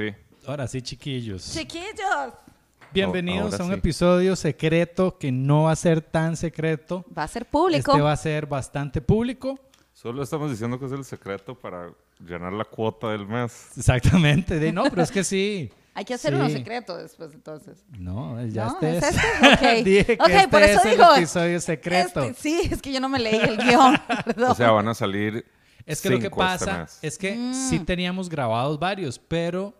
Sí. 0.00 0.14
Ahora 0.46 0.66
sí, 0.66 0.80
chiquillos. 0.82 1.52
Chiquillos. 1.52 2.32
Bienvenidos 2.92 3.52
Ahora 3.52 3.64
a 3.64 3.66
un 3.66 3.72
sí. 3.72 3.78
episodio 3.78 4.34
secreto 4.36 5.16
que 5.18 5.30
no 5.30 5.64
va 5.64 5.72
a 5.72 5.76
ser 5.76 6.00
tan 6.00 6.36
secreto. 6.36 7.04
Va 7.16 7.24
a 7.24 7.28
ser 7.28 7.46
público. 7.46 7.92
Este 7.92 8.02
va 8.02 8.12
a 8.12 8.16
ser 8.16 8.46
bastante 8.46 9.00
público. 9.00 9.58
Solo 9.92 10.22
estamos 10.22 10.50
diciendo 10.50 10.78
que 10.78 10.86
es 10.86 10.92
el 10.92 11.04
secreto 11.04 11.54
para 11.54 11.90
llenar 12.18 12.52
la 12.52 12.64
cuota 12.64 13.10
del 13.10 13.26
mes. 13.26 13.68
Exactamente. 13.76 14.58
De, 14.58 14.72
no, 14.72 14.84
pero 14.84 15.02
es 15.02 15.10
que 15.10 15.22
sí. 15.22 15.70
Hay 15.94 16.04
que 16.04 16.14
hacer 16.14 16.32
Sí. 16.32 16.38
uno 16.40 16.48
secreto 16.48 16.96
después, 16.96 17.34
entonces. 17.34 17.84
No, 17.98 18.44
ya 18.46 18.66
¿No? 18.66 18.72
este 18.72 18.96
¿Es 18.98 19.04
es. 19.04 19.16
este? 19.16 19.46
Ok. 19.52 19.60
Dije 19.84 20.04
que 20.16 20.22
Ok, 20.22 20.30
este 20.30 20.48
por 20.48 20.62
eso 20.62 20.78
es 20.80 20.84
el 20.86 20.90
digo, 20.92 21.14
episodio 21.16 21.60
secreto. 21.60 22.22
Este, 22.22 22.40
sí, 22.42 22.68
es 22.72 22.80
que 22.80 22.92
yo 22.92 23.00
no 23.00 23.08
me 23.08 23.18
leí 23.18 23.36
el 23.40 23.56
guion. 23.58 23.96
perdón. 24.24 24.50
O 24.50 24.54
sea, 24.54 24.70
van 24.70 24.88
a 24.88 24.94
salir. 24.94 25.44
Es 25.86 26.00
que 26.00 26.10
lo 26.10 26.18
que 26.18 26.26
este 26.26 26.36
pasa 26.36 26.86
es 27.02 27.18
que 27.18 27.36
Mm. 27.36 27.54
sí 27.54 27.80
teníamos 27.80 28.28
grabados 28.28 28.78
varios, 28.78 29.18
pero 29.18 29.74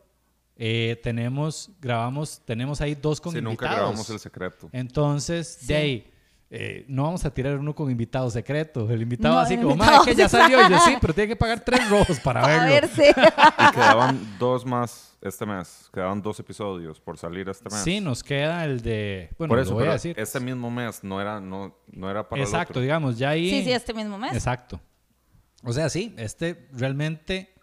eh, 0.63 1.01
tenemos, 1.03 1.71
grabamos, 1.81 2.43
tenemos 2.45 2.83
ahí 2.83 2.95
dos 2.95 3.19
con 3.19 3.33
Sí, 3.33 3.39
nunca 3.41 3.65
invitados. 3.65 3.77
grabamos 3.77 4.11
el 4.11 4.19
secreto. 4.19 4.69
Entonces, 4.73 5.57
Sí. 5.61 5.67
de 5.69 5.75
ahí, 5.77 6.13
eh, 6.51 6.85
no 6.87 7.05
vamos 7.05 7.25
a 7.25 7.33
tirar 7.33 7.57
uno 7.57 7.75
con 7.75 7.91
invitado 7.91 8.29
secreto. 8.31 8.91
El 8.91 9.01
invitado 9.01 9.37
No, 9.37 9.41
así 9.41 9.55
el 9.55 9.63
como, 9.63 9.77
"Mae, 9.77 10.01
que 10.05 10.15
ya 10.15 10.29
sí 10.29 10.37
salió. 10.37 10.61
Y 10.67 10.71
yo 10.71 10.79
sí, 10.81 10.97
pero 11.01 11.15
tiene 11.15 11.29
que 11.29 11.37
pagar 11.37 11.61
tres 11.65 11.89
rojos 11.89 12.21
para 12.21 12.45
a 12.45 12.47
verlo. 12.47 12.69
ver 12.69 12.89
si. 12.89 13.03
Y 13.69 13.73
quedaban 13.73 14.37
dos 14.39 14.67
más 14.67 15.17
este 15.23 15.47
mes. 15.47 15.89
Quedaban 15.95 16.21
dos 16.21 16.39
episodios 16.41 17.01
por 17.01 17.17
salir 17.17 17.49
este 17.49 17.71
mes. 17.71 17.81
Sí, 17.83 18.01
nos 18.01 18.23
queda 18.23 18.63
el 18.67 18.83
de. 18.83 19.31
Bueno, 19.39 19.51
por 19.53 19.59
lo 19.59 19.63
eso, 19.63 19.73
voy 19.75 19.87
a 19.89 19.93
decir. 19.93 20.15
este 20.19 20.41
mismo 20.41 20.71
mes 20.71 21.03
no 21.03 21.21
era, 21.23 21.41
no, 21.41 21.75
no 21.91 22.11
era 22.11 22.29
para 22.29 22.43
el 22.43 22.47
Exacto, 22.47 22.73
otro. 22.73 22.83
digamos, 22.83 23.17
ya 23.17 23.31
ahí. 23.31 23.49
Sí, 23.49 23.65
sí, 23.65 23.73
este 23.73 23.95
mismo 23.95 24.19
mes. 24.19 24.35
Exacto. 24.35 24.79
O 25.63 25.73
sea, 25.73 25.89
sí, 25.89 26.13
este 26.19 26.69
realmente. 26.73 27.55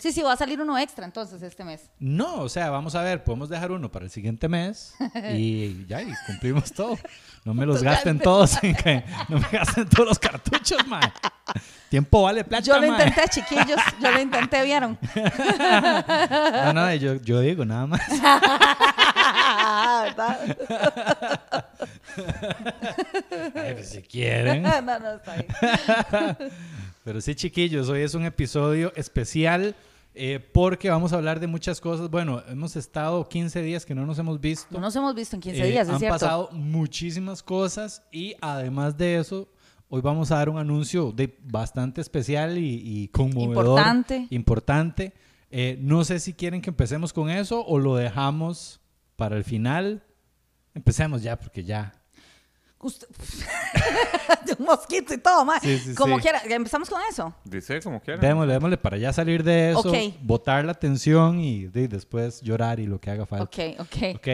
Sí, 0.00 0.12
sí, 0.12 0.22
va 0.22 0.32
a 0.32 0.36
salir 0.36 0.58
uno 0.58 0.78
extra 0.78 1.04
entonces 1.04 1.42
este 1.42 1.62
mes. 1.62 1.90
No, 1.98 2.36
o 2.36 2.48
sea, 2.48 2.70
vamos 2.70 2.94
a 2.94 3.02
ver, 3.02 3.22
podemos 3.22 3.50
dejar 3.50 3.70
uno 3.70 3.92
para 3.92 4.06
el 4.06 4.10
siguiente 4.10 4.48
mes 4.48 4.94
y 5.34 5.84
ya, 5.86 6.00
y 6.00 6.10
cumplimos 6.26 6.72
todo. 6.72 6.98
No 7.44 7.52
me 7.52 7.66
los 7.66 7.82
gasten 7.82 8.18
todos, 8.18 8.58
no 9.28 9.38
me 9.38 9.48
gasten 9.52 9.86
todos 9.90 10.08
los 10.08 10.18
cartuchos, 10.18 10.86
man. 10.86 11.02
Tiempo 11.90 12.22
vale 12.22 12.44
plata, 12.44 12.64
Yo 12.64 12.80
lo 12.80 12.86
intenté, 12.86 13.28
chiquillos. 13.28 13.78
Yo 14.00 14.10
lo 14.10 14.20
intenté, 14.20 14.64
¿vieron? 14.64 14.98
No, 16.50 16.72
no, 16.72 16.94
yo, 16.94 17.16
yo 17.16 17.40
digo 17.40 17.66
nada 17.66 17.86
más. 17.86 18.00
¿Verdad? 20.02 20.56
Ay, 23.54 23.74
pues, 23.74 23.90
si 23.90 24.00
quieren. 24.02 24.62
No, 24.62 24.80
no, 24.80 25.14
está 25.16 25.34
bien. 25.34 25.46
Pero 27.04 27.20
sí, 27.20 27.34
chiquillos, 27.34 27.88
hoy 27.88 28.00
es 28.02 28.14
un 28.14 28.24
episodio 28.24 28.92
especial 28.96 29.74
eh, 30.22 30.38
porque 30.38 30.90
vamos 30.90 31.12
a 31.12 31.16
hablar 31.16 31.40
de 31.40 31.46
muchas 31.46 31.80
cosas. 31.80 32.10
Bueno, 32.10 32.42
hemos 32.48 32.76
estado 32.76 33.26
15 33.26 33.62
días 33.62 33.86
que 33.86 33.94
no 33.94 34.04
nos 34.04 34.18
hemos 34.18 34.38
visto. 34.40 34.66
No 34.70 34.80
nos 34.80 34.94
hemos 34.94 35.14
visto 35.14 35.34
en 35.36 35.40
15 35.42 35.62
Eh, 35.62 35.70
días, 35.70 35.88
es 35.88 35.94
han 35.94 35.98
cierto. 35.98 36.14
pasado 36.18 36.50
muchísimas 36.52 37.42
cosas 37.42 38.02
y 38.12 38.34
además 38.42 38.96
de 38.98 39.16
eso, 39.18 39.48
hoy 39.88 40.02
vamos 40.02 40.30
a 40.30 40.36
dar 40.36 40.50
un 40.50 40.58
anuncio 40.58 41.10
de 41.12 41.38
bastante 41.42 42.00
especial 42.02 42.58
y, 42.58 42.82
y 42.84 43.08
conmovedor. 43.08 43.64
Importante. 43.64 44.26
Importante. 44.30 45.12
Eh, 45.50 45.78
no 45.80 46.04
sé 46.04 46.20
si 46.20 46.34
quieren 46.34 46.60
que 46.60 46.70
empecemos 46.70 47.12
con 47.12 47.30
eso 47.30 47.64
o 47.64 47.78
lo 47.78 47.96
dejamos 47.96 48.80
para 49.16 49.36
el 49.36 49.44
final. 49.44 50.04
Empecemos 50.74 51.22
ya, 51.22 51.38
porque 51.38 51.64
ya. 51.64 51.92
Usted- 52.82 53.08
de 54.46 54.56
un 54.58 54.64
mosquito 54.66 55.12
y 55.14 55.18
todo, 55.18 55.44
más. 55.44 55.62
Sí, 55.62 55.78
sí, 55.78 55.94
Como 55.94 56.16
sí. 56.16 56.22
quiera. 56.22 56.40
Empezamos 56.48 56.88
con 56.88 57.00
eso. 57.10 57.34
Dice 57.44 57.80
como 57.80 58.00
quieran. 58.00 58.20
Démosle, 58.20 58.52
démosle 58.54 58.76
para 58.78 58.96
ya 58.96 59.12
salir 59.12 59.44
de 59.44 59.70
eso, 59.70 59.80
Ok. 59.90 59.96
botar 60.22 60.64
la 60.64 60.74
tensión 60.74 61.40
y 61.40 61.66
de- 61.66 61.88
después 61.88 62.40
llorar 62.40 62.80
y 62.80 62.86
lo 62.86 62.98
que 63.00 63.10
haga 63.10 63.26
falta. 63.26 63.44
Ok, 63.44 63.80
ok. 63.80 64.16
Ok. 64.16 64.28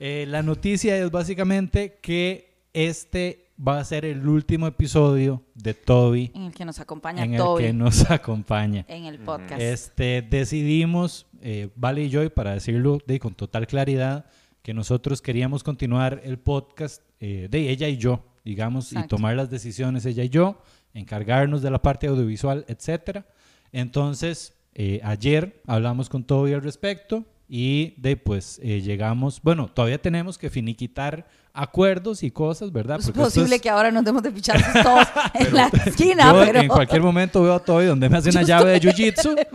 Eh, 0.00 0.24
la 0.28 0.42
noticia 0.42 0.96
es 0.96 1.10
básicamente 1.10 1.98
que 2.02 2.52
este 2.72 3.46
va 3.56 3.78
a 3.78 3.84
ser 3.84 4.04
el 4.04 4.26
último 4.26 4.66
episodio 4.66 5.40
de 5.54 5.74
Toby 5.74 6.32
En 6.34 6.42
el 6.46 6.52
que 6.52 6.64
nos 6.64 6.80
acompaña 6.80 7.22
en 7.22 7.34
el 7.34 7.38
Toby 7.38 7.62
que 7.62 7.72
nos 7.72 8.10
acompaña. 8.10 8.84
en 8.88 9.04
el 9.04 9.20
podcast. 9.20 9.60
Este, 9.62 10.22
decidimos, 10.22 11.26
eh, 11.40 11.68
Vale 11.76 12.02
y 12.02 12.08
yo, 12.08 12.24
y 12.24 12.28
para 12.30 12.52
decirlo 12.54 12.98
de, 13.06 13.20
con 13.20 13.34
total 13.36 13.68
claridad, 13.68 14.26
que 14.64 14.72
nosotros 14.72 15.20
queríamos 15.20 15.62
continuar 15.62 16.22
el 16.24 16.38
podcast 16.38 17.02
eh, 17.20 17.48
de 17.50 17.68
ella 17.68 17.86
y 17.86 17.98
yo, 17.98 18.24
digamos, 18.46 18.92
y 18.92 18.94
Exacto. 18.94 19.16
tomar 19.16 19.36
las 19.36 19.50
decisiones 19.50 20.06
ella 20.06 20.24
y 20.24 20.30
yo, 20.30 20.58
encargarnos 20.94 21.60
de 21.60 21.70
la 21.70 21.82
parte 21.82 22.06
audiovisual, 22.06 22.64
etcétera. 22.66 23.26
Entonces, 23.72 24.54
eh, 24.74 25.02
ayer 25.04 25.60
hablamos 25.66 26.08
con 26.08 26.24
Toby 26.24 26.54
al 26.54 26.62
respecto 26.62 27.24
y 27.46 27.92
de 28.00 28.16
pues 28.16 28.58
eh, 28.62 28.80
llegamos, 28.80 29.38
bueno, 29.42 29.68
todavía 29.68 30.00
tenemos 30.00 30.38
que 30.38 30.48
finiquitar 30.48 31.26
acuerdos 31.52 32.22
y 32.22 32.30
cosas, 32.30 32.72
¿verdad? 32.72 33.00
es 33.00 33.04
Porque 33.04 33.20
esto 33.20 33.30
posible 33.30 33.56
es- 33.56 33.60
que 33.62 33.68
ahora 33.68 33.90
nos 33.90 34.02
demos 34.02 34.22
de 34.22 34.30
pichazos 34.32 34.82
todos 34.82 35.06
en 35.34 35.54
la 35.54 35.66
esquina, 35.84 36.32
yo 36.32 36.40
pero... 36.42 36.60
en 36.62 36.68
cualquier 36.68 37.02
momento 37.02 37.42
veo 37.42 37.52
a 37.52 37.58
Toby 37.62 37.84
donde 37.84 38.08
me 38.08 38.16
hace 38.16 38.30
una 38.30 38.40
Yo 38.40 38.48
llave 38.48 38.70
de 38.70 38.80
jiu-jitsu. 38.80 39.46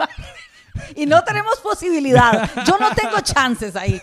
Y 0.96 1.06
no 1.06 1.24
tenemos 1.24 1.60
posibilidad. 1.60 2.50
Yo 2.66 2.78
no 2.80 2.90
tengo 2.96 3.20
chances 3.22 3.76
ahí. 3.76 4.00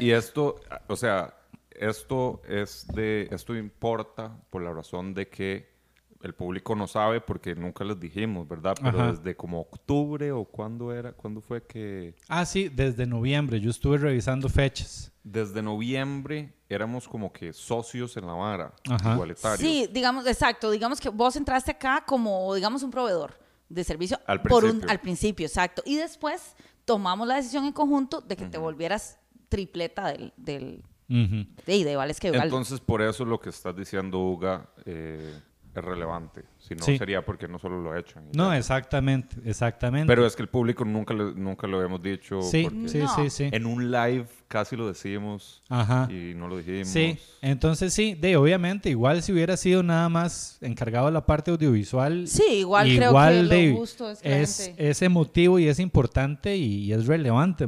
Y 0.00 0.10
esto, 0.10 0.56
o 0.86 0.96
sea, 0.96 1.34
esto 1.70 2.40
es 2.48 2.86
de, 2.88 3.28
esto 3.30 3.54
importa 3.56 4.36
por 4.50 4.62
la 4.62 4.72
razón 4.72 5.14
de 5.14 5.28
que 5.28 5.74
el 6.22 6.34
público 6.34 6.74
no 6.74 6.86
sabe 6.86 7.20
porque 7.20 7.54
nunca 7.54 7.84
les 7.84 8.00
dijimos, 8.00 8.48
¿verdad? 8.48 8.74
Pero 8.82 8.98
Ajá. 8.98 9.12
desde 9.12 9.36
como 9.36 9.60
octubre 9.60 10.32
o 10.32 10.44
cuándo 10.46 10.90
era, 10.92 11.12
cuándo 11.12 11.42
fue 11.42 11.62
que 11.66 12.14
Ah, 12.28 12.46
sí, 12.46 12.70
desde 12.70 13.04
noviembre. 13.06 13.60
Yo 13.60 13.68
estuve 13.70 13.98
revisando 13.98 14.48
fechas. 14.48 15.12
desde 15.22 15.60
noviembre 15.62 16.54
éramos 16.70 17.06
como 17.06 17.30
que 17.30 17.52
socios 17.52 18.16
en 18.16 18.26
la 18.26 18.32
vara, 18.32 18.72
Ajá. 18.88 19.12
igualitarios. 19.12 19.60
Sí, 19.60 19.86
digamos, 19.92 20.26
exacto. 20.26 20.70
Digamos 20.70 20.98
que 20.98 21.10
vos 21.10 21.36
entraste 21.36 21.72
acá 21.72 22.02
como, 22.06 22.54
digamos, 22.54 22.82
un 22.82 22.90
proveedor 22.90 23.38
de 23.68 23.84
servicio. 23.84 24.18
Al 24.26 24.42
por 24.42 24.64
un- 24.64 24.70
principio. 24.70 24.90
al 24.90 25.00
principio, 25.00 25.46
exacto. 25.46 25.82
Y 25.86 25.96
después 25.96 26.54
tomamos 26.84 27.26
la 27.26 27.36
decisión 27.36 27.64
en 27.64 27.72
conjunto 27.72 28.20
de 28.20 28.36
que 28.36 28.46
te 28.46 28.58
volvieras 28.58 29.18
tripleta 29.48 30.08
del... 30.08 30.32
del 30.36 30.82
de, 31.08 31.84
de 31.84 31.96
Vales 31.96 32.18
que. 32.18 32.28
Entonces, 32.28 32.80
por 32.80 33.02
eso 33.02 33.24
lo 33.24 33.38
que 33.38 33.50
estás 33.50 33.76
diciendo, 33.76 34.18
Uga, 34.20 34.70
eh, 34.86 35.38
es 35.80 35.84
relevante. 35.84 36.42
Si 36.58 36.74
no, 36.74 36.84
Sí. 36.84 36.96
sería 36.98 37.24
porque 37.24 37.46
no 37.48 37.58
solo 37.58 37.80
lo 37.82 37.96
echan. 37.96 38.24
No, 38.34 38.50
ya. 38.52 38.58
exactamente, 38.58 39.36
exactamente. 39.44 40.06
Pero 40.06 40.24
es 40.26 40.34
que 40.36 40.42
el 40.42 40.48
público 40.48 40.84
nunca, 40.84 41.12
le- 41.14 41.34
nunca 41.34 41.66
lo 41.66 41.76
habíamos 41.78 42.02
dicho. 42.02 42.40
sí, 42.42 42.66
sí, 42.86 42.98
No. 42.98 43.14
sí, 43.16 43.30
sí. 43.30 43.48
En 43.52 43.66
un 43.66 43.90
live 43.90 44.26
casi 44.48 44.76
lo 44.76 44.86
decimos 44.88 45.62
Ajá. 45.68 46.08
y 46.10 46.34
no 46.34 46.48
lo 46.48 46.58
dijimos. 46.58 46.88
Sí, 46.88 47.18
entonces 47.42 47.92
sí, 47.92 48.14
de 48.14 48.36
obviamente, 48.36 48.88
igual 48.90 49.22
si 49.22 49.32
hubiera 49.32 49.56
sido 49.56 49.82
nada 49.82 50.08
más 50.08 50.58
encargado 50.60 51.06
de 51.06 51.12
la 51.12 51.26
parte 51.26 51.50
audiovisual. 51.50 52.26
Sí, 52.28 52.42
igual, 52.60 52.86
creo 52.86 52.98
que 53.00 53.06
igual 53.06 53.42
lo 53.48 53.54
de- 53.54 53.72
justo 53.72 54.10
es 54.10 54.20
que 54.20 54.42
es, 54.42 54.66
gente- 54.66 54.88
es 54.90 55.02
emotivo 55.02 55.58
y 55.58 55.68
es 55.68 55.78
importante 55.80 56.56
y, 56.56 56.84
y 56.84 56.92
es 56.92 57.06
relevante. 57.06 57.66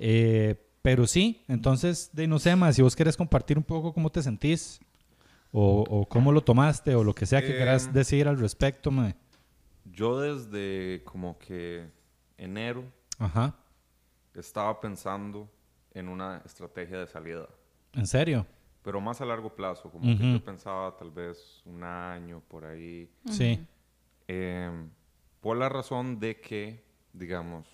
Eh, 0.00 0.54
pero 0.82 1.06
sí, 1.06 1.42
entonces, 1.48 2.10
de 2.12 2.26
no 2.26 2.38
sé, 2.38 2.54
más, 2.56 2.76
si 2.76 2.82
vos 2.82 2.94
querés 2.96 3.16
compartir 3.16 3.58
un 3.58 3.64
poco 3.64 3.92
cómo 3.92 4.10
te 4.10 4.22
sentís, 4.22 4.80
o, 5.52 5.84
o 5.88 6.06
cómo 6.08 6.32
lo 6.32 6.42
tomaste, 6.42 6.94
o 6.94 7.02
lo 7.04 7.14
que 7.14 7.26
sea 7.26 7.40
que 7.40 7.48
Em. 7.50 7.56
quieras 7.56 7.92
decir 7.92 8.28
al 8.28 8.38
respecto, 8.38 8.90
mae. 8.90 9.14
Yo 9.84 10.20
desde 10.20 11.02
como 11.04 11.38
que 11.38 11.90
enero 12.36 12.84
Ajá. 13.18 13.54
estaba 14.34 14.80
pensando 14.80 15.48
en 15.94 16.08
una 16.08 16.42
estrategia 16.44 16.98
de 16.98 17.06
salida, 17.06 17.48
¿En 17.94 18.06
serio? 18.06 18.46
pero 18.82 19.00
más 19.00 19.20
a 19.20 19.24
largo 19.24 19.54
plazo, 19.54 19.90
como 19.90 20.16
que 20.16 20.32
yo 20.32 20.44
pensaba 20.44 20.96
tal 20.96 21.10
vez 21.10 21.62
un 21.64 21.82
año 21.82 22.40
por 22.48 22.64
ahí, 22.64 23.10
Sí. 23.30 23.58
Em, 24.28 24.90
por 25.40 25.56
la 25.56 25.68
razón 25.68 26.20
de 26.20 26.40
que, 26.40 26.84
digamos, 27.12 27.66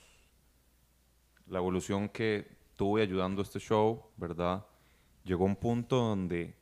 la 1.49 1.59
evolución 1.59 2.09
que 2.09 2.47
tuve 2.77 3.03
ayudando 3.03 3.43
a 3.43 3.45
este 3.45 3.59
show, 3.59 4.05
¿verdad? 4.17 4.65
Llegó 5.25 5.45
a 5.45 5.49
un 5.49 5.57
punto 5.57 5.97
donde 5.97 6.55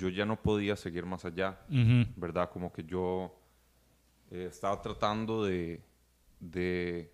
yo 0.00 0.08
ya 0.08 0.24
no 0.24 0.40
podía 0.40 0.76
seguir 0.76 1.04
más 1.04 1.24
allá, 1.26 1.60
Ujú. 1.68 2.10
¿verdad? 2.16 2.50
Como 2.50 2.72
que 2.72 2.82
yo 2.84 3.36
eh, 4.30 4.46
estaba 4.48 4.80
tratando 4.80 5.44
de, 5.44 5.82
de 6.40 7.12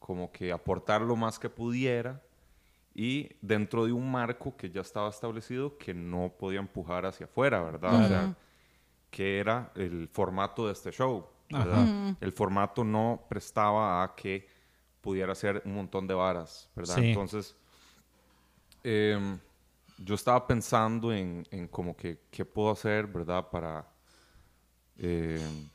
como 0.00 0.32
que 0.32 0.50
aportar 0.50 1.00
lo 1.02 1.14
más 1.14 1.38
que 1.38 1.48
pudiera 1.48 2.20
y 2.92 3.30
dentro 3.40 3.86
de 3.86 3.92
un 3.92 4.10
marco 4.10 4.56
que 4.56 4.68
ya 4.70 4.80
estaba 4.80 5.08
establecido 5.08 5.78
que 5.78 5.94
no 5.94 6.32
podía 6.36 6.58
empujar 6.58 7.06
hacia 7.06 7.26
afuera, 7.26 7.62
¿verdad? 7.62 8.04
O 8.04 8.08
sea, 8.08 8.36
que 9.10 9.38
era 9.38 9.70
el 9.76 10.08
formato 10.08 10.66
de 10.66 10.72
este 10.72 10.90
show, 10.90 11.26
¿verdad? 11.50 12.16
El 12.20 12.32
formato 12.32 12.82
no 12.82 13.24
prestaba 13.28 14.02
a 14.02 14.14
que 14.16 14.46
pudiera 15.00 15.32
hacer 15.32 15.62
un 15.64 15.74
montón 15.74 16.06
de 16.06 16.14
varas, 16.14 16.68
¿verdad? 16.74 16.96
Sí. 16.96 17.08
Entonces, 17.08 17.56
em, 18.82 19.38
yo 19.98 20.14
estaba 20.14 20.46
pensando 20.46 21.12
en, 21.12 21.46
en 21.50 21.68
como 21.68 21.96
que 21.96 22.20
qué 22.30 22.44
puedo 22.44 22.70
hacer, 22.70 23.06
¿verdad? 23.06 23.48
Para... 23.50 23.86
em, 24.98 25.68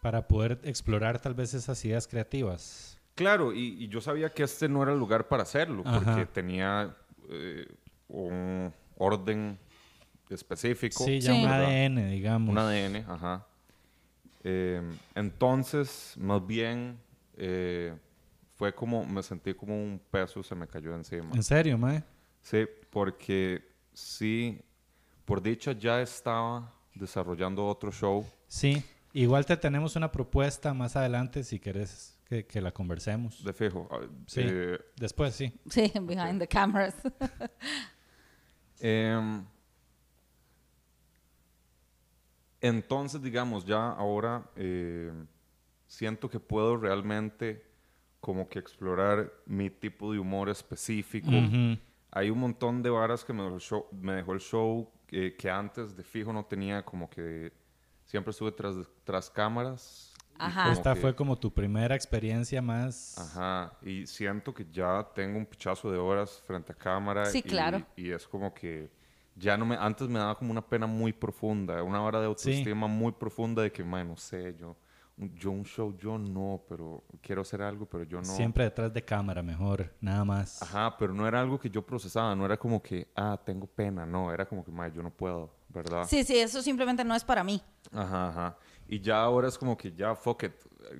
Para 0.00 0.26
poder 0.26 0.60
explorar 0.64 1.20
tal 1.20 1.34
vez 1.34 1.54
esas 1.54 1.84
ideas 1.84 2.06
creativas. 2.06 2.98
Claro, 3.14 3.52
y, 3.52 3.82
y 3.84 3.88
yo 3.88 4.00
sabía 4.00 4.30
que 4.30 4.42
este 4.42 4.68
no 4.68 4.82
era 4.82 4.92
el 4.92 4.98
lugar 4.98 5.28
para 5.28 5.42
hacerlo, 5.42 5.82
porque 5.84 6.26
tenía 6.26 6.96
eh, 7.28 7.66
un 8.08 8.72
orden 8.96 9.58
específico. 10.30 11.04
Sí, 11.04 11.20
ya 11.20 11.32
Sí. 11.34 11.42
un. 11.44 11.48
ADN, 11.50 12.10
digamos. 12.10 12.50
Un 12.50 12.58
ADN, 12.58 13.04
ajá. 13.08 13.46
Eh, 14.44 14.82
entonces, 15.14 16.14
más 16.18 16.44
bien, 16.46 16.98
eh, 17.36 17.94
fue 18.56 18.74
como, 18.74 19.04
me 19.04 19.22
sentí 19.22 19.54
como 19.54 19.74
un 19.80 20.00
peso 20.10 20.42
se 20.42 20.54
me 20.54 20.66
cayó 20.66 20.94
encima. 20.94 21.34
¿En 21.34 21.42
serio, 21.42 21.76
mae? 21.78 22.02
Sí, 22.42 22.66
porque 22.90 23.62
sí, 23.94 24.60
por 25.24 25.40
dicha 25.42 25.72
ya 25.72 26.02
estaba 26.02 26.72
desarrollando 26.94 27.66
otro 27.66 27.90
show. 27.90 28.26
Sí. 28.48 28.84
Igual 29.14 29.44
te 29.46 29.56
tenemos 29.56 29.94
una 29.96 30.10
propuesta 30.10 30.72
más 30.74 30.96
adelante 30.96 31.44
si 31.44 31.58
querés 31.58 32.18
que, 32.24 32.46
que 32.46 32.60
la 32.60 32.72
conversemos. 32.72 33.42
De 33.44 33.52
fijo. 33.52 33.88
ah, 33.90 34.00
Sí. 34.26 34.40
eh, 34.44 34.78
Después, 34.96 35.34
sí. 35.34 35.52
Sí, 35.68 35.92
behind 36.02 36.38
the 36.40 36.48
cameras. 36.48 36.94
Em, 38.84 39.44
entonces, 42.60 43.22
digamos, 43.22 43.64
ya 43.64 43.90
ahora 43.90 44.44
eh, 44.56 45.12
siento 45.86 46.28
que 46.28 46.40
puedo 46.40 46.76
realmente 46.76 47.64
como 48.20 48.48
que 48.48 48.58
explorar 48.58 49.32
mi 49.46 49.70
tipo 49.70 50.12
de 50.12 50.18
humor 50.18 50.48
específico. 50.48 51.28
Ujú. 51.28 51.78
Hay 52.12 52.28
un 52.30 52.38
montón 52.38 52.82
de 52.82 52.90
varas 52.90 53.24
que 53.24 53.32
me 53.32 53.42
dejó 53.42 53.54
el 53.54 53.60
show, 53.60 53.86
me 53.90 54.12
dejó 54.14 54.32
el 54.34 54.40
show 54.40 54.88
eh, 55.08 55.34
que 55.36 55.50
antes 55.50 55.96
de 55.96 56.04
fijo 56.04 56.32
no 56.32 56.44
tenía, 56.44 56.84
como 56.84 57.08
que 57.08 57.52
siempre 58.04 58.30
estuve 58.32 58.52
tras, 58.52 58.76
tras 59.04 59.30
cámaras. 59.30 60.12
Ajá. 60.38 60.72
Esta 60.72 60.92
que- 60.94 61.00
fue 61.00 61.14
como 61.16 61.38
tu 61.38 61.52
primera 61.52 61.94
experiencia 61.94 62.60
más... 62.60 63.16
Ajá, 63.18 63.72
y 63.82 64.06
siento 64.06 64.52
que 64.52 64.66
ya 64.70 65.08
tengo 65.14 65.38
un 65.38 65.46
pichazo 65.46 65.90
de 65.90 65.98
horas 65.98 66.42
frente 66.46 66.72
a 66.72 66.74
cámara. 66.74 67.24
Sí, 67.26 67.38
y, 67.38 67.42
claro. 67.42 67.82
Y 67.96 68.10
es 68.10 68.26
como 68.28 68.52
que 68.52 68.90
ya 69.34 69.56
no 69.56 69.64
me. 69.64 69.76
Antes 69.76 70.08
me 70.08 70.18
daba 70.18 70.36
como 70.36 70.50
una 70.50 70.66
pena 70.66 70.86
muy 70.86 71.12
profunda, 71.14 71.82
una 71.82 72.02
hora 72.02 72.20
de 72.20 72.26
autoestima 72.26 72.86
muy 72.86 73.12
profunda 73.12 73.62
de 73.62 73.72
que, 73.72 73.82
man, 73.82 74.08
no 74.08 74.16
sé, 74.18 74.54
yo 74.58 74.76
yo 75.34 75.50
un 75.50 75.64
show, 75.64 75.96
yo 75.98 76.18
no, 76.18 76.62
pero 76.68 77.02
quiero 77.20 77.42
hacer 77.42 77.62
algo, 77.62 77.86
pero 77.86 78.04
yo 78.04 78.18
no. 78.18 78.24
Siempre 78.24 78.64
detrás 78.64 78.92
de 78.92 79.04
cámara, 79.04 79.42
mejor, 79.42 79.92
nada 80.00 80.24
más. 80.24 80.60
Ajá, 80.62 80.96
pero 80.98 81.12
no 81.14 81.26
era 81.26 81.40
algo 81.40 81.58
que 81.58 81.70
yo 81.70 81.84
procesaba, 81.84 82.34
no 82.34 82.44
era 82.44 82.56
como 82.56 82.82
que, 82.82 83.08
ah, 83.16 83.38
tengo 83.44 83.66
pena, 83.66 84.04
no, 84.06 84.32
era 84.32 84.46
como 84.46 84.64
que, 84.64 84.70
man, 84.70 84.92
yo 84.92 85.02
no 85.02 85.10
puedo, 85.10 85.54
¿verdad? 85.68 86.04
Sí, 86.08 86.24
sí, 86.24 86.38
eso 86.38 86.62
simplemente 86.62 87.04
no 87.04 87.14
es 87.14 87.24
para 87.24 87.42
mí. 87.44 87.62
Ajá, 87.92 88.28
ajá. 88.28 88.56
Y 88.88 89.00
ya 89.00 89.22
ahora 89.22 89.48
es 89.48 89.56
como 89.56 89.76
que 89.76 89.92
ya, 89.92 90.14
fuck 90.14 90.42
it, 90.42 90.52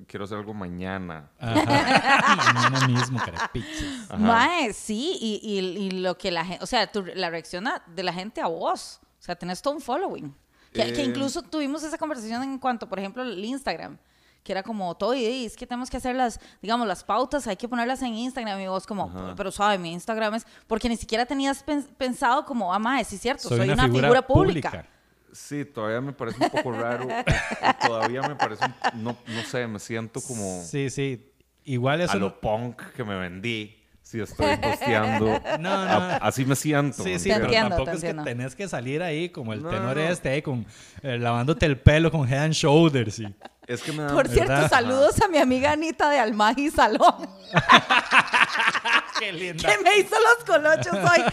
quiero 0.07 0.25
hacer 0.25 0.39
algo 0.39 0.55
mañana. 0.55 1.31
Ajá. 1.39 1.55
Mañana 2.71 2.87
mismo, 2.87 3.19
carepiches. 3.19 4.07
Ajá. 4.11 4.17
Mae, 4.17 4.73
sí, 4.73 5.17
y, 5.21 5.41
y- 5.43 5.59
y 5.87 5.91
lo 6.01 6.17
que 6.17 6.31
la 6.31 6.45
gente, 6.45 6.63
o 6.63 6.67
sea, 6.67 6.91
tu- 6.91 7.05
la 7.05 7.29
reacción 7.31 7.67
a- 7.67 7.83
de 7.87 8.03
la 8.03 8.13
gente 8.13 8.41
a 8.41 8.47
vos, 8.47 9.01
o 9.19 9.23
sea, 9.23 9.35
tenés 9.37 9.61
todo 9.61 9.75
un 9.75 9.81
following. 9.81 10.35
Que, 10.73 10.91
que 10.95 11.03
Eh, 11.03 11.05
incluso 11.05 11.43
tuvimos 11.43 11.83
esa 11.83 11.99
conversación 11.99 12.43
en 12.43 12.59
cuanto, 12.59 12.89
por 12.89 12.99
ejemplo, 12.99 13.23
el 13.23 13.45
Instagram, 13.45 13.99
que 14.43 14.53
era 14.53 14.63
como 14.63 14.95
todo, 14.97 15.15
y 15.15 15.45
es 15.45 15.57
que 15.57 15.67
tenemos 15.67 15.89
que 15.89 15.97
hacer 15.99 16.17
las, 16.17 16.41
digamos, 16.61 16.87
las 16.87 17.05
pautas, 17.05 17.47
hay 17.47 17.57
que 17.57 17.69
ponerlas 17.69 18.03
en 18.03 18.15
Instagram, 18.15 18.61
y 18.61 18.67
vos 18.67 18.87
como, 18.87 19.35
pero 19.37 19.51
suave, 19.53 19.79
mi 19.79 19.93
Instagram 19.93 20.35
es, 20.35 20.47
porque 20.67 20.89
ni 20.89 20.97
siquiera 20.97 21.25
tenías 21.27 21.63
pen- 21.63 21.87
pensado 21.97 22.45
como, 22.45 22.75
ah, 22.75 22.79
mae, 22.79 23.05
sí 23.05 23.17
es 23.17 23.23
cierto, 23.23 23.49
soy, 23.49 23.71
una, 23.71 23.85
figura, 23.85 24.23
pública. 24.27 24.85
Sí, 25.33 25.65
todavía 25.65 26.01
me 26.01 26.13
parece 26.13 26.43
un 26.45 26.51
poco 26.51 26.73
raro. 26.73 27.07
todavía 27.87 28.21
me 28.23 28.35
parece, 28.35 28.65
un- 28.65 29.03
no, 29.05 29.17
no 29.27 29.43
sé, 29.45 29.67
me 29.67 29.79
siento 29.79 30.21
como 30.21 30.63
Sí, 30.63 30.91
sí. 30.91 31.33
Igual 31.65 32.01
eso... 32.01 32.13
a 32.13 32.15
no- 32.17 32.21
lo 32.27 32.41
punk 32.41 32.83
que 32.97 33.05
me 33.05 33.15
vendí. 33.17 33.79
Si 34.03 34.21
estoy 34.21 34.57
posteando. 34.59 35.27
No, 35.59 35.85
no. 35.87 35.91
A- 35.91 36.17
así 36.17 36.45
me 36.45 36.55
siento. 36.57 37.03
Sí, 37.03 37.19
sí, 37.19 37.31
pero 37.33 37.45
entiendo, 37.45 37.77
tampoco 37.77 37.93
es 37.97 38.03
que 38.03 38.13
tenés 38.13 38.55
que 38.55 38.69
salir 38.69 39.03
ahí 39.03 39.31
como 39.31 39.55
el 39.55 39.63
No, 39.63 39.71
tenor 39.71 39.97
no. 39.97 40.03
este, 40.03 40.29
ahí 40.29 40.43
con, 40.43 40.67
eh, 41.03 41.17
lavándote 41.19 41.65
el 41.65 41.79
pelo 41.81 42.11
con 42.11 42.29
head 42.29 42.43
and 42.45 42.53
shoulders. 42.53 43.21
Y... 43.21 43.35
Es 43.67 43.83
que 43.83 43.93
me 43.93 44.03
da... 44.03 44.13
Por 44.13 44.29
cierto, 44.29 44.53
¿Verdad? 44.53 44.71
saludos 44.71 45.21
a 45.23 45.29
mi 45.29 45.39
amiga 45.39 45.73
Anita 45.73 46.11
de 46.11 46.19
Almaji 46.19 46.71
Salón, 46.71 47.29
¡Qué 49.19 49.33
linda! 49.33 49.69
que 49.71 49.83
me 49.83 49.97
hizo 49.99 50.17
los 50.19 50.45
colochos 50.45 50.93
hoy. 50.95 51.25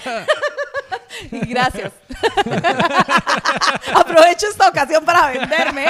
y 1.31 1.39
gracias. 1.47 1.91
Aprovecho 3.95 4.47
esta 4.47 4.69
ocasión 4.69 5.03
para 5.05 5.31
venderme. 5.31 5.89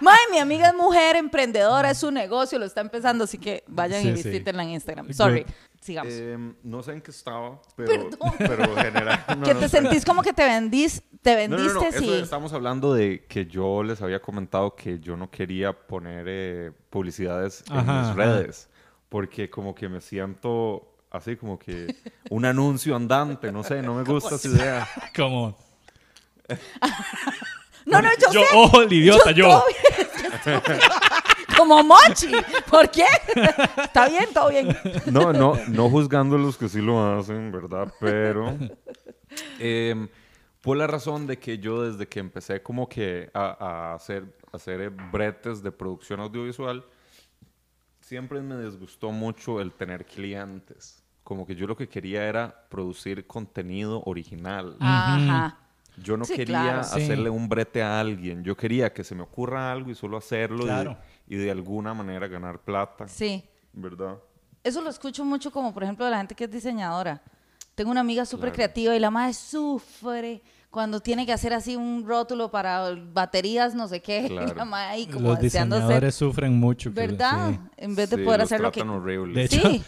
Mae, 0.00 0.18
mi 0.30 0.38
amiga 0.38 0.68
es 0.68 0.74
mujer 0.74 1.16
emprendedora, 1.16 1.90
es 1.90 1.98
su 1.98 2.10
negocio, 2.10 2.58
lo 2.58 2.64
está 2.64 2.80
empezando, 2.80 3.24
así 3.24 3.38
que 3.38 3.62
vayan 3.66 4.00
y 4.02 4.16
Sí, 4.16 4.22
sí. 4.22 4.28
visítenla 4.30 4.62
en 4.62 4.70
Instagram. 4.70 5.12
Sorry. 5.12 5.44
Sigamos. 5.86 6.12
Em, 6.12 6.54
no 6.62 6.82
sé 6.82 6.92
en 6.92 7.00
qué 7.00 7.10
estaba, 7.10 7.60
pero, 7.76 8.10
Perdón. 8.10 8.32
pero 8.38 8.76
general. 8.76 9.24
no, 9.38 9.42
que 9.46 9.54
no, 9.54 9.60
te 9.60 9.68
sentís 9.68 10.04
como 10.04 10.22
que 10.22 10.32
te 10.32 10.44
vendís, 10.44 11.02
te 11.22 11.48
No, 11.48 11.56
no, 11.56 11.64
no, 11.64 11.80
vendiste, 11.80 11.88
eso 12.04 12.12
sí. 12.14 12.20
estamos 12.22 12.52
hablando 12.52 12.92
de 12.92 13.24
que 13.26 13.46
yo 13.46 13.82
les 13.82 14.02
había 14.02 14.20
comentado 14.20 14.74
que 14.76 14.98
yo 14.98 15.16
no 15.16 15.30
quería 15.30 15.72
poner 15.72 16.26
eh, 16.28 16.72
publicidades 16.90 17.64
en 17.70 17.76
Ajá, 17.78 17.92
mis 18.00 18.08
ajá. 18.10 18.14
redes, 18.14 18.68
porque 19.08 19.48
como 19.48 19.74
que 19.74 19.88
me 19.88 20.00
siento 20.00 20.92
así 21.10 21.36
como 21.36 21.58
que 21.58 21.94
un 22.30 22.44
anuncio 22.44 22.94
andante, 22.94 23.50
no 23.52 23.62
sé, 23.62 23.80
no 23.80 23.94
me 23.94 24.02
gusta 24.04 24.34
esa 24.34 24.48
idea. 24.48 24.88
Como... 25.14 25.56
No, 27.86 28.02
no, 28.02 28.08
yo, 28.20 28.32
Yo, 28.32 28.40
sé. 28.40 28.46
ojo, 28.54 28.82
el 28.82 28.92
idiota, 28.92 29.30
yo. 29.30 29.64
bien. 30.44 30.80
Como 31.56 31.82
Mochi. 31.82 32.30
¿Por 32.70 32.90
qué? 32.90 33.04
Está 33.82 34.08
bien, 34.08 34.26
todo 34.32 34.50
bien. 34.50 34.68
No, 35.06 35.32
no, 35.32 35.54
no 35.68 35.88
juzgando 35.90 36.36
a 36.36 36.38
los 36.38 36.56
que 36.56 36.68
sí 36.68 36.80
lo 36.80 37.18
hacen, 37.18 37.50
¿verdad? 37.52 37.92
Pero 38.00 38.56
por 40.62 40.76
la 40.76 40.86
razón 40.86 41.26
de 41.26 41.38
que 41.38 41.58
yo 41.58 41.82
desde 41.82 42.08
que 42.08 42.18
empecé 42.20 42.62
como 42.62 42.88
que 42.88 43.30
a, 43.34 43.56
a 43.92 43.94
hacer, 43.94 44.36
a 44.52 44.56
hacer 44.56 44.80
eh, 44.80 44.88
bretes 44.88 45.62
de 45.62 45.70
producción 45.70 46.20
audiovisual, 46.20 46.84
siempre 48.00 48.40
me 48.40 48.56
disgustó 48.64 49.12
mucho 49.12 49.60
el 49.60 49.72
tener 49.72 50.04
clientes. 50.06 51.02
Como 51.22 51.46
que 51.46 51.54
yo 51.56 51.66
lo 51.66 51.76
que 51.76 51.88
quería 51.88 52.24
era 52.26 52.66
producir 52.68 53.26
contenido 53.26 54.02
original. 54.06 54.76
Ajá. 54.80 55.58
Yo 56.02 56.16
no 56.16 56.24
Sí, 56.24 56.34
quería 56.36 56.60
claro. 56.62 56.84
Sí. 56.84 57.02
hacerle 57.02 57.30
un 57.30 57.48
brete 57.48 57.82
a 57.82 57.98
alguien. 58.00 58.44
Yo 58.44 58.56
quería 58.56 58.92
que 58.92 59.02
se 59.02 59.14
me 59.14 59.22
ocurra 59.22 59.72
algo 59.72 59.90
y 59.90 59.94
solo 59.94 60.18
hacerlo 60.18 60.64
Claro. 60.64 60.92
y, 60.92 60.96
de 61.34 61.50
alguna 61.50 61.92
manera 61.92 62.28
ganar 62.28 62.60
plata. 62.60 63.08
Sí. 63.08 63.44
¿Verdad? 63.72 64.16
Eso 64.62 64.80
lo 64.80 64.88
escucho 64.90 65.24
mucho 65.24 65.50
como, 65.50 65.74
por 65.74 65.82
ejemplo, 65.82 66.04
de 66.04 66.12
la 66.12 66.18
gente 66.18 66.34
que 66.36 66.44
es 66.44 66.50
diseñadora. 66.50 67.20
Tengo 67.74 67.90
una 67.90 68.00
amiga 68.00 68.24
súper 68.24 68.50
Claro. 68.52 68.54
creativa 68.54 68.96
y 68.96 69.00
la 69.00 69.10
madre 69.10 69.34
sufre 69.34 70.42
cuando 70.70 71.00
tiene 71.00 71.26
que 71.26 71.32
hacer 71.32 71.52
así 71.52 71.76
un 71.76 72.04
rótulo 72.06 72.50
para 72.50 72.90
baterías, 73.12 73.74
no 73.74 73.86
sé 73.88 74.00
qué, 74.00 74.26
Claro. 74.28 74.54
la 74.54 74.64
mae 74.64 74.86
ahí 74.90 75.06
como 75.06 75.28
Los 75.30 75.40
deseando 75.40 75.76
hacer- 75.76 75.82
diseñadores 75.86 76.14
sufren 76.14 76.54
mucho. 76.58 76.90
¿Verdad? 76.92 77.50
sí. 77.50 77.58
En 77.76 77.94
vez 77.94 78.08
de 78.10 78.16
Sí, 78.16 78.22
poder 78.24 78.40
los 78.40 78.46
hacer 78.48 78.60
lo 78.60 78.72
que... 78.72 78.80
horrible. 78.82 79.34
De 79.34 79.44
hecho, 79.44 79.60
Sí, 79.68 79.84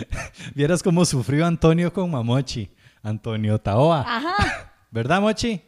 Vieras 0.54 0.82
cómo 0.82 1.04
sufrió 1.04 1.46
Antonio 1.46 1.92
con 1.92 2.10
Mamochi. 2.10 2.70
Antonio 3.02 3.58
Taoa. 3.60 4.00
ajá. 4.00 4.72
¿Verdad, 4.90 5.20
Mochi? 5.20 5.62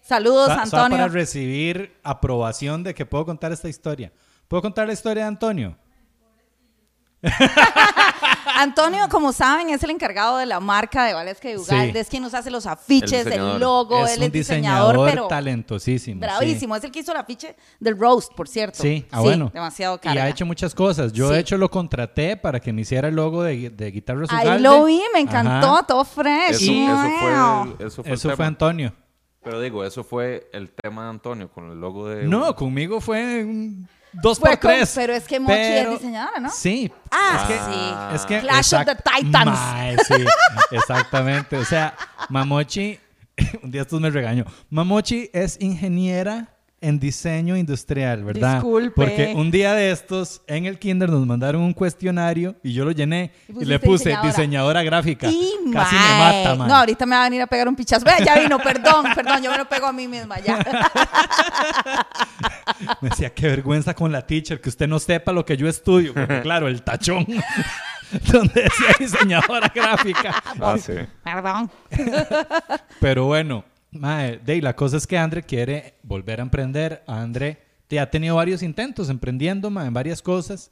Saludos, 0.00 0.46
Sa- 0.48 0.66
solo 0.66 0.82
Antonio. 0.84 0.98
para 1.04 1.08
recibir 1.12 1.98
aprobación 2.02 2.82
de 2.82 2.94
que 2.94 3.04
puedo 3.06 3.26
contar 3.26 3.52
esta 3.52 3.68
historia. 3.68 4.12
¿Puedo 4.50 4.62
contar 4.62 4.88
la 4.88 4.92
historia 4.92 5.22
de 5.22 5.28
Antonio? 5.28 5.76
Antonio, 8.56 9.08
como 9.08 9.32
saben, 9.32 9.70
es 9.70 9.80
el 9.84 9.90
encargado 9.90 10.38
de 10.38 10.46
la 10.46 10.58
marca 10.58 11.04
de 11.04 11.14
Valesca 11.14 11.48
y 11.52 11.56
Ugalde. 11.56 11.92
Sí. 11.92 11.98
Es 11.98 12.08
quien 12.08 12.24
nos 12.24 12.34
hace 12.34 12.50
los 12.50 12.66
afiches, 12.66 13.26
El 13.26 13.60
logo, 13.60 14.04
es 14.04 14.14
él 14.14 14.18
un 14.18 14.24
es 14.26 14.32
diseñador, 14.32 14.94
diseñador 14.96 15.10
pero 15.10 15.28
talentosísimo. 15.28 16.14
sí. 16.20 16.20
bravísimo. 16.26 16.74
Es 16.74 16.82
el 16.82 16.90
que 16.90 16.98
hizo 16.98 17.12
el 17.12 17.18
afiche 17.18 17.54
del 17.78 17.96
roast, 17.96 18.34
por 18.34 18.48
cierto. 18.48 18.82
Sí, 18.82 19.06
ah, 19.12 19.20
bueno. 19.20 19.52
demasiado 19.54 19.94
Y 19.96 19.98
carga. 20.00 20.24
ha 20.24 20.28
hecho 20.28 20.44
muchas 20.44 20.74
cosas. 20.74 21.12
Yo, 21.12 21.28
Sí. 21.28 21.34
de 21.34 21.40
hecho, 21.40 21.56
lo 21.56 21.70
contraté 21.70 22.36
para 22.36 22.58
que 22.58 22.72
me 22.72 22.80
hiciera 22.80 23.06
el 23.06 23.14
logo 23.14 23.44
de, 23.44 23.70
de 23.70 23.90
Guitarras 23.92 24.30
Ahí 24.32 24.46
Ugalde. 24.48 24.62
lo 24.68 24.84
vi, 24.84 25.00
me 25.14 25.20
encantó, 25.20 25.74
Ajá. 25.76 25.82
todo 25.84 26.04
fresh. 26.04 26.56
Eso, 26.56 26.72
Y- 26.72 26.80
eso 26.86 26.96
fue, 27.20 27.30
el- 27.78 27.86
eso 27.86 28.02
fue, 28.02 28.12
Eso 28.14 28.36
fue. 28.36 28.46
Antonio. 28.46 28.92
Pero 29.44 29.60
digo, 29.60 29.84
eso 29.84 30.02
fue 30.02 30.50
el 30.52 30.70
tema 30.72 31.04
de 31.04 31.10
Antonio 31.10 31.48
con 31.50 31.70
el 31.70 31.80
logo 31.80 32.08
de. 32.08 32.24
No, 32.24 32.54
conmigo 32.56 33.00
fue 33.00 33.44
un 33.44 33.88
dos 34.12 34.38
por 34.38 34.50
con- 34.58 34.70
tres. 34.70 34.92
pero 34.94 35.12
es 35.14 35.24
que 35.26 35.38
Mochi 35.40 35.54
es 35.54 35.90
diseñadora, 35.90 36.40
¿no? 36.40 36.50
Sí. 36.50 36.92
Ah, 37.10 37.38
es 37.42 37.46
que, 37.48 37.58
Ah. 37.62 38.12
es 38.14 38.26
que 38.26 38.40
Clash 38.40 38.74
of 38.74 38.84
the 38.84 38.96
Titans. 38.96 39.46
Mae, 39.58 39.96
sí, 40.06 40.24
exactamente. 40.72 41.56
O 41.56 41.64
sea, 41.64 41.94
Mamochi, 42.28 42.98
un 43.62 43.70
día 43.70 43.82
estos 43.82 44.00
me 44.00 44.10
regañó. 44.10 44.44
Mamochi 44.68 45.30
es 45.32 45.56
ingeniera 45.60 46.48
en 46.82 46.98
diseño 46.98 47.56
industrial, 47.56 48.24
¿verdad? 48.24 48.54
Disculpe. 48.54 48.92
Porque 48.94 49.34
un 49.36 49.50
día 49.50 49.74
de 49.74 49.90
estos 49.90 50.40
en 50.46 50.64
el 50.66 50.78
kinder 50.78 51.10
nos 51.10 51.26
mandaron 51.26 51.60
un 51.62 51.74
cuestionario 51.74 52.56
y 52.62 52.72
yo 52.72 52.84
lo 52.84 52.92
llené 52.92 53.32
Y 53.48 53.64
le 53.64 53.78
puse 53.78 54.04
diseñadora. 54.10 54.28
diseñadora, 54.28 54.82
gráfica. 54.82 55.28
Y, 55.28 55.50
Casi 55.72 55.94
me 55.94 56.18
mata, 56.18 56.54
man. 56.54 56.68
No, 56.68 56.76
ahorita 56.76 57.04
me 57.04 57.16
va 57.16 57.22
a 57.22 57.24
venir 57.24 57.42
a 57.42 57.46
pegar 57.46 57.68
un 57.68 57.76
pichazo. 57.76 58.04
Vea, 58.04 58.18
ya 58.24 58.38
vino, 58.38 58.58
perdón, 58.58 59.06
perdón, 59.14 59.42
yo 59.42 59.50
me 59.50 59.58
lo 59.58 59.68
pego 59.68 59.86
a 59.86 59.92
mí 59.92 60.08
misma, 60.08 60.38
ya. 60.40 60.58
Me 63.00 63.10
decía, 63.10 63.30
qué 63.30 63.46
vergüenza 63.46 63.94
con 63.94 64.10
la 64.10 64.26
teacher 64.26 64.60
que 64.60 64.68
usted 64.68 64.88
no 64.88 64.98
sepa 64.98 65.32
lo 65.32 65.44
que 65.44 65.56
yo 65.56 65.68
estudio. 65.68 66.14
Porque 66.14 66.40
claro, 66.42 66.68
el 66.68 66.82
tachón 66.82 67.26
donde 68.32 68.62
decía 68.62 68.94
diseñadora 68.98 69.70
gráfica. 69.74 70.42
Ah, 70.60 70.76
sí. 70.78 70.94
Perdón. 71.22 71.70
Pero 73.00 73.26
bueno, 73.26 73.64
mae, 73.92 74.40
la 74.60 74.76
cosa 74.76 74.96
es 74.96 75.06
que 75.06 75.18
Andre 75.18 75.42
quiere 75.42 75.94
volver 76.02 76.40
a 76.40 76.42
emprender. 76.42 77.02
Andre 77.06 77.58
te 77.88 77.98
ha 78.00 78.10
tenido 78.10 78.36
varios 78.36 78.62
intentos 78.62 79.08
emprendiendo 79.10 79.70
mae, 79.70 79.86
en 79.88 79.94
varias 79.94 80.22
cosas, 80.22 80.70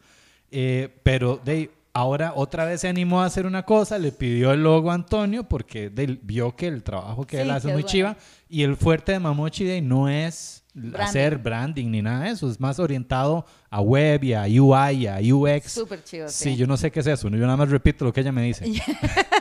eh, 0.50 0.88
pero 1.02 1.40
de, 1.44 1.70
ahora 1.92 2.32
otra 2.36 2.64
vez 2.64 2.82
se 2.82 2.88
animó 2.88 3.20
a 3.22 3.26
hacer 3.26 3.44
una 3.44 3.64
cosa, 3.64 3.98
le 3.98 4.12
pidió 4.12 4.52
el 4.52 4.62
logo 4.62 4.90
a 4.90 4.94
Antonio 4.94 5.42
porque 5.44 5.90
de, 5.90 6.18
vio 6.22 6.54
que 6.54 6.68
el 6.68 6.82
trabajo 6.84 7.26
que 7.26 7.36
Sí, 7.38 7.42
él 7.42 7.50
hace 7.50 7.68
es 7.68 7.74
muy 7.74 7.82
bueno. 7.82 7.88
chiva 7.88 8.16
y 8.48 8.62
el 8.62 8.76
fuerte 8.76 9.12
de 9.12 9.18
Mamochi 9.18 9.64
de, 9.64 9.80
no 9.82 10.08
es 10.08 10.62
Branding. 10.74 11.00
hacer 11.02 11.38
branding 11.38 11.90
ni 11.90 12.02
nada 12.02 12.24
de 12.26 12.30
eso, 12.30 12.48
es 12.48 12.60
más 12.60 12.78
orientado 12.78 13.44
a 13.68 13.80
web 13.80 14.22
y 14.22 14.32
a 14.32 14.42
UI 14.44 14.92
y 14.92 15.06
a 15.08 15.18
UX. 15.34 15.72
Súper 15.72 16.04
chido, 16.04 16.28
Sí, 16.28 16.50
sí. 16.50 16.56
yo 16.56 16.68
no 16.68 16.76
sé 16.76 16.92
qué 16.92 17.00
es 17.00 17.06
eso, 17.08 17.28
yo 17.28 17.36
nada 17.38 17.56
más 17.56 17.68
repito 17.68 18.04
lo 18.04 18.12
que 18.12 18.20
ella 18.20 18.30
me 18.30 18.42
dice. 18.42 18.64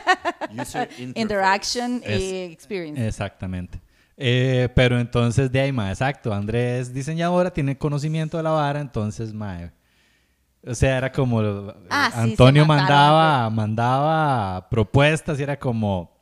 User. 0.50 0.88
Interaction 1.14 2.00
Es- 2.04 2.20
y 2.20 2.36
experience. 2.52 3.06
Exactamente. 3.06 3.80
Eh, 4.16 4.68
pero 4.74 4.98
entonces, 4.98 5.50
de 5.52 5.60
ahí, 5.60 5.72
ma, 5.72 5.90
exacto. 5.90 6.32
Andrés 6.34 6.88
es 6.88 6.94
diseñadora, 6.94 7.52
tiene 7.52 7.78
conocimiento 7.78 8.36
de 8.36 8.42
la 8.42 8.50
vara, 8.50 8.80
entonces, 8.80 9.32
ma, 9.32 9.72
o 10.66 10.74
sea, 10.74 10.98
era 10.98 11.12
como 11.12 11.40
eh, 11.42 11.74
Ah, 11.88 12.10
sí, 12.12 12.18
Antonio 12.20 12.66
mataron, 12.66 12.88
mandaba, 12.88 13.50
mandaba 13.50 14.68
propuestas 14.68 15.38
y 15.38 15.44
era 15.44 15.56
como, 15.58 16.18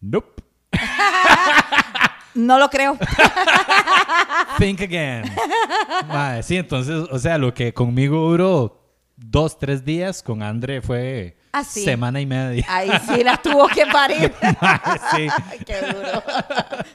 nope, 0.00 0.42
No 2.34 2.58
lo 2.58 2.70
creo. 2.70 2.96
think 4.58 4.80
again. 4.80 5.24
Sí, 6.42 6.56
entonces, 6.56 7.06
o 7.10 7.18
sea, 7.18 7.38
lo 7.38 7.52
que 7.52 7.74
conmigo 7.74 8.30
duró 8.30 8.79
dos, 9.22 9.58
tres 9.58 9.84
días, 9.84 10.22
con 10.22 10.42
André 10.42 10.80
fue 10.82 11.36
Ah, 11.52 11.64
sí. 11.64 11.84
semana 11.84 12.20
y 12.20 12.26
media. 12.26 12.64
Ahí 12.68 12.90
sí 13.06 13.24
la 13.24 13.36
tuvo 13.36 13.66
que 13.68 13.84
parir. 13.86 14.32
Sí. 15.14 15.26
Ay, 15.48 15.58
Qué 15.66 15.80
duro. 15.80 16.22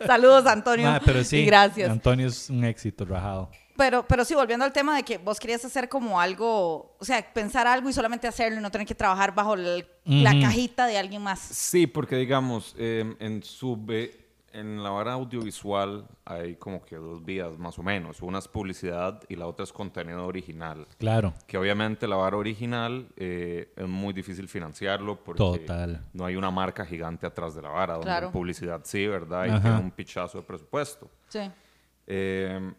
Saludos, 0.05 0.46
Antonio. 0.46 0.89
Ma, 0.91 1.00
pero 1.03 1.24
sí, 1.24 1.38
Y 1.38 1.46
gracias. 1.46 1.89
Antonio 1.89 2.27
es 2.27 2.50
un 2.50 2.63
éxito, 2.63 3.05
rajado. 3.05 3.50
Pero, 3.77 4.05
pero 4.08 4.24
sí, 4.24 4.34
volviendo 4.34 4.63
al 4.63 4.72
tema 4.72 4.96
de 4.96 5.03
que 5.03 5.17
vos 5.17 5.38
querías 5.38 5.65
hacer 5.65 5.89
como 5.89 6.22
algo, 6.22 6.96
o 6.98 7.03
sea, 7.03 7.22
pensar 7.34 7.67
algo 7.67 7.89
y 7.89 7.94
solamente 7.94 8.25
hacerlo 8.25 8.60
y 8.60 8.62
no 8.62 8.72
tener 8.72 8.88
que 8.88 8.96
trabajar 8.96 9.36
bajo 9.36 9.55
el- 9.55 9.86
la 10.05 10.32
cajita 10.39 10.86
de 10.88 10.98
alguien 10.98 11.22
más. 11.22 11.39
Sí, 11.39 11.86
porque 11.86 12.15
digamos, 12.15 12.74
eh, 12.77 13.03
en 13.20 13.44
sube, 13.44 14.25
en 14.55 14.81
la 14.81 14.89
vara 14.89 15.13
audiovisual 15.13 16.07
hay 16.24 16.55
como 16.55 16.83
que 16.83 16.95
dos 16.95 17.24
vías 17.24 17.57
más 17.57 17.77
o 17.77 17.83
menos. 17.83 18.21
Una 18.21 18.39
es 18.39 18.47
publicidad 18.47 19.21
y 19.27 19.35
la 19.35 19.47
otra 19.47 19.63
es 19.63 19.74
contenido 19.74 20.25
original. 20.25 20.88
Claro. 20.97 21.33
Que 21.45 21.57
obviamente 21.57 22.07
la 22.07 22.15
vara 22.15 22.38
original 22.38 23.09
eh, 23.17 23.74
es 23.75 23.88
muy 23.88 24.13
difícil 24.13 24.47
financiarlo 24.47 25.17
porque 25.24 25.38
Total. 25.39 26.01
no 26.13 26.25
hay 26.25 26.35
una 26.38 26.51
marca 26.51 26.85
gigante 26.85 27.25
atrás 27.27 27.53
de 27.55 27.62
la 27.62 27.69
vara. 27.69 27.93
Donde 27.95 28.05
Claro. 28.07 28.31
publicidad 28.31 28.81
sí, 28.85 29.05
¿verdad? 29.05 29.45
Y 29.45 29.50
Ajá. 29.50 29.62
tiene 29.62 29.77
un 29.79 29.91
pichazo 29.91 30.38
de 30.38 30.43
presupuesto. 30.45 31.09
Sí. 31.27 31.51
Eh, 32.07 32.74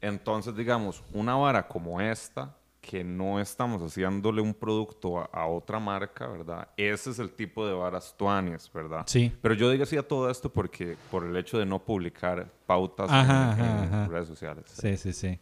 entonces, 0.00 0.54
digamos, 0.56 1.02
una 1.12 1.34
vara 1.34 1.66
como 1.68 2.00
esta, 2.00 2.56
que 2.88 3.04
no 3.04 3.38
estamos 3.38 3.82
haciéndole 3.82 4.40
un 4.40 4.54
producto 4.54 5.18
a, 5.18 5.24
a 5.26 5.46
otra 5.46 5.78
marca, 5.78 6.26
¿verdad? 6.26 6.68
Ese 6.74 7.10
es 7.10 7.18
el 7.18 7.30
tipo 7.30 7.66
de 7.66 7.74
varas 7.74 8.14
tuanis, 8.16 8.70
¿verdad? 8.72 9.02
Sí. 9.06 9.30
Pero 9.42 9.52
yo 9.52 9.68
decía 9.68 10.02
todo 10.02 10.30
esto 10.30 10.50
porque 10.50 10.96
por 11.10 11.26
el 11.26 11.36
hecho 11.36 11.58
de 11.58 11.66
no 11.66 11.84
publicar 11.84 12.50
pautas 12.64 13.10
Ajá, 13.10 13.22
en, 13.22 13.60
ajá, 13.60 13.82
en 13.84 13.94
ajá. 13.94 14.06
redes 14.06 14.26
sociales. 14.26 14.64
Sí, 14.72 14.96
sí, 14.96 15.12
sí. 15.12 15.38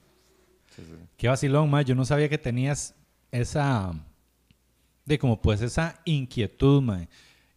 Sí, 0.75 0.83
sí. 0.85 0.97
Qué 1.17 1.29
vacilón, 1.29 1.71
ma. 1.71 1.83
Yo 1.83 1.95
no 1.95 2.05
sabía 2.05 2.29
que 2.29 2.37
tenías 2.37 2.97
esa. 3.31 3.93
De 5.05 5.17
como 5.17 5.41
pues 5.41 5.63
esa 5.63 6.01
inquietud, 6.05 6.83
ma. 6.83 7.07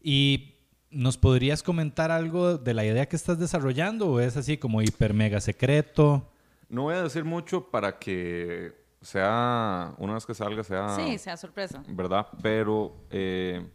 Y. 0.03 0.55
¿Nos 0.91 1.17
podrías 1.17 1.61
comentar 1.63 2.09
algo 2.11 2.57
de 2.57 2.73
la 2.75 2.83
idea 2.83 3.07
que 3.07 3.15
estás 3.15 3.37
desarrollando 3.39 4.07
o 4.07 4.19
es 4.19 4.37
así 4.37 4.57
como 4.57 4.81
hiper 4.83 5.13
mega 5.13 5.39
secreto? 5.39 6.31
No 6.67 6.83
voy 6.83 6.95
a 6.95 7.03
decir 7.03 7.23
mucho 7.25 7.69
para 7.69 7.99
que 7.99 8.73
sea, 9.05 9.93
una 9.97 10.13
vez 10.13 10.25
que 10.25 10.33
salga, 10.33 10.63
sea... 10.63 10.95
Sí, 10.95 11.17
sea 11.17 11.37
sorpresa. 11.37 11.83
¿verdad? 11.87 12.27
Pero 12.41 12.95
eh, 13.09 13.65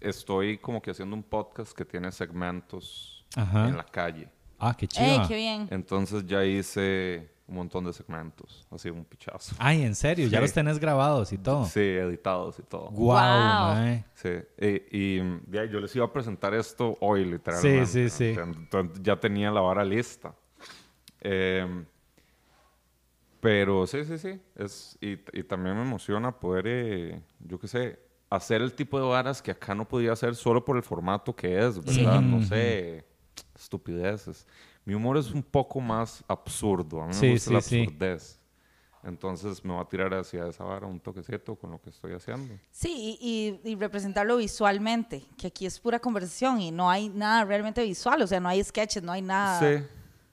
estoy 0.00 0.58
como 0.58 0.80
que 0.80 0.90
haciendo 0.90 1.16
un 1.16 1.22
podcast 1.22 1.72
que 1.72 1.84
tiene 1.84 2.12
segmentos 2.12 3.26
Ajá. 3.34 3.68
en 3.68 3.76
la 3.76 3.84
calle. 3.84 4.28
Ah, 4.58 4.74
qué 4.76 4.86
chido. 4.86 5.06
¡Ey, 5.06 5.20
qué 5.28 5.36
bien! 5.36 5.68
Entonces 5.70 6.24
ya 6.26 6.44
hice 6.44 7.30
un 7.46 7.56
montón 7.56 7.84
de 7.84 7.92
segmentos, 7.92 8.66
así 8.70 8.88
un 8.90 9.04
pichazo. 9.04 9.54
Ay, 9.58 9.82
en 9.82 9.94
serio, 9.94 10.26
ya 10.28 10.38
Sí. 10.38 10.42
los 10.42 10.52
tenés 10.52 10.78
grabados 10.80 11.32
y 11.32 11.38
todo. 11.38 11.64
Sí, 11.66 11.80
editados 11.80 12.58
y 12.58 12.62
todo. 12.62 12.90
Guau, 12.90 12.94
Guau. 12.94 13.74
mae. 13.74 14.04
Sí, 14.14 14.30
y, 14.58 15.18
y, 15.18 15.70
yo 15.70 15.80
les 15.80 15.94
iba 15.94 16.06
a 16.06 16.12
presentar 16.12 16.54
esto 16.54 16.96
hoy, 17.00 17.24
literalmente. 17.24 17.86
Sí, 17.86 18.08
sí, 18.08 18.34
sí. 18.34 18.40
Entonces 18.40 19.00
ya 19.02 19.14
tenía 19.20 19.50
la 19.50 19.60
vara 19.60 19.84
lista. 19.84 20.34
Eh, 21.20 21.84
pero 23.46 23.86
sí, 23.86 24.04
sí, 24.04 24.18
sí. 24.18 24.40
Es, 24.56 24.98
y, 25.00 25.12
y 25.38 25.44
también 25.44 25.76
me 25.76 25.82
emociona 25.82 26.32
poder, 26.38 26.64
eh, 26.66 27.22
yo 27.38 27.58
qué 27.60 27.68
sé, 27.68 28.00
hacer 28.28 28.60
el 28.60 28.72
tipo 28.74 28.98
de 28.98 29.06
varas 29.06 29.40
que 29.40 29.52
acá 29.52 29.72
no 29.72 29.86
podía 29.86 30.12
hacer 30.12 30.34
solo 30.34 30.64
por 30.64 30.76
el 30.76 30.82
formato 30.82 31.34
que 31.36 31.64
es, 31.64 31.78
¿verdad? 31.84 32.20
No 32.22 32.42
sé, 32.42 33.04
estupideces. 33.54 34.46
Mi 34.84 34.94
humor 34.94 35.16
es 35.16 35.30
un 35.30 35.44
poco 35.44 35.80
más 35.80 36.24
absurdo. 36.26 37.00
A 37.02 37.06
mí 37.06 37.14
Sí, 37.14 37.26
me 37.26 37.32
gusta 37.34 37.52
la 37.52 37.58
sí, 37.60 37.68
sí. 37.70 37.80
absurdez. 37.82 38.40
Entonces 39.04 39.64
me 39.64 39.74
va 39.74 39.82
a 39.82 39.88
tirar 39.88 40.12
hacia 40.14 40.48
esa 40.48 40.64
vara 40.64 40.88
un 40.88 40.98
toquecito 40.98 41.54
con 41.54 41.70
lo 41.70 41.80
que 41.80 41.90
estoy 41.90 42.14
haciendo. 42.14 42.52
Sí, 42.72 43.16
y, 43.20 43.60
y- 43.64 43.70
y 43.70 43.76
representarlo 43.76 44.38
visualmente, 44.38 45.22
que 45.38 45.46
aquí 45.46 45.66
es 45.66 45.78
pura 45.78 46.00
conversación 46.00 46.60
y 46.60 46.72
no 46.72 46.90
hay 46.90 47.08
nada 47.10 47.44
realmente 47.44 47.84
visual, 47.84 48.20
o 48.22 48.26
sea, 48.26 48.40
no 48.40 48.48
hay 48.48 48.64
sketches, 48.64 49.04
no 49.04 49.12
hay 49.12 49.22
nada. 49.22 49.60
Sí, 49.60 49.84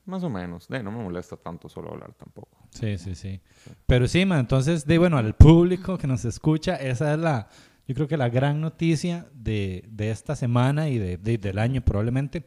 más 0.06 0.24
o 0.24 0.30
menos. 0.32 0.68
De, 0.68 0.82
no 0.82 0.92
me 0.92 1.04
molesta 1.04 1.38
tanto 1.38 1.70
solo 1.70 1.92
hablar 1.92 2.14
tampoco. 2.16 2.63
Sí, 2.74 2.98
sí, 2.98 3.16
sí. 3.16 3.40
Pero 3.88 4.08
sí, 4.08 4.26
ma, 4.26 4.40
entonces, 4.40 4.86
de 4.86 4.98
bueno, 4.98 5.18
al 5.18 5.36
público 5.36 5.98
que 5.98 6.08
nos 6.08 6.26
escucha, 6.26 6.76
esa 6.76 7.14
es 7.14 7.20
la, 7.20 7.48
yo 7.88 7.96
creo 7.96 8.08
que 8.08 8.18
la 8.18 8.30
gran 8.30 8.60
noticia 8.62 9.26
de, 9.34 9.86
de 9.90 10.10
esta 10.12 10.36
semana 10.36 10.90
y 10.90 10.98
de, 10.98 11.18
de- 11.18 11.38
del 11.38 11.60
año 11.60 11.82
probablemente. 11.82 12.44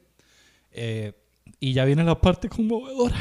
Eh, 0.73 1.13
y 1.61 1.73
ya 1.73 1.85
viene 1.85 2.05
la 2.05 2.21
parte 2.21 2.49
conmovedora. 2.49 3.17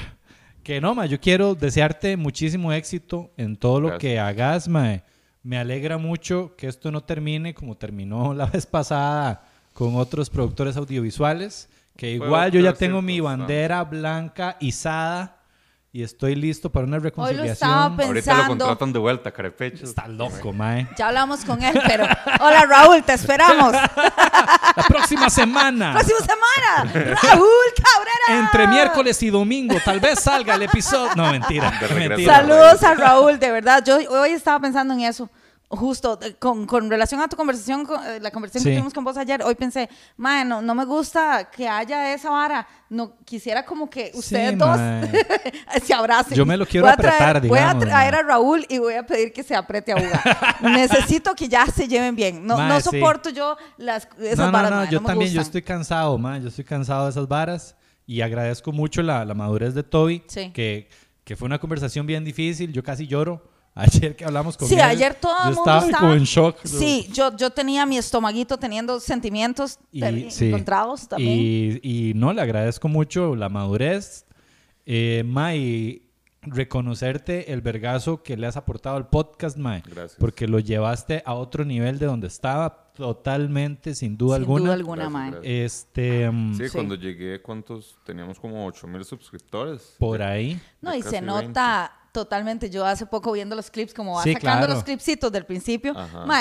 Que 0.64 0.82
no, 0.82 0.96
ma, 0.96 1.06
yo 1.06 1.20
quiero 1.20 1.54
desearte 1.54 2.18
muchísimo 2.18 2.74
éxito 2.74 3.32
en 3.38 3.56
todo 3.56 3.80
lo 3.80 3.88
Gracias. 3.90 4.02
que 4.02 4.20
hagas, 4.20 4.68
ma. 4.68 5.04
Me 5.44 5.60
alegra 5.60 6.00
mucho 6.00 6.56
que 6.58 6.68
esto 6.68 6.92
no 6.92 7.04
termine 7.04 7.54
como 7.54 7.78
terminó 7.78 8.34
la 8.34 8.48
vez 8.48 8.66
pasada 8.66 9.48
con 9.74 9.96
otros 9.96 10.30
productores 10.32 10.76
audiovisuales, 10.76 11.70
Que 11.98 12.12
igual 12.14 12.52
yo 12.52 12.62
ya 12.62 12.74
tengo 12.74 13.02
mi 13.02 13.20
bandera 13.20 13.84
blanca 13.84 14.58
izada 14.60 15.35
y 15.96 16.04
estoy 16.04 16.36
listo 16.36 16.70
para 16.70 16.86
una 16.86 16.98
Hoy 16.98 17.04
lo 17.04 17.06
reconciliación. 17.06 17.54
estaba 17.54 17.84
Ahorita 17.86 18.04
lo 18.04 18.14
pensando. 18.14 18.48
contratan 18.50 18.92
de 18.92 19.00
vuelta, 19.00 19.32
carepecho. 19.32 19.86
Está 19.86 20.08
loco, 20.10 20.52
mae. 20.52 20.90
Ya 20.98 21.08
hablamos 21.08 21.46
con 21.46 21.64
él, 21.64 21.80
pero. 21.88 22.04
Hola 22.42 22.66
Raúl, 22.66 23.02
te 23.02 23.14
esperamos. 23.14 23.72
La 24.76 24.84
próxima 24.90 25.30
semana, 25.30 25.94
Próxima 25.94 26.20
semana. 26.20 27.16
Raúl 27.22 27.48
Cabrera. 27.78 28.42
entre 28.44 28.68
miércoles 28.68 29.24
y 29.24 29.30
domingo, 29.30 29.78
tal 29.86 30.02
vez 30.02 30.20
salga 30.20 30.56
el 30.56 30.64
episodio. 30.64 31.16
No, 31.16 31.32
mentira. 31.32 31.72
Saludos 32.26 32.84
a 32.84 32.94
Raúl, 32.96 33.40
de 33.40 33.52
verdad. 33.52 33.82
Yo 33.86 33.96
hoy 34.20 34.32
estaba 34.32 34.60
pensando 34.60 34.94
en 34.96 35.00
eso. 35.00 35.30
Justo 35.76 36.20
eh, 36.22 36.36
con, 36.40 36.66
con 36.66 36.90
relación 36.90 37.22
a 37.22 37.28
tu 37.28 37.36
conversación, 37.36 37.86
con, 37.86 38.00
eh, 38.06 38.20
la 38.20 38.32
conversación 38.32 38.64
Sí. 38.64 38.70
que 38.70 38.76
tuvimos 38.76 38.94
con 38.94 39.04
vos 39.04 39.18
ayer, 39.18 39.42
hoy 39.44 39.56
pensé, 39.56 39.90
man, 40.18 40.48
no, 40.48 40.62
no 40.62 40.76
me 40.76 40.86
gusta 40.86 41.50
que 41.52 41.68
haya 41.68 42.14
esa 42.14 42.30
vara. 42.30 42.68
No 42.90 43.18
quisiera 43.26 43.66
como 43.66 43.90
que 43.90 44.12
ustedes 44.14 44.52
Sí, 44.52 44.56
dos 44.58 44.78
se 45.84 45.94
abracen. 45.94 46.36
Yo 46.38 46.46
me 46.46 46.56
lo 46.58 46.66
quiero 46.66 46.86
Voy 46.86 46.94
a 46.94 46.98
traer- 46.98 47.14
apretar, 47.16 47.48
Voy 47.48 47.58
a 47.60 47.62
digamos, 47.64 47.86
traer 47.86 48.16
a 48.16 48.22
Raúl 48.24 48.66
y 48.70 48.78
voy 48.78 48.94
a 48.94 49.06
pedir 49.06 49.34
que 49.34 49.44
se 49.44 49.56
apriete 49.56 49.92
a 49.92 49.96
Uga. 49.98 50.58
Necesito 50.62 51.34
que 51.36 51.48
ya 51.48 51.66
se 51.68 51.88
lleven 51.88 52.16
bien. 52.16 52.46
No, 52.46 52.58
no 52.68 52.80
sí. 52.80 52.90
soporto 52.90 53.30
yo 53.30 53.58
las, 53.78 54.08
esas 54.20 54.38
no, 54.38 54.46
no, 54.48 54.52
varas, 54.52 54.72
no, 54.72 54.92
yo 54.92 55.02
me 55.02 55.08
también, 55.08 55.32
yo 55.32 55.40
gustan. 55.40 55.48
estoy 55.48 55.62
cansado, 55.64 56.18
man, 56.18 56.42
yo 56.42 56.50
estoy 56.50 56.64
cansado 56.66 57.06
de 57.06 57.12
esas 57.12 57.28
varas 57.28 57.76
y 58.06 58.22
agradezco 58.22 58.72
mucho 58.72 59.02
la, 59.02 59.26
la 59.26 59.34
madurez 59.34 59.74
de 59.74 59.84
Toby, 59.84 60.24
Sí. 60.28 60.52
que, 60.52 60.90
que 61.24 61.36
fue 61.36 61.48
una 61.48 61.58
conversación 61.60 62.06
bien 62.06 62.24
difícil, 62.24 62.72
yo 62.72 62.84
casi 62.84 63.08
lloro. 63.08 63.42
Ayer 63.76 64.16
que 64.16 64.24
hablamos 64.24 64.56
con 64.56 64.68
Sí, 64.70 64.76
él, 64.76 64.82
ayer 64.82 65.16
todo 65.16 65.34
yo 65.44 65.50
el 65.50 65.56
mundo 65.56 65.62
estaba, 65.72 65.86
estaba 65.86 66.00
como 66.00 66.14
en 66.14 66.24
shock. 66.24 66.58
Sí, 66.64 67.10
yo, 67.12 67.36
yo 67.36 67.50
tenía 67.50 67.86
mi 67.86 67.98
estomaguito 67.98 68.58
teniendo 68.58 69.00
sentimientos 69.02 69.80
Y, 69.92 70.32
sí. 70.32 70.48
encontrados 70.48 71.08
también. 71.10 71.38
Y, 71.84 72.10
y 72.10 72.14
no, 72.16 72.32
le 72.32 72.42
agradezco 72.42 72.88
mucho 72.88 73.36
la 73.36 73.50
madurez. 73.50 74.26
Eh, 74.86 75.24
ma, 75.26 75.56
y 75.56 76.04
reconocerte 76.44 77.52
el 77.52 77.62
vergazo 77.62 78.24
que 78.24 78.38
le 78.38 78.48
has 78.48 78.56
aportado 78.56 78.96
al 78.98 79.10
podcast, 79.10 79.58
Mae. 79.58 79.82
Gracias. 79.86 80.16
Porque 80.20 80.48
lo 80.48 80.60
llevaste 80.60 81.22
a 81.26 81.34
otro 81.34 81.66
nivel 81.66 82.00
de 82.00 82.06
donde 82.06 82.28
estaba 82.28 82.92
totalmente, 82.96 83.94
sin 83.96 84.16
duda 84.16 84.36
Sin 84.36 84.44
alguna. 84.44 84.64
duda 84.66 84.74
alguna, 84.76 85.04
Gracias, 85.10 85.14
mae. 85.14 85.32
gracias. 85.32 85.74
Este, 85.74 86.32
mm, 86.32 86.56
Sí, 86.58 86.64
Sí. 86.70 86.74
cuando 86.74 86.96
llegué, 86.96 87.42
¿cuántos? 87.42 87.98
Teníamos 88.06 88.40
como 88.40 88.66
8 88.66 88.88
mil 88.88 89.04
suscriptores. 89.04 89.96
por 90.00 90.22
ahí. 90.22 90.58
No, 90.82 90.96
y 90.96 91.02
se 91.02 91.20
nota 91.20 91.92
totalmente. 92.20 92.70
Yo 92.70 92.86
hace 92.86 93.06
poco 93.06 93.32
viendo 93.32 93.56
los 93.56 93.70
clips, 93.70 93.94
como 93.94 94.16
va 94.16 94.24
Sí, 94.24 94.34
sacando 94.34 94.66
claro. 94.66 94.74
los 94.74 94.84
clipsitos 94.84 95.32
del 95.32 95.46
principio, 95.46 95.94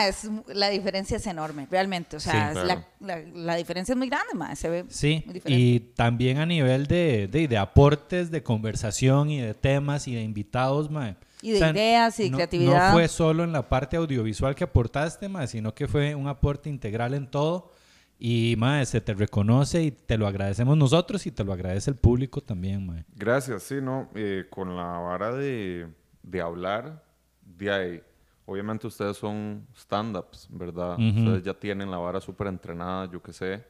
es- 0.09 0.29
la 0.47 0.71
diferencia 0.71 1.17
es 1.19 1.27
enorme, 1.27 1.67
realmente. 1.71 2.17
O 2.17 2.21
sea, 2.21 2.33
Sí. 2.55 2.61
Claro. 2.61 2.85
la, 3.01 3.17
la- 3.17 3.23
la 3.35 3.55
diferencia 3.57 3.93
es 3.93 3.99
muy 3.99 4.09
grande, 4.09 4.33
ma, 4.35 4.55
se 4.57 4.69
ve 4.71 4.85
Sí, 4.89 5.23
muy 5.27 5.35
diferente. 5.35 5.63
y 5.63 5.81
también 5.81 6.39
a 6.39 6.47
nivel 6.47 6.87
de, 6.87 7.29
de, 7.29 7.49
de 7.49 7.59
aportes, 7.59 8.31
de 8.31 8.43
conversación 8.43 9.31
y 9.31 9.41
de 9.41 9.55
temas 9.55 10.09
y 10.09 10.15
de 10.15 10.23
invitados, 10.23 10.91
mae. 10.91 11.17
Y 11.43 11.51
de 11.51 11.59
ideas 11.59 12.19
y 12.21 12.25
de 12.25 12.31
no- 12.31 12.37
creatividad. 12.39 12.87
No 12.89 12.93
fue 12.95 13.07
solo 13.09 13.45
en 13.45 13.53
la 13.53 13.69
parte 13.69 13.97
audiovisual 13.99 14.55
que 14.55 14.65
aportaste, 14.65 15.29
mae, 15.29 15.47
sino 15.47 15.75
que 15.75 15.87
fue 15.87 16.15
un 16.15 16.27
aporte 16.29 16.71
integral 16.71 17.13
en 17.13 17.31
todo. 17.31 17.71
Y, 18.19 18.55
mae, 18.59 18.87
se 18.87 19.01
te 19.01 19.15
reconoce 19.15 19.83
y 19.83 19.91
te 19.91 20.17
lo 20.17 20.27
agradecemos 20.27 20.77
nosotros 20.77 21.27
y 21.27 21.33
te 21.33 21.45
lo 21.45 21.53
agradece 21.53 21.91
el 21.91 21.97
público 21.97 22.41
también, 22.41 22.87
mae. 22.87 23.05
Gracias, 23.15 23.65
sí, 23.65 23.77
¿no? 23.83 24.11
Eh, 24.15 24.47
con 24.51 24.77
la 24.77 24.85
vara 24.85 25.33
de, 25.33 25.89
de 26.23 26.41
hablar, 26.41 27.05
de 27.43 27.71
ahí, 27.71 28.03
obviamente 28.47 28.87
ustedes 28.87 29.17
son 29.17 29.67
stand-ups, 29.75 30.49
¿verdad? 30.51 30.95
Ujú. 30.95 31.19
Ustedes 31.19 31.43
ya 31.43 31.55
tienen 31.55 31.91
la 31.91 31.99
vara 31.99 32.21
súper 32.21 32.47
entrenada, 32.47 33.11
yo 33.11 33.23
qué 33.23 33.33
sé. 33.33 33.65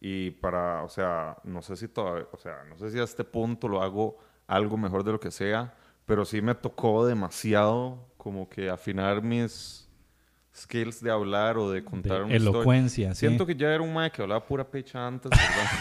Y 0.00 0.30
para, 0.30 0.82
o 0.82 0.88
sea, 0.88 1.36
no 1.44 1.60
sé 1.60 1.76
si 1.76 1.88
todavía, 1.88 2.26
o 2.32 2.38
sea, 2.38 2.64
no 2.68 2.78
sé 2.78 2.90
si 2.90 2.98
a 2.98 3.04
este 3.04 3.24
punto 3.24 3.68
lo 3.68 3.82
hago 3.82 4.18
algo 4.46 4.76
mejor 4.76 5.04
de 5.04 5.12
lo 5.12 5.20
que 5.20 5.30
sea, 5.30 5.74
pero 6.06 6.24
sí 6.24 6.40
me 6.40 6.54
tocó 6.54 7.06
demasiado 7.06 8.08
como 8.16 8.48
que 8.48 8.70
afinar 8.70 9.22
mis 9.22 9.89
skills 10.60 11.02
de 11.02 11.10
hablar 11.10 11.56
o 11.58 11.70
de 11.70 11.82
contar 11.84 12.18
De 12.18 12.24
una 12.24 12.34
historia. 12.36 12.58
elocuencia, 12.58 13.14
sí. 13.14 13.20
Siento 13.20 13.44
que 13.46 13.54
ya 13.56 13.68
era 13.68 13.82
un 13.82 13.92
mae 13.92 14.10
que 14.10 14.22
hablaba 14.22 14.42
pura 14.44 14.64
pecha 14.64 15.06
antes, 15.06 15.30
¿verdad? 15.30 15.70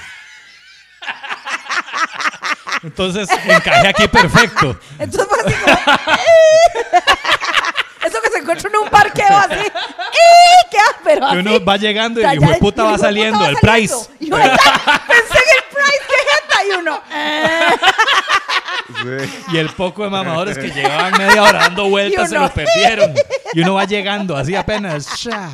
Entonces, 2.84 3.28
encajé 3.46 3.88
aquí 3.90 4.08
perfecto. 4.08 4.80
Entonces 4.98 5.28
fue 5.28 5.38
así 5.40 5.54
como... 5.64 5.76
Eso 8.06 8.18
que 8.24 8.30
se 8.32 8.38
encuentra 8.40 8.70
en 8.70 8.76
un 8.78 8.88
parqueo 8.90 9.38
así. 9.38 9.60
¡Y! 9.60 10.70
¿Qué? 10.72 10.78
Pero 11.04 11.36
Y 11.36 11.40
uno 11.40 11.64
va 11.66 11.76
llegando 11.78 12.22
y 12.22 12.24
el 12.24 12.30
ya- 12.30 12.36
hijo 12.36 12.48
de 12.54 12.58
puta 12.60 12.84
va 12.84 12.98
saliendo, 12.98 13.46
el 13.46 13.58
price. 13.58 13.94
Y 14.22 14.32
uno, 14.32 14.46
ya, 14.46 14.56
pensé 15.08 15.34
en 15.34 15.50
el 15.58 15.64
price, 15.70 16.04
qué 16.08 16.16
jeta. 16.32 16.58
Y 16.66 16.72
uno... 16.80 17.02
eh. 17.12 17.70
Sí. 19.04 19.16
Y 19.54 19.58
el 19.58 19.70
poco 19.70 20.04
de 20.04 20.10
mamadores 20.10 20.58
que 20.58 20.72
llevaban 20.72 21.14
media 21.18 21.44
hora 21.44 21.60
dando 21.60 21.90
vueltas 21.90 22.26
Y 22.26 22.30
se 22.30 22.36
uno- 22.38 22.48
lo 22.48 22.54
perdieron. 22.54 23.14
Y 23.54 23.62
uno 23.62 23.76
va 23.76 23.86
llegando 23.86 24.36
así 24.36 24.56
apenas. 24.56 25.08
¡sha! 25.18 25.50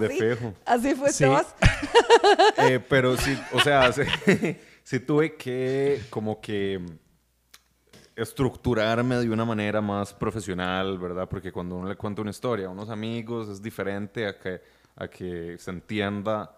De 0.00 0.06
Así, 0.06 0.18
fejo. 0.18 0.54
así 0.64 0.94
fue 0.96 1.08
Sí. 1.10 1.18
Sebas. 1.18 1.54
Eh, 2.58 2.80
pero 2.88 3.16
sí, 3.16 3.38
o 3.52 3.60
sea, 3.60 3.92
sí, 3.92 4.02
sí 4.82 4.98
tuve 5.00 5.36
que 5.36 6.02
como 6.10 6.40
que 6.40 6.80
estructurarme 8.16 9.16
de 9.16 9.30
una 9.30 9.44
manera 9.44 9.80
más 9.80 10.12
profesional, 10.14 10.98
¿verdad? 10.98 11.28
Porque 11.28 11.52
cuando 11.52 11.76
uno 11.76 11.88
le 11.88 11.96
cuenta 11.96 12.22
una 12.22 12.30
historia 12.30 12.66
a 12.66 12.70
unos 12.70 12.88
amigos 12.88 13.48
es 13.48 13.62
diferente 13.62 14.26
a 14.26 14.38
que, 14.38 14.60
a 14.96 15.06
que 15.08 15.56
se 15.58 15.70
entienda, 15.70 16.56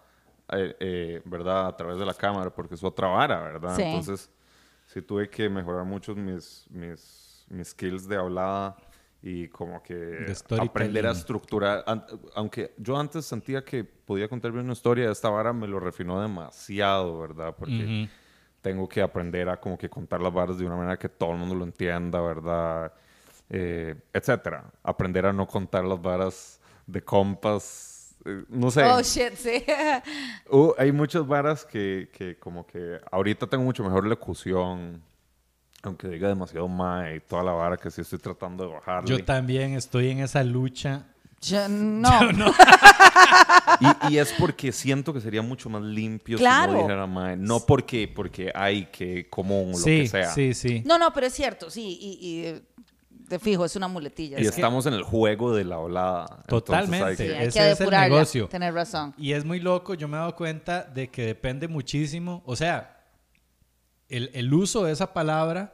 eh, 0.51 0.75
eh, 0.79 1.21
¿verdad? 1.25 1.67
A 1.67 1.77
través 1.77 1.99
de 1.99 2.05
la 2.05 2.13
cámara, 2.13 2.49
porque 2.49 2.75
es 2.75 2.83
otra 2.83 3.09
vara, 3.09 3.41
¿verdad? 3.41 3.75
Sí. 3.75 3.83
Entonces, 3.83 4.29
sí 4.87 5.01
tuve 5.01 5.29
que 5.29 5.49
mejorar 5.49 5.83
mucho 5.85 6.15
mis, 6.15 6.65
mis, 6.69 7.45
mis 7.49 7.67
skills 7.67 8.07
de 8.07 8.15
hablada 8.15 8.75
y 9.21 9.49
como 9.49 9.83
que 9.83 10.33
aprender 10.59 11.05
a 11.05 11.11
estructurar. 11.11 11.83
Aunque 12.35 12.73
yo 12.77 12.97
antes 12.97 13.25
sentía 13.25 13.63
que 13.63 13.83
podía 13.83 14.29
contar 14.29 14.51
bien 14.51 14.63
una 14.63 14.73
historia, 14.73 15.11
esta 15.11 15.29
vara 15.29 15.51
me 15.51 15.67
lo 15.67 15.79
refinó 15.79 16.21
demasiado, 16.21 17.19
¿verdad? 17.19 17.55
Porque 17.57 18.07
tengo 18.61 18.87
que 18.87 19.01
aprender 19.01 19.49
a 19.49 19.59
como 19.59 19.77
que 19.77 19.89
contar 19.89 20.21
las 20.21 20.33
varas 20.33 20.57
de 20.57 20.65
una 20.65 20.75
manera 20.75 20.97
que 20.97 21.09
todo 21.09 21.31
el 21.31 21.37
mundo 21.37 21.55
lo 21.55 21.63
entienda, 21.65 22.21
¿verdad? 22.21 22.93
Eh, 23.49 23.95
etcétera. 24.13 24.71
Aprender 24.83 25.25
a 25.25 25.33
no 25.33 25.47
contar 25.47 25.83
las 25.83 26.01
varas 26.01 26.59
de 26.85 27.01
compas. 27.01 28.15
eh, 28.25 28.43
no 28.47 28.71
sé. 28.71 28.83
Oh, 28.83 29.01
shit, 29.01 29.33
sí. 29.35 29.63
Uh, 30.51 30.73
hay 30.77 30.91
muchas 30.91 31.27
varas 31.27 31.63
que, 31.65 32.09
que 32.11 32.37
como 32.37 32.65
que 32.65 32.99
ahorita 33.11 33.47
tengo 33.47 33.63
mucho 33.63 33.83
mejor 33.83 34.05
locución. 34.07 35.03
Aunque 35.83 36.07
diga 36.09 36.27
demasiado 36.27 36.67
mae 36.67 37.15
y 37.17 37.19
toda 37.21 37.41
la 37.43 37.51
vara 37.53 37.77
que 37.77 37.89
sí 37.89 38.01
estoy 38.01 38.19
tratando 38.19 38.65
de 38.67 38.73
bajarle. 38.73 39.09
Yo 39.09 39.23
también 39.23 39.73
estoy 39.75 40.09
en 40.09 40.19
esa 40.19 40.43
lucha. 40.43 41.05
Yo 41.41 41.67
no. 41.69 42.09
Y, 44.09 44.13
y 44.13 44.17
es 44.17 44.33
porque 44.37 44.71
siento 44.71 45.13
que 45.13 45.21
sería 45.21 45.41
mucho 45.41 45.69
más 45.69 45.81
limpio 45.81 46.37
Claro. 46.37 46.71
si 46.71 46.77
no 46.77 46.83
dijera 46.83 47.07
mae. 47.07 47.37
No 47.37 47.59
porque, 47.61 48.07
porque 48.13 48.51
hay 48.53 48.87
que 48.87 49.29
común, 49.29 49.71
lo 49.71 49.77
Sí, 49.77 50.01
que 50.01 50.07
sea. 50.07 50.31
sí, 50.31 50.53
sí. 50.53 50.83
No, 50.85 50.97
no, 50.97 51.13
pero 51.13 51.27
es 51.27 51.33
cierto, 51.33 51.69
sí. 51.69 51.97
Y, 52.01 52.19
y, 52.21 52.61
de 53.29 53.39
fijo, 53.39 53.63
es 53.63 53.75
una 53.75 53.87
muletilla. 53.87 54.39
Y 54.39 54.43
sí. 54.43 54.49
estamos 54.49 54.85
en 54.87 54.93
el 54.95 55.03
juego 55.03 55.53
de 55.55 55.63
la 55.63 55.75
hablada. 55.75 56.25
Entonces 56.41 56.43
hay 56.43 56.47
Totalmente. 56.47 57.15
que- 57.17 57.23
Sí, 57.29 57.35
hay 57.37 57.47
ese 57.47 57.59
que 57.59 57.71
es 57.71 57.81
el 57.81 57.89
negocio. 57.91 58.47
Tener 58.49 58.73
razón. 58.73 59.13
Y 59.17 59.33
es 59.33 59.45
muy 59.45 59.59
loco, 59.59 59.93
yo 59.93 60.07
me 60.07 60.17
he 60.17 60.19
dado 60.19 60.35
cuenta 60.35 60.83
de 60.83 61.07
que 61.09 61.25
depende 61.27 61.67
muchísimo, 61.67 62.41
o 62.45 62.55
sea, 62.55 62.98
el, 64.09 64.31
el 64.33 64.53
uso 64.53 64.83
de 64.83 64.91
esa 64.93 65.13
palabra 65.13 65.73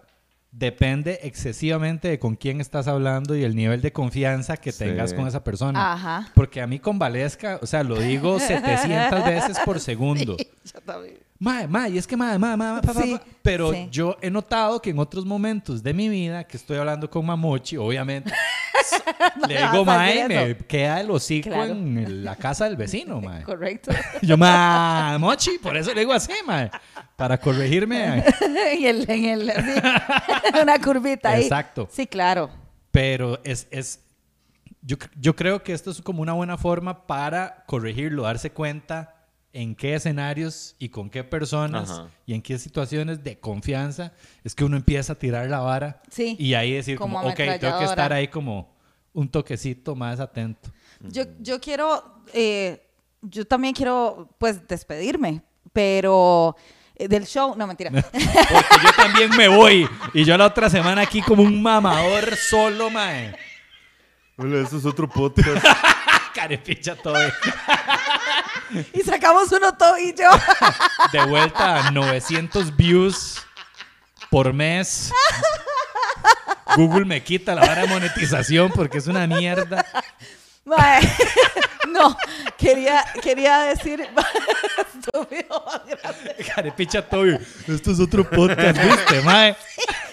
depende 0.52 1.20
excesivamente 1.24 2.08
de 2.08 2.18
con 2.20 2.36
quién 2.36 2.62
estás 2.62 2.88
hablando 2.88 3.36
y 3.36 3.44
el 3.44 3.56
nivel 3.58 3.82
de 3.82 3.92
confianza 3.92 4.56
que 4.56 4.72
Sí. 4.72 4.86
tengas 4.86 5.14
con 5.14 5.28
esa 5.28 5.44
persona. 5.44 5.94
Ajá. 5.94 6.32
Porque 6.34 6.62
a 6.62 6.68
mí 6.68 6.80
con 6.80 6.98
Valesca, 6.98 7.60
o 7.62 7.66
sea, 7.66 7.84
lo 7.84 8.00
digo 8.00 8.40
700 8.40 9.26
veces 9.26 9.60
por 9.66 9.80
segundo. 9.82 10.38
Yo 10.38 10.82
también. 10.86 11.18
Mae, 11.38 11.68
mae, 11.68 11.90
y 11.92 11.98
es 11.98 12.08
que 12.08 12.16
mae, 12.16 12.40
mae, 12.40 12.56
mae, 12.56 12.82
Sí, 12.94 13.16
pa. 13.18 13.24
pero 13.42 13.74
sí. 13.74 13.88
yo 13.92 14.16
he 14.22 14.30
notado 14.32 14.82
que 14.82 14.92
en 14.92 15.00
otros 15.00 15.26
momentos 15.26 15.84
de 15.84 15.94
mi 15.94 16.08
vida 16.08 16.46
que 16.46 16.56
estoy 16.56 16.78
hablando 16.78 17.10
con 17.10 17.26
Mamochi, 17.26 17.76
obviamente, 17.76 18.32
le 19.48 19.56
vas 19.62 19.72
digo 19.74 19.84
mae, 19.84 20.22
hacer 20.24 20.58
me 20.60 20.66
queda 20.66 21.02
el 21.02 21.12
hocico 21.12 21.50
Claro. 21.50 21.74
en 21.74 22.24
la 22.24 22.38
casa 22.38 22.66
del 22.66 22.78
vecino, 22.78 23.20
mae. 23.20 23.44
Correcto. 23.44 23.92
Yo, 24.22 24.38
Mamochi, 24.38 25.58
por 25.58 25.76
eso 25.76 25.94
le 25.94 26.00
digo 26.02 26.14
así, 26.14 26.32
mae, 26.46 26.72
para 27.18 27.38
corregirme. 27.38 28.24
en 28.42 28.86
el, 28.86 29.10
en 29.10 29.26
el, 29.26 29.52
una 30.62 30.80
curvita 30.80 31.32
ahí. 31.32 31.44
Exacto. 31.44 31.90
Sí, 31.92 32.08
claro. 32.08 32.50
Pero 32.92 33.42
es, 33.44 33.68
es 33.72 34.00
yo, 34.82 34.96
yo 35.20 35.36
creo 35.36 35.64
que 35.64 35.74
esto 35.74 35.92
es 35.92 36.02
como 36.02 36.22
una 36.22 36.32
buena 36.34 36.58
forma 36.58 37.08
para 37.08 37.66
corregirlo, 37.66 38.24
darse 38.24 38.52
cuenta 38.52 39.15
en 39.56 39.74
qué 39.74 39.96
escenarios 39.96 40.76
y 40.80 40.90
con 40.90 41.10
qué 41.10 41.24
personas 41.24 41.90
Ajá. 41.90 42.10
y 42.26 42.34
en 42.34 42.42
qué 42.42 42.60
situaciones 42.60 43.24
de 43.24 43.40
confianza 43.40 44.12
es 44.44 44.54
que 44.54 44.66
uno 44.66 44.76
empieza 44.76 45.14
a 45.14 45.16
tirar 45.16 45.48
la 45.50 45.60
vara 45.60 46.02
Sí. 46.12 46.36
y 46.38 46.54
ahí 46.56 46.74
decir 46.74 46.98
Como 46.98 47.18
como, 47.20 47.30
ok, 47.30 47.38
tengo 47.60 47.80
que 47.80 47.86
estar 47.86 48.12
ahí 48.12 48.28
como 48.28 48.76
un 49.14 49.30
toquecito 49.30 49.96
más 49.96 50.20
atento. 50.20 50.70
Yo, 51.00 51.24
yo 51.40 51.62
quiero, 51.62 52.22
eh, 52.34 52.86
yo 53.22 53.46
también 53.48 53.74
quiero, 53.74 54.28
pues, 54.38 54.68
despedirme, 54.68 55.42
pero 55.72 56.58
eh, 56.96 57.08
del 57.08 57.26
show. 57.26 57.56
No, 57.56 57.66
mentira. 57.66 57.92
Porque 58.12 58.18
yo 58.84 58.92
también 58.98 59.30
me 59.38 59.48
voy. 59.48 59.88
Y 60.14 60.26
yo 60.26 60.38
la 60.38 60.48
otra 60.48 60.70
semana 60.70 61.02
aquí 61.04 61.22
como 61.22 61.44
un 61.44 61.62
mamador 61.62 62.36
solo, 62.36 62.90
mae. 62.90 63.34
Hola, 64.38 64.68
eso 64.68 64.78
es 64.78 64.86
otro 64.86 65.08
podcast. 65.10 65.66
Carepicha 66.36 66.98
todo. 66.98 67.16
Y 68.94 69.02
sacamos 69.02 69.52
uno 69.52 69.74
todo 69.76 69.98
y 69.98 70.14
yo. 70.14 70.30
De 71.12 71.26
vuelta 71.26 71.88
a 71.88 71.92
900 71.92 72.76
views 72.76 73.42
por 74.30 74.54
mes. 74.54 75.12
Google 76.76 77.06
me 77.06 77.24
quita 77.24 77.56
la 77.56 77.62
vara 77.62 77.82
de 77.84 77.88
monetización 77.88 78.72
porque 78.72 78.98
es 78.98 79.08
una 79.08 79.28
mierda. 79.28 79.86
Mae, 80.66 81.00
no, 81.90 82.18
quería, 82.58 83.06
quería 83.22 83.60
decir. 83.62 84.02
Estúpido. 84.96 85.64
Carepicha 86.56 87.08
todo. 87.08 87.26
Esto 87.68 87.92
es 87.92 88.00
otro 88.00 88.28
podcast, 88.30 88.78
¿viste, 88.82 89.22
mae? 89.22 89.56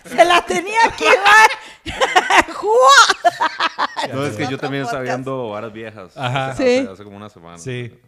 Se 0.05 0.25
la 0.25 0.45
tenía 0.45 0.79
aquí, 0.87 1.05
mae. 1.05 2.45
¡Jua! 2.53 3.89
No, 4.13 4.27
es 4.27 4.37
que 4.37 4.47
yo 4.47 4.59
también 4.59 4.85
estaba 4.85 5.03
viendo 5.03 5.49
varas 5.49 5.73
viejas. 5.73 6.17
Ajá. 6.17 6.51
Hace, 6.51 6.83
Sí. 6.83 6.89
hace 6.93 7.03
como 7.05 7.17
una 7.17 7.29
semana. 7.31 7.59
Sí. 7.59 7.99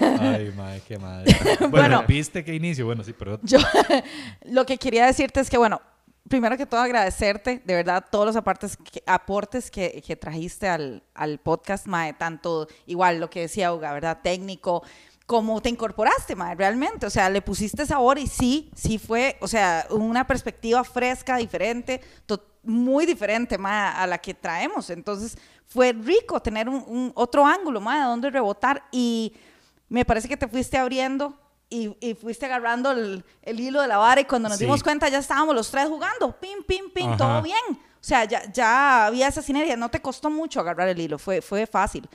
Ay, 0.00 0.52
mae, 0.56 0.80
qué 0.86 0.98
madre. 0.98 1.36
Bueno, 1.60 1.70
Bueno. 1.70 2.04
¿viste 2.06 2.44
qué 2.44 2.54
inicio? 2.54 2.86
Bueno, 2.86 3.02
sí, 3.04 3.12
perdón. 3.12 3.40
Yo 3.42 3.58
lo 4.44 4.64
que 4.66 4.78
quería 4.78 5.06
decirte 5.06 5.40
es 5.40 5.50
que, 5.50 5.58
bueno, 5.58 5.80
primero 6.28 6.56
que 6.56 6.66
todo 6.66 6.80
agradecerte, 6.80 7.62
de 7.64 7.74
verdad, 7.74 8.04
todos 8.10 8.26
los 8.26 8.36
aportes 8.36 8.76
que, 8.76 9.02
aportes 9.06 9.70
que, 9.70 10.02
que 10.06 10.16
trajiste 10.16 10.68
al, 10.68 11.02
al 11.14 11.38
podcast, 11.38 11.86
Mae, 11.86 12.12
tanto 12.14 12.68
igual 12.86 13.20
lo 13.20 13.28
que 13.28 13.40
decía 13.40 13.72
Uga, 13.74 13.92
¿verdad? 13.92 14.20
Técnico, 14.22 14.82
como 15.26 15.60
te 15.60 15.68
incorporaste, 15.68 16.34
Mae, 16.36 16.54
realmente, 16.54 17.06
o 17.06 17.10
sea, 17.10 17.28
le 17.28 17.42
pusiste 17.42 17.86
sabor 17.86 18.18
y 18.18 18.26
sí, 18.26 18.70
sí 18.74 18.98
fue, 18.98 19.36
o 19.40 19.48
sea, 19.48 19.86
una 19.90 20.26
perspectiva 20.26 20.84
fresca, 20.84 21.36
diferente, 21.36 22.00
muy 22.64 23.06
diferente, 23.06 23.58
Mae, 23.58 23.92
a 23.96 24.06
la 24.06 24.18
que 24.18 24.34
traemos. 24.34 24.88
Entonces, 24.90 25.36
fue 25.66 25.92
rico 25.92 26.40
tener 26.40 26.68
un, 26.68 26.84
un 26.86 27.12
otro 27.14 27.44
ángulo, 27.44 27.80
Mae, 27.80 28.00
de 28.00 28.04
donde 28.06 28.30
rebotar 28.30 28.84
y 28.92 29.34
me 29.92 30.04
parece 30.04 30.28
que 30.28 30.36
te 30.36 30.48
fuiste 30.48 30.78
abriendo 30.78 31.38
y, 31.68 31.96
y 32.00 32.14
fuiste 32.14 32.46
agarrando 32.46 32.90
el, 32.92 33.24
el 33.42 33.60
hilo 33.60 33.80
de 33.80 33.88
la 33.88 33.96
vara 33.98 34.20
y 34.20 34.24
cuando 34.24 34.48
nos 34.48 34.58
Sí. 34.58 34.64
dimos 34.64 34.82
cuenta 34.82 35.08
ya 35.08 35.18
estábamos 35.18 35.54
los 35.54 35.70
tres 35.70 35.86
jugando, 35.88 36.38
pim, 36.40 36.62
pim, 36.66 36.90
pim, 36.92 37.08
Ajá. 37.08 37.16
todo 37.16 37.42
bien. 37.42 37.56
O 37.70 38.04
sea, 38.04 38.24
ya, 38.24 38.50
ya 38.52 39.06
había 39.06 39.28
esa 39.28 39.42
sinergia, 39.42 39.76
no 39.76 39.88
te 39.90 40.00
costó 40.00 40.28
mucho 40.28 40.60
agarrar 40.60 40.88
el 40.88 40.98
hilo, 40.98 41.18
fue, 41.18 41.40
fue 41.40 41.66
fácil. 41.66 42.08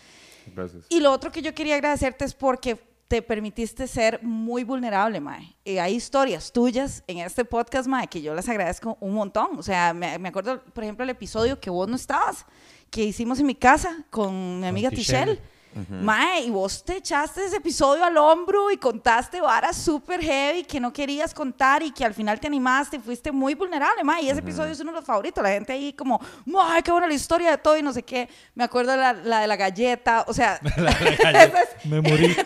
Gracias. 0.55 0.85
Y 0.89 0.99
lo 0.99 1.11
otro 1.11 1.31
que 1.31 1.41
yo 1.41 1.53
quería 1.53 1.75
agradecerte 1.75 2.25
es 2.25 2.33
porque 2.33 2.77
te 3.07 3.21
permitiste 3.21 3.87
ser 3.87 4.21
muy 4.21 4.65
vulnerable, 4.65 5.21
Mae. 5.21 5.55
Eh, 5.63 5.79
hay 5.79 5.95
historias 5.95 6.51
tuyas 6.51 7.03
en 7.07 7.19
este 7.19 7.45
podcast, 7.45 7.87
Mae, 7.87 8.07
que 8.07 8.21
yo 8.21 8.35
les 8.35 8.49
agradezco 8.49 8.97
un 8.99 9.13
montón. 9.13 9.57
O 9.57 9.63
sea, 9.63 9.93
me, 9.93 10.19
me 10.19 10.27
acuerdo, 10.29 10.61
por 10.73 10.83
ejemplo, 10.83 11.03
el 11.03 11.09
episodio 11.11 11.57
que 11.59 11.69
vos 11.69 11.87
no 11.87 11.95
estabas, 11.95 12.45
que 12.89 13.03
hicimos 13.03 13.39
en 13.39 13.45
mi 13.45 13.55
casa 13.55 14.03
con 14.09 14.59
mi 14.59 14.67
amiga 14.67 14.89
Tichelle. 14.89 15.39
Tichelle. 15.85 16.01
Mae, 16.03 16.41
y 16.41 16.49
vos 16.49 16.83
te 16.83 16.97
echaste 16.97 17.45
ese 17.45 17.57
episodio 17.57 18.03
al 18.03 18.17
hombro 18.17 18.71
y 18.71 18.77
contaste 18.77 19.41
varas 19.41 19.77
súper 19.77 20.21
heavy 20.21 20.63
que 20.63 20.79
no 20.79 20.91
querías 20.93 21.33
contar 21.33 21.83
y 21.83 21.91
que 21.91 22.03
al 22.05 22.13
final 22.13 22.39
te 22.39 22.47
animaste 22.47 22.97
y 22.97 22.99
fuiste 22.99 23.31
muy 23.31 23.53
vulnerable, 23.55 24.03
Mae. 24.03 24.23
Y 24.23 24.29
ese 24.29 24.39
episodio 24.39 24.71
es 24.71 24.79
uno 24.79 24.91
de 24.91 24.97
los 24.97 25.05
favoritos. 25.05 25.43
La 25.43 25.49
gente 25.51 25.73
ahí 25.73 25.93
como, 25.93 26.19
Mae, 26.45 26.81
qué 26.83 26.91
buena 26.91 27.07
la 27.07 27.13
historia 27.13 27.51
de 27.51 27.57
todo 27.57 27.77
y 27.77 27.81
no 27.83 27.93
sé 27.93 28.03
qué. 28.03 28.27
Me 28.55 28.63
acuerdo 28.63 28.95
la, 28.95 29.13
la 29.13 29.39
de 29.41 29.47
la 29.47 29.55
galleta. 29.55 30.25
O 30.27 30.33
sea, 30.33 30.55
esa 30.65 31.43
es- 31.43 31.85
Me 31.85 32.01
morí. 32.01 32.35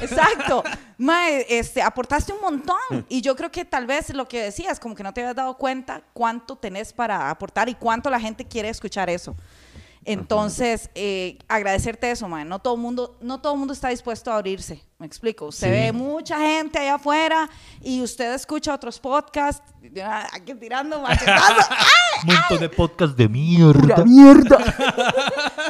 Exacto. 0.00 0.62
Mae, 0.98 1.46
este, 1.48 1.82
aportaste 1.82 2.32
un 2.32 2.40
montón. 2.40 3.06
Y 3.08 3.20
yo 3.20 3.34
creo 3.36 3.50
que 3.50 3.64
tal 3.64 3.86
vez 3.86 4.10
lo 4.14 4.26
que 4.28 4.42
decías, 4.42 4.78
como 4.80 4.94
que 4.94 5.02
no 5.02 5.12
te 5.12 5.20
habías 5.22 5.36
dado 5.36 5.56
cuenta 5.56 6.02
cuánto 6.12 6.56
tenés 6.56 6.92
para 6.92 7.30
aportar 7.30 7.68
y 7.68 7.74
cuánto 7.74 8.08
la 8.10 8.20
gente 8.20 8.46
quiere 8.46 8.68
escuchar 8.68 9.10
eso. 9.10 9.34
Entonces, 10.04 10.88
eh, 10.94 11.38
agradecerte 11.46 12.10
eso, 12.10 12.26
mae. 12.26 12.44
No 12.44 12.58
todo 12.58 12.76
mundo, 12.76 13.18
no 13.20 13.40
todo 13.40 13.54
mundo 13.56 13.72
está 13.74 13.88
dispuesto 13.90 14.32
a 14.32 14.36
abrirse. 14.36 14.82
Me 14.98 15.06
explico. 15.06 15.46
Usted 15.46 15.66
Sí. 15.66 15.70
ve 15.72 15.92
mucha 15.92 16.38
gente 16.38 16.78
allá 16.78 16.94
afuera 16.94 17.48
y 17.82 18.02
usted 18.02 18.32
escucha 18.34 18.74
otros 18.74 18.98
podcasts. 18.98 19.62
Aquí 20.32 20.54
tirando 20.54 21.00
machetazos. 21.00 21.66
Un 22.26 22.34
montón 22.34 22.58
de 22.60 22.68
podcast 22.68 23.16
de 23.16 23.28
mierda. 23.28 24.04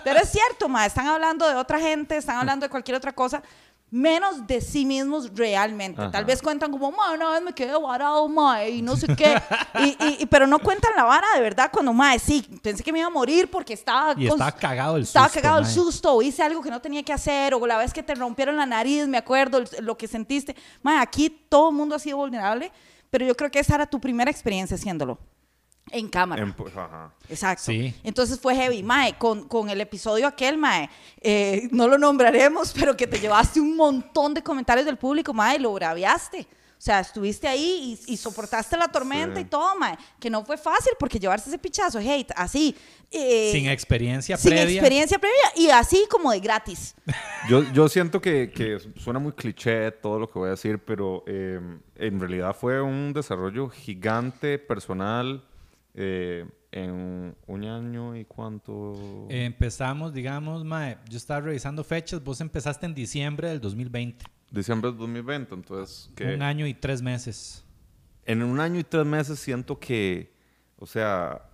Pero 0.05 0.21
es 0.21 0.31
cierto, 0.31 0.69
ma, 0.69 0.87
están 0.87 1.07
hablando 1.07 1.49
de 1.49 1.55
otra 1.55 1.79
gente, 1.79 2.17
están 2.17 2.37
hablando 2.39 2.67
de 2.67 2.71
cualquier 2.71 2.97
otra 2.97 3.13
cosa, 3.13 3.43
menos 3.91 4.47
de 4.47 4.61
sí 4.61 4.85
mismos 4.87 5.35
realmente. 5.35 6.01
Ajá. 6.01 6.11
Tal 6.11 6.25
vez 6.25 6.41
cuentan 6.43 6.71
como, 6.71 6.93
ma, 6.93 7.13
una 7.13 7.31
vez 7.31 7.43
me 7.43 7.53
quedé 7.53 7.77
varado, 7.79 8.29
ma, 8.29 8.65
y 8.65 8.83
no 8.83 8.97
sé 8.97 9.09
qué. 9.17 9.35
y, 9.81 9.89
y- 10.05 10.17
y- 10.23 10.27
pero 10.27 10.47
no 10.47 10.59
cuentan 10.61 10.93
la 10.97 11.05
vara 11.05 11.27
de 11.35 11.41
verdad 11.41 11.71
cuando, 11.73 11.93
ma, 11.93 12.19
sí, 12.19 12.47
pensé 12.63 12.83
que 12.85 12.93
me 12.93 13.01
iba 13.01 13.09
a 13.09 13.11
morir 13.11 13.51
porque 13.51 13.73
estaba... 13.73 14.15
Y 14.17 14.27
estaba 14.29 14.53
cagado 14.53 14.97
el 14.97 15.03
Estaba 15.03 15.27
susto, 15.27 15.41
cagado 15.43 15.59
el 15.61 15.67
susto, 15.67 16.15
o 16.15 16.23
hice 16.23 16.43
algo 16.43 16.63
que 16.63 16.71
no 16.71 16.81
tenía 16.81 17.03
que 17.03 17.13
hacer, 17.13 17.55
o 17.55 17.67
la 17.67 17.77
vez 17.79 17.93
que 17.93 18.03
te 18.03 18.15
rompieron 18.15 18.57
la 18.57 18.67
nariz, 18.67 19.09
me 19.09 19.19
acuerdo 19.19 19.59
el- 19.59 19.69
lo 19.85 19.97
que 19.97 20.07
sentiste. 20.07 20.55
Ma, 20.83 21.01
aquí 21.01 21.29
todo 21.49 21.71
el 21.71 21.75
mundo 21.77 21.97
ha 21.97 21.99
sido 21.99 22.17
vulnerable, 22.19 22.71
pero 23.11 23.27
yo 23.27 23.35
creo 23.35 23.51
que 23.51 23.59
esa 23.59 23.75
era 23.75 23.87
tu 23.87 24.01
primera 24.01 24.31
experiencia 24.31 24.77
haciéndolo. 24.77 25.19
En 25.93 26.09
cámara. 26.09 26.43
En- 26.43 26.53
pues, 26.53 26.77
ajá. 26.77 27.13
Exacto. 27.29 27.65
Sí. 27.65 27.95
Entonces 28.05 28.39
fue 28.41 28.55
heavy. 28.55 28.83
Mae, 28.83 29.15
con, 29.19 29.49
con 29.49 29.69
el 29.71 29.81
episodio 29.81 30.27
aquel, 30.27 30.57
Mae, 30.59 30.89
eh, 31.21 31.69
no 31.73 31.89
lo 31.89 31.99
nombraremos, 31.99 32.73
pero 32.79 32.97
que 32.97 33.07
te 33.07 33.19
llevaste 33.19 33.61
un 33.61 33.77
montón 33.77 34.35
de 34.35 34.43
comentarios 34.43 34.87
del 34.87 34.97
público, 34.97 35.33
Mae, 35.33 35.59
lo 35.59 35.73
braviaste. 35.73 36.47
O 36.73 36.83
sea, 36.83 37.01
estuviste 37.01 37.47
ahí 37.47 37.99
y, 38.09 38.13
y 38.15 38.17
soportaste 38.17 38.75
la 38.75 38.89
tormenta 38.89 39.35
Sí. 39.37 39.43
y 39.43 39.45
todo, 39.45 39.77
Mae. 39.77 39.99
Que 40.19 40.31
no 40.31 40.43
fue 40.47 40.57
fácil 40.57 40.93
porque 40.99 41.19
llevarse 41.19 41.51
ese 41.51 41.59
pichazo, 41.59 41.99
hate, 41.99 42.31
así. 42.35 42.75
eh, 43.11 43.51
Sin 43.53 43.69
experiencia 43.69 44.39
sin 44.39 44.51
previa. 44.53 44.81
experiencia 44.81 45.19
previa 45.19 45.45
y 45.57 45.69
así 45.69 46.07
como 46.11 46.33
de 46.33 46.41
gratis. 46.41 46.95
Yo, 47.51 47.63
yo 47.73 47.87
siento 47.89 48.21
que, 48.23 48.51
que 48.51 48.79
suena 48.99 49.19
muy 49.19 49.33
cliché 49.33 49.91
todo 49.93 50.19
lo 50.19 50.31
que 50.31 50.39
voy 50.39 50.49
a 50.49 50.51
decir, 50.53 50.79
pero 50.79 51.23
eh, 51.27 51.61
en 51.97 52.19
realidad 52.21 52.57
fue 52.59 52.81
un 52.81 53.13
desarrollo 53.13 53.69
gigante, 53.69 54.59
personal, 54.59 55.43
eh, 55.95 56.47
en 56.73 57.37
un 57.47 57.65
año 57.65 58.17
y 58.17 58.25
cuánto... 58.25 59.27
Empezamos, 59.29 60.13
digamos, 60.13 60.65
mae, 60.65 60.99
yo 61.09 61.17
estaba 61.17 61.41
revisando 61.41 61.83
fechas, 61.83 62.23
vos 62.23 62.41
empezaste 62.41 62.87
en 62.87 62.95
diciembre 62.95 63.49
del 63.49 63.61
2020. 63.61 64.25
Diciembre 64.51 64.93
de 64.93 64.99
2020, 64.99 65.55
entonces... 65.55 66.11
que 66.15 66.35
Un 66.35 66.43
año 66.43 66.67
y 66.67 66.75
tres 66.75 67.03
meses. 67.03 67.65
En 68.25 68.43
un 68.43 68.61
año 68.61 68.79
y 68.79 68.85
tres 68.85 69.05
meses 69.05 69.39
siento 69.39 69.79
que, 69.79 70.33
o 70.77 70.87
sea, 70.87 71.50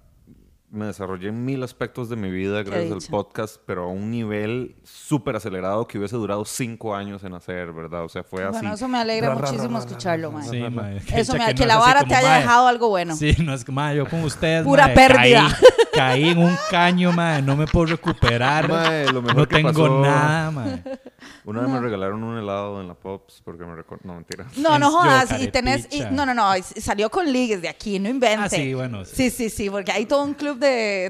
me 0.76 0.86
desarrollé 0.86 1.28
en 1.28 1.44
mil 1.44 1.62
aspectos 1.62 2.08
de 2.08 2.16
mi 2.16 2.30
vida 2.30 2.62
gracias 2.62 2.92
al 2.92 3.10
podcast, 3.10 3.56
pero 3.66 3.84
a 3.84 3.88
un 3.88 4.10
nivel 4.10 4.76
súper 4.84 5.36
acelerado 5.36 5.86
que 5.88 5.98
hubiese 5.98 6.16
durado 6.16 6.44
cinco 6.44 6.94
años 6.94 7.24
en 7.24 7.34
hacer, 7.34 7.72
¿verdad? 7.72 8.04
O 8.04 8.08
sea, 8.08 8.22
fue 8.22 8.44
así. 8.44 8.52
Bueno, 8.58 8.74
eso 8.74 8.86
me 8.88 8.98
alegra 8.98 9.28
Ra, 9.30 9.34
ra, 9.34 9.40
ra, 9.40 9.46
muchísimo 9.50 9.78
ra, 9.78 9.84
ra, 9.84 9.86
escucharlo, 9.90 10.32
Mae. 10.32 10.48
Sí, 10.48 10.60
mae. 10.70 10.96
Eso 11.14 11.32
me, 11.34 11.54
que, 11.54 11.60
no 11.62 11.66
la 11.66 11.78
vara 11.78 12.04
te 12.04 12.14
haya 12.14 12.28
mae, 12.28 12.40
dejado 12.40 12.66
algo 12.68 12.88
bueno. 12.88 13.16
Sí, 13.16 13.34
no 13.42 13.54
es 13.54 13.64
que, 13.64 13.72
mae, 13.72 13.96
yo 13.96 14.08
con 14.08 14.22
ustedes, 14.22 14.64
Pura 14.64 14.92
pérdida. 14.94 15.48
Caí, 15.92 16.22
caí 16.22 16.28
en 16.28 16.38
un 16.38 16.56
caño, 16.70 17.12
mae, 17.12 17.40
no 17.42 17.56
me 17.56 17.66
puedo 17.66 17.86
recuperar. 17.86 18.68
Mae, 18.76 19.06
lo 19.12 19.22
mejor 19.22 19.36
no 19.36 19.48
que 19.48 19.56
tengo 19.56 19.70
pasó- 19.72 20.02
nada, 20.02 20.50
mae. 20.50 20.82
Una 21.44 21.60
vez 21.60 21.70
me 21.70 21.80
regalaron 21.80 22.22
un 22.22 22.38
helado 22.38 22.80
en 22.80 22.88
la 22.88 22.94
Pops 22.94 23.40
porque 23.44 23.64
me 23.64 23.74
recuerdo... 23.74 24.02
No, 24.06 24.14
mentira. 24.14 24.46
No, 24.56 24.78
no 24.78 24.90
yo, 24.90 24.98
jodas, 24.98 25.40
y 25.40 25.48
tenés, 25.48 25.88
y- 25.92 26.02
no, 26.10 26.26
no, 26.26 26.34
no, 26.34 26.56
y 26.56 26.62
salió 26.62 27.08
con 27.08 27.30
ligues 27.32 27.62
de 27.62 27.68
aquí, 27.68 27.98
no 27.98 28.08
invente. 28.08 28.44
Ah, 28.44 28.48
sí, 28.48 28.74
bueno, 28.74 29.04
sí. 29.04 29.14
Sí, 29.14 29.30
sí, 29.30 29.50
sí, 29.50 29.70
porque 29.70 29.92
hay 29.92 30.06
todo 30.06 30.22
un 30.24 30.34
club 30.34 30.58
de 30.58 30.65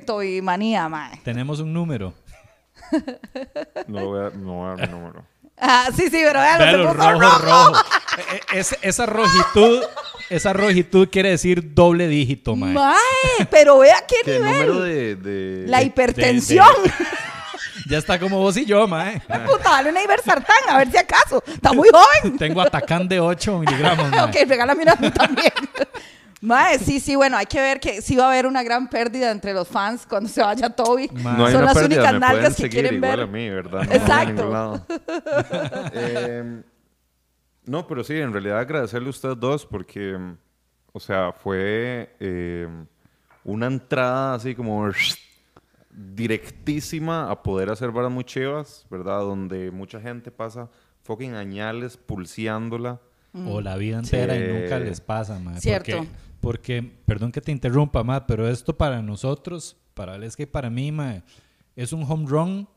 toy 0.06 0.40
manía, 0.42 0.88
mae. 0.88 1.20
Tenemos 1.24 1.60
un 1.60 1.72
número. 1.72 2.14
No 3.86 4.06
voy 4.06 4.26
a, 4.26 4.30
no 4.30 4.52
voy 4.54 4.66
a 4.66 4.76
dar 4.76 4.88
mi 4.88 4.94
número. 4.98 5.24
Ah, 5.58 5.88
sí, 5.96 6.02
sí, 6.10 6.20
pero 6.22 6.38
vean, 6.40 6.58
puso 6.58 6.92
rojo, 6.92 7.20
rojo. 7.20 7.38
rojo. 7.38 7.80
E- 8.52 8.56
e- 8.56 8.60
es- 8.60 8.76
esa 8.82 9.06
rojitud, 9.06 9.82
esa 10.28 10.52
rojitud 10.52 11.08
quiere 11.08 11.30
decir 11.30 11.74
doble 11.74 12.08
dígito, 12.08 12.54
mae. 12.56 12.72
Mae, 12.74 13.46
pero 13.50 13.78
vea 13.78 13.96
qué 14.06 14.16
¿Qué 14.24 14.38
nivel. 14.38 14.52
número 14.52 14.80
de...? 14.82 15.16
de- 15.16 15.66
La 15.66 15.78
de- 15.78 15.84
hipertensión. 15.84 16.68
Ya 17.88 17.98
está 17.98 18.18
como 18.18 18.38
vos 18.40 18.56
y 18.56 18.64
yo, 18.66 18.86
mae. 18.86 19.20
Puta, 19.20 19.70
dale 19.70 19.90
una 19.90 20.02
Ibersartán, 20.02 20.56
a 20.68 20.78
ver 20.78 20.90
si 20.90 20.96
acaso. 20.98 21.42
Está 21.46 21.72
muy 21.72 21.88
joven. 21.88 22.36
Tengo 22.36 22.60
atacán 22.60 23.06
de 23.08 23.20
8 23.20 23.58
miligramos, 23.60 24.10
mae. 24.10 24.22
ok, 24.24 24.36
regálame 24.48 24.82
una 24.82 24.92
a 24.92 24.96
mí 24.96 25.10
también. 25.10 25.52
Mae, 26.42 26.78
sí, 26.78 27.00
sí, 27.00 27.16
bueno, 27.16 27.36
hay 27.38 27.46
que 27.46 27.60
ver 27.60 27.80
que 27.80 28.02
sí 28.02 28.14
va 28.14 28.24
a 28.24 28.28
haber 28.28 28.46
una 28.46 28.62
gran 28.62 28.88
pérdida 28.88 29.30
entre 29.30 29.54
los 29.54 29.66
fans 29.66 30.06
cuando 30.06 30.28
se 30.28 30.42
vaya 30.42 30.68
Toby. 30.70 31.08
Mae. 31.14 31.38
No 31.38 31.46
hay 31.46 31.52
Son 31.52 31.62
una 31.62 31.72
las 31.72 31.74
pérdida, 31.74 31.96
únicas 32.02 32.12
me 32.12 32.18
nalgas 32.20 32.38
pueden 32.38 32.50
que 32.54 32.62
seguir 32.62 32.70
quieren 32.72 32.94
igual 32.96 33.16
ver. 33.16 33.20
a 33.20 33.26
mí, 33.26 33.50
¿verdad? 33.50 33.80
No 33.82 33.86
voy 33.86 33.92
a 33.92 33.96
Exacto. 33.96 34.32
ningún 34.32 34.52
lado. 34.52 34.86
Em, 35.94 36.62
no, 37.64 37.86
pero 37.86 38.04
sí, 38.04 38.14
en 38.14 38.32
realidad 38.32 38.58
agradecerle 38.60 39.08
a 39.08 39.10
ustedes 39.10 39.40
dos 39.40 39.66
porque, 39.66 40.16
o 40.92 41.00
sea, 41.00 41.32
fue 41.32 42.14
em, 42.20 42.86
una 43.44 43.66
entrada 43.66 44.34
así 44.34 44.54
como 44.54 44.88
directísima 45.90 47.30
a 47.30 47.42
poder 47.42 47.70
hacer 47.70 47.90
varas 47.90 48.10
muy 48.10 48.24
chivas, 48.24 48.86
¿verdad? 48.90 49.20
Donde 49.20 49.70
mucha 49.70 50.00
gente 50.00 50.30
pasa 50.30 50.68
fucking 51.02 51.34
añales 51.34 51.96
pulseándola 51.96 53.00
o 53.48 53.60
la 53.60 53.76
vida 53.76 53.98
entera 53.98 54.34
y 54.36 54.48
nunca 54.52 54.78
les 54.78 55.00
pasa, 55.00 55.38
mae. 55.38 55.60
Cierto. 55.60 55.98
Porque, 55.98 56.10
porque, 56.40 56.82
perdón 57.06 57.32
que 57.32 57.40
te 57.40 57.52
interrumpa, 57.52 58.02
mae, 58.04 58.22
pero 58.26 58.48
esto 58.48 58.76
para 58.76 59.02
nosotros, 59.02 59.76
para 59.94 60.16
es 60.24 60.36
que 60.36 60.46
para 60.46 60.70
mí, 60.70 60.92
mae, 60.92 61.22
es 61.74 61.92
un 61.92 62.02
home 62.02 62.26
run 62.26 62.68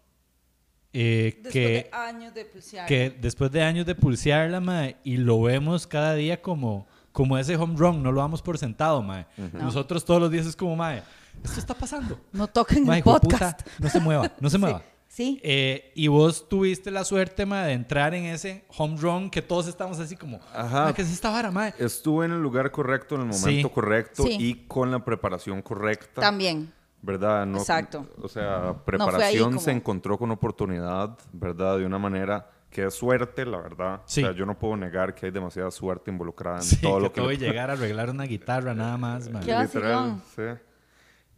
eh, 0.92 1.34
Después 1.44 1.54
que, 1.54 1.60
de 1.60 1.90
años 1.92 2.34
de 2.34 2.48
que 2.88 3.10
después 3.12 3.52
de 3.52 3.62
años 3.62 3.86
de 3.86 3.94
pulsearla, 3.96 4.60
mae, 4.60 4.98
y 5.04 5.18
lo 5.18 5.42
vemos 5.42 5.86
cada 5.86 6.16
día 6.16 6.42
como, 6.42 6.88
como 7.12 7.38
ese 7.38 7.56
home 7.56 7.76
run, 7.78 8.02
no 8.02 8.12
lo 8.12 8.22
damos 8.22 8.42
por 8.42 8.58
sentado, 8.58 9.02
mae. 9.04 9.26
Nosotros 9.54 10.04
todos 10.04 10.20
los 10.22 10.32
días 10.32 10.48
es 10.48 10.56
como, 10.56 10.76
mae, 10.76 11.04
esto 11.44 11.60
está 11.60 11.74
pasando. 11.74 12.20
No 12.32 12.48
toquen 12.48 12.86
Mae, 12.86 12.98
el 12.98 13.04
podcast. 13.04 13.62
puta, 13.62 13.72
no 13.80 13.90
se 13.90 14.00
mueva, 14.00 14.32
no 14.40 14.50
se 14.50 14.58
mueva. 14.58 14.80
Sí. 14.80 14.86
Eh, 15.44 15.92
y 15.96 16.08
vos 16.08 16.48
tuviste 16.48 16.92
la 16.92 17.04
suerte, 17.04 17.46
mae, 17.46 17.68
de 17.68 17.74
entrar 17.74 18.14
en 18.14 18.26
ese 18.26 18.64
home 18.78 18.98
run 19.00 19.30
que 19.30 19.42
todos 19.42 19.68
estamos 19.68 20.00
así 20.00 20.16
como, 20.16 20.40
Ajá. 20.54 20.94
¿qué 20.94 21.02
es 21.02 21.12
esta 21.12 21.30
vara, 21.30 21.52
mae? 21.52 21.74
Estuve 21.78 22.26
en 22.26 22.32
el 22.32 22.42
lugar 22.42 22.72
correcto, 22.72 23.16
en 23.16 23.28
el 23.28 23.34
Sí. 23.34 23.42
momento 23.42 23.70
correcto 23.72 24.24
Sí. 24.24 24.38
y 24.40 24.54
con 24.68 24.92
la 24.92 25.04
preparación 25.04 25.62
correcta. 25.62 26.22
También. 26.22 26.72
¿Verdad? 27.02 27.46
No, 27.46 27.60
Exacto. 27.60 28.08
O 28.22 28.28
sea, 28.28 28.76
preparación 28.86 29.50
como- 29.52 29.60
se 29.62 29.72
encontró 29.72 30.18
con 30.18 30.32
oportunidad, 30.32 31.18
¿verdad? 31.32 31.78
De 31.78 31.86
una 31.86 31.98
manera 31.98 32.50
que 32.70 32.86
es 32.86 32.94
suerte, 32.94 33.46
la 33.46 33.58
verdad. 33.58 34.02
Sí. 34.06 34.22
O 34.24 34.28
sea, 34.28 34.36
yo 34.36 34.46
no 34.46 34.60
puedo 34.60 34.76
negar 34.78 35.16
que 35.16 35.26
hay 35.26 35.32
demasiada 35.32 35.72
suerte 35.72 36.12
involucrada 36.12 36.58
en 36.58 36.64
Sí, 36.64 36.76
todo 36.82 36.98
que 36.98 37.04
lo 37.04 37.14
que... 37.14 37.22
todo 37.22 37.32
y 37.32 37.38
le- 37.38 37.48
llegar 37.48 37.70
a 37.70 37.74
arreglar 37.74 38.10
una 38.10 38.26
guitarra 38.26 38.74
nada 38.76 38.98
más, 38.98 39.30
mae. 39.30 39.44
Qué 39.46 39.58
Literal, 39.58 40.22
sí. 40.36 40.42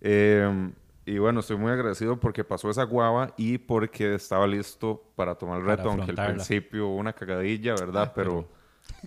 Eh, 0.01 0.71
y 1.05 1.17
bueno, 1.17 1.39
estoy 1.39 1.57
muy 1.57 1.71
agradecido 1.71 2.19
porque 2.19 2.43
pasó 2.43 2.69
esa 2.69 2.83
guava 2.83 3.33
y 3.37 3.57
porque 3.57 4.13
estaba 4.15 4.45
listo 4.47 5.11
para 5.15 5.35
tomar 5.35 5.59
el 5.59 5.65
reto, 5.65 5.89
aunque 5.89 6.11
al 6.11 6.17
principio 6.35 6.87
hubo 6.89 6.97
una 6.97 7.13
cagadilla, 7.13 7.73
¿verdad? 7.75 8.03
Ah, 8.09 8.13
pero, 8.13 8.47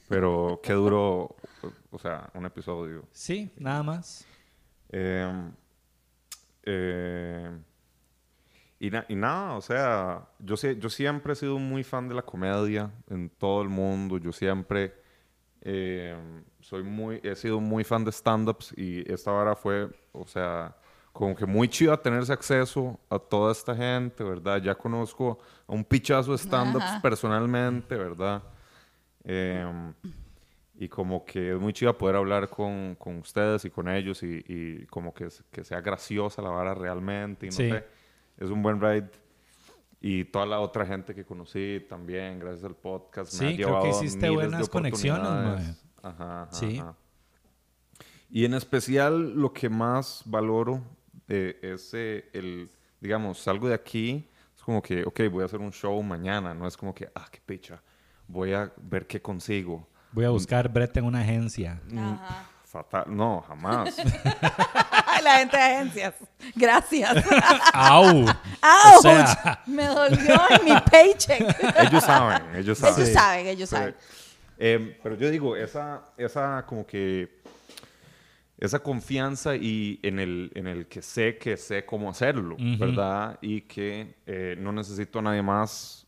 pero 0.08 0.60
qué 0.62 0.72
duro, 0.72 1.36
o 1.90 1.98
sea, 1.98 2.28
un 2.34 2.46
episodio. 2.46 3.04
Sí, 3.12 3.50
nada 3.56 3.82
más. 3.82 4.26
Eh, 4.90 5.50
eh, 6.64 7.50
y, 8.80 8.90
na- 8.90 9.06
y 9.08 9.14
nada, 9.14 9.54
o 9.56 9.60
sea, 9.60 10.28
yo, 10.38 10.56
sie- 10.56 10.78
yo 10.78 10.88
siempre 10.90 11.32
he 11.32 11.36
sido 11.36 11.58
muy 11.58 11.84
fan 11.84 12.08
de 12.08 12.14
la 12.14 12.22
comedia 12.22 12.90
en 13.08 13.30
todo 13.30 13.62
el 13.62 13.68
mundo. 13.68 14.18
Yo 14.18 14.32
siempre 14.32 14.94
eh, 15.62 16.14
soy 16.60 16.82
muy, 16.82 17.20
he 17.22 17.34
sido 17.36 17.60
muy 17.60 17.84
fan 17.84 18.04
de 18.04 18.12
stand-ups 18.12 18.74
y 18.76 19.10
esta 19.10 19.30
vara 19.30 19.56
fue, 19.56 19.88
o 20.12 20.26
sea, 20.26 20.76
como 21.14 21.36
que 21.36 21.46
muy 21.46 21.68
chido 21.68 21.96
tener 21.98 22.20
ese 22.22 22.32
acceso 22.32 22.98
a 23.08 23.20
toda 23.20 23.52
esta 23.52 23.74
gente, 23.74 24.24
¿verdad? 24.24 24.60
Ya 24.60 24.74
conozco 24.74 25.38
a 25.68 25.72
un 25.72 25.84
pichazo 25.84 26.32
de 26.32 26.38
stand-ups 26.38 27.00
personalmente, 27.00 27.94
¿verdad? 27.96 28.42
Eh, 29.22 29.64
y 30.76 30.88
como 30.88 31.24
que 31.24 31.52
es 31.54 31.60
muy 31.60 31.72
chido 31.72 31.96
poder 31.96 32.16
hablar 32.16 32.48
con, 32.50 32.96
con 32.96 33.18
ustedes 33.18 33.64
y 33.64 33.70
con 33.70 33.88
ellos 33.88 34.24
y, 34.24 34.44
y 34.48 34.86
como 34.86 35.14
que, 35.14 35.28
que 35.52 35.62
sea 35.62 35.80
graciosa 35.80 36.42
la 36.42 36.50
vara 36.50 36.74
realmente 36.74 37.46
y 37.46 37.50
no 37.50 37.54
Sí. 37.56 37.70
sé, 37.70 37.84
es 38.38 38.50
un 38.50 38.60
buen 38.60 38.80
ride. 38.80 39.08
Y 40.00 40.24
toda 40.24 40.46
la 40.46 40.58
otra 40.58 40.84
gente 40.84 41.14
que 41.14 41.24
conocí 41.24 41.86
también, 41.88 42.40
gracias 42.40 42.64
al 42.64 42.74
podcast, 42.74 43.32
me 43.34 43.38
Sí, 43.38 43.62
ha 43.62 43.66
creo 43.66 43.82
que 43.82 43.88
hiciste 43.90 44.28
buenas 44.30 44.68
conexiones, 44.68 45.22
oportunidades. 45.28 45.84
Ajá, 46.02 46.42
ajá, 46.42 46.52
Sí. 46.52 46.78
ajá. 46.80 46.96
Y 48.28 48.44
en 48.44 48.54
especial 48.54 49.32
lo 49.34 49.52
que 49.52 49.68
más 49.68 50.22
valoro 50.26 50.82
eh, 51.28 51.58
es 51.62 51.90
eh, 51.94 52.28
el, 52.32 52.68
digamos, 53.00 53.38
salgo 53.38 53.68
de 53.68 53.74
aquí, 53.74 54.28
es 54.56 54.62
como 54.62 54.82
que, 54.82 55.04
ok, 55.04 55.20
voy 55.30 55.42
a 55.42 55.46
hacer 55.46 55.60
un 55.60 55.72
show 55.72 56.02
mañana, 56.02 56.54
no 56.54 56.66
es 56.66 56.76
como 56.76 56.94
que, 56.94 57.08
ah, 57.14 57.26
qué 57.30 57.40
picha, 57.44 57.82
voy 58.26 58.52
a 58.52 58.72
ver 58.80 59.06
qué 59.06 59.20
consigo. 59.20 59.86
Voy 60.12 60.24
a 60.24 60.30
buscar 60.30 60.68
brete 60.68 61.00
en 61.00 61.06
una 61.06 61.20
agencia. 61.20 61.80
Ajá. 61.96 62.48
Fatal, 62.64 63.04
no, 63.06 63.40
jamás. 63.46 63.96
La 65.22 65.38
gente 65.38 65.56
de 65.56 65.62
agencias. 65.62 66.14
Gracias. 66.56 67.24
¡Au! 67.72 68.26
¡Auch! 68.60 68.98
O 68.98 69.02
sea- 69.02 69.62
Me 69.66 69.86
dolió 69.86 70.40
en 70.50 70.64
mi 70.64 70.80
paycheck. 70.90 71.40
ellos 71.78 72.02
saben, 72.04 72.56
ellos 72.56 72.76
saben. 72.78 73.00
Ellos 73.00 73.12
saben, 73.14 73.46
ellos 73.46 73.70
saben. 73.70 73.94
Eh, 74.58 74.98
pero 75.02 75.14
yo 75.16 75.30
digo, 75.30 75.56
esa, 75.56 76.02
esa 76.16 76.64
como 76.66 76.84
que, 76.84 77.42
esa 78.58 78.78
confianza 78.78 79.56
y 79.56 79.98
en 80.02 80.18
el, 80.20 80.50
en 80.54 80.66
el 80.66 80.86
que 80.86 81.02
sé 81.02 81.36
que 81.38 81.56
sé 81.56 81.84
cómo 81.84 82.08
hacerlo, 82.10 82.56
¿verdad? 82.78 83.38
Y 83.42 83.62
que 83.62 84.14
eh, 84.26 84.56
no 84.58 84.72
necesito 84.72 85.18
a 85.18 85.22
nadie 85.22 85.42
más 85.42 86.06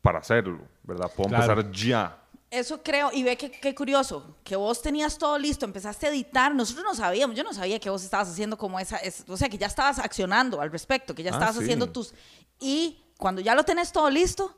para 0.00 0.20
hacerlo, 0.20 0.60
¿verdad? 0.84 1.10
Puedo 1.14 1.28
Claro. 1.30 1.52
empezar 1.60 1.72
ya. 1.72 2.16
Eso 2.50 2.82
creo, 2.82 3.10
y 3.12 3.22
ve 3.22 3.36
que 3.36 3.48
qué 3.50 3.74
curioso, 3.76 4.36
que 4.42 4.56
vos 4.56 4.82
tenías 4.82 5.16
todo 5.18 5.38
listo, 5.38 5.64
empezaste 5.64 6.06
a 6.06 6.10
editar, 6.10 6.52
nosotros 6.52 6.84
no 6.84 6.94
sabíamos, 6.96 7.36
yo 7.36 7.44
no 7.44 7.52
sabía 7.52 7.78
que 7.78 7.90
vos 7.90 8.02
estabas 8.02 8.28
haciendo 8.28 8.56
como 8.58 8.80
esa, 8.80 8.96
es- 8.96 9.24
o 9.28 9.36
sea, 9.36 9.48
que 9.48 9.56
ya 9.58 9.68
estabas 9.68 10.00
accionando 10.00 10.60
al 10.60 10.72
respecto, 10.72 11.14
que 11.14 11.22
ya 11.22 11.30
Ah, 11.30 11.34
estabas 11.34 11.56
sí. 11.56 11.62
haciendo 11.62 11.88
tus... 11.90 12.12
Y 12.58 12.98
cuando 13.18 13.40
ya 13.40 13.54
lo 13.54 13.62
tenés 13.64 13.92
todo 13.92 14.10
listo, 14.10 14.56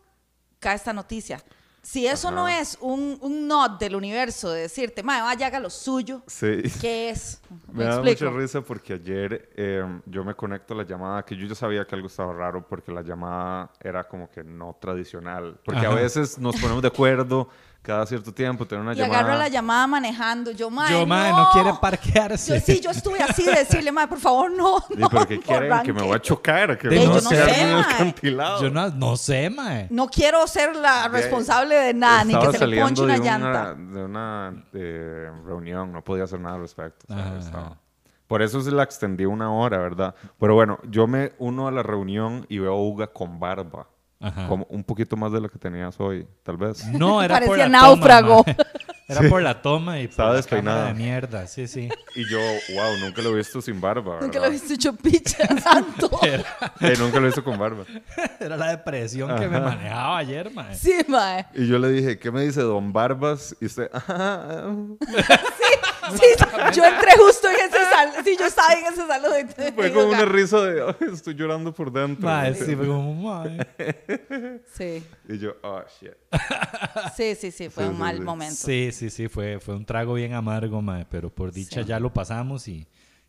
cae 0.59 0.77
esta 0.77 0.93
noticia. 0.95 1.43
Si 1.85 2.07
eso 2.07 2.31
no 2.31 2.47
es 2.47 2.79
un, 2.81 3.19
un 3.21 3.49
nod 3.49 3.73
del 3.73 3.97
universo 3.97 4.51
de 4.51 4.63
decirte, 4.63 5.03
mae, 5.03 5.21
vaya, 5.21 5.49
haga 5.49 5.59
lo 5.59 5.69
suyo, 5.69 6.23
Sí. 6.29 6.63
¿qué 6.81 7.11
es? 7.11 7.41
Me 7.73 7.85
da 7.85 8.01
mucha 8.01 8.31
risa 8.31 8.61
porque 8.61 8.93
ayer 8.95 9.51
eh, 9.57 9.85
yo 10.07 10.25
me 10.25 10.35
conecto 10.35 10.75
a 10.75 10.77
la 10.77 10.85
llamada, 10.85 11.25
que 11.25 11.35
yo 11.37 11.47
ya 11.47 11.55
sabía 11.57 11.85
que 11.85 11.95
algo 11.97 12.07
estaba 12.07 12.33
raro 12.33 12.65
porque 12.67 12.93
la 12.93 13.03
llamada 13.03 13.73
era 13.81 14.05
como 14.05 14.31
que 14.31 14.45
no 14.45 14.77
tradicional. 14.81 15.59
Porque 15.65 15.85
a 15.85 15.91
veces 15.95 16.39
nos 16.39 16.55
ponemos 16.61 16.83
de 16.83 16.89
acuerdo 16.89 17.49
cada 17.83 18.07
cierto 18.07 18.33
tiempo, 18.33 18.65
tener 18.65 18.83
una 18.83 18.93
Y 18.93 18.97
llamada. 18.97 19.19
agarro 19.21 19.39
la 19.39 19.49
llamada 19.49 19.87
manejando, 19.89 20.53
yo, 20.53 20.71
mae, 20.71 20.93
Yo, 20.93 21.05
mae, 21.05 21.31
no 21.33 21.49
quiere 21.53 21.73
parquearse. 21.81 22.55
Yo 22.55 22.61
sí, 22.65 22.81
yo 22.81 22.91
estuve 22.91 23.21
así 23.21 23.43
de 23.45 23.53
decirle, 23.57 23.91
mae, 23.91 24.07
por 24.07 24.21
favor, 24.21 24.51
no, 24.53 24.79
Sí, 24.89 24.95
no, 24.97 25.09
pero 25.09 25.27
¿qué 25.27 25.37
no 25.37 25.43
quieren? 25.43 25.83
¿Que 25.83 25.93
me 25.93 26.03
voy 26.03 26.15
a 26.15 26.21
chocar? 26.21 26.79
¿Que 26.79 26.89
De 26.89 26.97
me 27.01 27.07
voy 27.07 27.15
yo 27.15 27.19
a 27.21 27.23
no 27.23 27.31
quedar 27.31 27.51
sé, 27.51 27.61
en 27.63 27.69
el 27.69 27.75
mae. 27.75 27.95
acantilado? 27.95 28.63
Yo 28.63 28.71
no, 28.71 28.89
no 28.91 29.17
sé, 29.17 29.51
mae. 29.51 29.89
No 29.91 30.07
quiero 30.07 30.47
ser 30.47 30.77
la 30.77 31.09
responsable 31.09 31.75
de 31.75 31.93
nada, 31.95 32.25
ni 32.25 32.35
que 32.39 32.53
se 32.57 32.67
le 32.67 32.81
ponche 32.81 33.03
una 33.03 33.15
de 33.15 33.19
llanta. 33.21 33.75
de 33.75 34.05
una 34.05 34.65
eh, 34.73 35.31
reunión, 35.45 35.93
no 35.93 36.03
podía 36.05 36.25
hacer 36.25 36.39
nada 36.41 36.55
al 36.55 36.61
respecto. 36.63 37.05
o 37.09 37.15
sea, 37.15 37.27
Ajá, 37.27 37.39
estaba- 37.39 37.63
ajá. 37.67 37.77
Por 38.29 38.41
eso 38.41 38.63
se 38.63 38.71
la 38.71 38.83
extendí 38.85 39.27
una 39.27 39.53
hora, 39.53 39.77
¿verdad? 39.77 40.15
Pero 40.41 40.55
bueno, 40.55 40.79
yo 40.89 41.07
me 41.07 41.33
uno 41.39 41.69
a 41.69 41.71
la 41.71 41.83
reunión 41.83 42.47
y 42.49 42.59
veo 42.61 42.73
a 42.73 42.81
Uga 42.81 43.09
con 43.09 43.39
barba. 43.39 43.89
Ajá. 44.23 44.47
Como 44.49 44.67
un 44.71 44.85
poquito 44.85 45.17
más 45.17 45.33
de 45.33 45.41
lo 45.41 45.49
que 45.51 45.59
tenías 45.59 45.99
hoy, 45.99 46.27
tal 46.43 46.57
vez. 46.57 46.87
No, 46.87 47.23
era 47.23 47.39
por 47.39 47.47
Parecía 47.49 47.69
la 47.69 47.81
náufrago. 47.81 48.45
toma. 48.45 48.57
Era 49.09 49.29
por 49.29 49.43
la 49.43 49.61
toma 49.61 49.99
y 49.99 50.05
por 50.05 50.11
Estaba 50.13 50.29
la 50.31 50.37
despeinado. 50.37 50.77
cámara 50.79 50.95
de 50.95 50.99
mierda. 51.05 51.47
Sí, 51.47 51.67
sí. 51.69 51.91
Y 52.15 52.27
yo, 52.31 52.39
wow, 52.39 52.97
nunca 52.99 53.21
lo 53.21 53.31
he 53.31 53.35
visto 53.35 53.61
sin 53.61 53.79
barba. 53.79 54.21
Nunca 54.23 54.39
lo 54.39 54.47
he 54.47 54.51
visto 54.51 54.73
hecho 54.73 54.95
picha, 54.97 55.45
santo. 55.63 56.09
Era, 56.23 56.45
Eh, 56.81 56.95
nunca 56.99 57.19
lo 57.19 57.25
he 57.25 57.27
visto 57.27 57.45
con 57.45 57.59
barba. 57.59 57.85
era 58.41 58.57
la 58.57 58.71
depresión 58.71 59.37
que 59.39 59.49
me 59.49 59.61
manejaba 59.61 60.17
ayer, 60.17 60.51
mae. 60.55 60.75
Sí, 60.75 60.95
mae. 61.09 61.45
Y 61.53 61.67
yo 61.67 61.79
le 61.79 61.91
dije, 61.91 62.19
¿qué 62.19 62.31
me 62.31 62.43
dice 62.43 62.63
Don 62.63 62.91
Barbas? 62.95 63.55
Y 63.61 63.67
usted, 63.67 63.91
"Ah, 63.93 64.71
Sí, 65.01 66.02
yo 66.75 66.85
entré 66.85 67.11
justo 67.19 67.49
en 67.49 67.57
ese 67.57 67.85
salón. 67.91 68.25
Sí, 68.25 68.37
yo 68.39 68.47
estaba 68.47 68.73
en 68.75 68.85
ese 68.93 69.07
salón. 69.07 69.33
de- 69.57 69.73
fue 69.73 69.93
como 69.93 70.07
una 70.09 70.25
risa 70.25 70.61
de, 70.63 70.83
"Ay, 70.83 71.09
estoy 71.13 71.35
llorando 71.35 71.73
por 71.73 71.93
dentro. 71.93 72.25
Mae, 72.27 72.55
sí, 72.55 72.75
fue 72.77 72.87
como, 72.87 73.15
mae. 73.15 73.59
Sí, 74.75 75.03
Y 75.29 75.39
yo, 75.39 75.55
oh, 75.63 75.83
shit. 76.01 76.13
sí, 77.17 77.35
sí, 77.35 77.51
sí, 77.51 77.69
fue 77.69 77.85
Sí, 77.85 77.89
un 77.91 77.97
sí, 77.97 78.01
mal 78.01 78.17
sí. 78.17 78.23
momento. 78.23 78.55
Sí, 78.55 78.91
sí, 78.93 79.11
sí, 79.11 79.29
fue, 79.29 79.61
fue 79.61 79.75
un 79.77 79.85
trago 79.85 80.15
bien 80.15 80.35
amargo, 80.35 80.81
mae. 80.83 81.07
Pero 81.09 81.31
por 81.31 81.53
dicha 81.53 81.83
Sí. 81.83 81.89
ya 81.89 82.01
lo 82.01 82.13
pasamos 82.13 82.69
y, 82.69 82.87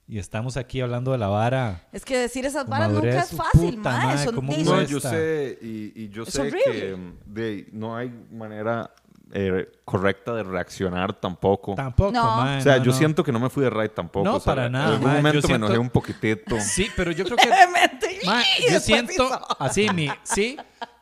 y 0.08 0.20
estamos 0.20 0.58
aquí 0.58 0.82
hablando 0.82 1.12
de 1.12 1.18
la 1.18 1.28
vara. 1.28 1.88
Es 1.92 2.04
que 2.06 2.18
decir 2.18 2.46
esas 2.46 2.68
varas 2.68 2.90
nunca 2.92 3.20
es 3.22 3.32
fácil, 3.36 3.76
puta 3.78 3.92
madre, 3.98 4.24
Son 4.26 4.36
¿cómo 4.36 4.54
de- 4.54 4.64
No, 4.64 4.82
yo 4.84 5.00
sé, 5.00 5.58
y, 5.62 5.94
y 5.96 6.10
yo 6.10 6.24
Es 6.24 6.30
sé 6.34 6.42
horrible. 6.42 6.62
que 6.66 6.98
de, 7.26 7.68
no 7.72 7.96
hay 7.96 8.10
manera 8.32 8.94
eh, 9.36 9.72
correcta 9.84 10.34
de 10.34 10.44
reaccionar 10.44 11.14
tampoco. 11.20 11.76
Tampoco, 11.76 12.12
No. 12.12 12.58
o 12.58 12.62
sea, 12.62 12.78
no, 12.78 12.84
yo 12.84 12.92
no. 12.92 12.98
siento 12.98 13.24
que 13.24 13.32
no 13.32 13.40
me 13.40 13.50
fui 13.50 13.64
de 13.64 13.70
raid 13.70 13.90
tampoco. 13.92 14.24
No, 14.26 14.36
o 14.36 14.40
sea, 14.40 14.54
para 14.56 14.70
nada, 14.70 14.86
En 14.88 14.94
algún 14.94 15.10
yo 15.10 15.16
momento 15.18 15.36
me 15.36 15.42
siento- 15.48 15.66
enojé 15.68 15.78
un 15.80 15.90
poquitito. 15.90 16.56
Sí, 16.62 16.88
pero 16.96 17.12
yo 17.12 17.26
creo 17.26 17.38
que 17.38 17.46
Levemente. 17.50 18.20
Ma, 18.26 18.42
Y 18.60 18.72
yo 18.72 18.80
siento, 18.80 19.28
así, 19.60 19.88
mi, 19.94 20.08
sí, 20.24 20.56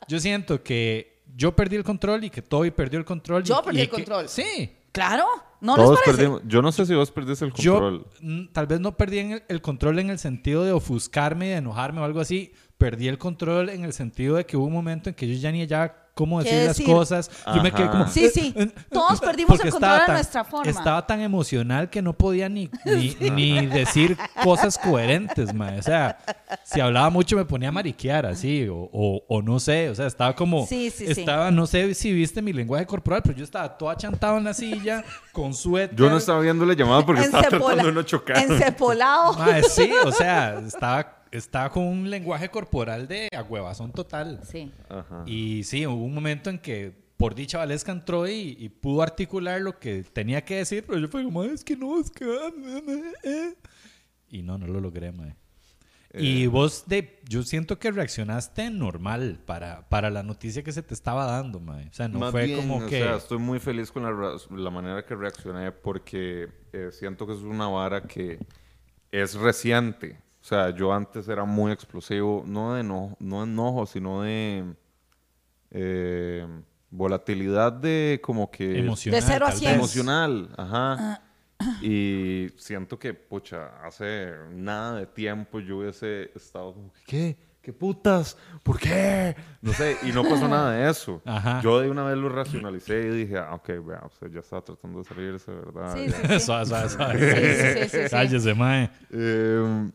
yo 0.07 0.19
siento 0.19 0.63
que 0.63 1.21
yo 1.35 1.55
perdí 1.55 1.75
el 1.75 1.83
control 1.83 2.23
y 2.23 2.29
que 2.29 2.41
Toby 2.41 2.71
perdió 2.71 2.99
el 2.99 3.05
control. 3.05 3.41
y- 3.43 3.45
Yo 3.45 3.61
perdí 3.61 3.77
y 3.79 3.81
el 3.81 3.87
que- 3.89 3.95
control. 3.97 4.27
sí. 4.29 4.77
Claro, 4.93 5.23
¿no 5.61 5.77
les 5.77 5.85
Todos 5.85 5.99
parece? 6.03 6.17
perdimos. 6.17 6.41
Yo 6.45 6.61
no 6.61 6.71
sé 6.73 6.85
si 6.85 6.93
vos 6.93 7.09
perdiste 7.11 7.45
el 7.45 7.53
Yo 7.53 7.73
control. 7.79 8.07
mm, 8.19 8.45
tal 8.51 8.67
vez 8.67 8.81
no 8.81 8.97
perdí 8.97 9.19
en 9.19 9.31
el, 9.31 9.43
el 9.47 9.61
control 9.61 9.99
en 9.99 10.09
el 10.09 10.19
sentido 10.19 10.65
de 10.65 10.73
ofuscarme 10.73 11.45
y 11.45 11.49
de 11.51 11.55
enojarme 11.55 12.01
o 12.01 12.03
algo 12.03 12.19
así. 12.19 12.53
Perdí 12.77 13.07
el 13.07 13.17
control 13.17 13.69
en 13.69 13.85
el 13.85 13.93
sentido 13.93 14.35
de 14.35 14.45
que 14.45 14.57
hubo 14.57 14.65
un 14.65 14.73
momento 14.73 15.07
en 15.09 15.15
que 15.15 15.27
yo 15.29 15.33
ya 15.39 15.49
ni 15.49 15.61
hallaba 15.61 16.00
cómo 16.13 16.41
¿Qué 16.41 16.53
decir 16.53 16.87
las 16.87 16.95
cosas. 16.95 17.31
Yo 17.55 17.61
me 17.63 17.71
quedé 17.71 17.89
como... 17.89 18.07
Sí, 18.07 18.29
sí. 18.29 18.53
eh, 18.55 18.63
eh, 18.63 18.71
Todos 18.91 19.21
eh, 19.21 19.25
perdimos 19.25 19.59
el 19.63 19.71
control 19.71 19.99
tan- 20.05 20.15
nuestra 20.15 20.43
forma. 20.43 20.69
Estaba 20.69 21.05
tan 21.07 21.21
emocional 21.21 21.89
que 21.89 22.01
no 22.01 22.13
podía 22.13 22.49
ni, 22.49 22.69
ni, 22.85 23.15
ni 23.31 23.65
decir 23.67 24.17
cosas 24.43 24.77
coherentes, 24.77 25.53
mae. 25.53 25.79
O 25.79 25.83
sea, 25.83 26.17
si 26.63 26.79
hablaba 26.79 27.09
mucho 27.09 27.35
me 27.35 27.45
ponía 27.45 27.69
a 27.69 27.71
mariquear 27.71 28.25
así, 28.25 28.67
o, 28.67 28.89
o, 28.91 29.23
o 29.27 29.41
no 29.41 29.59
sé, 29.59 29.89
o 29.89 29.95
sea, 29.95 30.07
estaba 30.07 30.35
como... 30.35 30.65
Sí, 30.67 30.89
sí, 30.89 31.05
sí. 31.13 31.21
estaba, 31.21 31.51
no 31.51 31.65
sé 31.65 31.93
si 31.93 32.11
viste 32.13 32.41
mi 32.41 32.53
lenguaje 32.53 32.85
corporal, 32.85 33.21
pero 33.23 33.37
yo 33.37 33.43
estaba 33.43 33.77
todo 33.77 33.89
achantado 33.89 34.37
en 34.37 34.43
la 34.43 34.53
silla, 34.53 35.03
con 35.31 35.53
suéter. 35.53 35.95
Yo 35.97 36.09
no 36.09 36.17
estaba 36.17 36.39
viendo 36.41 36.65
la 36.65 36.73
llamada 36.73 37.05
porque 37.05 37.21
estaba 37.21 37.43
tratando 37.43 37.85
de 37.85 37.91
no 37.91 38.03
chocar. 38.03 38.37
Encepolado. 38.37 39.33
Mae, 39.33 39.63
sí, 39.63 39.91
o 40.05 40.11
sea, 40.11 40.59
estaba, 40.65 41.20
estaba 41.31 41.71
con 41.71 41.83
un 41.83 42.09
lenguaje 42.09 42.49
corporal 42.49 43.07
de 43.07 43.29
agüevazón 43.35 43.91
total. 43.91 44.41
Sí. 44.43 44.71
Ajá. 44.89 45.23
Y 45.25 45.63
sí, 45.63 45.87
hubo 45.87 46.03
un 46.03 46.13
momento 46.13 46.49
en 46.49 46.59
que 46.59 46.93
por 47.17 47.35
dicha 47.35 47.59
Valesca 47.59 47.91
entró 47.91 48.27
y, 48.27 48.57
y 48.59 48.69
pudo 48.69 49.01
articular 49.01 49.61
lo 49.61 49.79
que 49.79 50.03
tenía 50.03 50.43
que 50.43 50.57
decir, 50.57 50.83
pero 50.85 50.99
yo 50.99 51.07
fue 51.07 51.23
como, 51.23 51.43
es 51.43 51.63
que 51.63 51.75
no, 51.75 51.99
es 51.99 52.09
que... 52.09 52.25
eh". 53.23 53.55
Y 54.29 54.41
no, 54.41 54.57
no 54.57 54.67
lo 54.67 54.79
logré, 54.79 55.11
mae. 55.11 55.35
Y 56.13 56.47
vos, 56.47 56.83
de, 56.87 57.21
yo 57.29 57.41
siento 57.43 57.79
que 57.79 57.89
reaccionaste 57.89 58.69
normal 58.69 59.39
para, 59.45 59.87
para 59.87 60.09
la 60.09 60.23
noticia 60.23 60.61
que 60.61 60.73
se 60.73 60.83
te 60.83 60.93
estaba 60.93 61.25
dando, 61.25 61.61
mae. 61.61 61.87
O 61.87 61.93
sea, 61.93 62.09
no 62.09 62.19
Más 62.19 62.31
fue 62.31 62.47
bien, 62.47 62.59
como 62.59 62.77
o 62.77 62.85
que... 62.87 62.99
sea, 62.99 63.15
estoy 63.15 63.37
muy 63.37 63.59
feliz 63.59 63.91
con 63.91 64.03
la, 64.03 64.37
la 64.49 64.69
manera 64.69 65.05
que 65.05 65.15
reaccioné 65.15 65.71
porque 65.71 66.49
eh, 66.73 66.89
siento 66.91 67.25
que 67.27 67.33
es 67.33 67.39
una 67.39 67.67
vara 67.67 68.01
que 68.03 68.39
es 69.11 69.35
reciente. 69.35 70.19
O 70.41 70.43
sea, 70.43 70.71
yo 70.71 70.91
antes 70.91 71.27
era 71.27 71.45
muy 71.45 71.71
explosivo, 71.71 72.43
no 72.47 72.73
de 72.73 72.81
enojo, 72.81 73.15
no 73.19 73.45
de 73.45 73.51
enojo 73.51 73.85
sino 73.85 74.23
de 74.23 74.73
eh, 75.69 76.47
volatilidad 76.89 77.71
de 77.71 78.19
como 78.23 78.49
que... 78.49 78.79
emocional. 78.79 79.21
De 79.21 79.27
cero 79.27 79.45
a 79.47 79.51
cien. 79.51 79.75
emocional, 79.75 80.49
ajá. 80.57 81.21
Y 81.81 82.47
siento 82.57 82.97
que, 82.97 83.13
pucha, 83.13 83.85
hace 83.85 84.31
nada 84.51 84.95
de 84.95 85.05
tiempo 85.05 85.59
yo 85.59 85.77
hubiese 85.77 86.31
estado 86.35 86.73
como, 86.73 86.91
¿qué? 87.05 87.37
¿Qué 87.61 87.71
putas? 87.71 88.35
¿Por 88.63 88.79
qué? 88.79 89.35
No 89.61 89.71
sé, 89.71 89.95
y 90.01 90.11
no 90.11 90.23
pasó 90.23 90.47
nada 90.47 90.71
de 90.71 90.89
eso. 90.89 91.21
Ajá. 91.23 91.61
Yo 91.61 91.79
de 91.79 91.91
una 91.91 92.03
vez 92.03 92.17
lo 92.17 92.29
racionalicé 92.29 93.01
y 93.01 93.09
dije, 93.09 93.37
ah, 93.37 93.53
ok, 93.53 93.67
vea, 93.85 94.01
o 94.03 94.09
sea, 94.09 94.27
ya 94.29 94.39
estaba 94.39 94.63
tratando 94.63 94.97
de 94.97 95.05
salirse, 95.05 95.51
¿verdad? 95.51 95.95
Sí, 95.95 96.09
sí, 96.09 96.15
sí. 96.27 96.39
Suave, 96.39 96.65
suave, 96.65 96.89
suave. 96.89 97.19
Sí, 97.19 97.35
sí, 97.35 97.83
sí, 97.83 97.89
sí, 97.89 98.03
sí. 98.05 98.09
Cállese, 98.09 98.55
mae. 98.55 98.89
Em, 99.11 99.91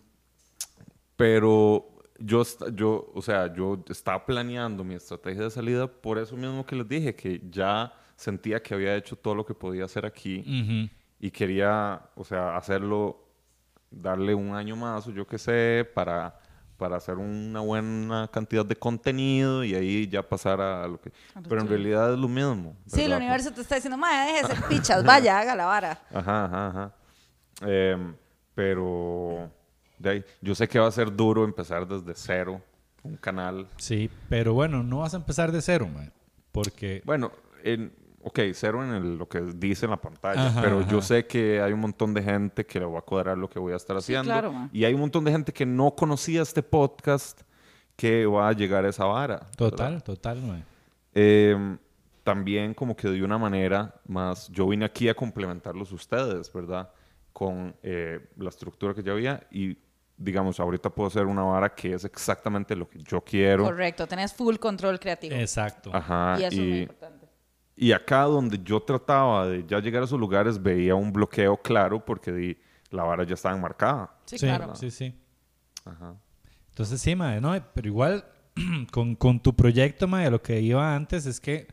pero 1.16 1.96
yo, 2.18 2.42
yo, 2.72 3.10
o 3.14 3.22
sea, 3.22 3.52
yo 3.52 3.82
estaba 3.88 4.24
planeando 4.24 4.84
mi 4.84 4.94
estrategia 4.94 5.44
de 5.44 5.50
salida 5.50 5.86
por 5.86 6.18
eso 6.18 6.36
mismo 6.36 6.64
que 6.64 6.76
les 6.76 6.88
dije, 6.88 7.14
que 7.14 7.40
ya 7.50 7.92
sentía 8.16 8.62
que 8.62 8.74
había 8.74 8.94
hecho 8.96 9.16
todo 9.16 9.34
lo 9.34 9.44
que 9.44 9.54
podía 9.54 9.84
hacer 9.84 10.06
aquí 10.06 10.40
Ujú. 10.40 10.90
y 11.20 11.30
quería, 11.30 12.00
o 12.14 12.24
sea, 12.24 12.56
hacerlo, 12.56 13.28
darle 13.90 14.34
un 14.34 14.54
año 14.54 14.76
más 14.76 15.06
o 15.06 15.10
yo 15.10 15.26
qué 15.26 15.38
sé, 15.38 15.88
para, 15.94 16.38
para 16.78 16.96
hacer 16.96 17.16
una 17.16 17.60
buena 17.60 18.28
cantidad 18.32 18.64
de 18.64 18.76
contenido 18.76 19.64
y 19.64 19.74
ahí 19.74 20.08
ya 20.08 20.22
pasar 20.26 20.60
a 20.60 20.86
lo 20.86 21.00
que... 21.00 21.12
Pero 21.48 21.60
en 21.60 21.68
realidad 21.68 22.12
es 22.12 22.18
lo 22.18 22.28
mismo. 22.28 22.76
Sí, 22.86 23.02
el 23.02 23.12
universo 23.12 23.50
te 23.52 23.60
está 23.60 23.74
diciendo, 23.74 23.98
madre, 23.98 24.46
ser 24.46 24.62
pichas, 24.68 25.04
vaya, 25.04 25.38
haga 25.38 25.54
la 25.54 25.66
vara. 25.66 25.98
Ajá, 26.12 26.44
ajá, 26.46 26.68
ajá. 26.68 26.94
Em, 27.62 28.14
pero 28.54 29.50
de 29.98 30.10
ahí, 30.10 30.24
yo 30.40 30.54
sé 30.54 30.68
que 30.68 30.78
va 30.78 30.86
a 30.86 30.92
ser 30.92 31.14
duro 31.14 31.44
empezar 31.44 31.86
desde 31.86 32.12
cero 32.14 32.60
un 33.02 33.16
canal. 33.16 33.66
Sí, 33.78 34.10
pero 34.28 34.52
bueno, 34.54 34.82
no 34.82 34.98
vas 34.98 35.14
a 35.14 35.18
empezar 35.18 35.52
de 35.52 35.60
cero, 35.62 35.88
mae. 35.92 36.10
Porque... 36.52 37.02
Bueno, 37.04 37.30
en, 37.62 37.92
ok, 38.22 38.40
cero 38.54 38.82
en 38.84 38.90
el- 38.94 39.16
lo 39.18 39.28
que 39.28 39.40
dice 39.40 39.86
en 39.86 39.90
la 39.90 40.00
pantalla, 40.00 40.46
Ajá, 40.48 40.60
pero 40.62 40.80
ajá. 40.80 40.88
yo 40.90 41.00
sé 41.02 41.26
que 41.26 41.60
hay 41.60 41.72
un 41.72 41.80
montón 41.80 42.12
de 42.14 42.22
gente 42.22 42.64
que 42.66 42.80
le 42.80 42.86
va 42.86 42.98
a 42.98 43.02
cuadrar 43.02 43.38
lo 43.38 43.48
que 43.48 43.58
voy 43.58 43.72
a 43.72 43.76
estar 43.76 43.96
haciendo. 43.96 44.24
claro, 44.24 44.52
ma. 44.52 44.68
y 44.72 44.84
hay 44.84 44.94
un 44.94 45.00
montón 45.00 45.24
de 45.24 45.30
gente 45.32 45.52
que 45.52 45.64
no 45.66 45.92
conocía 45.94 46.42
este 46.42 46.62
podcast 46.62 47.42
que 47.94 48.26
va 48.26 48.48
a 48.48 48.52
llegar 48.52 48.84
a 48.84 48.88
esa 48.88 49.04
vara. 49.04 49.34
¿verdad? 49.36 49.50
Total, 49.56 50.02
total, 50.02 50.42
mae. 50.42 50.64
Eh, 51.14 51.76
también 52.24 52.74
como 52.74 52.96
que 52.96 53.08
de 53.08 53.22
una 53.22 53.38
manera 53.38 53.94
más, 54.06 54.48
yo 54.48 54.66
vine 54.68 54.84
aquí 54.84 55.08
a 55.08 55.14
complementarlos 55.14 55.92
ustedes, 55.92 56.52
¿verdad? 56.52 56.90
Con 57.32 57.74
eh, 57.82 58.18
la 58.36 58.48
estructura 58.48 58.92
que 58.94 59.02
ya 59.02 59.12
había 59.12 59.46
y 59.50 59.78
digamos, 60.16 60.58
ahorita 60.60 60.90
puedo 60.90 61.08
hacer 61.08 61.26
una 61.26 61.42
vara 61.42 61.74
que 61.74 61.92
es 61.94 62.04
exactamente 62.04 62.74
lo 62.74 62.88
que 62.88 63.02
yo 63.02 63.20
quiero. 63.22 63.64
Correcto, 63.64 64.06
tenés 64.06 64.32
full 64.32 64.56
control 64.56 64.98
creativo. 64.98 65.34
Exacto. 65.36 65.90
Ajá. 65.94 66.36
y 66.40 66.44
eso 66.44 66.56
es 66.56 66.58
muy 66.62 66.68
Y, 66.78 66.80
importante. 66.82 67.26
y 67.76 67.92
acá 67.92 68.22
donde 68.22 68.58
yo 68.62 68.80
trataba 68.80 69.46
de 69.48 69.64
ya 69.66 69.78
llegar 69.80 70.02
a 70.02 70.04
esos 70.06 70.18
lugares 70.18 70.62
veía 70.62 70.94
un 70.94 71.12
bloqueo 71.12 71.56
claro 71.58 72.04
porque 72.04 72.32
di- 72.32 72.56
la 72.90 73.02
vara 73.02 73.24
ya 73.24 73.34
estaba 73.34 73.54
enmarcada. 73.54 74.10
Sí, 74.24 74.38
sí, 74.38 74.46
claro. 74.46 74.74
sí, 74.74 74.90
sí. 74.90 75.14
Ajá. 75.84 76.14
Entonces 76.70 77.00
sí, 77.00 77.14
no, 77.14 77.54
pero 77.74 77.88
igual 77.88 78.24
con, 78.92 79.14
con 79.16 79.40
tu 79.40 79.54
proyecto, 79.54 80.06
mae, 80.08 80.30
lo 80.30 80.42
que 80.42 80.60
iba 80.60 80.94
antes 80.94 81.26
es 81.26 81.40
que 81.40 81.66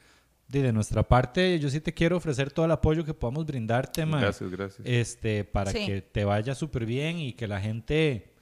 de, 0.48 0.62
de 0.62 0.74
nuestra 0.74 1.04
parte 1.04 1.58
yo 1.60 1.70
sí 1.70 1.80
te 1.82 1.94
quiero 1.94 2.18
ofrecer 2.18 2.52
todo 2.52 2.66
el 2.66 2.72
apoyo 2.72 3.04
que 3.06 3.14
podamos 3.14 3.46
brindarte, 3.46 4.06
mae. 4.06 4.22
Gracias, 4.22 4.50
gracias. 4.52 4.82
Este, 4.88 5.44
para 5.46 5.72
Sí. 5.72 5.86
que 5.86 6.02
te 6.02 6.26
vaya 6.26 6.54
súper 6.56 6.86
bien 6.86 7.18
y 7.20 7.34
que 7.34 7.48
la 7.48 7.60
gente, 7.62 8.33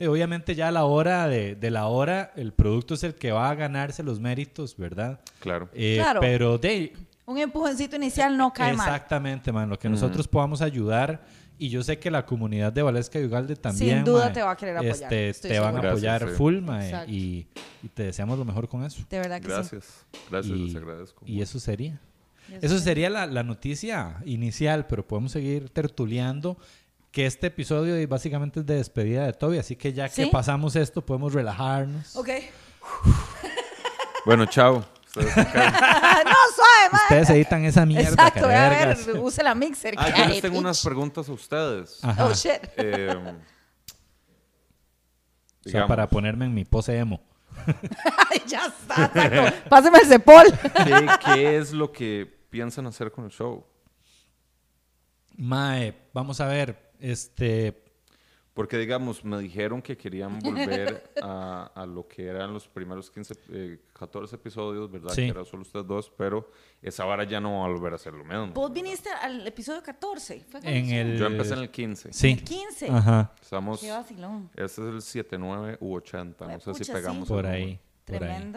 eh, 0.00 0.08
obviamente 0.08 0.54
ya 0.56 0.68
a 0.68 0.72
la 0.72 0.84
hora 0.84 1.28
de, 1.28 1.54
de 1.54 1.70
la 1.70 1.86
hora, 1.86 2.32
el 2.34 2.52
producto 2.52 2.94
es 2.94 3.04
el 3.04 3.14
que 3.14 3.30
va 3.30 3.50
a 3.50 3.54
ganarse 3.54 4.02
los 4.02 4.18
méritos, 4.18 4.76
¿verdad? 4.76 5.20
Claro. 5.38 5.68
Eh, 5.74 5.98
Claro. 6.02 6.20
Pero 6.20 6.58
de, 6.58 6.94
Un 7.26 7.38
empujoncito 7.38 7.94
inicial 7.96 8.36
no 8.36 8.52
cae 8.52 8.72
mal. 8.74 8.88
Exactamente, 8.88 9.52
man. 9.52 9.68
Lo 9.68 9.78
que 9.78 9.88
nosotros 9.88 10.26
podamos 10.26 10.62
ayudar. 10.62 11.22
Y 11.58 11.68
yo 11.68 11.82
sé 11.82 11.98
que 11.98 12.10
la 12.10 12.24
comunidad 12.24 12.72
de 12.72 12.80
Valesca 12.80 13.20
y 13.20 13.26
Ugalde 13.26 13.54
también. 13.54 13.96
Sin 13.96 14.04
duda 14.04 14.24
mae, 14.24 14.32
te 14.32 14.42
va 14.42 14.52
a 14.52 14.56
querer 14.56 14.78
apoyar, 14.78 15.12
Este, 15.12 15.48
te 15.50 15.60
van 15.60 15.76
a 15.76 15.78
apoyar 15.80 16.20
Gracias, 16.20 16.38
full, 16.38 16.60
mae, 16.62 17.04
y, 17.06 17.46
y 17.82 17.88
te 17.88 18.04
deseamos 18.04 18.38
lo 18.38 18.46
mejor 18.46 18.66
con 18.66 18.82
eso. 18.82 19.04
De 19.10 19.18
verdad 19.18 19.36
que 19.42 19.48
sí. 19.48 19.52
Gracias. 19.52 20.06
Gracias, 20.30 20.58
les 20.58 20.74
agradezco. 20.74 21.22
y 21.26 21.42
eso 21.42 21.60
sería. 21.60 22.00
Eso 22.62 22.78
sería 22.78 23.10
la, 23.10 23.26
la 23.26 23.42
noticia 23.42 24.16
inicial, 24.24 24.86
pero 24.86 25.06
podemos 25.06 25.32
seguir 25.32 25.68
tertuleando. 25.68 26.56
Que 27.10 27.26
este 27.26 27.48
episodio 27.48 28.06
básicamente 28.08 28.60
es 28.60 28.66
de 28.66 28.76
despedida 28.76 29.26
de 29.26 29.32
Toby, 29.32 29.58
así 29.58 29.74
que 29.74 29.92
ya 29.92 30.08
que 30.08 30.28
pasamos 30.28 30.76
esto, 30.76 31.04
podemos 31.04 31.32
relajarnos. 31.32 32.16
Ok. 32.16 32.28
Bueno, 34.26 34.44
chao. 34.44 34.84
Ustedes 35.06 35.34
no, 35.36 35.42
suave, 35.42 36.90
man. 36.92 37.00
Ustedes 37.04 37.30
editan 37.30 37.64
esa 37.64 37.86
mierda, 37.86 38.10
Exacto, 38.10 38.46
ve 38.48 38.54
a 38.54 38.68
ver, 38.68 38.98
use 39.18 39.42
la 39.42 39.54
mixer. 39.54 39.94
Ah, 39.96 40.10
yo 40.14 40.26
les 40.26 40.42
tengo 40.42 40.52
bitch. 40.56 40.60
unas 40.60 40.84
preguntas 40.84 41.26
a 41.28 41.32
ustedes. 41.32 42.04
Ajá. 42.04 42.26
Oh, 42.26 42.34
shit. 42.34 42.60
Eh, 42.76 43.16
O 45.66 45.68
sea, 45.70 45.86
para 45.86 46.06
ponerme 46.08 46.44
en 46.44 46.54
mi 46.54 46.66
pose 46.66 46.96
emo. 46.98 47.20
Ay, 48.30 48.42
ya 48.46 48.66
está, 48.66 49.06
exacto. 49.06 49.68
Pásame 49.70 49.98
el 50.00 50.06
cepol. 50.06 50.44
¿qué, 50.84 51.08
qué 51.24 51.56
es 51.56 51.72
lo 51.72 51.90
que 51.90 52.30
piensan 52.50 52.86
hacer 52.86 53.10
con 53.10 53.24
el 53.24 53.30
show? 53.30 53.66
Mae, 55.36 55.94
vamos 56.12 56.40
a 56.42 56.46
ver, 56.46 56.89
este, 57.00 57.82
Porque, 58.54 58.76
digamos, 58.78 59.24
me 59.24 59.38
dijeron 59.38 59.80
que 59.80 59.96
querían 59.96 60.38
volver 60.40 61.12
a, 61.22 61.70
a 61.74 61.86
lo 61.86 62.06
que 62.08 62.26
eran 62.26 62.52
los 62.52 62.68
primeros 62.68 63.10
15, 63.10 63.34
eh, 63.50 63.78
14 63.92 64.36
episodios, 64.36 64.90
¿verdad? 64.90 65.12
Sí. 65.14 65.22
Que 65.22 65.28
era 65.28 65.44
solo 65.44 65.62
ustedes 65.62 65.86
dos, 65.86 66.12
pero 66.16 66.50
esa 66.82 67.04
vara 67.04 67.24
ya 67.24 67.40
no 67.40 67.60
va 67.60 67.66
a 67.66 67.68
volver 67.68 67.94
a 67.94 67.98
ser 67.98 68.12
lo 68.14 68.24
mismo. 68.24 68.48
Vos 68.48 68.72
viniste 68.72 69.08
al 69.10 69.46
episodio 69.46 69.82
14. 69.82 70.44
¿Fue 70.50 70.60
en 70.64 70.90
el... 70.90 71.18
Yo 71.18 71.26
empecé 71.26 71.54
en 71.54 71.60
el 71.60 71.70
15. 71.70 72.12
Sí. 72.12 72.30
El 72.32 72.44
15. 72.44 72.88
Ajá, 72.90 73.32
Estamos, 73.40 73.80
Qué 73.80 73.90
vacilón. 73.90 74.50
este 74.56 74.64
es 74.82 74.88
el 74.88 75.02
7, 75.02 75.38
9 75.38 75.78
u 75.80 75.94
80. 75.94 76.46
No 76.46 76.60
sé 76.60 76.74
si 76.74 76.80
Pucha, 76.80 76.92
pegamos 76.92 77.28
sí. 77.28 77.34
el 77.34 77.38
por 77.40 77.46
ahí. 77.46 77.80
por 78.04 78.24
ahí. 78.24 78.52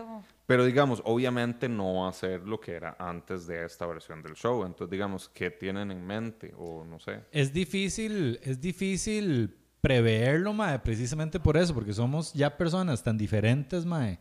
Pero 0.45 0.65
digamos, 0.65 1.01
obviamente 1.05 1.69
no 1.69 2.01
va 2.01 2.09
a 2.09 2.13
ser 2.13 2.41
lo 2.41 2.59
que 2.59 2.73
era 2.73 2.95
antes 2.99 3.47
de 3.47 3.63
esta 3.65 3.85
versión 3.85 4.21
del 4.21 4.33
show. 4.33 4.65
Entonces, 4.65 4.91
digamos, 4.91 5.29
¿qué 5.29 5.49
tienen 5.51 5.89
en 5.91 6.05
mente? 6.05 6.53
O 6.57 6.83
no 6.83 6.99
sé. 6.99 7.21
Es 7.31 7.53
difícil, 7.53 8.39
es 8.43 8.59
difícil 8.59 9.55
preverlo, 9.79 10.53
mae, 10.53 10.79
precisamente 10.79 11.39
por 11.39 11.55
eso, 11.57 11.73
porque 11.73 11.93
somos 11.93 12.33
ya 12.33 12.57
personas 12.57 13.03
tan 13.03 13.17
diferentes, 13.17 13.85
mae, 13.85 14.19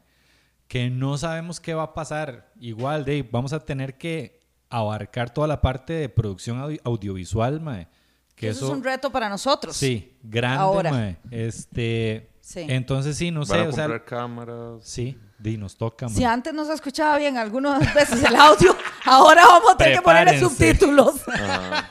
que 0.68 0.90
no 0.90 1.18
sabemos 1.18 1.60
qué 1.60 1.74
va 1.74 1.82
a 1.84 1.94
pasar. 1.94 2.52
Igual, 2.60 3.04
Dave, 3.04 3.28
vamos 3.30 3.52
a 3.52 3.60
tener 3.60 3.98
que 3.98 4.40
abarcar 4.70 5.32
toda 5.34 5.46
la 5.48 5.60
parte 5.60 5.92
de 5.92 6.08
producción 6.08 6.58
audi- 6.60 6.80
audiovisual, 6.84 7.60
mae. 7.60 7.88
Que 8.34 8.48
eso, 8.48 8.64
eso, 8.66 8.72
es 8.72 8.78
un 8.78 8.84
reto 8.84 9.10
para 9.10 9.28
nosotros. 9.28 9.76
sí, 9.76 10.16
grande, 10.22 10.58
Ahora. 10.62 10.90
mae. 10.90 11.16
Este, 11.30 12.28
Sí. 12.44 12.66
entonces 12.68 13.16
sí, 13.16 13.30
no 13.30 13.44
sé, 13.46 13.56
¿Van 13.56 13.66
a 13.66 13.68
o 13.68 13.72
sea, 13.72 13.84
comprar 13.84 14.04
cámaras? 14.04 14.80
sí, 14.82 15.16
di, 15.38 15.56
nos 15.56 15.76
toca, 15.76 16.06
mae. 16.08 16.16
Si 16.16 16.24
antes 16.24 16.52
no 16.52 16.64
se 16.64 16.72
escuchaba 16.74 17.16
bien 17.16 17.36
algunas 17.38 17.78
veces 17.94 18.20
el 18.24 18.34
audio, 18.34 18.76
ahora 19.04 19.42
vamos 19.46 19.70
a 19.72 19.76
tener 19.76 19.94
que 19.98 20.02
ponerle 20.02 20.32
Prepárense. 20.32 20.56
subtítulos. 20.56 21.22
Ah, 21.28 21.88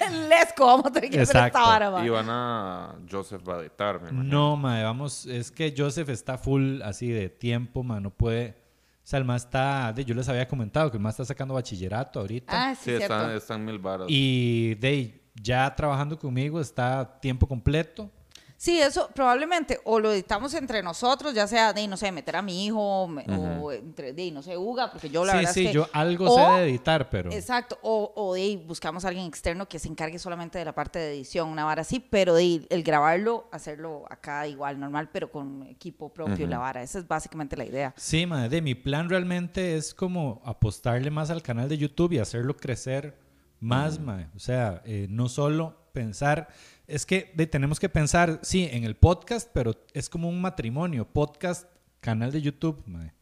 En 0.00 0.28
Lesco 0.28 0.66
vamos 0.66 0.86
a 0.86 0.90
tener 0.90 1.08
que 1.10 1.20
hacer 1.20 1.36
esta 1.46 1.60
vara, 1.60 1.90
ma. 1.92 2.04
y 2.04 2.08
van 2.08 2.26
a... 2.28 2.94
Joseph 3.08 3.42
va 3.48 3.58
a 3.58 3.60
editar, 3.60 4.00
me 4.02 4.08
imagino. 4.10 4.24
No, 4.24 4.56
mae, 4.56 4.82
vamos, 4.82 5.24
es 5.26 5.52
que 5.52 5.72
Joseph 5.76 6.08
está 6.08 6.36
full 6.36 6.82
así 6.82 7.08
de 7.08 7.28
tiempo, 7.28 7.84
mae, 7.84 8.00
no 8.00 8.10
puede 8.10 8.56
O 9.04 9.06
sea, 9.06 9.20
el 9.20 9.24
más 9.24 9.44
está, 9.44 9.92
de, 9.92 10.04
yo 10.04 10.16
les 10.16 10.28
había 10.28 10.48
comentado 10.48 10.90
que 10.90 10.96
el 10.96 11.02
más 11.02 11.12
está 11.14 11.24
sacando 11.26 11.54
bachillerato 11.54 12.18
ahorita. 12.18 12.70
Ah, 12.70 12.74
sí, 12.74 12.90
Sí, 12.96 13.02
están, 13.02 13.30
están 13.30 13.64
mil 13.64 13.78
varas. 13.78 14.08
Y 14.10 14.74
de 14.74 15.22
ya 15.40 15.72
trabajando 15.76 16.18
conmigo 16.18 16.60
está 16.60 17.20
tiempo 17.20 17.46
completo. 17.46 18.10
Sí, 18.58 18.80
eso 18.80 19.10
probablemente 19.14 19.80
o 19.84 20.00
lo 20.00 20.10
editamos 20.12 20.54
entre 20.54 20.82
nosotros, 20.82 21.34
ya 21.34 21.46
sea 21.46 21.74
de, 21.74 21.86
no 21.86 21.96
sé, 21.98 22.10
meter 22.10 22.36
a 22.36 22.42
mi 22.42 22.64
hijo 22.64 23.06
me- 23.06 23.24
o 23.28 23.70
entre, 23.70 24.14
de, 24.14 24.30
no 24.30 24.42
sé, 24.42 24.56
Uga, 24.56 24.90
porque 24.90 25.10
yo 25.10 25.24
la 25.26 25.32
sí, 25.32 25.38
verdad 25.38 25.52
sí, 25.52 25.60
es 25.62 25.66
que... 25.68 25.72
yo 25.74 25.86
algo 25.92 26.24
o- 26.30 26.34
sé 26.34 26.40
de 26.62 26.68
editar, 26.70 27.10
pero... 27.10 27.30
Exacto, 27.32 27.78
o, 27.82 28.12
o 28.16 28.32
de 28.34 28.56
buscamos 28.66 29.04
a 29.04 29.08
alguien 29.08 29.26
externo 29.26 29.68
que 29.68 29.78
se 29.78 29.88
encargue 29.88 30.18
solamente 30.18 30.58
de 30.58 30.64
la 30.64 30.74
parte 30.74 30.98
de 30.98 31.12
edición, 31.14 31.50
una 31.50 31.64
vara 31.66 31.82
así, 31.82 32.00
pero 32.00 32.34
de 32.34 32.66
el 32.70 32.82
grabarlo, 32.82 33.46
hacerlo 33.52 34.04
acá 34.08 34.46
igual, 34.46 34.80
normal, 34.80 35.10
pero 35.12 35.30
con 35.30 35.62
equipo 35.64 36.08
propio, 36.12 36.46
la 36.46 36.58
vara. 36.58 36.82
Esa 36.82 36.98
es 37.00 37.06
básicamente 37.06 37.56
la 37.58 37.66
idea. 37.66 37.92
Sí, 37.98 38.24
madre, 38.24 38.48
de 38.48 38.62
mi 38.62 38.74
plan 38.74 39.10
realmente 39.10 39.76
es 39.76 39.92
como 39.92 40.40
apostarle 40.46 41.10
más 41.10 41.28
al 41.30 41.42
canal 41.42 41.68
de 41.68 41.76
YouTube 41.76 42.12
y 42.14 42.18
hacerlo 42.20 42.56
crecer 42.56 43.18
más, 43.60 43.98
madre. 44.00 44.28
O 44.34 44.38
sea, 44.38 44.82
eh, 44.86 45.06
no 45.10 45.28
solo 45.28 45.76
pensar, 45.92 46.48
es 46.86 47.04
que 47.06 47.32
de- 47.34 47.46
tenemos 47.46 47.78
que 47.80 47.88
pensar, 47.88 48.40
sí, 48.42 48.68
en 48.70 48.84
el 48.84 48.96
podcast, 48.96 49.48
pero 49.52 49.74
es 49.92 50.08
como 50.08 50.28
un 50.28 50.40
matrimonio, 50.40 51.06
podcast, 51.06 51.66
canal 52.00 52.30
de 52.32 52.42
YouTube, 52.42 52.82
madre. 52.86 53.12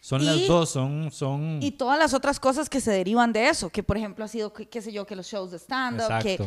Son 0.00 0.24
las 0.24 0.36
Y- 0.36 0.46
dos, 0.48 0.68
son, 0.70 1.12
son... 1.12 1.60
Y 1.62 1.70
todas 1.72 1.96
las 1.96 2.12
otras 2.12 2.40
cosas 2.40 2.68
que 2.68 2.80
se 2.80 2.90
derivan 2.90 3.32
de 3.32 3.48
eso, 3.48 3.70
que 3.70 3.84
por 3.84 3.96
ejemplo 3.96 4.24
ha 4.24 4.28
sido, 4.28 4.52
qué, 4.52 4.68
qué 4.68 4.82
sé 4.82 4.92
yo, 4.92 5.06
que 5.06 5.14
los 5.14 5.26
shows 5.28 5.52
de 5.52 5.58
stand-up, 5.58 6.20
que 6.22 6.40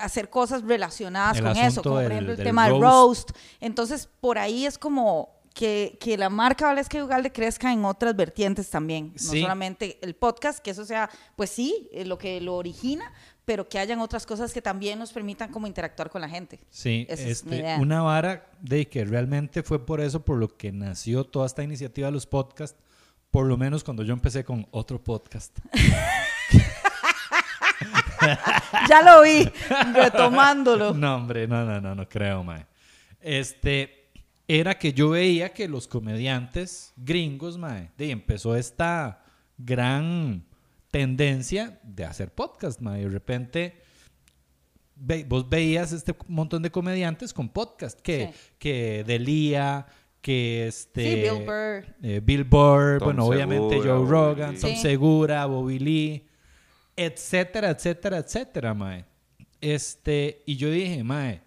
hacer 0.00 0.28
cosas 0.28 0.62
relacionadas 0.62 1.36
El 1.38 1.44
con 1.44 1.56
eso, 1.56 1.82
como 1.82 1.94
por 1.96 2.10
ejemplo 2.10 2.32
el 2.32 2.42
tema 2.42 2.64
del 2.68 2.80
roast. 2.80 3.30
roast. 3.30 3.30
Entonces, 3.60 4.08
por 4.20 4.38
ahí 4.38 4.66
es 4.66 4.76
como 4.76 5.30
que, 5.54 5.96
que 6.00 6.18
la 6.18 6.28
marca 6.28 6.66
Valesca 6.66 6.98
y 6.98 7.02
Ugalde 7.02 7.30
crezca 7.32 7.72
en 7.72 7.84
otras 7.84 8.14
vertientes 8.16 8.68
también. 8.68 9.12
No 9.14 9.18
Sí. 9.18 9.40
solamente 9.40 9.98
el 10.02 10.14
podcast, 10.16 10.58
que 10.58 10.72
eso 10.72 10.84
sea, 10.84 11.08
pues 11.36 11.48
sí, 11.50 11.88
eh, 11.92 12.04
lo 12.04 12.18
que 12.18 12.40
lo 12.40 12.56
origina, 12.56 13.10
pero 13.46 13.68
que 13.68 13.78
hayan 13.78 14.00
otras 14.00 14.26
cosas 14.26 14.52
que 14.52 14.60
también 14.60 14.98
nos 14.98 15.12
permitan 15.12 15.50
como 15.52 15.68
interactuar 15.68 16.10
con 16.10 16.20
la 16.20 16.28
gente. 16.28 16.58
Sí, 16.68 17.06
Esa 17.08 17.22
es 17.22 17.28
este, 17.28 17.56
idea. 17.56 17.78
una 17.78 18.02
vara 18.02 18.50
de 18.60 18.88
que 18.88 19.04
realmente 19.04 19.62
fue 19.62 19.86
por 19.86 20.00
eso 20.00 20.24
por 20.24 20.36
lo 20.36 20.48
que 20.56 20.72
nació 20.72 21.24
toda 21.24 21.46
esta 21.46 21.62
iniciativa 21.62 22.08
de 22.08 22.12
los 22.12 22.26
podcasts, 22.26 22.78
por 23.30 23.46
lo 23.46 23.56
menos 23.56 23.84
cuando 23.84 24.02
yo 24.02 24.12
empecé 24.12 24.44
con 24.44 24.66
otro 24.72 25.02
podcast. 25.02 25.58
Ya 28.88 29.02
lo 29.02 29.22
vi, 29.22 29.48
retomándolo. 29.94 30.94
No, 30.94 31.16
hombre, 31.16 31.46
no, 31.46 31.64
no, 31.64 31.80
no, 31.80 31.94
no 31.94 32.08
creo, 32.08 32.42
mae. 32.42 32.66
Este, 33.20 34.08
era 34.48 34.78
que 34.78 34.92
yo 34.92 35.10
veía 35.10 35.50
que 35.50 35.68
los 35.68 35.86
comediantes 35.86 36.92
gringos, 36.96 37.58
mae, 37.58 37.90
de, 37.96 38.10
empezó 38.10 38.56
esta 38.56 39.22
gran 39.58 40.44
tendencia 40.90 41.78
de 41.82 42.04
hacer 42.04 42.32
podcast, 42.34 42.80
mae. 42.80 43.02
De 43.02 43.08
repente, 43.08 43.80
ve- 44.94 45.24
vos 45.28 45.48
veías 45.48 45.92
este 45.92 46.14
montón 46.28 46.62
de 46.62 46.70
comediantes 46.70 47.32
con 47.32 47.48
podcast, 47.48 48.00
que, 48.00 48.32
Sí. 48.32 48.40
que 48.58 49.04
Delia, 49.06 49.86
que 50.20 50.66
este... 50.66 51.02
Sí, 51.02 51.14
Bill 51.22 51.44
Burr. 51.46 51.96
eh, 52.02 52.20
Bill 52.22 52.44
Burr, 52.44 52.98
Tom 52.98 53.06
bueno, 53.06 53.26
obviamente 53.26 53.78
Joe 53.78 54.06
Rogan. 54.08 54.58
Tom 54.58 54.70
Sí. 54.70 54.76
Segura, 54.76 55.46
Bobby 55.46 55.78
Lee, 55.78 56.26
etcétera, 56.96 57.70
etcétera, 57.70 58.18
etcétera, 58.18 58.74
mae. 58.74 59.04
Este, 59.60 60.42
y 60.46 60.56
yo 60.56 60.70
dije, 60.70 61.02
mae, 61.04 61.42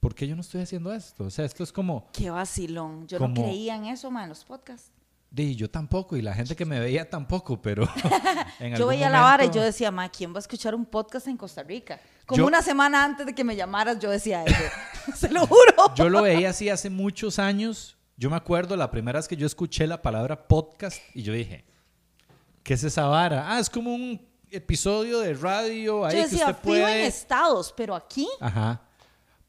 ¿por 0.00 0.14
qué 0.14 0.26
yo 0.28 0.34
no 0.36 0.40
estoy 0.42 0.60
haciendo 0.62 0.92
esto? 0.92 1.24
O 1.24 1.30
sea, 1.30 1.44
esto 1.44 1.62
es 1.64 1.72
como, 1.72 2.08
Qué 2.12 2.30
vacilón. 2.30 3.06
Yo 3.08 3.18
Como- 3.18 3.34
no 3.34 3.42
creía 3.42 3.76
en 3.76 3.86
eso, 3.86 4.10
man, 4.10 4.24
en 4.24 4.28
los 4.30 4.44
podcasts. 4.44 4.90
Di, 5.34 5.56
yo 5.56 5.68
tampoco, 5.68 6.16
y 6.16 6.22
la 6.22 6.32
gente 6.32 6.54
que 6.54 6.64
me 6.64 6.78
veía 6.78 7.10
tampoco, 7.10 7.60
pero 7.60 7.88
en 8.60 8.76
Yo 8.76 8.86
veía 8.86 9.10
la 9.10 9.20
vara 9.20 9.44
y 9.44 9.50
yo 9.50 9.60
decía, 9.60 9.90
ma, 9.90 10.08
¿quién 10.08 10.32
va 10.32 10.36
a 10.36 10.38
escuchar 10.38 10.76
un 10.76 10.86
podcast 10.86 11.26
en 11.26 11.36
Costa 11.36 11.64
Rica? 11.64 12.00
Como 12.24 12.38
Yo- 12.38 12.46
una 12.46 12.62
semana 12.62 13.04
antes 13.04 13.26
de 13.26 13.34
que 13.34 13.42
me 13.42 13.56
llamaras, 13.56 13.98
yo 13.98 14.10
decía 14.10 14.44
eso. 14.44 14.56
Se 15.16 15.28
lo 15.30 15.44
juro. 15.46 15.92
Yo 15.96 16.08
lo 16.08 16.22
veía 16.22 16.50
así 16.50 16.68
hace 16.68 16.88
muchos 16.88 17.40
años. 17.40 17.96
Yo 18.16 18.30
me 18.30 18.36
acuerdo 18.36 18.76
la 18.76 18.92
primera 18.92 19.18
vez 19.18 19.26
que 19.26 19.36
yo 19.36 19.44
escuché 19.44 19.88
la 19.88 20.00
palabra 20.00 20.46
podcast 20.46 20.98
y 21.14 21.22
yo 21.24 21.32
dije, 21.32 21.64
¿qué 22.62 22.74
es 22.74 22.84
esa 22.84 23.06
vara? 23.06 23.52
Ah, 23.52 23.58
es 23.58 23.68
como 23.68 23.92
un 23.92 24.24
episodio 24.52 25.18
de 25.18 25.34
radio 25.34 26.04
ahí 26.04 26.12
yo 26.14 26.22
que 26.22 26.28
decía, 26.28 26.46
usted 26.50 26.62
fío 26.62 26.74
en 26.76 26.82
puede... 26.82 27.06
estados, 27.08 27.74
pero 27.76 27.96
aquí, 27.96 28.28
Ajá. 28.40 28.82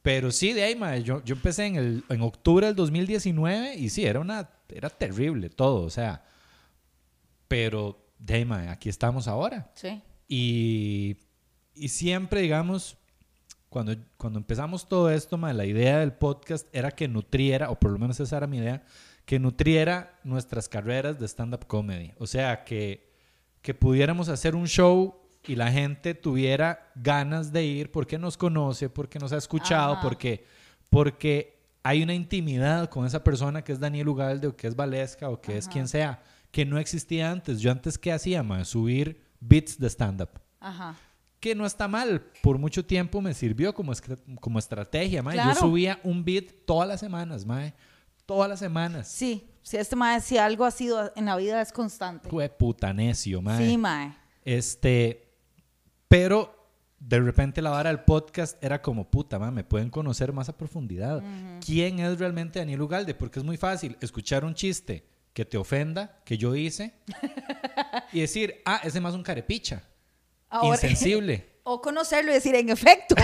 Pero 0.01 0.31
sí, 0.31 0.53
de 0.53 0.63
ahí, 0.63 0.75
mae, 0.75 1.03
yo, 1.03 1.23
yo 1.23 1.35
empecé 1.35 1.65
en, 1.65 1.75
el, 1.75 2.03
en 2.09 2.21
octubre 2.21 2.67
del 2.67 2.75
2019 2.75 3.75
y 3.75 3.89
sí, 3.89 4.05
era 4.05 4.19
una 4.19 4.49
era 4.69 4.89
terrible 4.89 5.49
todo, 5.49 5.83
o 5.83 5.89
sea, 5.89 6.23
pero 7.47 7.97
de 8.19 8.35
ahí, 8.35 8.45
mae, 8.45 8.69
aquí 8.69 8.89
estamos 8.89 9.27
ahora. 9.27 9.71
sí. 9.75 10.01
Y, 10.27 11.17
y 11.75 11.89
siempre, 11.89 12.41
digamos, 12.41 12.97
cuando, 13.69 13.95
cuando 14.17 14.39
empezamos 14.39 14.87
todo 14.87 15.11
esto, 15.11 15.37
mae, 15.37 15.53
la 15.53 15.65
idea 15.65 15.99
del 15.99 16.13
podcast 16.13 16.67
era 16.73 16.89
que 16.91 17.07
nutriera, 17.07 17.69
o 17.69 17.79
por 17.79 17.91
lo 17.91 17.99
menos 17.99 18.19
esa 18.19 18.37
era 18.37 18.47
mi 18.47 18.57
idea, 18.57 18.83
que 19.25 19.37
nutriera 19.39 20.19
nuestras 20.23 20.67
carreras 20.69 21.19
de 21.19 21.27
stand-up 21.27 21.67
comedy. 21.67 22.13
O 22.17 22.25
sea, 22.25 22.63
que, 22.63 23.11
que 23.61 23.73
pudiéramos 23.75 24.29
hacer 24.29 24.55
un 24.55 24.67
show 24.67 25.21
y 25.43 25.55
la 25.55 25.71
gente 25.71 26.15
tuviera 26.15 26.91
ganas 26.95 27.51
de 27.51 27.65
ir 27.65 27.91
porque 27.91 28.17
nos 28.17 28.37
conoce, 28.37 28.89
porque 28.89 29.19
nos 29.19 29.31
ha 29.31 29.37
escuchado, 29.37 29.93
Ajá. 29.93 30.01
porque, 30.01 30.45
porque 30.89 31.54
hay 31.87 32.01
una 32.01 32.15
intimidad 32.15 32.89
con 32.89 33.05
esa 33.05 33.23
persona 33.23 33.63
que 33.63 33.71
es 33.71 33.79
Daniel 33.79 34.09
Ugalde 34.09 34.47
o 34.47 34.55
que 34.55 34.65
es 34.65 34.75
Valesca 34.75 35.29
o 35.29 35.39
que 35.39 35.55
es 35.55 35.67
quien 35.67 35.87
sea, 35.87 36.19
que 36.49 36.65
no 36.65 36.79
existía 36.79 37.29
antes. 37.29 37.61
Yo 37.61 37.71
antes, 37.71 37.99
¿qué 37.99 38.11
hacía, 38.11 38.41
mae? 38.41 38.65
Subir 38.65 39.21
beats 39.39 39.77
de 39.79 39.87
stand-up 39.87 40.29
Ajá. 40.59 40.95
que 41.39 41.53
no 41.53 41.63
está 41.63 41.87
mal. 41.87 42.23
Por 42.41 42.57
mucho 42.57 42.83
tiempo 42.83 43.21
me 43.21 43.35
sirvió 43.35 43.71
como, 43.75 43.93
como 44.41 44.57
estrategia, 44.57 45.21
mae. 45.21 45.37
Yo 45.37 45.43
Claro. 45.43 45.59
subía 45.59 45.99
un 46.03 46.25
beat 46.25 46.45
todas 46.65 46.87
las 46.87 46.99
semanas, 46.99 47.45
mae. 47.45 47.75
Todas 48.25 48.49
las 48.49 48.57
semanas. 48.57 49.07
Sí, 49.07 49.47
si 49.61 49.77
este 49.77 49.95
mae, 49.95 50.19
si 50.21 50.39
algo 50.39 50.65
ha 50.65 50.71
sido 50.71 51.13
en 51.15 51.25
la 51.25 51.35
vida 51.35 51.61
es 51.61 51.71
constante. 51.71 52.27
Fue 52.29 52.49
puta 52.49 52.91
necio, 52.93 53.43
mae. 53.43 53.63
Sí, 53.63 53.77
mae. 53.77 54.11
Este, 54.43 55.31
pero 56.07 56.54
de 57.07 57.19
repente 57.19 57.61
la 57.61 57.69
vara 57.69 57.89
del 57.91 57.99
podcast 57.99 58.61
era 58.63 58.81
como, 58.81 59.09
puta, 59.11 59.37
mae, 59.37 59.51
me 59.51 59.63
pueden 59.63 59.89
conocer 59.91 60.33
más 60.33 60.49
a 60.49 60.57
profundidad. 60.57 61.21
¿Quién 61.63 61.99
es 61.99 62.17
realmente 62.17 62.57
Daniel 62.59 62.81
Ugalde? 62.81 63.13
Porque 63.13 63.37
es 63.39 63.45
muy 63.45 63.57
fácil 63.57 63.95
escuchar 64.01 64.43
un 64.43 64.55
chiste 64.55 65.05
que 65.33 65.45
te 65.45 65.57
ofenda, 65.57 66.19
que 66.25 66.37
yo 66.37 66.55
hice, 66.55 66.95
y 68.11 68.21
decir, 68.21 68.61
ah, 68.65 68.79
ese 68.83 68.99
más 69.01 69.13
un 69.13 69.21
carepicha. 69.23 69.83
Ahora- 70.49 70.75
Insensible. 70.75 71.53
O 71.67 71.81
conocerlo 71.81 72.29
y 72.29 72.35
decir, 72.35 72.53
en 72.53 72.69
efecto, 72.69 73.15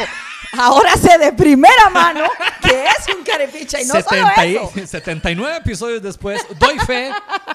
ahora 0.58 0.96
sé 0.96 1.16
de 1.20 1.32
primera 1.32 1.92
mano 1.92 2.24
que 2.64 2.86
es 2.86 3.16
un 3.16 3.24
carepicha 3.24 3.80
y 3.80 3.86
no 3.86 3.94
70 3.94 4.46
y- 4.48 4.56
solo 4.56 4.72
eso. 4.80 4.88
79 4.88 5.58
episodios 5.58 6.02
después, 6.02 6.42
doy 6.58 6.80
fe 6.80 7.12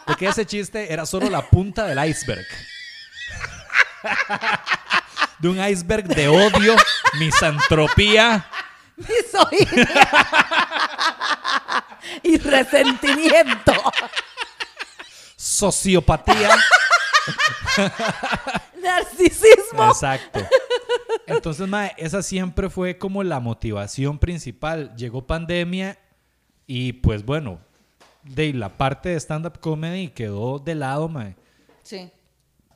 de 0.06 0.14
que 0.16 0.28
ese 0.28 0.46
chiste 0.46 0.92
era 0.92 1.04
solo 1.04 1.28
la 1.28 1.42
punta 1.50 1.86
del 1.88 2.08
iceberg. 2.08 2.46
De 5.38 5.48
un 5.48 5.64
iceberg 5.64 6.06
de 6.08 6.28
odio, 6.28 6.74
misantropía, 7.18 8.46
Misoginia 8.96 9.88
y 12.22 12.38
resentimiento. 12.38 13.72
sociopatía. 15.36 16.50
Narcisismo. 18.82 19.88
Exacto. 19.88 20.40
Entonces, 21.26 21.68
mae, 21.68 21.92
esa 21.98 22.22
siempre 22.22 22.70
fue 22.70 22.96
como 22.98 23.22
la 23.22 23.40
motivación 23.40 24.18
principal. 24.18 24.94
Llegó 24.96 25.26
pandemia 25.26 25.98
y 26.66 26.94
pues 26.94 27.24
bueno, 27.24 27.60
de 28.22 28.52
la 28.54 28.76
parte 28.76 29.10
de 29.10 29.16
stand-up 29.16 29.60
comedy 29.60 30.08
quedó 30.08 30.58
de 30.58 30.74
lado, 30.74 31.08
mae. 31.08 31.36
Sí. 31.82 32.10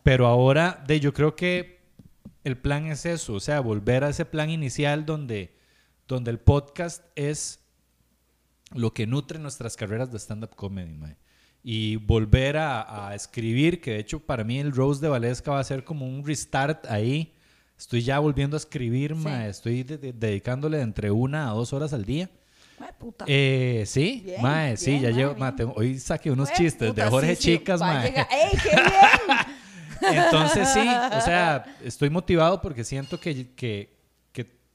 Pero 0.03 0.27
ahora, 0.27 0.83
de, 0.87 1.01
yo 1.01 1.13
creo 1.15 1.35
que 1.37 1.80
el 2.45 2.57
plan 2.59 2.87
es 2.87 3.07
eso, 3.07 3.35
o 3.35 3.41
sea, 3.41 3.61
volver 3.61 4.05
a 4.05 4.09
ese 4.11 4.25
plan 4.25 4.51
inicial 4.51 5.05
donde, 5.07 5.55
donde 6.09 6.31
el 6.31 6.39
podcast 6.39 7.05
es 7.17 7.61
lo 8.73 8.93
que 8.95 9.07
nutre 9.07 9.39
nuestras 9.39 9.77
carreras 9.77 10.11
de 10.13 10.19
stand-up 10.19 10.55
comedy, 10.55 10.93
mae. 10.95 11.17
Y 11.63 11.97
volver 11.97 12.57
a, 12.57 13.09
a 13.09 13.15
escribir, 13.15 13.81
que 13.83 13.93
de 13.93 13.99
hecho 13.99 14.21
para 14.21 14.45
mí 14.45 14.59
el 14.59 14.73
Rose 14.73 15.01
de 15.03 15.09
Valesca 15.09 15.51
va 15.53 15.61
a 15.61 15.65
ser 15.65 15.85
como 15.85 16.07
un 16.09 16.25
restart 16.27 16.87
ahí. 16.87 17.35
Estoy 17.79 18.03
ya 18.03 18.19
volviendo 18.19 18.57
a 18.57 18.59
escribir, 18.59 19.11
Sí. 19.15 19.23
mae. 19.23 19.49
Estoy 19.51 19.83
de- 19.83 19.99
de- 19.99 20.13
dedicándole 20.13 20.79
de 20.79 20.83
entre 20.85 21.11
una 21.11 21.51
a 21.51 21.53
dos 21.53 21.73
horas 21.75 21.93
al 21.93 22.05
día. 22.05 22.31
Ay, 22.79 22.89
puta. 22.99 23.27
Eh, 23.29 23.85
sí, 23.87 24.23
Bien, 24.25 24.41
mae, 24.41 24.77
sí, 24.79 24.93
bien, 24.93 25.03
ya 25.03 25.09
mae, 25.11 25.19
llevo, 25.19 25.35
mae, 25.37 25.53
tengo- 25.53 25.75
hoy 25.77 25.99
saqué 25.99 26.31
unos 26.31 26.51
chistes 26.55 26.89
puta, 26.91 27.05
de 27.05 27.11
Jorge 27.11 27.37
sí, 27.37 27.43
Chicas, 27.43 27.81
mae. 27.81 28.09
¡Ey, 28.09 28.59
qué 28.63 28.71
bien! 28.71 29.47
Entonces 30.01 30.69
sí, 30.73 30.81
o 30.81 31.21
sea, 31.21 31.65
estoy 31.83 32.11
motivado 32.11 32.61
porque 32.61 32.85
siento 32.85 33.19
que, 33.19 33.55
que, 33.55 33.99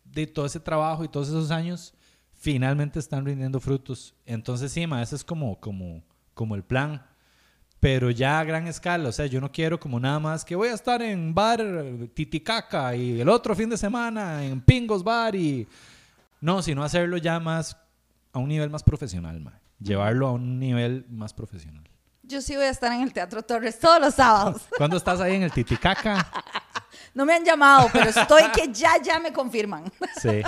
de 0.04 0.28
todo 0.28 0.46
ese 0.46 0.60
trabajo 0.60 1.04
y 1.04 1.10
todos 1.10 1.28
esos 1.28 1.52
años 1.52 1.94
finalmente 2.34 3.00
están 3.00 3.26
rindiendo 3.26 3.60
frutos. 3.60 4.14
Entonces 4.26 4.72
sí, 4.72 4.88
ma, 4.88 5.02
ese 5.02 5.16
es 5.16 5.24
como, 5.24 5.60
como, 5.60 6.04
como 6.34 6.56
el 6.56 6.64
plan. 6.64 7.02
pero 7.80 8.10
ya 8.10 8.40
a 8.40 8.44
gran 8.44 8.68
escala. 8.68 9.10
O 9.10 9.12
sea, 9.12 9.28
yo 9.28 9.40
no 9.40 9.52
quiero 9.52 9.80
como 9.80 10.00
nada 10.00 10.20
más 10.20 10.44
que 10.44 10.56
voy 10.56 10.70
a 10.70 10.74
estar 10.74 11.02
en 11.02 11.36
bar 11.36 11.62
Titicaca 12.14 12.96
y 12.96 13.22
el 13.22 13.30
otro 13.30 13.56
fin 13.56 13.70
de 13.70 13.78
semana 13.78 14.44
en 14.44 14.60
Pingos 14.62 15.04
Bar 15.04 15.36
y... 15.36 15.68
No, 16.42 16.62
sino 16.62 16.84
hacerlo 16.84 17.18
ya 17.18 17.40
más 17.40 17.78
a 18.34 18.40
un 18.40 18.50
nivel 18.50 18.70
más 18.70 18.84
profesional, 18.84 19.40
mae. 19.40 19.54
Llevarlo 19.80 20.28
a 20.28 20.32
un 20.32 20.60
nivel 20.60 21.06
más 21.10 21.34
profesional. 21.34 21.84
Yo 22.28 22.42
sí 22.42 22.56
voy 22.56 22.66
a 22.66 22.70
estar 22.70 22.92
en 22.92 23.02
el 23.02 23.14
Teatro 23.14 23.42
Torres 23.44 23.80
todos 23.80 24.00
los 24.02 24.16
sábados. 24.16 24.64
¿Cuándo 24.78 24.98
estás 24.98 25.20
ahí 25.22 25.36
en 25.36 25.44
el 25.44 25.52
Titicaca? 25.52 26.28
No 27.14 27.26
me 27.26 27.34
han 27.34 27.46
llamado, 27.46 27.88
pero 27.94 28.10
estoy 28.10 28.44
que 28.54 28.72
ya, 28.74 29.02
ya 29.02 29.20
me 29.20 29.32
confirman. 29.32 29.86
Sí. 30.22 30.42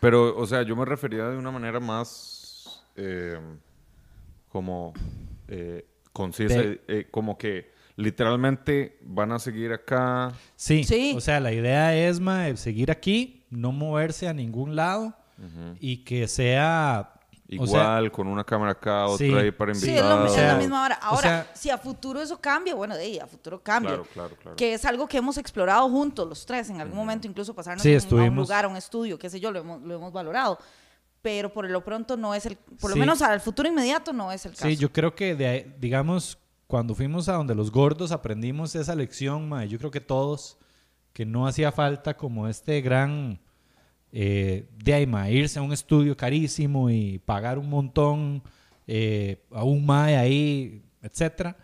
Pero, 0.00 0.36
o 0.36 0.46
sea, 0.46 0.62
yo 0.62 0.74
me 0.76 0.84
refería 0.84 1.24
de 1.28 1.36
una 1.36 1.50
manera 1.50 1.78
más 1.80 2.82
eh, 2.96 3.38
como 4.48 4.92
eh, 5.48 5.86
concisa, 6.12 6.54
De- 6.54 6.80
eh, 6.88 7.08
como 7.10 7.36
que 7.36 7.72
literalmente 7.96 8.98
van 9.02 9.32
a 9.32 9.38
seguir 9.38 9.72
acá. 9.72 10.32
Sí. 10.56 10.84
Sí. 10.84 11.12
O 11.16 11.20
sea, 11.20 11.38
la 11.40 11.52
idea 11.52 11.94
es, 11.94 12.18
mae, 12.20 12.56
seguir 12.56 12.90
aquí, 12.90 13.44
no 13.50 13.72
moverse 13.72 14.26
a 14.28 14.32
ningún 14.32 14.74
lado 14.76 15.14
y 15.80 16.04
que 16.04 16.28
sea... 16.28 17.14
o 17.58 17.64
Igual, 17.64 18.04
sea, 18.04 18.10
con 18.10 18.28
una 18.28 18.44
cámara 18.44 18.72
acá, 18.72 19.06
otra 19.06 19.26
Sí. 19.26 19.32
ahí 19.34 19.50
para 19.50 19.74
Sí, 19.74 19.86
invitados. 19.88 20.18
es, 20.18 20.24
lo, 20.24 20.34
sea, 20.34 20.46
es 20.46 20.52
la 20.52 20.58
misma 20.58 20.84
hora. 20.84 20.98
o 21.02 21.06
Ahora, 21.06 21.20
sea- 21.44 21.50
si 21.54 21.70
a 21.70 21.78
futuro 21.78 22.20
eso 22.20 22.40
cambia, 22.40 22.74
bueno, 22.74 22.94
de 22.96 23.02
ahí, 23.02 23.18
a 23.18 23.26
futuro 23.26 23.60
cambia. 23.62 23.90
Claro, 23.94 24.06
claro, 24.12 24.36
claro. 24.36 24.56
Que 24.56 24.74
es 24.74 24.84
algo 24.84 25.08
que 25.08 25.16
hemos 25.18 25.36
explorado 25.38 25.88
juntos 25.88 26.28
los 26.28 26.46
tres, 26.46 26.70
en 26.70 26.80
algún 26.80 26.96
momento 26.96 27.26
incluso 27.26 27.54
pasarnos 27.54 27.82
Sí, 27.82 27.88
a 27.88 27.90
un- 27.90 27.94
a 27.94 27.98
un 27.98 28.02
estuvimos- 28.04 28.48
lugar, 28.48 28.64
a 28.64 28.68
un 28.68 28.76
estudio, 28.76 29.18
qué 29.18 29.28
sé 29.28 29.40
yo, 29.40 29.50
lo 29.50 29.60
hemos, 29.60 29.82
lo 29.82 29.94
hemos 29.94 30.12
valorado. 30.12 30.58
Pero 31.22 31.52
por 31.52 31.68
lo 31.68 31.84
pronto 31.84 32.16
no 32.16 32.34
es 32.34 32.46
el, 32.46 32.56
por 32.56 32.90
lo 32.90 32.94
Sí. 32.94 33.00
menos 33.00 33.20
al 33.20 33.40
futuro 33.40 33.68
inmediato 33.68 34.12
no 34.12 34.32
es 34.32 34.46
el 34.46 34.52
caso. 34.52 34.66
Sí, 34.66 34.76
yo 34.76 34.90
creo 34.92 35.14
que, 35.14 35.34
de, 35.34 35.74
digamos, 35.78 36.38
cuando 36.66 36.94
fuimos 36.94 37.28
a 37.28 37.32
donde 37.34 37.54
los 37.54 37.70
gordos 37.72 38.10
aprendimos 38.12 38.74
esa 38.74 38.94
lección, 38.94 39.50
yo 39.68 39.78
creo 39.78 39.90
que 39.90 40.00
todos, 40.00 40.56
que 41.12 41.26
no 41.26 41.46
hacía 41.46 41.72
falta 41.72 42.16
como 42.16 42.46
este 42.48 42.80
gran, 42.80 43.40
eh, 44.12 44.66
de 44.82 44.94
ahí, 44.94 45.06
mae, 45.06 45.32
irse 45.32 45.58
a 45.58 45.62
un 45.62 45.72
estudio 45.72 46.16
carísimo 46.16 46.90
y 46.90 47.18
pagar 47.18 47.58
un 47.58 47.68
montón 47.68 48.42
eh, 48.86 49.42
a 49.52 49.64
un 49.64 49.84
mae 49.86 50.16
ahí, 50.16 50.82
etcétera, 51.02 51.56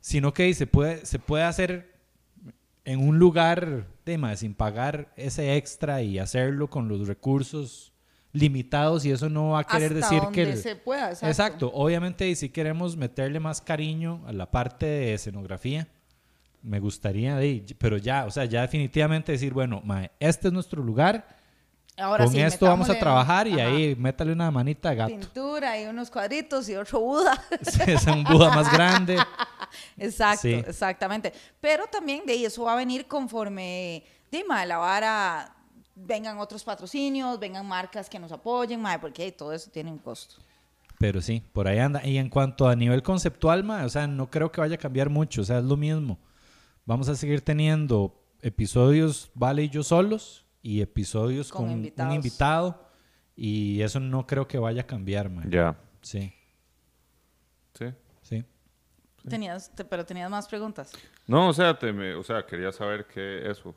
sino 0.00 0.32
que 0.32 0.52
se 0.54 0.66
puede, 0.66 1.04
se 1.04 1.18
puede 1.18 1.44
hacer 1.44 1.90
en 2.84 3.06
un 3.06 3.18
lugar 3.18 3.86
de 4.06 4.18
mae, 4.18 4.36
sin 4.36 4.54
pagar 4.54 5.12
ese 5.16 5.56
extra 5.56 6.02
y 6.02 6.18
hacerlo 6.18 6.68
con 6.70 6.88
los 6.88 7.06
recursos 7.06 7.92
limitados 8.32 9.04
y 9.04 9.10
eso 9.10 9.28
no 9.28 9.50
va 9.50 9.60
a 9.60 9.64
querer 9.64 9.92
Hasta 9.92 9.94
decir 9.96 10.22
donde 10.22 10.44
que... 10.44 10.50
el- 10.52 10.56
se 10.58 10.76
pueda, 10.76 11.08
exacto. 11.10 11.26
Exacto. 11.28 11.70
Obviamente, 11.74 12.28
y 12.28 12.34
si 12.36 12.48
queremos 12.48 12.96
meterle 12.96 13.40
más 13.40 13.60
cariño 13.60 14.22
a 14.26 14.32
la 14.32 14.50
parte 14.50 14.86
de 14.86 15.14
escenografía, 15.14 15.88
me 16.62 16.78
gustaría, 16.78 17.38
pero 17.78 17.96
ya, 17.96 18.26
o 18.26 18.30
sea, 18.30 18.44
ya 18.44 18.62
definitivamente 18.62 19.32
decir, 19.32 19.52
bueno, 19.52 19.80
mae, 19.84 20.10
este 20.20 20.48
es 20.48 20.54
nuestro 20.54 20.82
lugar, 20.82 21.26
Ahora 22.00 22.24
con 22.24 22.32
sí, 22.32 22.40
esto 22.40 22.66
vamos 22.66 22.88
a 22.88 22.98
trabajar 22.98 23.46
y 23.46 23.60
ajá, 23.60 23.68
ahí 23.68 23.94
métale 23.94 24.32
una 24.32 24.50
manita 24.50 24.90
de 24.90 24.96
gato. 24.96 25.10
Pintura 25.10 25.78
y 25.80 25.86
unos 25.86 26.10
cuadritos 26.10 26.68
y 26.68 26.76
otro 26.76 27.00
Buda. 27.00 27.44
es 27.86 28.06
un 28.06 28.24
Buda 28.24 28.50
más 28.54 28.72
grande. 28.72 29.18
Exacto, 29.98 30.42
Sí. 30.42 30.54
exactamente. 30.54 31.32
Pero 31.60 31.86
también 31.86 32.24
de 32.26 32.32
ahí 32.32 32.44
eso 32.44 32.64
va 32.64 32.72
a 32.72 32.76
venir 32.76 33.06
conforme 33.06 34.02
de 34.30 34.44
mae, 34.44 34.66
la 34.66 34.78
vara 34.78 35.54
vengan 35.94 36.38
otros 36.38 36.64
patrocinios, 36.64 37.38
vengan 37.38 37.66
marcas 37.66 38.08
que 38.08 38.18
nos 38.18 38.32
apoyen, 38.32 38.80
mae, 38.80 38.98
porque 38.98 39.30
todo 39.32 39.52
eso 39.52 39.70
tiene 39.70 39.90
un 39.92 39.98
costo. 39.98 40.36
Pero 40.98 41.20
sí, 41.20 41.42
por 41.52 41.68
ahí 41.68 41.78
anda. 41.78 42.04
Y 42.06 42.18
en 42.18 42.28
cuanto 42.28 42.68
a 42.68 42.76
nivel 42.76 43.02
conceptual, 43.02 43.64
mae, 43.64 43.84
o 43.84 43.88
sea, 43.88 44.06
no 44.06 44.30
creo 44.30 44.50
que 44.50 44.60
vaya 44.60 44.74
a 44.76 44.78
cambiar 44.78 45.08
mucho, 45.10 45.42
o 45.42 45.44
sea, 45.44 45.58
es 45.58 45.64
lo 45.64 45.76
mismo. 45.76 46.18
Vamos 46.86 47.08
a 47.08 47.14
seguir 47.16 47.42
teniendo 47.42 48.14
episodios 48.42 49.30
Vale 49.34 49.64
y 49.64 49.68
yo 49.68 49.82
solos 49.82 50.46
y 50.62 50.80
episodios 50.80 51.50
Con 51.50 51.62
con, 51.66 51.70
invitados. 51.72 52.10
un 52.10 52.16
invitado 52.16 52.88
y 53.36 53.80
eso 53.82 54.00
no 54.00 54.26
creo 54.26 54.46
que 54.46 54.58
vaya 54.58 54.82
a 54.82 54.86
cambiar, 54.86 55.30
mae. 55.30 55.46
Ya. 55.48 55.76
Sí, 56.02 56.32
Sí. 57.74 57.86
sí. 58.22 58.44
Tenías, 59.28 59.74
te- 59.74 59.84
pero 59.84 60.04
tenías 60.04 60.30
más 60.30 60.48
preguntas. 60.48 60.92
No, 61.26 61.48
o 61.48 61.52
sea, 61.52 61.78
te 61.78 61.92
me- 61.92 62.14
o 62.14 62.22
sea, 62.22 62.44
quería 62.44 62.72
saber 62.72 63.06
qué 63.06 63.50
eso. 63.50 63.74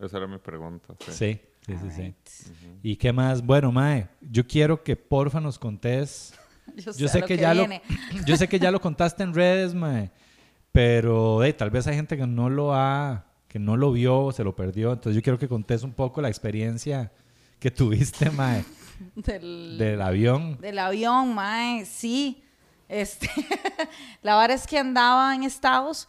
Esa 0.00 0.18
era 0.18 0.26
mi 0.26 0.38
pregunta. 0.38 0.94
Sí. 1.08 1.40
Sí, 1.66 1.74
sí, 1.78 1.90
sí, 1.90 2.14
sí. 2.24 2.78
¿Y 2.82 2.96
qué 2.96 3.12
más? 3.12 3.42
Bueno, 3.44 3.72
Mae, 3.72 4.08
yo 4.20 4.46
quiero 4.46 4.82
que 4.82 4.94
porfa 4.96 5.40
nos 5.40 5.58
contés. 5.58 6.34
Yo, 6.76 6.92
Yo 6.92 7.08
sé 7.08 7.20
que, 7.22 7.36
que 7.36 7.36
ya 7.38 7.52
viene. 7.52 7.80
lo 8.12 8.24
yo 8.26 8.36
sé 8.36 8.48
que 8.48 8.58
ya 8.58 8.70
lo 8.72 8.80
contaste 8.80 9.22
en 9.22 9.32
redes, 9.34 9.72
Mae, 9.72 10.10
pero 10.72 11.42
hey, 11.44 11.52
tal 11.52 11.70
vez 11.70 11.86
hay 11.86 11.94
gente 11.94 12.16
que 12.16 12.26
no 12.26 12.50
lo 12.50 12.74
ha 12.74 13.25
que 13.48 13.58
no 13.58 13.76
lo 13.76 13.92
vio 13.92 14.32
se 14.32 14.44
lo 14.44 14.54
perdió, 14.56 14.92
entonces 14.92 15.14
yo 15.16 15.22
quiero 15.22 15.38
que 15.38 15.48
contés 15.48 15.82
un 15.82 15.92
poco 15.92 16.20
la 16.20 16.28
experiencia 16.28 17.12
que 17.58 17.70
tuviste, 17.70 18.30
Mae, 18.30 18.64
Del, 19.14 19.76
del 19.78 20.00
avión. 20.02 20.58
del 20.60 20.78
avión, 20.78 21.34
mae, 21.34 21.84
sí. 21.84 22.42
Este, 22.88 23.28
la 24.22 24.36
verdad 24.38 24.56
es 24.56 24.66
que 24.66 24.78
andaba 24.78 25.34
en 25.34 25.42
Estados 25.42 26.08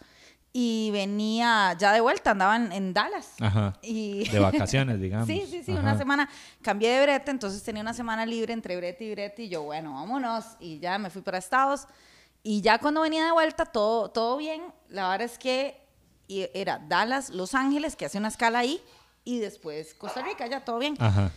y 0.54 0.90
venía 0.92 1.76
ya 1.78 1.92
de 1.94 2.02
vuelta, 2.02 2.32
andaba 2.32 2.56
en, 2.56 2.72
en 2.72 2.94
Dallas. 2.94 3.34
Ajá. 3.40 3.74
Y 3.82 4.28
De 4.32 4.40
vacaciones, 4.40 5.00
digamos. 5.00 5.28
Sí, 5.28 5.44
sí, 5.50 5.64
sí, 5.64 5.72
Ajá. 5.72 5.82
una 5.82 5.98
semana. 5.98 6.30
Cambié 6.62 6.90
de 6.92 7.02
brete, 7.04 7.32
entonces 7.32 7.62
tenía 7.64 7.82
una 7.82 7.94
semana 7.94 8.26
libre 8.26 8.54
entre 8.54 8.76
brete 8.78 9.04
y 9.06 9.12
brete 9.12 9.44
y 9.44 9.50
yo, 9.50 9.64
bueno, 9.64 9.94
vámonos. 9.94 10.46
Y 10.60 10.80
ya 10.80 10.98
me 10.98 11.10
fui 11.10 11.22
para 11.22 11.38
Estados. 11.38 11.88
Y 12.44 12.62
ya 12.62 12.78
cuando 12.80 13.02
venía 13.02 13.26
de 13.26 13.32
vuelta, 13.32 13.66
todo, 13.66 14.10
todo 14.10 14.38
bien. 14.38 14.62
La 14.90 15.10
verdad 15.10 15.26
es 15.26 15.38
que 15.38 15.80
y 16.28 16.48
era 16.54 16.80
Dallas, 16.80 17.30
Los 17.30 17.54
Ángeles, 17.56 17.96
que 17.96 18.06
hace 18.06 18.18
una 18.18 18.28
escala 18.28 18.60
ahí, 18.60 18.82
y 19.24 19.40
después 19.40 19.94
Costa 19.94 20.22
Rica, 20.22 20.46
ya 20.48 20.64
todo 20.64 20.80
bien. 20.80 20.96
Ajá. 21.00 21.32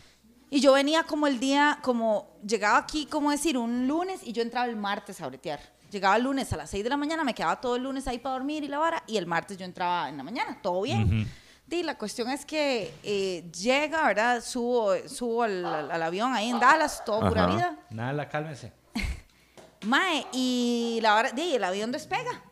Y 0.51 0.61
yo 0.61 0.73
venía 0.73 1.05
como 1.05 1.27
el 1.29 1.39
día, 1.39 1.79
como 1.83 2.37
llegaba 2.45 2.79
aquí, 2.79 3.07
como 3.07 3.31
decir, 3.31 3.57
un 3.57 3.87
lunes 3.87 4.21
y 4.25 4.33
yo 4.33 4.43
entraba 4.43 4.67
el 4.67 4.77
martes 4.77 5.21
a 5.21 5.29
bretear. 5.29 5.61
Llegaba 5.91 6.17
el 6.17 6.23
lunes 6.25 6.53
a 6.53 6.57
las 6.57 6.71
6 6.71 6.83
de 6.85 6.91
la 6.91 6.97
mañana, 6.97 7.23
me 7.25 7.35
quedaba 7.35 7.61
todo 7.61 7.77
el 7.77 7.83
lunes 7.85 8.07
ahí 8.09 8.19
para 8.19 8.35
dormir 8.35 8.63
y 8.65 8.69
la 8.69 8.79
vara, 8.79 9.03
y 9.07 9.17
el 9.17 9.27
martes 9.27 9.57
yo 9.59 9.65
entraba 9.65 10.09
en 10.09 10.17
la 10.17 10.23
mañana, 10.23 10.59
todo 10.63 10.83
bien. 10.83 11.29
Y 11.73 11.85
la 11.85 11.97
cuestión 11.97 12.29
es 12.31 12.45
que 12.45 12.93
eh, 13.05 13.49
llega, 13.53 14.05
¿verdad? 14.05 14.43
Subo, 14.43 14.93
subo 15.09 15.45
al, 15.45 15.65
al- 15.65 15.91
al 15.93 16.03
avión 16.03 16.35
ahí 16.35 16.51
en 16.51 16.59
Dallas, 16.59 17.05
todo 17.05 17.21
pura 17.29 17.47
vida. 17.47 17.79
Nada, 17.91 18.29
cálmese. 18.29 18.73
Mae, 19.83 20.27
y 20.33 20.99
la 21.01 21.15
hora, 21.15 21.31
di, 21.31 21.55
el 21.55 21.63
avión 21.65 21.93
despega. 21.93 22.43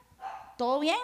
Todo 0.57 0.79
bien. 0.81 0.97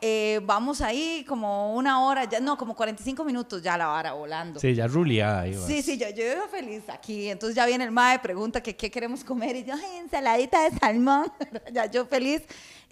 Eh, 0.00 0.40
vamos 0.44 0.80
ahí 0.80 1.24
como 1.26 1.74
una 1.74 2.04
hora, 2.04 2.24
ya, 2.24 2.40
no, 2.40 2.58
como 2.58 2.74
45 2.74 3.24
minutos 3.24 3.62
ya 3.62 3.76
la 3.78 3.86
vara 3.86 4.12
volando. 4.12 4.60
Sí, 4.60 4.74
ya 4.74 4.86
ruleada. 4.86 5.44
Sí, 5.66 5.82
sí, 5.82 5.96
yo, 5.98 6.08
yo 6.10 6.24
iba 6.24 6.46
feliz 6.48 6.88
aquí. 6.88 7.28
Entonces 7.30 7.56
ya 7.56 7.64
viene 7.66 7.84
el 7.84 7.90
mae, 7.90 8.18
pregunta 8.18 8.62
que 8.62 8.76
qué 8.76 8.90
queremos 8.90 9.24
comer. 9.24 9.56
Y 9.56 9.64
yo, 9.64 9.74
ay, 9.74 9.98
ensaladita 9.98 10.68
de 10.68 10.78
salmón. 10.78 11.32
ya 11.72 11.86
yo 11.86 12.06
feliz. 12.06 12.42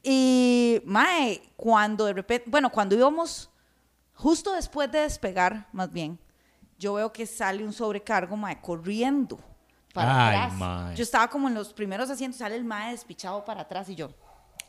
Y 0.03 0.81
mae, 0.85 1.43
cuando 1.57 2.07
de 2.07 2.15
repente, 2.15 2.45
bueno, 2.49 2.71
cuando 2.71 2.95
íbamos, 2.95 3.51
justo 4.15 4.53
después 4.55 4.91
de 4.91 5.01
despegar, 5.01 5.69
más 5.73 5.93
bien, 5.93 6.19
yo 6.79 6.95
veo 6.95 7.13
que 7.13 7.27
sale 7.27 7.65
un 7.65 7.73
sobrecargo, 7.73 8.37
mae, 8.37 8.61
corriendo 8.61 9.39
para 9.95 10.29
Ay, 10.29 10.37
atrás. 10.37 10.59
mae. 10.59 10.97
Yo 10.97 11.03
estaba 11.03 11.29
como 11.29 11.47
en 11.49 11.55
los 11.55 11.73
primeros 11.73 12.11
asientos, 12.11 12.39
sale 12.39 12.57
el 12.57 12.65
mae 12.65 12.93
despichado 12.93 13.45
para 13.45 13.61
atrás 13.61 13.89
y 13.89 13.95
yo. 13.95 14.11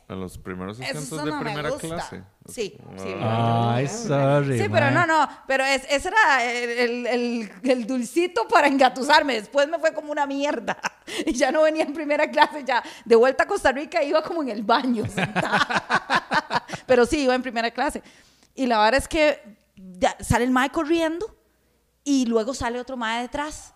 En 0.10 0.20
los 0.20 0.38
primeros 0.38 0.80
asientos 0.80 1.12
no 1.12 1.26
de 1.26 1.32
me 1.32 1.40
primera 1.44 1.72
clase. 1.72 2.24
Sí, 2.48 2.78
sí. 2.98 3.16
Ay, 3.22 3.88
sorry. 3.88 4.58
Sí, 4.60 4.68
pero 4.70 4.88
mae. 4.88 4.94
no, 4.94 5.06
no, 5.08 5.30
pero 5.48 5.64
es- 5.64 5.86
ese 5.90 6.10
era 6.10 6.44
el, 6.44 7.08
el- 7.08 7.52
el- 7.64 7.88
dulcito 7.88 8.48
para 8.48 8.68
engatusarme. 8.68 9.36
Después 9.36 9.68
me 9.70 9.80
fue 9.80 9.94
como 9.94 10.12
una 10.12 10.26
mierda. 10.26 10.78
Y 11.26 11.34
ya 11.34 11.52
no 11.52 11.62
venía 11.64 11.84
en 11.84 11.94
primera 11.94 12.30
clase, 12.30 12.64
ya 12.66 12.82
de 13.06 13.16
vuelta 13.16 13.44
a 13.44 13.48
Costa 13.48 13.72
Rica 13.72 14.04
iba 14.04 14.22
como 14.24 14.42
en 14.42 14.50
el 14.50 14.64
baño. 14.64 15.04
pero 16.86 17.06
sí, 17.06 17.22
iba 17.24 17.36
en 17.36 17.42
primera 17.42 17.72
clase. 17.72 18.02
Y 18.56 18.66
la 18.68 18.80
verdad 18.80 19.00
es 19.00 19.08
que 19.08 19.42
ya 19.76 20.16
sale 20.20 20.46
el 20.46 20.52
mae 20.52 20.70
corriendo 20.70 21.36
y 22.04 22.26
luego 22.26 22.54
sale 22.54 22.80
otro 22.80 22.98
mae 22.98 23.22
detrás. 23.22 23.73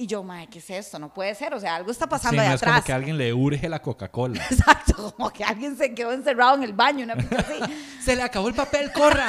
Y 0.00 0.06
yo, 0.06 0.22
mae, 0.22 0.46
¿qué 0.48 0.60
es 0.60 0.70
esto? 0.70 0.98
No 0.98 1.12
puede 1.12 1.34
ser. 1.34 1.52
O 1.52 1.60
sea, 1.60 1.76
algo 1.76 1.90
está 1.90 2.06
Sí, 2.06 2.10
pasando 2.10 2.42
no 2.42 2.48
de 2.48 2.54
es 2.54 2.62
como 2.62 2.82
que 2.82 2.90
a 2.92 2.96
alguien 2.96 3.18
le 3.18 3.34
urge 3.34 3.68
la 3.68 3.82
Coca-Cola. 3.82 4.42
Exacto, 4.50 5.14
como 5.14 5.30
que 5.30 5.44
alguien 5.44 5.76
se 5.76 5.94
quedó 5.94 6.12
encerrado 6.12 6.54
en 6.54 6.62
el 6.62 6.72
baño, 6.72 7.04
una 7.04 7.16
cosa 7.16 7.40
así. 7.40 7.60
Se 8.02 8.16
le 8.16 8.22
acabó 8.22 8.48
el 8.48 8.54
papel, 8.54 8.90
corra. 8.94 9.28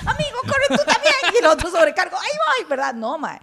amigo, 0.00 0.38
corre 0.42 0.76
tú 0.76 0.84
también. 0.84 1.14
Y 1.34 1.38
el 1.38 1.46
otro 1.46 1.70
sobrecargo, 1.70 2.18
ahí 2.18 2.28
voy, 2.60 2.68
¿verdad? 2.68 2.92
No, 2.92 3.16
mae. 3.16 3.40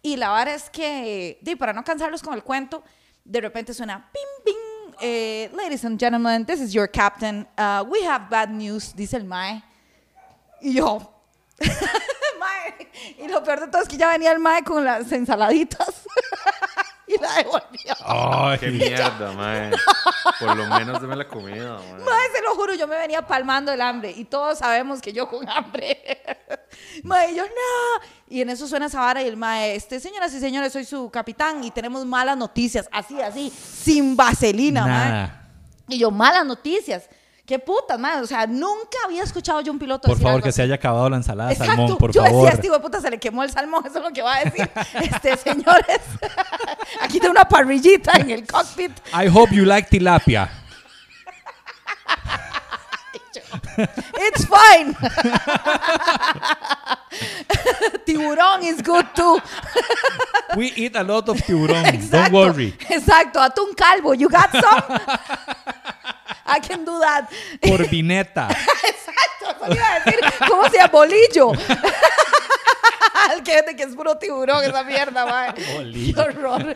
Y 0.00 0.16
la 0.16 0.32
verdad 0.32 0.54
es 0.54 0.70
que, 0.70 1.40
para 1.58 1.72
no 1.72 1.82
cansarlos 1.82 2.22
con 2.22 2.34
el 2.34 2.44
cuento, 2.44 2.84
de 3.24 3.40
repente 3.40 3.74
suena 3.74 4.08
ping, 4.12 4.44
ping. 4.44 4.94
eh, 5.00 5.50
Ladies 5.54 5.84
and 5.84 5.98
gentlemen, 5.98 6.46
this 6.46 6.60
is 6.60 6.72
your 6.72 6.88
captain. 6.88 7.48
Uh, 7.58 7.82
we 7.88 8.04
have 8.06 8.30
bad 8.30 8.48
news, 8.50 8.94
dice 8.94 9.16
el 9.16 9.24
mae. 9.24 9.60
Y 10.60 10.74
yo, 10.74 11.12
mae. 12.68 12.88
Y 13.18 13.28
lo 13.28 13.42
peor 13.42 13.60
de 13.60 13.68
todo 13.68 13.82
es 13.82 13.88
que 13.88 13.96
ya 13.96 14.08
venía 14.08 14.32
el 14.32 14.38
mae 14.38 14.62
con 14.62 14.84
las 14.84 15.10
ensaladitas. 15.12 16.04
y 17.06 17.18
la 17.20 17.34
devolvió. 17.34 17.94
Ay, 18.04 18.58
Qué 18.58 18.68
mierda, 18.70 19.32
mae. 19.32 19.70
Por 20.38 20.56
lo 20.56 20.66
menos 20.66 21.00
deme 21.00 21.16
la 21.16 21.26
comida, 21.26 21.78
mae. 21.78 22.04
Mae, 22.04 22.30
se 22.34 22.42
lo 22.42 22.54
juro, 22.54 22.74
yo 22.74 22.86
me 22.86 22.96
venía 22.96 23.26
palmando 23.26 23.72
el 23.72 23.80
hambre 23.80 24.10
y 24.10 24.24
todos 24.24 24.58
sabemos 24.58 25.00
que 25.00 25.12
yo 25.12 25.28
con 25.28 25.48
hambre. 25.48 26.22
Mae, 27.02 27.32
y 27.32 27.36
yo 27.36 27.44
no. 27.44 28.06
Y 28.28 28.42
en 28.42 28.50
eso 28.50 28.68
suena 28.68 28.86
esa 28.86 29.00
vara 29.00 29.22
y 29.22 29.26
el 29.28 29.36
mae, 29.36 29.74
este, 29.74 30.00
señoras 30.00 30.32
y 30.34 30.40
señores, 30.40 30.72
soy 30.72 30.84
su 30.84 31.10
capitán 31.10 31.64
y 31.64 31.70
tenemos 31.70 32.04
malas 32.04 32.36
noticias. 32.36 32.88
Así, 32.92 33.20
así, 33.20 33.50
sin 33.50 34.16
vaselina, 34.16 34.86
mae. 34.86 35.30
Y 35.88 35.98
yo, 35.98 36.10
malas 36.10 36.44
noticias. 36.44 37.08
Qué 37.48 37.58
putas, 37.58 37.98
mae. 37.98 38.20
O 38.20 38.26
sea, 38.26 38.46
nunca 38.46 38.98
había 39.06 39.22
escuchado 39.22 39.62
yo 39.62 39.72
un 39.72 39.78
piloto 39.78 40.02
Por 40.02 40.16
decir 40.16 40.22
favor, 40.22 40.34
algo 40.34 40.42
que 40.42 40.50
así. 40.50 40.56
se 40.56 40.62
haya 40.64 40.74
acabado 40.74 41.08
la 41.08 41.16
ensalada 41.16 41.48
de 41.48 41.54
Exacto. 41.54 41.76
salmón, 41.76 41.96
por 41.96 42.12
yo 42.12 42.22
favor. 42.22 42.44
decía, 42.44 42.60
este 42.62 42.78
puta 42.78 43.00
se 43.00 43.10
le 43.10 43.18
quemó 43.18 43.42
el 43.42 43.50
salmón, 43.50 43.82
eso 43.86 44.00
es 44.00 44.04
lo 44.04 44.10
que 44.10 44.20
va 44.20 44.36
a 44.36 44.44
decir. 44.44 44.70
Este, 45.00 45.34
señores, 45.38 46.00
aquí 47.00 47.18
tengo 47.18 47.30
una 47.30 47.48
parrillita 47.48 48.12
en 48.18 48.32
el 48.32 48.46
cockpit. 48.46 48.92
I 49.14 49.28
hope 49.32 49.54
you 49.54 49.64
like 49.64 49.88
tilapia. 49.88 50.50
It's 53.78 54.44
fine. 54.44 54.94
Tiburón 58.06 58.62
is 58.62 58.80
good 58.82 59.06
too. 59.14 59.38
We 60.56 60.72
eat 60.76 60.96
a 60.96 61.02
lot 61.04 61.28
of 61.28 61.36
tiburón. 61.42 62.10
Don't 62.10 62.32
worry. 62.32 62.74
Exacto, 62.88 63.40
atún 63.40 63.74
calvo. 63.76 64.12
You 64.12 64.28
got 64.28 64.50
some? 64.50 64.82
I 66.46 66.60
can 66.60 66.84
do 66.84 66.98
that. 66.98 67.30
Corvineta. 67.62 68.48
Exacto, 68.50 69.50
eso 69.50 69.66
iba 69.72 69.94
a 69.94 70.00
decir. 70.00 70.20
¿Cómo 70.48 70.68
se 70.70 70.76
llama? 70.78 70.88
Bolillo. 70.92 71.52
El 73.32 73.42
que 73.42 73.62
que 73.76 73.82
es 73.82 73.94
puro 73.94 74.16
tiburón 74.16 74.64
esa 74.64 74.82
mierda, 74.84 75.26
mae. 75.26 75.52
Bolillo. 75.74 76.14
Qué 76.14 76.20
horror. 76.20 76.74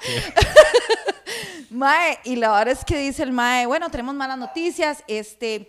mae, 1.70 2.18
y 2.24 2.36
la 2.36 2.50
verdad 2.52 2.74
es 2.78 2.84
que 2.84 2.96
dice 2.98 3.22
el 3.22 3.32
mae, 3.32 3.66
bueno, 3.66 3.90
tenemos 3.90 4.14
malas 4.14 4.38
noticias, 4.38 5.02
este... 5.06 5.68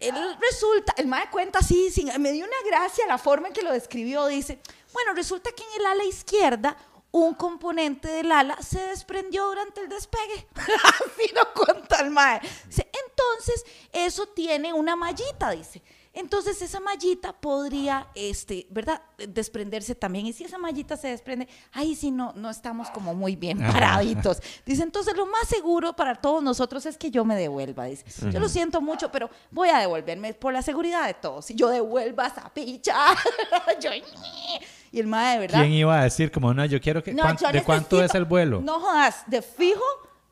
Él 0.00 0.14
resulta, 0.38 0.92
el 0.98 1.06
mae 1.06 1.30
cuenta 1.30 1.60
así, 1.60 1.90
sin- 1.90 2.10
me 2.20 2.32
dio 2.32 2.44
una 2.44 2.56
gracia 2.66 3.06
la 3.06 3.16
forma 3.16 3.48
en 3.48 3.54
que 3.54 3.62
lo 3.62 3.72
describió, 3.72 4.26
dice, 4.26 4.58
bueno, 4.92 5.14
resulta 5.14 5.50
que 5.52 5.62
en 5.62 5.80
el 5.80 5.86
ala 5.86 6.04
izquierda 6.04 6.76
un 7.10 7.32
componente 7.34 8.08
del 8.08 8.30
ala 8.30 8.58
se 8.60 8.80
desprendió 8.80 9.46
durante 9.46 9.80
el 9.80 9.88
despegue. 9.88 10.46
así 10.56 11.32
lo 11.32 11.54
cuenta 11.54 12.00
el 12.00 12.10
mae. 12.10 12.40
Entonces, 12.66 13.64
eso 13.92 14.26
tiene 14.26 14.72
una 14.74 14.94
mallita, 14.96 15.50
dice. 15.52 15.80
Entonces 16.14 16.62
esa 16.62 16.78
mallita 16.80 17.32
podría, 17.32 18.06
este, 18.14 18.66
¿verdad? 18.70 19.02
Desprenderse 19.28 19.94
también. 19.96 20.26
Y 20.26 20.32
si 20.32 20.44
esa 20.44 20.58
mallita 20.58 20.96
se 20.96 21.08
desprende, 21.08 21.48
ahí 21.72 21.94
sí 21.96 22.10
no, 22.12 22.32
no 22.36 22.50
estamos 22.50 22.88
como 22.90 23.14
muy 23.14 23.34
bien 23.34 23.58
paraditos. 23.58 24.40
Dice, 24.64 24.84
entonces 24.84 25.16
lo 25.16 25.26
más 25.26 25.48
seguro 25.48 25.94
para 25.96 26.14
todos 26.14 26.42
nosotros 26.42 26.86
es 26.86 26.96
que 26.96 27.10
yo 27.10 27.24
me 27.24 27.34
devuelva. 27.34 27.86
Dice, 27.86 28.04
yo 28.30 28.38
lo 28.38 28.48
siento 28.48 28.80
mucho, 28.80 29.10
pero 29.10 29.28
voy 29.50 29.70
a 29.70 29.78
devolverme 29.78 30.34
por 30.34 30.52
la 30.52 30.62
seguridad 30.62 31.06
de 31.06 31.14
todos. 31.14 31.46
Si 31.46 31.54
yo 31.54 31.68
devuelva 31.68 32.26
esa 32.28 32.48
picha, 32.54 32.94
yo... 33.82 33.90
Y 34.92 35.00
el 35.00 35.08
mae, 35.08 35.40
¿verdad? 35.40 35.58
¿Quién 35.62 35.72
iba 35.72 35.98
a 35.98 36.04
decir 36.04 36.30
como, 36.30 36.54
no, 36.54 36.64
yo 36.66 36.80
quiero 36.80 37.02
que... 37.02 37.12
No, 37.12 37.24
¿cuán- 37.24 37.36
yo 37.36 37.50
¿De 37.50 37.64
cuánto 37.64 38.00
es 38.00 38.14
el 38.14 38.24
vuelo? 38.24 38.60
No 38.60 38.78
jodas, 38.78 39.24
de 39.26 39.42
fijo, 39.42 39.82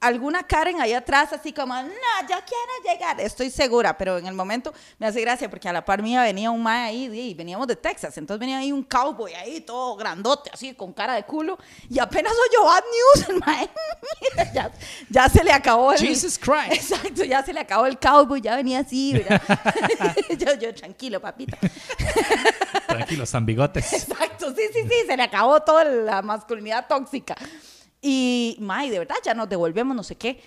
alguna 0.02 0.42
Karen 0.42 0.80
ahí 0.80 0.92
atrás, 0.92 1.32
así 1.32 1.52
como, 1.52 1.74
no, 1.74 1.88
yo 2.28 2.36
quiero 2.44 2.92
llegar. 2.92 3.20
Estoy 3.20 3.50
segura, 3.50 3.96
pero 3.96 4.18
en 4.18 4.26
el 4.26 4.34
momento 4.34 4.74
me 4.98 5.06
hace 5.06 5.20
gracia 5.20 5.48
porque 5.48 5.68
a 5.68 5.72
la 5.72 5.84
par 5.84 6.02
mía 6.02 6.22
venía 6.22 6.50
un 6.50 6.62
mae 6.62 6.88
ahí, 6.88 7.04
y 7.04 7.34
veníamos 7.34 7.68
de 7.68 7.76
Texas, 7.76 8.18
entonces 8.18 8.40
venía 8.40 8.58
ahí 8.58 8.72
un 8.72 8.82
cowboy 8.82 9.32
ahí, 9.34 9.60
todo 9.60 9.96
grandote, 9.96 10.50
así, 10.52 10.74
con 10.74 10.92
cara 10.92 11.14
de 11.14 11.22
culo, 11.22 11.56
y 11.88 12.00
apenas 12.00 12.32
oyó 12.32 12.64
Bad 12.64 12.82
News, 12.82 13.28
el 13.28 13.38
mae, 13.38 13.70
ya, 14.54 14.72
ya 15.08 15.28
se 15.28 15.44
le 15.44 15.52
acabó 15.52 15.92
el... 15.92 15.98
Jesus 15.98 16.36
Christ. 16.36 16.72
Exacto, 16.72 17.24
ya 17.24 17.44
se 17.44 17.52
le 17.52 17.60
acabó 17.60 17.86
el 17.86 17.98
cowboy, 17.98 18.40
ya 18.40 18.56
venía 18.56 18.80
así, 18.80 19.12
¿verdad? 19.12 19.40
yo, 20.38 20.54
yo, 20.54 20.74
tranquilo, 20.74 21.20
papito. 21.20 21.56
Tranquilo, 22.88 23.24
San 23.24 23.46
Bigotes. 23.46 23.92
Exacto, 23.92 24.52
sí, 24.54 24.62
sí, 24.72 24.80
sí, 24.82 25.06
se 25.06 25.16
le 25.16 25.22
acabó 25.22 25.60
toda 25.62 25.84
la 25.84 26.22
masculinidad 26.22 26.88
tóxica. 26.88 27.36
Y, 28.02 28.56
May, 28.58 28.90
de 28.90 28.98
verdad, 28.98 29.14
ya 29.24 29.32
nos 29.32 29.48
devolvemos, 29.48 29.96
no 29.96 30.02
sé 30.02 30.16
qué. 30.16 30.42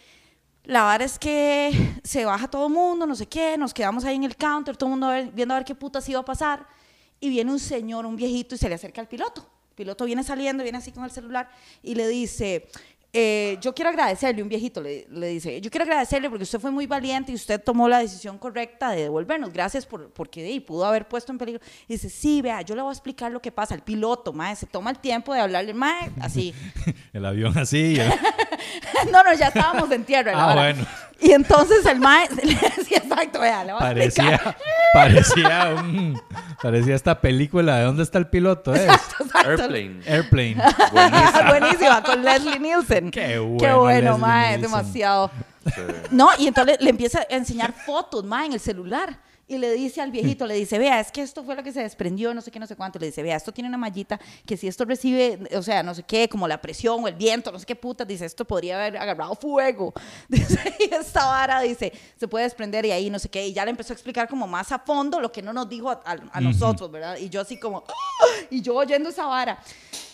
La 0.66 0.84
verdad 0.84 1.04
es 1.04 1.18
que 1.18 1.72
se 2.04 2.26
baja 2.26 2.50
todo 2.50 2.68
el 2.68 2.74
mundo, 2.74 3.06
no 3.06 3.16
sé 3.16 3.28
qué, 3.28 3.58
nos 3.58 3.74
quedamos 3.74 4.04
ahí 4.04 4.16
en 4.16 4.26
el 4.26 4.36
counter, 4.36 4.76
todo 4.76 4.90
el 4.90 5.00
mundo 5.00 5.32
viendo 5.34 5.54
a 5.54 5.58
ver 5.58 5.66
qué 5.66 5.74
putas 5.74 6.08
iba 6.10 6.20
a 6.20 6.26
pasar. 6.26 6.68
Y 7.20 7.30
viene 7.30 7.52
un 7.52 7.60
señor, 7.60 8.06
un 8.06 8.18
viejito, 8.18 8.56
y 8.56 8.58
se 8.58 8.68
le 8.68 8.76
acerca 8.76 9.00
al 9.00 9.08
piloto. 9.08 9.48
El 9.70 9.76
piloto 9.76 10.06
viene 10.06 10.24
saliendo, 10.24 10.64
viene 10.64 10.80
así 10.80 10.92
con 10.92 11.06
el 11.06 11.12
celular 11.12 11.50
y 11.82 11.96
le 11.96 12.08
dice, 12.10 12.68
eh, 13.18 13.58
yo 13.62 13.74
quiero 13.74 13.90
agradecerle, 13.92 14.44
un 14.44 14.50
viejito 14.50 14.82
le, 14.82 15.08
le 15.10 15.28
dice, 15.30 15.62
yo 15.62 15.72
quiero 15.72 15.84
agradecerle 15.86 16.30
porque 16.30 16.44
usted 16.44 16.60
fue 16.60 16.70
muy 16.70 16.86
valiente 16.86 17.32
y 17.32 17.36
usted 17.36 17.62
tomó 17.64 17.88
la 17.88 18.00
decisión 18.00 18.38
correcta 18.38 18.92
de 18.92 19.04
devolvernos. 19.04 19.54
Gracias 19.54 19.86
por, 19.86 20.10
porque 20.12 20.44
ahí 20.46 20.60
pudo 20.60 20.86
haber 20.86 21.08
puesto 21.08 21.32
en 21.32 21.38
peligro. 21.38 21.62
Y 21.88 21.94
dice, 21.94 22.10
sí, 22.10 22.42
vea, 22.42 22.62
yo 22.62 22.76
le 22.76 22.82
voy 22.82 22.90
a 22.90 22.94
explicar 22.94 23.32
lo 23.32 23.42
que 23.42 23.54
pasa. 23.54 23.74
El 23.74 23.82
piloto, 23.82 24.34
mae, 24.34 24.56
se 24.58 24.66
toma 24.66 24.90
el 24.92 25.00
tiempo 25.00 25.34
de 25.34 25.40
hablarle, 25.40 25.74
mae, 25.74 26.12
así. 26.20 26.54
El 27.14 27.26
avión 27.26 27.58
así. 27.58 27.94
y 27.94 28.00
el- 28.00 28.10
no, 29.12 29.24
no, 29.24 29.34
ya 29.34 29.48
estábamos 29.48 29.90
en 29.92 30.04
tierra. 30.04 30.34
Ah, 30.36 30.54
bueno. 30.54 30.86
Y 31.20 31.32
entonces 31.32 31.86
el 31.86 32.00
mae, 32.00 32.28
le 32.44 32.56
decía, 32.78 32.98
exacto, 32.98 33.40
vea, 33.40 33.64
le 33.64 33.74
voy 33.74 33.82
a 33.82 33.92
explicar. 33.92 34.40
Parecía, 34.42 34.58
parecía 34.94 35.76
un, 35.76 36.22
parecía 36.62 36.96
esta 36.96 37.20
película 37.22 37.78
de 37.78 37.84
¿Dónde 37.86 38.04
está 38.04 38.18
el 38.18 38.28
piloto? 38.28 38.74
Es 38.76 38.84
Exacto. 38.84 39.50
Airplane. 39.50 40.02
Airplane. 40.06 40.56
Buenísimo. 40.92 41.48
Buenísima, 41.48 42.04
con 42.04 42.24
Leslie 42.24 42.60
Nielsen. 42.60 43.12
Qué 43.12 43.22
Qué 43.22 43.40
bueno, 43.40 43.80
bueno, 43.80 44.12
Leslie 44.12 44.18
mae, 44.18 44.48
Nielsen. 44.58 44.62
demasiado. 44.62 45.32
Sí. 45.66 45.82
No, 46.12 46.30
y 46.38 46.48
entonces 46.48 46.78
le, 46.80 46.84
le 46.86 46.90
empieza 46.92 47.20
a 47.22 47.26
enseñar 47.36 47.74
fotos, 47.74 48.24
mae, 48.24 48.46
en 48.46 48.54
el 48.54 48.60
celular. 48.60 49.18
Y 49.48 49.60
le 49.60 49.72
dice 49.74 50.02
al 50.02 50.10
viejito, 50.10 50.48
le 50.48 50.56
dice, 50.56 50.80
vea, 50.80 51.00
es 51.00 51.12
que 51.12 51.22
esto 51.22 51.44
fue 51.44 51.54
lo 51.56 51.62
que 51.62 51.72
se 51.72 51.80
desprendió, 51.82 52.34
no 52.34 52.42
sé 52.42 52.50
qué, 52.50 52.60
no 52.60 52.66
sé 52.66 52.76
cuánto. 52.76 52.98
Le 52.98 53.06
dice, 53.06 53.22
vea, 53.22 53.36
esto 53.36 53.52
tiene 53.52 53.68
una 53.68 53.78
mallita 53.78 54.20
que 54.44 54.58
si 54.58 54.68
esto 54.68 54.86
recibe, 54.86 55.38
o 55.56 55.62
sea, 55.62 55.84
no 55.84 55.94
sé 55.94 56.02
qué, 56.02 56.28
como 56.28 56.48
la 56.48 56.60
presión 56.60 57.04
o 57.04 57.08
el 57.08 57.14
viento, 57.14 57.52
no 57.52 57.60
sé 57.60 57.66
qué 57.68 57.76
putas, 57.76 58.08
dice, 58.08 58.26
esto 58.26 58.44
podría 58.46 58.76
haber 58.78 58.98
agarrado 58.98 59.36
fuego. 59.36 59.94
Dice, 60.30 60.76
y 60.80 60.92
esta 60.92 61.26
vara, 61.28 61.62
dice, 61.62 61.94
se 62.20 62.28
puede 62.28 62.46
desprender 62.46 62.86
y 62.88 62.92
ahí 62.92 63.10
no 63.12 63.20
sé 63.20 63.30
qué. 63.30 63.46
Y 63.48 63.54
ya 63.54 63.64
le 63.66 63.70
empezó 63.72 63.94
a 63.94 63.96
explicar 63.96 64.28
como 64.28 64.48
más 64.48 64.72
a 64.72 64.80
fondo 64.80 65.20
lo 65.20 65.32
que 65.32 65.44
no 65.44 65.54
nos 65.54 65.70
dijo 65.70 65.92
a, 65.92 66.02
a- 66.04 66.18
a 66.32 66.42
nosotros, 66.42 66.90
¿verdad? 66.92 67.18
Y 67.18 67.30
yo 67.30 67.42
así 67.42 67.60
como, 67.60 67.84
¡ah! 67.88 68.26
y 68.50 68.62
yo 68.64 68.74
oyendo 68.76 69.10
esa 69.10 69.28
vara. 69.28 69.60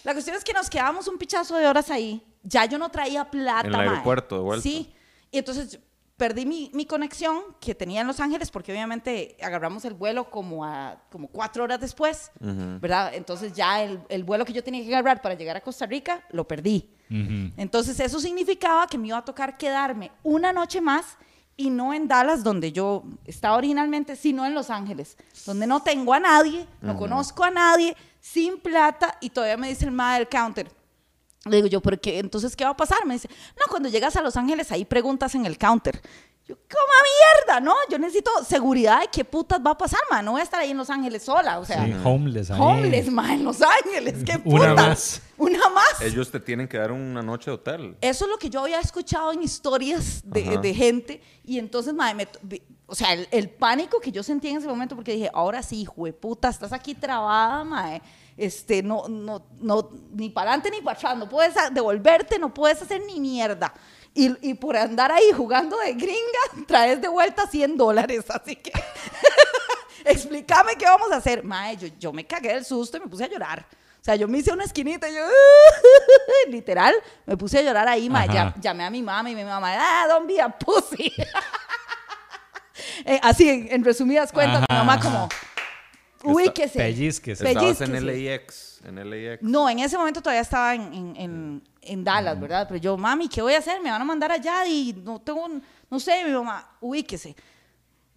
La 0.03 0.11
cuestión 0.11 0.36
es 0.36 0.43
que 0.43 0.51
nos 0.51 0.69
quedamos 0.69 1.07
un 1.07 1.17
pichazo 1.17 1.55
de 1.55 1.67
horas 1.67 1.89
ahí. 1.89 2.21
Ya 2.43 2.65
yo 2.65 2.77
no 2.77 2.89
traía 2.89 3.23
plata, 3.32 3.67
En 3.67 3.73
el 3.75 3.79
aeropuerto, 3.79 4.36
de 4.36 4.41
vuelta. 4.41 4.63
Sí. 4.63 4.93
Y 5.32 5.38
entonces 5.38 5.79
perdí 6.22 6.45
mi, 6.45 6.69
mi 6.76 6.86
conexión 6.86 7.39
que 7.59 7.74
tenía 7.74 8.01
en 8.01 8.05
Los 8.05 8.19
Ángeles 8.19 8.51
porque 8.51 8.72
obviamente 8.72 9.36
agarramos 9.41 9.84
el 9.86 9.95
vuelo 9.95 10.30
como 10.30 10.63
a 10.63 11.01
como 11.11 11.28
cuatro 11.28 11.63
horas 11.63 11.80
después, 11.80 12.30
¿verdad? 12.39 13.15
Entonces 13.15 13.53
ya 13.53 13.82
el, 13.82 13.99
el 14.07 14.24
vuelo 14.24 14.45
que 14.45 14.53
yo 14.53 14.63
tenía 14.63 14.86
que 14.86 14.95
agarrar 14.95 15.19
para 15.24 15.34
llegar 15.34 15.57
a 15.57 15.61
Costa 15.61 15.88
Rica 15.88 16.24
lo 16.30 16.47
perdí. 16.47 16.88
Entonces 17.57 17.99
eso 17.99 18.19
significaba 18.19 18.86
que 18.86 18.99
me 18.99 19.07
iba 19.07 19.17
a 19.17 19.26
tocar 19.26 19.57
quedarme 19.57 20.11
una 20.22 20.53
noche 20.53 20.80
más 20.80 21.17
y 21.57 21.72
no 21.72 21.91
en 21.91 22.07
Dallas, 22.07 22.43
donde 22.43 22.72
yo 22.72 23.03
estaba 23.26 23.57
originalmente, 23.57 24.15
sino 24.15 24.45
en 24.45 24.53
Los 24.53 24.69
Ángeles, 24.69 25.17
donde 25.47 25.65
no 25.65 25.82
tengo 25.82 26.13
a 26.13 26.19
nadie, 26.19 26.67
no 26.82 26.97
conozco 26.97 27.43
a 27.43 27.49
nadie, 27.49 27.97
sin 28.19 28.59
plata 28.59 29.17
y 29.22 29.32
todavía 29.32 29.57
me 29.57 29.69
dice 29.69 29.86
el 29.86 29.91
ma 29.91 30.19
del 30.19 30.30
counter. 30.30 30.72
Le 31.45 31.55
digo 31.57 31.67
yo, 31.67 31.81
¿pero 31.81 31.99
qué? 31.99 32.19
Entonces, 32.19 32.55
¿qué 32.55 32.63
va 32.63 32.71
a 32.71 32.77
pasar? 32.77 33.05
Me 33.05 33.15
dice, 33.15 33.27
no, 33.59 33.65
cuando 33.69 33.89
llegas 33.89 34.15
a 34.15 34.21
Los 34.21 34.37
Ángeles, 34.37 34.71
ahí 34.71 34.85
preguntas 34.85 35.33
en 35.35 35.45
el 35.45 35.57
counter. 35.57 35.99
Yo, 36.47 36.55
¿cómo 36.55 36.93
mierda? 37.47 37.59
No, 37.61 37.73
yo 37.89 37.97
necesito 37.97 38.29
seguridad 38.43 39.01
de 39.01 39.07
qué 39.11 39.23
putas 39.25 39.59
va 39.65 39.71
a 39.71 39.77
pasar, 39.77 39.99
ma. 40.11 40.21
No 40.21 40.31
voy 40.33 40.41
a 40.41 40.43
estar 40.43 40.59
ahí 40.59 40.71
en 40.71 40.77
Los 40.77 40.89
Ángeles 40.89 41.23
sola, 41.23 41.59
o 41.59 41.65
sea, 41.65 41.83
Sí, 41.85 41.93
homeless 42.03 42.51
ahí. 42.51 42.59
homeless, 42.61 43.11
ma, 43.11 43.33
en 43.33 43.43
Los 43.43 43.59
Ángeles, 43.61 44.23
qué 44.25 44.37
putas. 44.43 44.61
Una 44.61 44.73
más. 44.75 45.21
Una 45.37 45.69
más. 45.69 46.01
Ellos 46.01 46.29
te 46.29 46.39
tienen 46.39 46.67
que 46.67 46.77
dar 46.77 46.91
una 46.91 47.21
noche 47.23 47.49
de 47.51 47.55
hotel. 47.55 47.95
Eso 48.01 48.25
es 48.25 48.29
lo 48.31 48.37
que 48.37 48.49
yo 48.49 48.61
había 48.61 48.79
escuchado 48.79 49.31
en 49.31 49.41
historias 49.41 50.21
de, 50.25 50.57
de 50.59 50.73
gente. 50.75 51.21
Y 51.43 51.57
entonces, 51.57 51.93
madre, 51.93 52.27
me- 52.43 52.61
o 52.85 52.93
sea, 52.95 53.13
el, 53.13 53.27
el 53.31 53.49
pánico 53.49 53.99
que 53.99 54.11
yo 54.11 54.21
sentí 54.21 54.49
en 54.49 54.57
ese 54.57 54.67
momento, 54.67 54.95
porque 54.95 55.13
dije, 55.13 55.31
ahora 55.33 55.63
sí, 55.63 55.81
hijo 55.81 56.05
de 56.05 56.13
puta, 56.13 56.49
estás 56.49 56.73
aquí 56.73 56.93
trabada, 56.93 57.63
madre. 57.63 58.01
Este, 58.38 58.82
no, 58.82 59.07
no, 59.07 59.45
no, 59.59 59.89
ni 60.13 60.29
para 60.29 60.51
adelante 60.51 60.71
ni 60.71 60.82
para 60.82 60.97
atrás, 60.97 61.17
no 61.17 61.27
puedes 61.29 61.53
devolverte, 61.71 62.39
no 62.39 62.53
puedes 62.53 62.82
hacer 62.82 63.01
ni 63.05 63.19
mierda. 63.19 63.73
Y, 64.13 64.49
y 64.49 64.53
por 64.55 64.75
andar 64.75 65.11
ahí 65.11 65.32
jugando 65.36 65.77
de 65.77 65.93
gringa, 65.93 66.39
traes 66.67 67.01
de 67.01 67.07
vuelta 67.07 67.47
100 67.47 67.77
dólares, 67.77 68.25
así 68.29 68.55
que 68.55 68.71
explícame 70.05 70.75
qué 70.75 70.86
vamos 70.86 71.11
a 71.11 71.17
hacer. 71.17 71.43
Mae, 71.43 71.77
yo, 71.77 71.88
yo 71.99 72.11
me 72.13 72.25
cagué 72.25 72.53
del 72.53 72.65
susto 72.65 72.97
y 72.97 73.01
me 73.01 73.07
puse 73.07 73.25
a 73.25 73.29
llorar. 73.29 73.65
O 73.69 74.03
sea, 74.03 74.15
yo 74.15 74.27
me 74.27 74.39
hice 74.39 74.51
una 74.51 74.63
esquinita 74.63 75.07
y 75.07 75.13
yo, 75.13 75.21
literal, 76.47 76.95
me 77.27 77.38
puse 77.38 77.59
a 77.59 77.61
llorar 77.61 77.88
ahí, 77.88 78.09
mae. 78.09 78.23
Ajá. 78.27 78.34
Ya- 78.34 78.55
llamé 78.59 78.84
a 78.86 78.89
mi 78.89 79.03
mamá 79.03 79.29
y 79.29 79.36
mi 79.36 79.43
mamá, 79.43 79.73
ah, 79.77 80.07
don't 80.07 80.27
be 80.27 80.41
a 80.41 80.49
pussy. 80.49 81.13
Eh, 83.05 83.19
así, 83.21 83.47
en, 83.47 83.67
en 83.71 83.84
resumidas 83.84 84.32
cuentas, 84.32 84.61
mi 84.67 84.75
mamá 84.75 84.99
como, 84.99 85.29
ubíquese. 86.24 86.78
Pellizquese. 86.78 87.47
Estabas 87.47 87.82
en. 87.82 88.05
LAX. 88.05 88.82
en 88.86 88.95
LAX. 89.09 89.41
No, 89.43 89.69
en 89.69 89.80
ese 89.80 89.97
momento 89.97 90.22
todavía 90.22 90.41
estaba 90.41 90.76
en, 90.76 90.93
en, 90.93 91.15
en, 91.15 91.63
en 91.82 92.03
Dallas, 92.03 92.39
¿verdad? 92.39 92.67
Pero 92.67 92.80
yo, 92.80 92.97
mami, 92.97 93.28
¿qué 93.28 93.41
voy 93.41 93.53
a 93.53 93.59
hacer? 93.59 93.82
Me 93.82 93.89
van 93.91 94.01
a 94.01 94.05
mandar 94.05 94.32
allá 94.32 94.65
y 94.65 94.93
no 95.03 95.19
tengo, 95.19 95.47
no 95.89 95.99
sé, 95.99 96.24
mi 96.26 96.32
mamá, 96.32 96.69
ubíquese. 96.80 97.36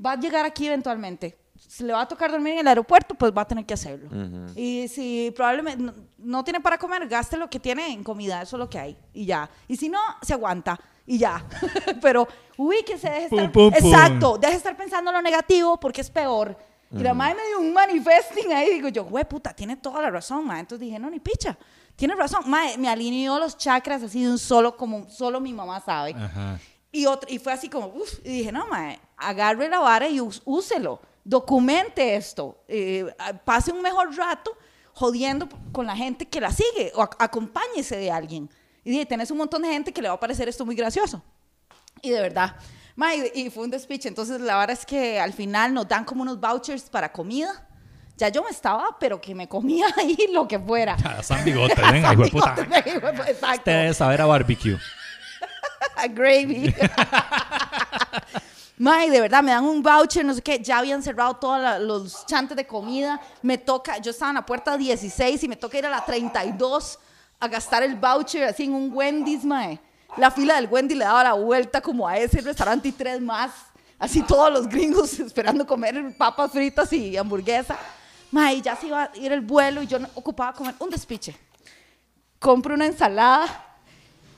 Va 0.04 0.12
a 0.12 0.16
llegar 0.20 0.44
aquí 0.44 0.66
eventualmente. 0.66 1.36
Si 1.56 1.82
le 1.84 1.92
va 1.92 2.02
a 2.02 2.08
tocar 2.08 2.30
dormir 2.30 2.54
en 2.54 2.58
el 2.60 2.68
aeropuerto, 2.68 3.14
pues 3.14 3.32
va 3.36 3.42
a 3.42 3.46
tener 3.46 3.64
que 3.64 3.74
hacerlo. 3.74 4.10
Y 4.54 4.86
si 4.88 5.32
probablemente 5.34 5.82
no, 5.82 5.94
no 6.18 6.44
tiene 6.44 6.60
para 6.60 6.78
comer, 6.78 7.06
gaste 7.08 7.36
lo 7.36 7.48
que 7.48 7.58
tiene 7.58 7.88
en 7.92 8.04
comida, 8.04 8.42
eso 8.42 8.56
es 8.56 8.58
lo 8.58 8.68
que 8.68 8.78
hay. 8.78 8.96
Y 9.12 9.24
ya. 9.24 9.48
Y 9.66 9.76
si 9.76 9.88
no, 9.88 9.98
se 10.20 10.34
aguanta. 10.34 10.78
Y 11.06 11.18
ya. 11.18 11.44
Pero 12.02 12.26
ubíquese, 12.56 13.08
deje 13.08 13.28
Pum, 13.28 13.38
estar. 13.38 13.52
pum, 13.52 13.70
pum. 13.72 13.86
Exacto, 13.86 14.38
deje 14.38 14.56
estar 14.56 14.76
pensando 14.76 15.10
lo 15.12 15.22
negativo 15.22 15.78
porque 15.80 16.00
es 16.00 16.10
peor. 16.10 16.56
Y 16.94 17.02
la 17.02 17.12
madre 17.14 17.34
me 17.36 17.46
dio 17.48 17.58
un 17.60 17.72
manifesting 17.72 18.52
ahí. 18.52 18.74
Digo 18.74 18.88
yo, 18.88 19.04
güey, 19.04 19.24
puta, 19.24 19.52
tiene 19.54 19.76
toda 19.76 20.00
la 20.02 20.10
razón, 20.10 20.46
ma. 20.46 20.60
Entonces 20.60 20.86
dije, 20.86 20.98
no, 20.98 21.10
ni 21.10 21.20
picha. 21.20 21.56
Tiene 21.96 22.14
razón. 22.14 22.42
Mae, 22.46 22.76
me 22.78 22.88
alineó 22.88 23.38
los 23.38 23.56
chakras 23.58 24.02
así 24.02 24.22
de 24.24 24.30
un 24.30 24.38
solo, 24.38 24.76
como 24.76 25.08
solo 25.10 25.40
mi 25.40 25.52
mamá 25.52 25.80
sabe. 25.80 26.14
Ajá. 26.16 26.58
Y, 26.92 27.06
otro, 27.06 27.28
y 27.32 27.38
fue 27.38 27.52
así 27.52 27.68
como, 27.68 27.88
uff, 27.88 28.20
y 28.24 28.28
dije, 28.38 28.52
no, 28.52 28.66
mae, 28.68 29.00
agarre 29.16 29.68
la 29.68 29.80
vara 29.80 30.08
y 30.08 30.20
úselo. 30.44 31.00
Documente 31.24 32.14
esto. 32.16 32.62
eh, 32.68 33.04
pase 33.44 33.72
un 33.72 33.82
mejor 33.82 34.14
rato 34.16 34.56
jodiendo 34.92 35.48
con 35.72 35.86
la 35.86 35.96
gente 35.96 36.26
que 36.26 36.40
la 36.40 36.52
sigue 36.52 36.92
o 36.94 37.00
ac- 37.02 37.16
acompáñese 37.18 37.96
de 37.96 38.10
alguien. 38.12 38.48
Y 38.84 38.90
dije, 38.90 39.06
tenés 39.06 39.30
un 39.32 39.38
montón 39.38 39.62
de 39.62 39.68
gente 39.68 39.92
que 39.92 40.00
le 40.02 40.08
va 40.08 40.14
a 40.14 40.20
parecer 40.20 40.48
esto 40.48 40.64
muy 40.64 40.76
gracioso. 40.76 41.22
Y 42.02 42.10
de 42.10 42.20
verdad, 42.20 42.54
mae, 42.96 43.32
y, 43.34 43.50
fue 43.50 43.64
un 43.64 43.70
despiche. 43.70 44.08
Entonces, 44.08 44.40
la 44.40 44.58
verdad 44.58 44.76
es 44.78 44.86
que 44.86 45.18
al 45.20 45.32
final 45.32 45.74
nos 45.74 45.88
dan 45.88 46.04
como 46.04 46.22
unos 46.22 46.40
vouchers 46.40 46.82
para 46.90 47.10
comida. 47.12 47.66
Ya 48.16 48.28
yo 48.28 48.42
me 48.42 48.50
estaba, 48.50 48.96
pero 48.98 49.20
que 49.20 49.34
me 49.34 49.48
comía 49.48 49.86
ahí 49.96 50.16
lo 50.32 50.46
que 50.46 50.58
fuera. 50.58 50.96
Ah, 51.04 51.22
San 51.22 51.44
bigote, 51.44 51.80
venga, 51.90 52.12
hijo 52.12 52.22
de 52.22 52.30
puta. 52.30 52.56
Exacto. 53.28 53.70
Debe 53.70 53.94
saber 53.94 54.20
a 54.20 54.26
barbecue. 54.26 54.78
a 55.96 56.06
gravy. 56.06 56.74
May, 58.76 59.08
de 59.08 59.20
verdad, 59.20 59.42
me 59.42 59.52
dan 59.52 59.64
un 59.64 59.82
voucher, 59.82 60.24
no 60.24 60.34
sé 60.34 60.42
qué, 60.42 60.58
ya 60.58 60.78
habían 60.78 61.00
cerrado 61.00 61.34
todos 61.36 61.80
los 61.80 62.26
chantes 62.26 62.56
de 62.56 62.66
comida, 62.66 63.20
me 63.40 63.56
toca, 63.56 63.98
yo 63.98 64.10
estaba 64.10 64.30
en 64.30 64.34
la 64.34 64.44
puerta 64.44 64.76
16 64.76 65.44
y 65.44 65.48
me 65.48 65.54
toca 65.54 65.78
ir 65.78 65.86
a 65.86 65.90
la 65.90 66.04
32 66.04 66.98
a 67.38 67.48
gastar 67.48 67.84
el 67.84 67.94
voucher 67.94 68.42
así 68.44 68.64
en 68.64 68.74
un 68.74 68.92
Wendy's, 68.92 69.44
mae. 69.44 69.78
La 70.16 70.30
fila 70.30 70.54
del 70.56 70.68
Wendy 70.70 70.94
le 70.94 71.04
daba 71.04 71.24
la 71.24 71.32
vuelta 71.32 71.80
como 71.80 72.06
a 72.06 72.16
ese 72.18 72.40
restaurante 72.40 72.88
y 72.88 72.92
tres 72.92 73.20
más, 73.20 73.50
así 73.98 74.22
todos 74.22 74.52
los 74.52 74.68
gringos 74.68 75.18
esperando 75.20 75.66
comer 75.66 76.16
papas 76.16 76.52
fritas 76.52 76.92
y 76.92 77.16
hamburguesa. 77.16 77.76
Mae, 78.30 78.60
ya 78.60 78.76
se 78.76 78.86
iba 78.88 79.04
a 79.04 79.10
ir 79.16 79.32
el 79.32 79.40
vuelo 79.40 79.82
y 79.82 79.86
yo 79.86 79.98
ocupaba 80.14 80.52
comer 80.52 80.74
un 80.78 80.90
despiche. 80.90 81.36
Compro 82.38 82.74
una 82.74 82.86
ensalada 82.86 83.46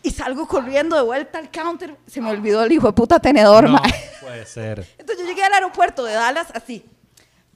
y 0.03 0.11
salgo 0.11 0.47
corriendo 0.47 0.97
de 0.97 1.03
vuelta 1.03 1.39
al 1.39 1.51
counter. 1.51 1.97
Se 2.07 2.21
me 2.21 2.31
olvidó 2.31 2.63
el 2.63 2.73
hijo 2.73 2.87
de 2.87 2.93
puta 2.93 3.19
tenedor, 3.19 3.65
No, 3.65 3.73
mae. 3.81 3.93
puede 4.21 4.47
ser. 4.47 4.87
Entonces 4.99 5.19
yo 5.25 5.25
llegué 5.29 5.43
al 5.45 5.53
aeropuerto 5.55 6.05
de 6.05 6.13
Dallas 6.15 6.49
así. 6.55 6.85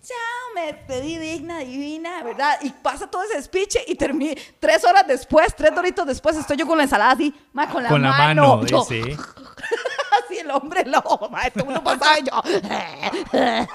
Chao, 0.02 0.54
me 0.54 0.72
despedí 0.72 1.18
digna, 1.18 1.58
divina, 1.58 2.22
¿verdad? 2.22 2.58
Y 2.62 2.70
pasa 2.70 3.06
todo 3.06 3.22
ese 3.22 3.42
speech 3.42 3.76
y 3.86 3.94
terminé. 3.94 4.36
Tres 4.58 4.82
horas 4.84 5.06
después, 5.06 5.54
tres 5.54 5.74
doritos 5.74 6.06
después, 6.06 6.36
estoy 6.36 6.56
yo 6.56 6.66
con 6.66 6.78
la 6.78 6.84
ensalada 6.84 7.12
así, 7.12 7.34
ma, 7.52 7.68
con 7.68 7.82
la 7.82 7.88
Con 7.90 8.00
la 8.00 8.10
mano. 8.12 8.56
mano, 8.56 8.84
sí. 8.84 9.02
así 10.24 10.38
el 10.38 10.50
hombre 10.50 10.84
lobo, 10.86 11.28
ma, 11.28 11.50
todo 11.50 11.60
el 11.60 11.64
mundo 11.66 11.84
pasaba 11.84 12.18
y 12.18 12.22
yo. 12.24 12.42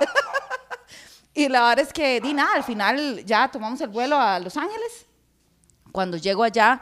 y 1.36 1.48
la 1.48 1.62
verdad 1.62 1.86
es 1.86 1.94
que, 1.94 2.20
di 2.20 2.34
nada, 2.34 2.56
al 2.56 2.64
final 2.64 3.24
ya 3.24 3.48
tomamos 3.52 3.80
el 3.82 3.90
vuelo 3.90 4.20
a 4.20 4.40
Los 4.40 4.58
Ángeles. 4.58 5.06
Cuando 5.92 6.18
llego 6.18 6.44
allá, 6.44 6.82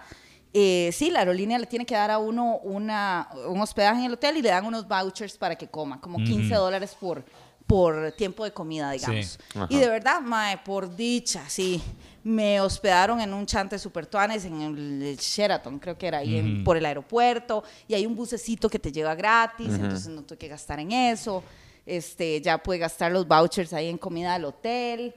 eh, 0.54 0.90
sí, 0.94 1.10
la 1.10 1.20
aerolínea 1.20 1.60
le 1.60 1.66
tiene 1.66 1.86
que 1.86 1.96
dar 1.96 2.12
a 2.12 2.18
uno 2.18 2.60
una, 2.60 3.28
un 3.48 3.60
hospedaje 3.60 4.00
en 4.00 4.06
el 4.06 4.14
hotel 4.14 4.38
y 4.38 4.42
le 4.42 4.50
dan 4.50 4.66
unos 4.66 4.88
vouchers 4.88 5.38
para 5.38 5.56
que 5.56 5.68
coma, 5.68 6.00
como 6.00 6.18
15 6.20 6.56
dólares 6.56 6.96
por, 6.98 7.26
por 7.68 8.12
tiempo 8.14 8.44
de 8.44 8.52
comida, 8.52 8.92
digamos. 8.92 9.40
Sí. 9.52 9.60
Y 9.70 9.78
de 9.78 9.90
verdad, 9.90 10.22
mae, 10.22 10.58
por 10.60 10.96
dicha, 10.96 11.44
sí. 11.50 11.82
Me 12.24 12.62
hospedaron 12.62 13.20
en 13.20 13.34
un 13.34 13.46
chante 13.46 13.78
super 13.80 14.06
tuanes 14.06 14.46
en 14.46 14.62
el 14.62 15.18
Sheraton, 15.18 15.80
creo 15.80 15.98
que 15.98 16.08
era 16.08 16.20
ahí 16.20 16.38
en- 16.38 16.64
por 16.64 16.78
el 16.78 16.86
aeropuerto. 16.86 17.64
Y 17.88 17.94
hay 17.96 18.06
un 18.06 18.16
bucecito 18.16 18.70
que 18.70 18.80
te 18.80 18.92
lleva 18.92 19.14
gratis, 19.16 19.68
entonces 19.74 20.08
no 20.08 20.22
tuve 20.24 20.38
que 20.38 20.48
gastar 20.48 20.80
en 20.80 20.92
eso. 20.92 21.44
Este, 21.86 22.40
ya 22.42 22.58
pude 22.58 22.78
gastar 22.78 23.12
los 23.12 23.28
vouchers 23.28 23.74
ahí 23.74 23.90
en 23.90 23.98
comida 23.98 24.34
del 24.34 24.46
hotel. 24.46 25.14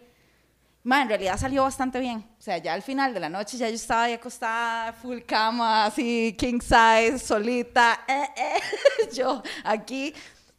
Ma, 0.83 1.03
en 1.03 1.09
realidad 1.09 1.37
salió 1.39 1.63
bastante 1.65 1.99
bien. 2.01 2.19
O 2.39 2.43
sea, 2.43 2.59
ya 2.59 2.73
al 2.75 2.83
final 2.83 3.13
de 3.15 3.21
la 3.21 3.29
noche 3.29 3.57
ya 3.57 3.69
yo 3.69 3.75
estaba 3.75 4.05
ahí 4.05 4.13
acostada, 4.13 4.93
full 4.93 5.21
cama, 5.27 5.87
así, 5.87 6.35
king 6.39 6.61
size, 6.61 7.19
solita. 7.19 8.05
eh, 8.09 8.25
eh, 8.37 9.09
yo 9.13 9.43
aquí. 9.65 10.13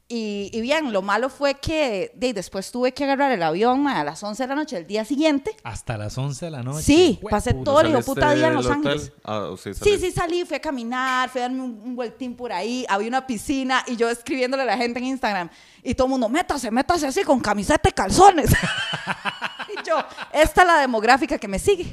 Y, 0.09 0.49
y 0.53 0.61
bien, 0.61 0.93
lo 0.93 1.01
malo 1.01 1.29
fue 1.29 1.55
que 1.55 2.13
de, 2.15 2.33
después 2.33 2.71
tuve 2.71 2.93
que 2.93 3.03
agarrar 3.03 3.29
el 3.33 3.43
avión 3.43 3.83
ma, 3.83 3.99
a 3.99 4.05
las 4.05 4.23
11 4.23 4.41
de 4.43 4.47
la 4.47 4.55
noche 4.55 4.77
del 4.77 4.87
día 4.87 5.03
siguiente. 5.03 5.55
Hasta 5.63 5.97
las 5.97 6.17
11 6.17 6.45
de 6.45 6.51
la 6.51 6.63
noche. 6.63 6.81
Sí, 6.81 7.19
pasé 7.29 7.53
puta. 7.53 7.63
todo 7.65 7.81
el 7.81 7.87
hijo 7.87 7.97
de 7.97 8.03
¿Saliste 8.03 8.21
puta 8.21 8.33
día 8.33 8.47
en 8.47 8.53
Los? 8.53 8.67
Ángeles. 8.67 9.11
Ah, 9.25 9.49
sí, 9.61 9.97
sí, 9.99 10.11
salí, 10.11 10.45
fui 10.45 10.55
a 10.55 10.61
caminar, 10.61 11.29
fui 11.29 11.41
a 11.41 11.43
darme 11.43 11.61
un, 11.61 11.81
un 11.83 11.95
vueltín 11.95 12.35
por 12.37 12.53
ahí, 12.53 12.85
había 12.87 13.09
una 13.09 13.27
piscina 13.27 13.83
y 13.85 13.97
yo 13.97 14.09
escribiéndole 14.09 14.63
a 14.63 14.65
la 14.65 14.77
gente 14.77 14.99
en 14.99 15.05
Instagram 15.05 15.49
y 15.83 15.93
todo 15.93 16.07
el 16.07 16.11
mundo, 16.11 16.29
métase, 16.29 16.71
métase 16.71 17.07
así 17.07 17.23
con 17.23 17.41
camiseta 17.41 17.89
y 17.89 17.91
calzones. 17.91 18.49
yo, 19.85 20.03
esta 20.31 20.61
es 20.61 20.67
la 20.67 20.79
demográfica 20.79 21.37
que 21.37 21.47
me 21.47 21.59
sigue. 21.59 21.91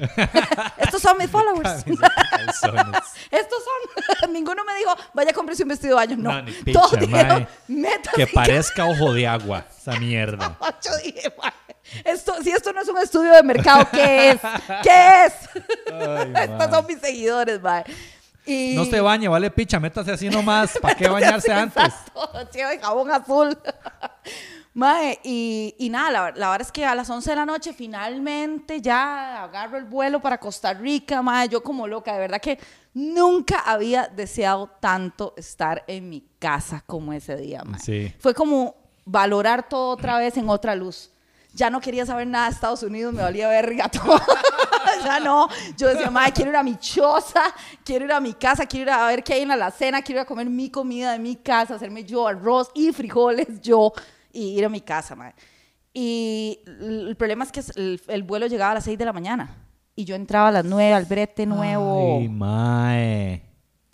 Estos 0.78 1.02
son 1.02 1.18
mis 1.18 1.30
followers. 1.30 1.84
Estos 3.30 3.62
son. 3.64 4.32
Ninguno 4.32 4.64
me 4.64 4.74
dijo, 4.76 4.94
vaya, 5.12 5.32
cómprese 5.32 5.62
un 5.62 5.68
vestido 5.70 5.98
de 5.98 6.06
baño. 6.06 6.16
No, 6.18 6.44
picha, 6.64 6.80
todos 6.80 6.98
dijeron. 6.98 7.46
Que 8.14 8.26
parezca 8.26 8.86
ojo 8.86 9.12
de 9.12 9.26
agua, 9.26 9.64
esa 9.76 9.98
mierda. 9.98 10.56
Yo 10.84 10.96
dije, 11.04 11.32
"Mae, 11.40 11.52
esto, 12.04 12.34
si 12.42 12.50
esto 12.50 12.72
no 12.72 12.80
es 12.80 12.88
un 12.88 12.98
estudio 12.98 13.32
de 13.32 13.42
mercado, 13.42 13.86
¿qué 13.90 14.30
es? 14.30 14.40
¿Qué 14.82 15.26
es? 15.26 15.32
Estos 16.34 16.70
son 16.70 16.86
mis 16.86 16.98
seguidores, 16.98 17.60
mae. 17.60 17.84
Y... 18.46 18.74
No 18.76 18.84
se 18.84 19.00
bañe, 19.00 19.26
vale 19.26 19.50
picha, 19.50 19.80
métase 19.80 20.12
así 20.12 20.28
nomás. 20.28 20.78
¿Para 20.80 20.94
qué 20.94 21.08
bañarse 21.08 21.50
antes? 21.52 21.82
Exacto, 21.82 22.50
lleva 22.52 22.70
de 22.70 22.78
jabón 22.78 23.10
azul. 23.10 23.58
Mae, 24.74 25.20
y, 25.22 25.76
y 25.78 25.88
nada, 25.88 26.10
la, 26.10 26.20
la 26.32 26.50
verdad 26.50 26.66
es 26.66 26.72
que 26.72 26.84
a 26.84 26.96
las 26.96 27.08
11 27.08 27.30
de 27.30 27.36
la 27.36 27.46
noche 27.46 27.72
finalmente 27.72 28.80
ya 28.80 29.44
agarro 29.44 29.78
el 29.78 29.84
vuelo 29.84 30.20
para 30.20 30.38
Costa 30.38 30.74
Rica, 30.74 31.22
mae, 31.22 31.48
yo 31.48 31.62
como 31.62 31.86
loca, 31.86 32.12
de 32.12 32.18
verdad 32.18 32.40
que 32.40 32.58
nunca 32.92 33.60
había 33.60 34.08
deseado 34.08 34.68
tanto 34.80 35.32
estar 35.36 35.84
en 35.86 36.08
mi 36.08 36.26
casa 36.40 36.82
como 36.86 37.12
ese 37.12 37.36
día, 37.36 37.62
mae. 37.64 37.78
Sí. 37.80 38.12
Fue 38.18 38.34
como 38.34 38.74
valorar 39.04 39.68
todo 39.68 39.90
otra 39.90 40.18
vez 40.18 40.36
en 40.36 40.48
otra 40.48 40.74
luz. 40.74 41.10
Ya 41.52 41.70
no 41.70 41.80
quería 41.80 42.04
saber 42.04 42.26
nada 42.26 42.46
de 42.46 42.54
Estados 42.54 42.82
Unidos, 42.82 43.14
me 43.14 43.22
valía 43.22 43.46
verga 43.48 43.88
todo. 43.90 44.20
ya 45.04 45.20
no. 45.20 45.48
Yo 45.76 45.86
decía, 45.86 46.10
madre, 46.10 46.32
quiero 46.32 46.50
ir 46.50 46.56
a 46.56 46.64
mi 46.64 46.76
choza, 46.78 47.44
quiero 47.84 48.06
ir 48.06 48.12
a 48.12 48.18
mi 48.18 48.32
casa, 48.34 48.66
quiero 48.66 48.90
ir 48.90 48.90
a 48.90 49.06
ver 49.06 49.22
qué 49.22 49.34
hay 49.34 49.42
en 49.42 49.48
la 49.48 49.54
alacena, 49.54 50.02
quiero 50.02 50.20
ir 50.20 50.22
a 50.24 50.26
comer 50.26 50.50
mi 50.50 50.68
comida 50.68 51.12
de 51.12 51.20
mi 51.20 51.36
casa, 51.36 51.76
hacerme 51.76 52.02
yo 52.02 52.26
arroz 52.26 52.72
y 52.74 52.90
frijoles 52.90 53.60
yo 53.60 53.92
y 54.34 54.58
ir 54.58 54.64
a 54.64 54.68
mi 54.68 54.80
casa, 54.80 55.14
madre. 55.14 55.34
Y 55.92 56.58
el 56.66 57.14
problema 57.16 57.44
es 57.44 57.52
que 57.52 57.60
el, 57.76 58.00
el 58.08 58.22
vuelo 58.24 58.46
llegaba 58.46 58.72
a 58.72 58.74
las 58.74 58.84
6 58.84 58.98
de 58.98 59.04
la 59.04 59.12
mañana 59.12 59.56
y 59.94 60.04
yo 60.04 60.16
entraba 60.16 60.48
a 60.48 60.52
las 60.52 60.64
9 60.64 60.92
al 60.92 61.04
brete 61.04 61.46
nuevo. 61.46 62.18
Ay, 62.20 62.28
mae. 62.28 63.42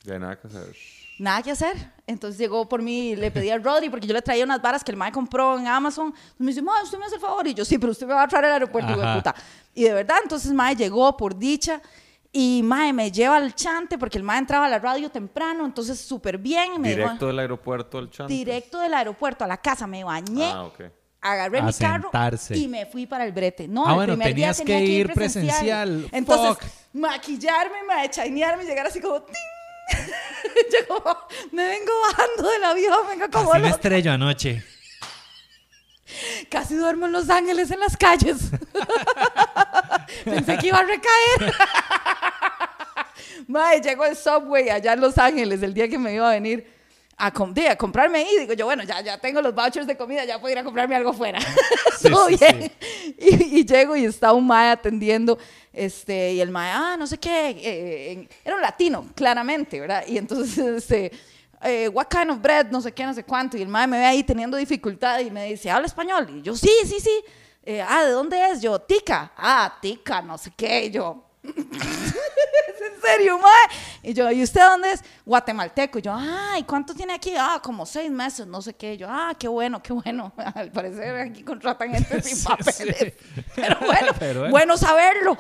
Ya 0.05 0.15
hay 0.15 0.21
nada 0.21 0.39
que 0.39 0.47
hacer. 0.49 0.75
nada 1.19 1.43
que 1.43 1.51
hacer. 1.51 1.77
Entonces 2.07 2.39
llegó 2.41 2.67
por 2.69 2.81
mí, 2.81 3.15
le 3.15 3.31
pedí 3.31 3.51
a 3.51 3.59
Rodri, 3.59 3.91
porque 3.91 4.07
yo 4.07 4.15
le 4.15 4.23
traía 4.23 4.45
unas 4.45 4.63
varas 4.63 4.83
que 4.83 4.91
el 4.91 4.97
mae 4.97 5.13
compró 5.13 5.59
en 5.59 5.67
Amazon. 5.67 6.07
Entonces 6.07 6.41
me 6.41 6.47
dice, 6.47 6.63
mae, 6.63 6.83
usted 6.83 6.99
me 6.99 7.05
hace 7.05 7.17
el 7.17 7.21
favor. 7.21 7.47
Y 7.47 7.53
yo, 7.55 7.65
sí, 7.67 7.77
pero 7.79 7.93
usted 7.93 8.07
me 8.07 8.15
va 8.15 8.23
a 8.23 8.29
traer 8.29 8.47
al 8.47 8.53
aeropuerto, 8.53 8.91
hijo 8.91 9.01
de 9.01 9.15
puta. 9.15 9.35
Y 9.75 9.85
de 9.85 9.93
verdad, 9.93 10.17
entonces 10.23 10.53
mae 10.53 10.75
llegó 10.75 11.15
por 11.17 11.37
dicha. 11.37 11.83
Y 12.33 12.63
mae 12.63 12.93
me 12.93 13.11
lleva 13.11 13.37
al 13.37 13.55
chante, 13.57 13.99
porque 13.99 14.17
el 14.19 14.23
mae 14.25 14.39
entraba 14.39 14.67
a 14.67 14.69
la 14.69 14.79
radio 14.79 15.11
temprano, 15.11 15.65
entonces 15.67 16.01
súper 16.01 16.39
bien. 16.39 16.81
Me 16.81 16.91
dijo- 16.91 17.01
Directo 17.01 17.27
del 17.27 17.39
aeropuerto 17.41 17.99
al 17.99 18.09
chante. 18.11 18.33
directo 18.33 18.79
del 18.79 18.95
aeropuerto 18.95 19.45
a 19.45 19.49
la 19.49 19.57
casa, 19.57 19.87
me 19.89 20.05
bañé. 20.05 20.45
Ah, 20.53 20.65
ok. 20.65 20.81
Agarré 21.23 21.59
A 21.59 21.63
mi 21.65 21.73
carro 21.75 22.11
y 22.55 22.67
me 22.69 22.87
fui 22.87 23.05
para 23.07 23.25
el 23.27 23.33
brete. 23.33 23.69
No, 23.69 23.85
Ah, 23.87 23.91
el 23.91 23.95
bueno, 23.97 24.13
primer 24.15 24.29
día 24.29 24.35
tenías 24.55 24.57
tenía 24.59 24.79
que 24.79 24.85
que 24.87 24.91
ir 24.91 25.01
ir 25.11 25.13
presencial. 25.13 26.09
Entonces, 26.13 26.57
Fuck. 26.57 26.73
maquillarme, 26.95 27.83
ma, 27.83 28.09
chainearme 28.09 28.65
y 28.65 28.67
llegar 28.67 28.87
así 28.87 29.01
como... 29.01 29.21
¡ting! 29.23 29.35
Yo 30.73 30.87
como, 31.03 31.17
me 31.53 31.67
vengo 31.67 31.93
bajando 32.09 32.49
del 32.49 32.65
avión, 32.65 32.99
vengo 33.09 33.27
como... 33.31 33.53
Así 33.53 33.63
me 33.63 33.69
estrello 33.71 34.13
anoche. 34.13 34.65
Casi 36.49 36.75
duermo 36.75 37.07
en 37.07 37.13
Los 37.13 37.29
Ángeles, 37.29 37.71
en 37.71 37.81
las 37.81 37.97
calles. 37.97 38.51
Pensé 40.25 40.57
que 40.59 40.69
iba 40.69 40.79
a 40.79 40.83
recaer. 40.83 41.55
Mae, 43.49 43.81
llego 43.81 44.03
al 44.05 44.17
subway 44.17 44.69
allá 44.69 44.93
en 44.95 45.01
Los 45.01 45.19
Ángeles 45.19 45.63
el 45.63 45.75
día 45.75 45.89
que 45.89 45.99
me 45.99 46.15
iba 46.15 46.29
a 46.29 46.33
venir 46.33 46.67
a, 47.17 47.31
com- 47.33 47.55
a 47.69 47.77
comprarme 47.77 48.19
ahí. 48.21 48.39
Digo 48.41 48.53
yo, 48.55 48.65
bueno, 48.67 48.83
ya, 48.85 49.01
ya 49.01 49.19
tengo 49.19 49.41
los 49.43 49.55
vouchers 49.55 49.87
de 49.87 49.97
comida, 49.97 50.25
ya 50.25 50.41
puedo 50.41 50.53
ir 50.53 50.59
a 50.59 50.65
comprarme 50.65 50.97
algo 50.97 51.13
fuera. 51.13 51.39
Sí, 51.99 52.09
Todo 52.11 52.29
sí, 52.29 52.37
bien. 52.37 52.73
Y, 53.19 53.61
y 53.61 53.65
llego 53.67 53.97
y 53.97 54.05
está 54.05 54.33
un 54.33 54.47
mae 54.47 54.71
atendiendo, 54.71 55.39
este, 55.73 56.33
y 56.35 56.41
el 56.41 56.51
mae, 56.51 56.71
ah, 56.73 56.97
no 56.99 57.07
sé 57.07 57.19
qué, 57.19 57.51
eh, 57.51 58.13
en- 58.13 58.29
era 58.45 58.57
un 58.57 58.63
latino, 58.63 59.07
claramente, 59.15 59.79
¿verdad? 59.81 60.05
Y 60.07 60.17
entonces, 60.19 60.59
este, 60.83 61.13
eh, 61.63 61.89
what 61.89 62.07
kind 62.09 62.31
of 62.31 62.41
bread, 62.41 62.71
no 62.71 62.81
sé 62.81 62.93
qué, 62.93 63.05
no 63.05 63.13
sé 63.13 63.23
cuánto, 63.25 63.57
y 63.59 63.63
el 63.63 63.69
mae 63.69 63.87
me 63.87 63.99
ve 63.99 64.05
ahí 64.07 64.23
teniendo 64.25 64.57
dificultad 64.57 65.21
y 65.21 65.31
me 65.31 65.45
dice, 65.47 65.71
¿habla 65.71 65.87
español? 65.87 66.27
Y 66.39 66.43
yo, 66.43 66.57
sí, 66.57 66.71
sí, 66.87 66.97
sí. 67.01 67.23
Eh, 67.63 67.83
ah, 67.87 68.03
¿de 68.05 68.13
dónde 68.13 68.43
es? 68.51 68.63
Yo, 68.63 68.79
tica. 68.81 69.33
Ah, 69.37 69.77
tica, 69.83 70.23
no 70.23 70.39
sé 70.39 70.51
qué. 70.57 70.87
Y 70.87 70.91
yo, 70.91 71.23
¿Es 71.43 72.81
en 72.83 73.01
serio, 73.03 73.39
mae? 73.39 73.51
Y 74.03 74.13
yo, 74.15 74.31
¿y 74.31 74.43
usted 74.43 74.61
dónde 74.61 74.93
es? 74.93 75.03
Guatemalteco. 75.25 75.99
Y 75.99 76.03
yo, 76.03 76.13
ah, 76.15 76.57
¿y 76.59 76.65
cuánto 76.65 76.95
tiene 76.95 77.15
aquí? 77.15 77.35
Ah, 77.37 77.61
como 77.63 77.85
seis 77.87 78.11
meses, 78.11 78.47
no 78.47 78.61
sé 78.63 78.75
qué. 78.75 78.95
Y 78.95 78.97
yo, 78.99 79.07
ah, 79.11 79.35
qué 79.39 79.49
bueno, 79.49 79.83
qué 79.83 79.93
bueno. 79.93 80.33
Al 80.55 80.71
parecer 80.71 81.17
aquí 81.17 81.43
contratan 81.43 81.91
gente 81.93 82.23
sin 82.23 82.37
Sí, 82.37 82.47
papeles. 82.47 82.97
sí. 82.99 83.13
Pero 83.55 83.79
bueno, 83.81 84.13
Pero 84.19 84.41
bueno. 84.41 84.51
bueno 84.53 84.77
saberlo. 84.77 85.37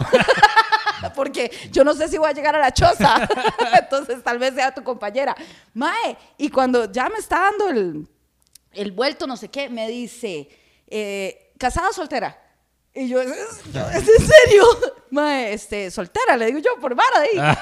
Porque 1.14 1.51
yo 1.70 1.84
no 1.84 1.94
sé 1.94 2.09
si 2.09 2.18
voy 2.18 2.28
a 2.28 2.32
llegar 2.32 2.55
a 2.57 2.59
la 2.61 2.72
choza. 2.72 3.28
Entonces 3.78 4.22
tal 4.22 4.38
vez 4.38 4.55
sea 4.55 4.72
tu 4.74 4.82
compañera. 4.82 5.34
Mae, 5.74 6.16
y 6.38 6.51
cuando 6.51 6.90
ya 6.90 7.09
me 7.09 7.18
está 7.18 7.40
dando 7.40 7.68
el, 7.68 8.09
el 8.72 8.92
vuelto, 8.92 9.26
no 9.26 9.36
sé 9.36 9.48
qué, 9.48 9.68
me 9.70 9.88
dice, 9.88 10.48
eh, 10.88 11.53
¿casada 11.59 11.88
o 11.90 11.92
soltera? 11.92 12.38
Y 12.93 13.09
yo, 13.09 13.20
¿es, 13.20 13.30
yo, 13.72 13.80
¿es 13.91 14.09
en 14.09 14.26
serio? 14.26 14.64
Mae, 15.11 15.53
este, 15.53 15.91
soltera, 15.91 16.36
le 16.36 16.47
digo 16.47 16.59
yo, 16.59 16.80
por 16.80 16.95
vara 16.95 17.20
de 17.20 17.28
ahí. 17.41 17.57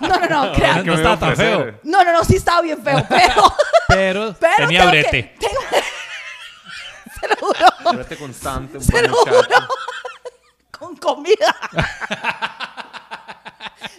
No, 0.00 0.08
no, 0.08 0.26
no, 0.46 0.52
crea- 0.52 0.76
No 0.76 0.82
¿Qué 0.84 0.90
me 0.90 0.96
estaba 0.96 1.00
iba 1.00 1.12
a 1.12 1.18
tan 1.18 1.36
feo. 1.36 1.80
No, 1.82 2.04
no, 2.04 2.12
no, 2.12 2.24
sí 2.24 2.36
estaba 2.36 2.60
bien 2.60 2.82
feo, 2.82 3.02
pero... 3.08 3.54
Pero, 3.88 4.36
pero 4.38 4.54
tenía 4.56 4.80
tengo 4.80 4.92
que- 4.92 5.00
brete. 5.02 5.34
tengo- 5.40 5.60
se 7.20 7.28
lo 7.28 7.36
juro, 7.36 7.94
Brete 7.94 8.16
constante, 8.18 8.76
un 8.78 8.84
se 8.84 8.92
buen 8.92 9.04
lo 9.10 9.10
muchacho. 9.16 9.36
juro, 9.36 9.68
con 10.78 10.96
comida. 10.96 11.56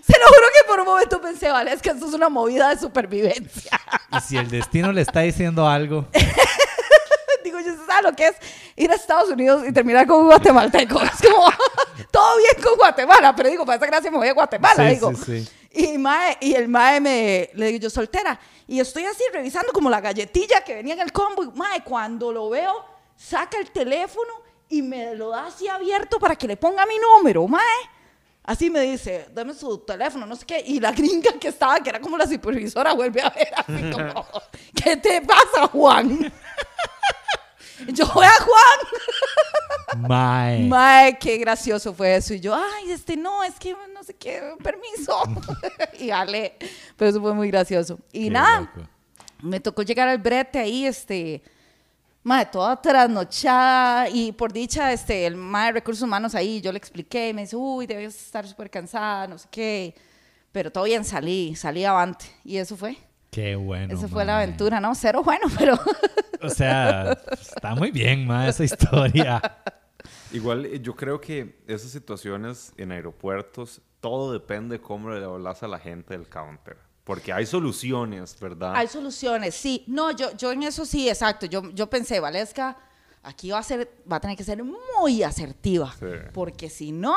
Se 0.06 0.20
lo 0.20 0.28
juro 0.28 0.48
que 0.54 0.68
por 0.68 0.80
un 0.80 0.86
momento 0.86 1.20
pensé, 1.22 1.50
vale, 1.52 1.74
es 1.74 1.82
que 1.82 1.90
esto 1.90 2.08
es 2.08 2.14
una 2.14 2.30
movida 2.30 2.70
de 2.70 2.78
supervivencia. 2.80 3.80
Y 4.16 4.20
si 4.22 4.38
el 4.38 4.50
destino 4.50 4.92
le 4.92 5.02
está 5.02 5.22
diciendo 5.22 5.68
algo, 5.68 6.08
Yo 7.60 7.76
sabes 7.86 8.04
lo 8.04 8.14
que 8.16 8.28
es 8.28 8.36
ir 8.76 8.92
a 8.92 8.96
Estados 8.96 9.30
Unidos 9.30 9.64
y 9.68 9.72
terminar 9.74 10.06
con 10.08 10.22
un 10.22 10.28
guatemalteco. 10.28 11.02
Es 11.02 11.28
como, 11.28 11.46
todo 12.12 12.38
bien 12.38 12.64
con 12.64 12.76
Guatemala, 12.78 13.36
pero 13.36 13.50
digo, 13.50 13.66
para 13.66 13.78
esa 13.78 13.86
gracia 13.88 14.12
me 14.12 14.18
voy 14.18 14.28
a 14.28 14.34
Guatemala, 14.34 14.88
Sí, 14.88 14.96
digo. 14.96 15.14
sí, 15.14 15.46
sí. 15.46 15.50
Y, 15.72 15.98
mae, 15.98 16.38
y 16.42 16.54
el 16.56 16.68
mae 16.68 17.00
me, 17.00 17.50
le 17.54 17.68
digo 17.68 17.80
yo, 17.84 17.90
soltera. 17.90 18.40
Y 18.68 18.80
estoy 18.80 19.06
así 19.06 19.24
revisando 19.32 19.72
como 19.72 19.90
la 19.90 20.02
galletilla 20.02 20.62
que 20.62 20.74
venía 20.76 20.94
en 20.96 21.02
el 21.02 21.12
combo. 21.12 21.44
Y, 21.44 21.52
mae, 21.52 21.84
cuando 21.84 22.32
lo 22.32 22.50
veo, 22.50 22.84
saca 23.16 23.58
el 23.60 23.70
teléfono 23.72 24.34
y 24.70 24.82
me 24.82 25.14
lo 25.16 25.30
da 25.30 25.46
así 25.48 25.68
abierto 25.68 26.20
para 26.20 26.36
que 26.36 26.48
le 26.48 26.58
ponga 26.58 26.86
mi 26.86 26.96
número, 26.98 27.48
mae. 27.48 27.62
Así 28.44 28.70
me 28.70 28.80
dice, 28.80 29.28
dame 29.34 29.54
su 29.54 29.80
teléfono, 29.80 30.26
no 30.26 30.36
sé 30.36 30.46
qué. 30.46 30.64
Y 30.66 30.80
la 30.80 30.94
gringa 30.94 31.34
que 31.34 31.50
estaba, 31.50 31.80
que 31.82 31.90
era 31.90 32.00
como 32.00 32.18
la 32.18 32.26
supervisora, 32.26 32.94
vuelve 32.94 33.22
a 33.22 33.30
ver 33.30 33.50
así 33.56 33.92
como, 33.92 34.26
¿qué 34.84 34.96
te 34.98 35.22
pasa, 35.22 35.68
Juan? 35.68 36.32
Yo 37.88 38.08
voy 38.14 38.26
a 38.26 38.32
Juan. 38.44 40.08
mae. 40.08 40.68
Mae, 40.68 41.18
qué 41.20 41.38
gracioso 41.38 41.94
fue 41.94 42.16
eso. 42.16 42.34
Y 42.34 42.40
yo, 42.40 42.56
ay, 42.56 42.92
este 42.92 43.16
no, 43.16 43.44
es 43.44 43.56
que 43.60 43.76
no 43.94 44.04
sé 44.04 44.14
qué, 44.16 44.42
permiso. 44.64 45.22
y 46.00 46.08
dale. 46.08 46.56
Pero 46.96 47.12
eso 47.12 47.22
fue 47.22 47.34
muy 47.34 47.50
gracioso. 47.50 48.00
Y 48.12 48.26
Qué 48.26 48.30
nada, 48.32 48.60
loco. 48.62 48.90
me 49.42 49.60
tocó 49.60 49.84
llegar 49.84 50.08
al 50.08 50.18
brete 50.18 50.60
ahí, 50.60 50.86
este, 50.86 51.42
mae, 52.24 52.46
toda 52.48 52.82
trasnochada. 52.82 54.10
Y 54.10 54.32
por 54.32 54.52
dicha, 54.52 54.92
este, 54.92 55.26
el 55.26 55.36
mae 55.36 55.68
de 55.68 55.74
recursos 55.74 56.04
humanos 56.04 56.36
ahí, 56.36 56.60
yo 56.62 56.72
le 56.72 56.78
expliqué, 56.78 57.30
y 57.30 57.34
me 57.34 57.42
dice, 57.42 57.56
uy, 57.56 57.86
debes 57.86 58.16
estar 58.16 58.48
súper 58.48 58.70
cansada, 58.70 59.28
no 59.28 59.38
sé 59.38 59.48
qué. 59.52 59.96
Pero 60.52 60.72
todo 60.72 60.86
bien, 60.86 61.06
salí, 61.06 61.56
salí 61.56 61.86
avante. 61.86 62.26
Y 62.44 62.58
eso 62.58 62.76
fue. 62.76 62.98
Qué 63.38 63.56
bueno. 63.56 63.94
Esa 63.94 64.08
fue 64.08 64.26
la 64.26 64.38
aventura, 64.38 64.80
¿no? 64.80 64.96
Cero 64.96 65.22
bueno, 65.24 65.46
pero 65.60 65.76
O 66.42 66.50
sea, 66.50 67.12
está 67.40 67.76
muy 67.76 67.92
bien, 67.92 68.26
mae, 68.26 68.50
esa 68.50 68.64
historia. 68.64 69.40
Igual 70.34 70.66
eh, 70.66 70.80
yo 70.80 70.96
creo 70.96 71.22
que 71.22 71.60
esas 71.68 71.92
situaciones 71.92 72.74
en 72.78 72.92
aeropuertos, 72.92 73.80
todo 74.00 74.34
depende 74.34 74.80
de 74.80 74.82
cómo 74.82 75.12
le 75.12 75.24
hablas 75.24 75.62
a 75.62 75.68
la 75.68 75.78
gente 75.78 76.18
del 76.18 76.28
counter. 76.28 76.78
Porque 77.04 77.32
hay 77.32 77.46
soluciones, 77.46 78.40
¿verdad? 78.40 78.74
Hay 78.76 78.88
soluciones, 78.88 79.54
sí. 79.54 79.84
No, 79.86 80.10
yo, 80.10 80.36
yo 80.36 80.52
en 80.52 80.64
eso 80.64 80.84
sí, 80.84 81.08
exacto. 81.08 81.46
Yo, 81.46 81.70
yo 81.76 81.92
pensé, 81.92 82.20
Valesca, 82.20 82.76
aquí 83.22 83.52
va 83.52 83.60
a 83.60 83.64
ser, 83.64 84.02
va 84.12 84.16
a 84.16 84.20
tener 84.20 84.36
que 84.36 84.46
ser 84.46 84.64
muy 84.64 85.22
asertiva. 85.22 85.94
Sí. 86.00 86.08
Porque 86.34 86.72
si 86.72 86.92
no, 86.92 87.16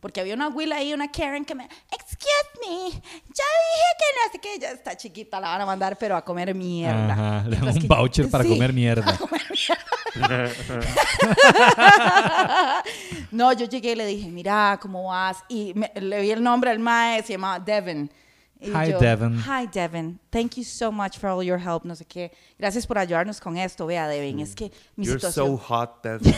porque 0.00 0.20
había 0.20 0.34
una 0.34 0.48
Will 0.48 0.72
ahí, 0.72 0.92
una 0.92 1.10
Karen 1.10 1.44
que 1.44 1.54
me, 1.54 1.64
excuse 1.64 2.50
me, 2.60 2.90
ya 2.90 3.00
dije 3.00 3.90
que 3.98 4.04
no 4.14 4.32
sé 4.32 4.38
qué, 4.40 4.58
ya 4.58 4.70
está 4.72 4.96
chiquita, 4.96 5.40
la 5.40 5.48
van 5.48 5.60
a 5.62 5.66
mandar, 5.66 5.96
pero 5.98 6.16
a 6.16 6.24
comer 6.24 6.54
mierda. 6.54 7.12
Ajá, 7.12 7.44
le 7.48 7.56
dan 7.56 7.68
un 7.68 7.78
que- 7.80 7.86
voucher 7.86 8.30
para 8.30 8.44
sí, 8.44 8.50
comer 8.50 8.72
mierda. 8.72 9.10
a 9.12 9.16
comer 9.18 9.42
mierda. 9.50 9.84
no, 13.30 13.52
yo 13.52 13.66
llegué 13.66 13.92
y 13.92 13.96
le 13.96 14.06
dije, 14.06 14.28
mira, 14.30 14.78
¿cómo 14.80 15.04
vas? 15.08 15.38
Y 15.48 15.72
me- 15.74 15.92
le 15.94 16.20
vi 16.20 16.30
el 16.30 16.42
nombre 16.42 16.70
al 16.70 16.78
mae, 16.78 17.22
se 17.22 17.32
llamaba 17.34 17.58
Devin. 17.58 18.10
Y 18.58 18.70
Hi, 18.70 18.92
Devin. 18.98 19.38
Hi, 19.46 19.66
Devin. 19.66 20.18
Thank 20.30 20.56
you 20.56 20.64
so 20.64 20.90
much 20.90 21.18
for 21.18 21.28
all 21.28 21.42
your 21.42 21.58
help. 21.58 21.84
No 21.84 21.94
sé 21.94 22.06
qué. 22.06 22.30
Gracias 22.58 22.86
por 22.86 22.96
ayudarnos 22.96 23.38
con 23.40 23.56
esto. 23.58 23.86
Vea, 23.86 24.08
Devin, 24.08 24.40
es 24.40 24.54
que 24.54 24.72
mi 24.96 25.04
You're 25.06 25.20
so 25.20 25.28
situación... 25.30 25.58
hot, 25.58 26.02
Devin. 26.22 26.34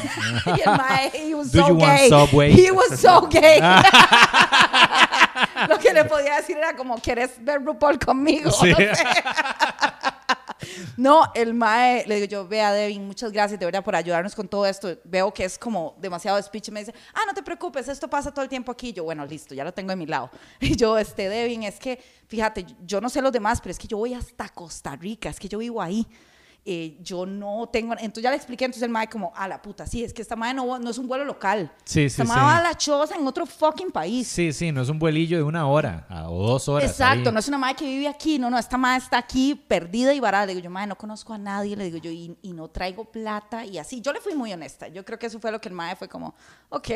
y 0.56 0.60
el 0.60 0.76
mae, 0.76 1.10
he 1.14 1.34
was 1.34 1.52
Do 1.52 1.60
so 1.60 1.68
you 1.68 1.74
want 1.76 1.98
gay. 1.98 2.08
Subway? 2.08 2.52
He 2.52 2.70
was 2.72 2.98
so 3.00 3.26
gay. 3.30 3.60
Lo 5.68 5.78
que 5.78 5.92
le 5.92 6.04
podía 6.04 6.36
decir 6.36 6.56
era 6.56 6.74
como, 6.74 6.96
¿quieres 6.98 7.32
ver 7.44 7.64
RuPaul 7.64 7.98
conmigo? 7.98 8.50
Sí. 8.50 8.70
No 8.70 8.76
sé. 8.76 8.94
No, 10.96 11.24
el 11.34 11.54
mae, 11.54 12.04
le 12.06 12.16
digo 12.16 12.26
yo, 12.26 12.48
vea, 12.48 12.72
Devin, 12.72 13.06
muchas 13.06 13.32
gracias 13.32 13.58
de 13.58 13.66
verdad 13.66 13.84
por 13.84 13.94
ayudarnos 13.94 14.34
con 14.34 14.48
todo 14.48 14.66
esto. 14.66 14.96
Veo 15.04 15.32
que 15.32 15.44
es 15.44 15.58
como 15.58 15.96
demasiado 16.00 16.40
speech. 16.42 16.70
Me 16.70 16.80
dice, 16.80 16.94
ah, 17.14 17.22
no 17.26 17.34
te 17.34 17.42
preocupes, 17.42 17.88
esto 17.88 18.08
pasa 18.08 18.32
todo 18.32 18.42
el 18.42 18.48
tiempo 18.48 18.72
aquí. 18.72 18.92
Yo, 18.92 19.04
bueno, 19.04 19.24
listo, 19.26 19.54
ya 19.54 19.64
lo 19.64 19.72
tengo 19.72 19.90
de 19.90 19.96
mi 19.96 20.06
lado. 20.06 20.30
Y 20.60 20.76
yo, 20.76 20.98
este, 20.98 21.28
Devin, 21.28 21.62
es 21.62 21.78
que, 21.78 22.02
fíjate, 22.26 22.66
yo 22.84 23.00
no 23.00 23.08
sé 23.08 23.22
los 23.22 23.32
demás, 23.32 23.60
pero 23.60 23.70
es 23.70 23.78
que 23.78 23.88
yo 23.88 23.96
voy 23.98 24.14
hasta 24.14 24.48
Costa 24.48 24.94
Rica, 24.96 25.28
es 25.28 25.38
que 25.38 25.48
yo 25.48 25.58
vivo 25.58 25.80
ahí. 25.80 26.06
Eh, 26.70 26.98
yo 27.00 27.24
no 27.24 27.66
tengo, 27.72 27.94
entonces 27.94 28.22
ya 28.24 28.28
le 28.30 28.36
expliqué, 28.36 28.66
entonces 28.66 28.82
el 28.82 28.90
mae 28.90 29.08
como, 29.08 29.32
a 29.34 29.48
la 29.48 29.62
puta, 29.62 29.86
sí, 29.86 30.04
es 30.04 30.12
que 30.12 30.20
esta 30.20 30.36
mae 30.36 30.52
no, 30.52 30.78
no 30.78 30.90
es 30.90 30.98
un 30.98 31.08
vuelo 31.08 31.24
local. 31.24 31.72
Sí, 31.84 32.00
sí, 32.10 32.20
esta 32.20 32.24
mae 32.24 32.36
sí. 32.36 32.44
va 32.44 32.56
a 32.58 32.62
la 32.62 32.74
choza 32.76 33.14
en 33.16 33.26
otro 33.26 33.46
fucking 33.46 33.90
país. 33.90 34.28
Sí, 34.28 34.52
sí, 34.52 34.70
no 34.70 34.82
es 34.82 34.90
un 34.90 34.98
vuelillo 34.98 35.38
de 35.38 35.44
una 35.44 35.66
hora 35.66 36.04
a- 36.10 36.28
o 36.30 36.46
dos 36.46 36.68
horas. 36.68 36.90
Exacto, 36.90 37.30
ahí. 37.30 37.32
no 37.32 37.40
es 37.40 37.48
una 37.48 37.56
madre 37.56 37.76
que 37.76 37.86
vive 37.86 38.06
aquí, 38.06 38.38
no, 38.38 38.50
no, 38.50 38.58
esta 38.58 38.76
madre 38.76 39.02
está 39.02 39.16
aquí 39.16 39.54
perdida 39.54 40.12
y 40.12 40.20
varada. 40.20 40.44
Le 40.44 40.54
digo 40.56 40.64
yo, 40.64 40.70
madre, 40.70 40.88
no 40.88 40.98
conozco 40.98 41.32
a 41.32 41.38
nadie, 41.38 41.74
le 41.74 41.84
digo 41.84 41.96
yo, 41.96 42.10
y, 42.10 42.36
y 42.42 42.52
no 42.52 42.68
traigo 42.68 43.06
plata 43.06 43.64
y 43.64 43.78
así. 43.78 44.02
Yo 44.02 44.12
le 44.12 44.20
fui 44.20 44.34
muy 44.34 44.52
honesta. 44.52 44.88
Yo 44.88 45.06
creo 45.06 45.18
que 45.18 45.24
eso 45.28 45.40
fue 45.40 45.50
lo 45.50 45.62
que 45.62 45.70
el 45.70 45.74
madre 45.74 45.96
fue 45.96 46.06
como, 46.06 46.34
ok, 46.68 46.90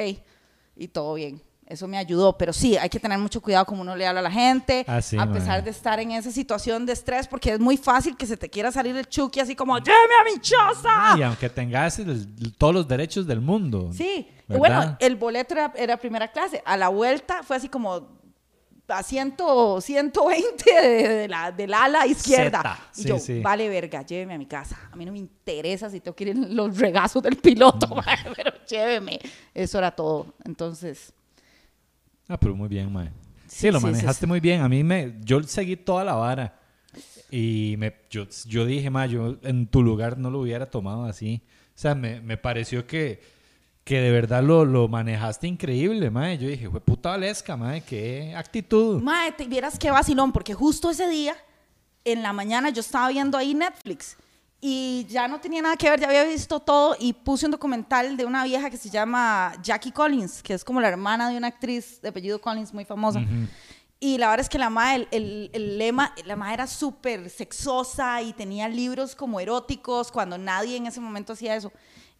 y 0.76 0.88
todo 0.88 1.14
bien. 1.14 1.40
Eso 1.66 1.88
me 1.88 1.96
ayudó, 1.96 2.36
pero 2.36 2.52
sí, 2.52 2.76
hay 2.76 2.88
que 2.90 3.00
tener 3.00 3.18
mucho 3.18 3.40
cuidado 3.40 3.64
como 3.64 3.80
uno 3.82 3.96
le 3.96 4.06
habla 4.06 4.20
a 4.20 4.22
la 4.24 4.30
gente, 4.30 4.84
Ah, 4.86 4.98
a 5.18 5.32
pesar 5.32 5.64
de 5.64 5.70
estar 5.70 5.98
en 6.00 6.10
esa 6.10 6.30
situación 6.30 6.84
de 6.84 6.92
estrés, 6.92 7.26
porque 7.26 7.52
es 7.52 7.60
muy 7.60 7.76
fácil 7.78 8.16
que 8.16 8.26
se 8.26 8.36
te 8.36 8.50
quiera 8.50 8.70
salir 8.70 8.94
el 8.96 9.06
chuki 9.08 9.40
así 9.40 9.54
como, 9.56 9.78
lléveme 9.78 10.14
a 10.20 10.24
mi 10.34 10.40
choza. 10.40 11.14
Y 11.18 11.22
aunque 11.22 11.48
tengas 11.48 11.98
el- 12.00 12.54
todos 12.58 12.74
los 12.74 12.86
derechos 12.88 13.26
del 13.26 13.40
mundo. 13.40 13.90
Sí, 13.92 14.28
bueno, 14.48 14.96
el 15.00 15.16
boleto 15.16 15.54
era, 15.54 15.72
era 15.76 15.96
primera 15.96 16.30
clase. 16.30 16.62
A 16.66 16.76
la 16.76 16.88
vuelta 16.88 17.42
fue 17.42 17.56
así 17.56 17.68
como 17.70 18.08
a 18.88 19.02
100, 19.02 19.36
120 19.80 20.64
de, 20.82 21.08
de 21.08 21.28
la, 21.28 21.50
del 21.52 21.72
ala 21.72 22.06
izquierda. 22.06 22.58
Zeta, 22.58 22.78
y 22.96 23.02
sí, 23.02 23.08
yo, 23.08 23.18
sí. 23.18 23.40
vale 23.40 23.68
verga, 23.70 24.02
lléveme 24.02 24.34
a 24.34 24.38
mi 24.38 24.44
casa. 24.46 24.76
A 24.92 24.96
mí 24.96 25.06
no 25.06 25.12
me 25.12 25.18
interesa 25.18 25.88
si 25.88 26.00
tengo 26.00 26.14
que 26.14 26.24
ir 26.24 26.30
en 26.30 26.54
los 26.54 26.76
regazos 26.76 27.22
del 27.22 27.36
piloto, 27.36 27.86
Mm. 27.86 28.00
pero 28.36 28.52
lléveme. 28.68 29.18
Eso 29.54 29.78
era 29.78 29.90
todo. 29.92 30.34
Entonces, 30.44 31.14
Ah, 32.28 32.38
pero 32.38 32.54
muy 32.54 32.68
bien, 32.68 32.92
mae. 32.92 33.08
Sí, 33.46 33.60
Sí, 33.66 33.70
lo 33.70 33.80
sí, 33.80 33.86
manejaste 33.86 34.20
sí. 34.20 34.26
muy 34.26 34.40
bien. 34.40 34.60
A 34.62 34.68
mí 34.68 34.82
me... 34.82 35.16
Yo 35.22 35.42
seguí 35.42 35.76
toda 35.76 36.04
la 36.04 36.14
vara. 36.14 36.58
Y 37.30 37.76
me, 37.78 37.94
yo, 38.10 38.26
yo 38.46 38.66
dije, 38.66 38.90
mae, 38.90 39.08
yo 39.08 39.36
en 39.42 39.66
tu 39.66 39.82
lugar 39.82 40.18
no 40.18 40.30
lo 40.30 40.40
hubiera 40.40 40.66
tomado 40.70 41.04
así. 41.04 41.42
O 41.74 41.78
sea, 41.78 41.94
me, 41.94 42.20
me 42.20 42.36
pareció 42.36 42.86
que, 42.86 43.22
que 43.84 44.00
de 44.00 44.10
verdad 44.10 44.42
lo, 44.42 44.64
lo 44.64 44.88
manejaste 44.88 45.46
increíble, 45.46 46.10
mae. 46.10 46.36
Yo 46.38 46.48
dije, 46.48 46.68
fue 46.68 46.80
puta 46.80 47.10
Valesca, 47.10 47.56
mae, 47.56 47.80
qué 47.82 48.34
actitud. 48.36 49.02
mae, 49.02 49.32
te 49.32 49.46
vieras 49.46 49.78
qué 49.78 49.90
vacilón, 49.90 50.32
porque 50.32 50.52
justo 50.54 50.90
ese 50.90 51.08
día, 51.08 51.34
en 52.04 52.22
la 52.22 52.32
mañana, 52.34 52.68
yo 52.70 52.80
estaba 52.80 53.08
viendo 53.08 53.38
ahí 53.38 53.54
Netflix. 53.54 54.16
Y 54.64 55.06
ya 55.10 55.26
no 55.26 55.40
tenía 55.40 55.60
nada 55.60 55.76
que 55.76 55.90
ver, 55.90 55.98
ya 55.98 56.06
había 56.06 56.22
visto 56.22 56.60
todo 56.60 56.94
y 57.00 57.12
puse 57.14 57.46
un 57.46 57.50
documental 57.50 58.16
de 58.16 58.24
una 58.24 58.44
vieja 58.44 58.70
que 58.70 58.76
se 58.76 58.88
llama 58.90 59.54
Jackie 59.60 59.90
Collins, 59.90 60.40
que 60.40 60.54
es 60.54 60.62
como 60.62 60.80
la 60.80 60.86
hermana 60.88 61.28
de 61.28 61.36
una 61.36 61.48
actriz 61.48 62.00
de 62.00 62.10
apellido 62.10 62.40
Collins 62.40 62.72
muy 62.72 62.84
famosa. 62.84 63.18
Y 63.98 64.18
la 64.18 64.28
verdad 64.30 64.44
es 64.44 64.48
que 64.48 64.58
la 64.58 64.70
ma, 64.70 64.94
el, 64.94 65.08
el- 65.10 65.50
el 65.52 65.78
lema, 65.78 66.14
la 66.26 66.36
ma 66.36 66.54
era 66.54 66.68
súper 66.68 67.28
sexosa 67.28 68.22
y 68.22 68.32
tenía 68.34 68.68
libros 68.68 69.16
como 69.16 69.40
eróticos 69.40 70.12
cuando 70.12 70.38
nadie 70.38 70.76
en 70.76 70.86
ese 70.86 71.00
momento 71.00 71.32
hacía 71.32 71.56
eso. 71.56 71.72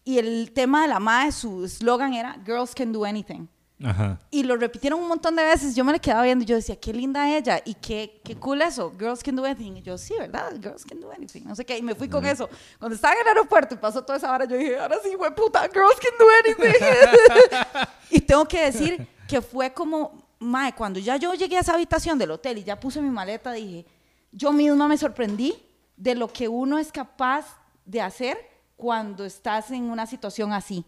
Y 0.03 0.17
el 0.17 0.51
tema 0.53 0.81
de 0.81 0.89
la 0.89 0.99
ma, 0.99 1.31
su 1.31 1.63
eslogan 1.63 2.13
era 2.13 2.37
Girls 2.45 2.75
can 2.75 2.91
do 2.91 3.05
anything. 3.05 3.47
Ajá. 3.83 4.17
Y 4.31 4.43
lo 4.43 4.55
repitieron 4.55 4.99
un 4.99 5.07
montón 5.07 5.35
de 5.35 5.43
veces. 5.43 5.75
Yo 5.75 5.83
me 5.83 5.91
la 5.91 5.99
quedaba 5.99 6.23
viendo 6.23 6.43
y 6.43 6.47
yo 6.47 6.55
decía, 6.55 6.75
qué 6.75 6.93
linda 6.93 7.35
ella 7.35 7.61
y 7.65 7.73
qué, 7.73 8.21
qué 8.23 8.35
cool 8.35 8.61
eso. 8.61 8.93
Girls 8.97 9.21
can 9.21 9.35
do 9.35 9.43
anything. 9.45 9.73
Y 9.77 9.81
yo, 9.81 9.97
sí, 9.97 10.13
¿verdad? 10.17 10.53
Girls 10.61 10.85
can 10.85 11.01
do 11.01 11.11
anything. 11.11 11.41
No 11.43 11.55
sé 11.55 11.65
qué. 11.65 11.77
Y 11.77 11.81
me 11.81 11.93
fui 11.93 12.07
con 12.07 12.25
eso. 12.25 12.49
Cuando 12.79 12.95
estaba 12.95 13.13
en 13.13 13.21
el 13.21 13.27
aeropuerto 13.27 13.75
y 13.75 13.77
pasó 13.77 14.01
toda 14.03 14.17
esa 14.17 14.31
hora, 14.31 14.45
yo 14.45 14.55
dije, 14.55 14.77
ahora 14.77 14.97
sí, 15.03 15.11
fue 15.17 15.33
puta, 15.35 15.61
girls 15.63 15.97
can 15.99 16.17
do 16.17 16.25
anything. 16.43 17.87
y 18.09 18.21
tengo 18.21 18.45
que 18.45 18.65
decir 18.65 19.07
que 19.27 19.41
fue 19.41 19.73
como, 19.73 20.27
mae, 20.39 20.73
cuando 20.73 20.99
ya 20.99 21.17
yo 21.17 21.33
llegué 21.33 21.57
a 21.57 21.61
esa 21.61 21.73
habitación 21.73 22.17
del 22.17 22.31
hotel 22.31 22.59
y 22.59 22.63
ya 22.63 22.79
puse 22.79 23.01
mi 23.01 23.09
maleta, 23.09 23.51
dije, 23.51 23.85
yo 24.31 24.53
misma 24.53 24.87
me 24.87 24.97
sorprendí 24.97 25.55
de 25.97 26.15
lo 26.15 26.31
que 26.31 26.47
uno 26.47 26.77
es 26.77 26.91
capaz 26.91 27.45
de 27.85 28.01
hacer 28.01 28.37
cuando 28.75 29.25
estás 29.25 29.71
en 29.71 29.83
una 29.83 30.05
situación 30.07 30.53
así. 30.53 30.85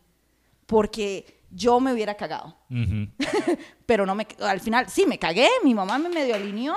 Porque 0.65 1.44
yo 1.57 1.79
me 1.79 1.93
hubiera 1.93 2.15
cagado 2.15 2.57
Ujú. 2.69 3.07
pero 3.85 4.05
no 4.05 4.13
me, 4.15 4.27
al 4.41 4.59
final 4.59 4.89
sí 4.89 5.05
me 5.05 5.17
cagué, 5.17 5.47
mi 5.63 5.73
mamá 5.73 5.97
me 5.97 6.09
medio 6.09 6.35
alineó 6.35 6.75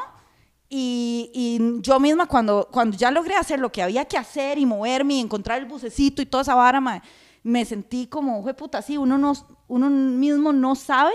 y, 0.68 1.30
y 1.34 1.80
yo 1.82 1.98
misma 1.98 2.26
cuando, 2.26 2.68
cuando 2.70 2.96
ya 2.96 3.10
logré 3.10 3.34
hacer 3.34 3.58
lo 3.58 3.72
que 3.72 3.82
había 3.82 4.04
que 4.04 4.16
hacer 4.18 4.58
y 4.58 4.66
moverme 4.66 5.14
y 5.14 5.20
encontrar 5.20 5.58
el 5.58 5.64
bucecito 5.66 6.20
y 6.22 6.26
toda 6.26 6.42
esa 6.42 6.54
vara, 6.54 6.80
mae, 6.80 7.00
me 7.42 7.64
sentí 7.64 8.06
como, 8.06 8.42
fue 8.42 8.52
puta, 8.54 8.82
sí, 8.82 8.98
uno, 8.98 9.16
no, 9.18 9.32
uno 9.68 9.88
mismo 9.90 10.52
no 10.52 10.74
sabe 10.74 11.12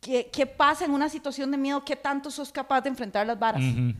qué, 0.00 0.28
qué 0.32 0.46
pasa 0.46 0.84
en 0.84 0.90
una 0.92 1.08
situación 1.08 1.50
de 1.50 1.56
miedo, 1.56 1.84
qué 1.84 1.96
tanto 1.96 2.30
sos 2.30 2.52
capaz 2.52 2.80
de 2.82 2.88
enfrentar 2.88 3.26
las 3.26 3.38
varas. 3.38 3.62
Ujú. 3.62 3.94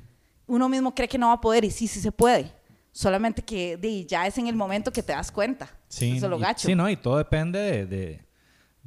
Uno 0.49 0.68
mismo 0.68 0.95
cree 0.95 1.09
que 1.09 1.18
no 1.18 1.28
va 1.28 1.34
a 1.34 1.41
poder 1.41 1.64
y 1.64 1.70
sí, 1.70 1.87
sí 1.87 2.01
se 2.01 2.12
puede. 2.12 2.53
Solamente 2.93 3.43
que 3.43 4.07
ya 4.09 4.26
es 4.26 4.39
en 4.39 4.47
el 4.47 4.57
momento 4.57 4.93
que 4.93 5.03
te 5.03 5.12
das 5.12 5.30
cuenta. 5.30 5.68
Sí, 5.89 6.16
Eso 6.16 6.26
es 6.26 6.30
lo 6.30 6.39
y- 6.39 6.43
gacho. 6.43 6.66
sí, 6.66 6.74
no, 6.74 6.89
y 6.89 6.97
todo 6.97 7.18
depende 7.18 7.59
de, 7.59 7.87
de, 7.87 8.26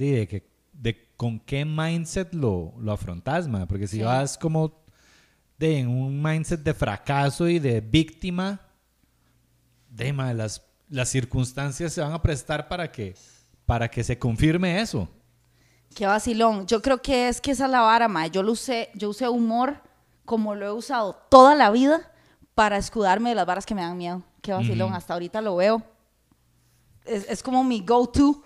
de, 0.08 0.28
que, 0.28 0.50
de 0.74 1.10
con 1.18 1.40
qué 1.40 1.66
mindset 1.66 2.34
lo, 2.34 2.74
lo 2.80 2.92
afrontas, 2.94 3.48
ma, 3.48 3.66
porque 3.68 3.88
si 3.88 3.98
Sí. 3.98 4.04
vas 4.04 4.38
como 4.38 4.80
de 5.58 5.80
en 5.80 5.90
un 5.90 6.22
mindset 6.24 6.62
de 6.64 6.74
fracaso 6.74 7.48
y 7.50 7.60
de 7.60 7.82
víctima, 7.82 8.62
de 9.90 10.14
ma, 10.14 10.34
las, 10.34 10.62
las 10.90 11.10
circunstancias 11.10 11.92
se 11.94 12.02
van 12.02 12.14
a 12.14 12.22
prestar 12.22 12.68
para 12.68 12.90
que, 12.92 13.16
para 13.66 13.90
que 13.90 14.04
se 14.04 14.18
confirme 14.18 14.80
eso. 14.80 15.10
Qué 15.94 16.06
vacilón. 16.06 16.66
Yo 16.68 16.82
creo 16.82 17.02
que 17.02 17.28
es 17.28 17.42
que 17.42 17.52
esa 17.52 17.66
es 17.66 17.72
la 17.72 17.82
vara, 17.82 18.08
mae. 18.08 18.30
Yo 18.30 18.44
lo 18.44 18.52
usé, 18.54 18.90
yo 18.94 19.10
usé 19.10 19.28
humor 19.28 19.82
como 20.24 20.54
lo 20.56 20.66
he 20.68 20.72
usado 20.72 21.16
toda 21.30 21.56
la 21.56 21.72
vida 21.72 22.12
para 22.54 22.78
escudarme 22.78 23.30
de 23.30 23.36
las 23.36 23.46
varas 23.48 23.66
que 23.66 23.74
me 23.76 23.82
dan 23.82 23.98
miedo. 23.98 24.22
Qué 24.42 24.54
vacilón. 24.54 24.94
Hasta 24.94 25.14
ahorita 25.14 25.42
lo 25.42 25.56
veo. 25.56 25.82
Es, 27.06 27.28
es 27.28 27.42
como 27.44 27.64
mi 27.64 27.82
go-to 27.82 28.44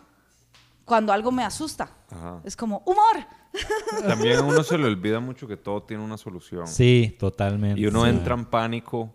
cuando 0.86 1.13
algo 1.13 1.31
me 1.31 1.43
asusta. 1.43 1.89
Ajá. 2.09 2.41
Es 2.43 2.55
como 2.55 2.84
humor. 2.86 3.25
También 4.07 4.38
a 4.38 4.41
uno 4.41 4.63
se 4.63 4.77
le 4.77 4.86
olvida 4.86 5.19
mucho 5.19 5.47
que 5.47 5.57
todo 5.57 5.84
tiene 5.84 6.03
una 6.03 6.17
solución. 6.17 6.67
Sí, 6.67 7.15
totalmente. 7.19 7.79
Y 7.79 7.86
uno 7.88 8.03
Sí. 8.03 8.09
entra 8.09 8.34
en 8.36 8.45
pánico 8.45 9.13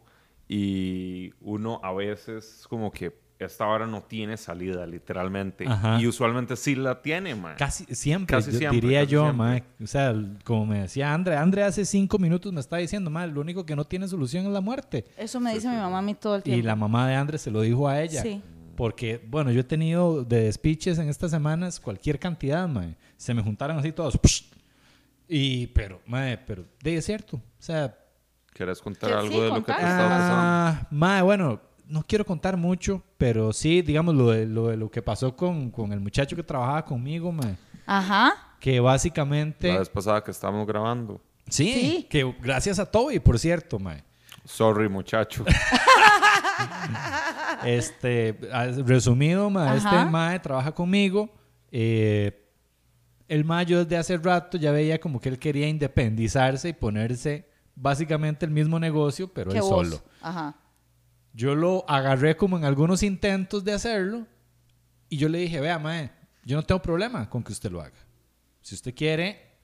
y 0.49 1.33
uno 1.41 1.81
a 1.83 1.93
veces 1.93 2.64
como 2.69 2.91
que 2.91 3.27
esta 3.39 3.69
hora 3.69 3.87
no 3.87 4.03
tiene 4.03 4.37
salida, 4.37 4.85
literalmente. 4.87 5.64
Ajá. 5.69 6.01
Y 6.01 6.09
usualmente 6.09 6.57
sí 6.57 6.75
la 6.75 7.01
tiene, 7.03 7.37
man. 7.37 7.55
Casi 7.57 7.85
siempre, 7.95 8.37
Casi 8.37 8.51
yo 8.51 8.59
siempre, 8.59 8.81
diría 8.81 9.01
casi 9.03 9.12
yo, 9.12 9.23
siempre. 9.23 9.37
mae. 9.47 9.64
O 9.81 9.87
sea, 9.87 10.12
como 10.45 10.66
me 10.66 10.81
decía 10.81 11.14
Andre, 11.14 11.37
Andre 11.37 11.62
hace 11.62 11.85
cinco 11.85 12.19
minutos 12.19 12.53
me 12.53 12.59
estaba 12.61 12.81
diciendo, 12.81 13.11
mae, 13.11 13.29
lo 13.29 13.41
único 13.41 13.64
que 13.64 13.77
no 13.77 13.85
tiene 13.85 14.09
solución 14.09 14.47
es 14.47 14.53
la 14.53 14.61
muerte. 14.61 15.05
Eso 15.16 15.39
me 15.39 15.55
dice 15.55 15.69
mi 15.69 15.77
mamá 15.77 15.99
a 15.99 16.03
mí 16.03 16.14
todo 16.14 16.35
el 16.35 16.43
tiempo. 16.43 16.59
Y 16.59 16.62
la 16.62 16.75
mamá 16.75 17.07
de 17.07 17.14
Andre 17.14 17.39
se 17.39 17.51
lo 17.53 17.61
dijo 17.61 17.87
a 17.87 18.03
ella. 18.03 18.23
Sí. 18.23 18.43
Porque, 18.79 19.20
bueno, 19.26 19.51
yo 19.51 19.59
he 19.62 19.64
tenido 19.64 20.22
de 20.22 20.53
speeches 20.53 21.01
en 21.01 21.09
estas 21.09 21.33
semanas 21.33 21.81
cualquier 21.81 22.20
cantidad, 22.20 22.68
mae. 22.68 22.95
Se 23.16 23.35
me 23.35 23.43
juntaron 23.43 23.76
así 23.76 23.91
todos. 23.91 24.16
psh. 24.22 24.45
Y, 25.26 25.66
pero, 25.66 26.01
mae, 26.07 26.39
pero, 26.39 26.64
de 26.81 26.97
es 26.97 27.05
cierto. 27.05 27.39
O 27.39 27.43
sea, 27.59 27.93
¿Quieres 28.53 28.81
contar 28.81 29.12
algo 29.14 29.33
sí, 29.35 29.41
de 29.41 29.49
lo 29.49 29.55
que 29.57 29.61
te 29.62 29.66
contar. 29.72 29.81
estaba 29.81 30.09
pasando? 30.09 30.35
ah, 30.39 30.87
mae, 30.93 31.22
bueno, 31.22 31.61
no 31.89 32.05
quiero 32.05 32.24
contar 32.24 32.57
mucho, 32.57 33.03
pero 33.16 33.53
sí, 33.53 33.83
digamos, 33.83 34.14
lo 34.14 34.31
de 34.31 34.47
lo, 34.47 34.68
de 34.68 34.76
lo 34.76 34.89
que 34.89 35.03
pasó 35.03 35.35
con, 35.35 35.72
con 35.72 35.93
el 35.93 35.99
muchacho 35.99 36.37
que 36.37 36.45
trabajaba 36.45 36.85
conmigo, 36.85 37.33
mae. 37.33 37.57
Ajá. 37.85 38.33
Que 38.61 38.79
básicamente... 38.79 39.72
La 39.72 39.81
vez 39.81 39.89
pasada 39.89 40.22
que 40.22 40.31
estábamos 40.31 40.68
grabando. 40.68 41.20
Sí, 41.49 41.72
Sí. 41.72 42.07
que 42.09 42.33
gracias 42.41 42.79
a 42.79 42.87
Toby, 42.87 43.18
por 43.18 43.41
cierto, 43.41 43.81
mae. 43.81 44.05
Sorry, 44.45 44.89
muchacho. 44.89 45.45
Este, 47.65 48.39
ah, 48.53 48.67
resumido, 48.85 49.49
Ajá. 49.59 49.77
este 49.77 50.11
mae 50.11 50.39
trabaja 50.39 50.73
conmigo. 50.73 51.29
eh, 51.73 52.45
el 53.27 53.45
mae 53.45 53.67
yo 53.67 53.85
desde 53.85 53.97
hace 53.99 54.17
rato 54.17 54.57
ya 54.57 54.73
veía 54.73 54.99
como 55.01 55.21
que 55.21 55.29
él 55.29 55.39
quería 55.39 55.69
independizarse 55.69 56.71
y 56.71 56.73
ponerse 56.73 57.49
básicamente 57.75 58.47
el 58.47 58.53
mismo 58.53 58.79
negocio, 58.81 59.33
pero 59.33 59.51
él 59.53 59.61
vos. 59.61 59.69
solo. 59.69 60.03
Ajá. 60.23 60.57
Yo 61.35 61.55
lo 61.55 61.85
agarré 61.89 62.37
como 62.37 62.57
en 62.57 62.65
algunos 62.65 63.03
intentos 63.03 63.65
de 63.65 63.73
hacerlo 63.73 64.27
y 65.11 65.19
yo 65.19 65.29
le 65.29 65.39
dije, 65.39 65.61
vea, 65.61 65.79
mae, 65.79 66.11
yo 66.45 66.57
no 66.57 66.63
tengo 66.63 66.81
problema 66.81 67.29
con 67.29 67.43
que 67.43 67.53
usted 67.53 67.71
lo 67.71 67.81
haga. 67.83 67.99
Si 68.63 68.75
usted 68.75 68.95
quiere 68.95 69.59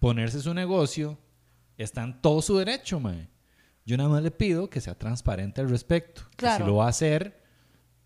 ponerse 0.00 0.40
su 0.40 0.52
negocio, 0.52 1.16
está 1.78 2.02
en 2.02 2.20
todo 2.20 2.42
su 2.42 2.56
derecho, 2.58 2.98
mae. 2.98 3.28
Yo 3.84 3.96
nada 3.96 4.08
más 4.08 4.22
le 4.22 4.30
pido 4.30 4.70
que 4.70 4.80
sea 4.80 4.94
transparente 4.94 5.60
al 5.60 5.68
respecto. 5.68 6.22
Que 6.30 6.36
Claro. 6.36 6.64
si 6.64 6.70
lo 6.70 6.76
va 6.76 6.86
a 6.86 6.88
hacer, 6.88 7.42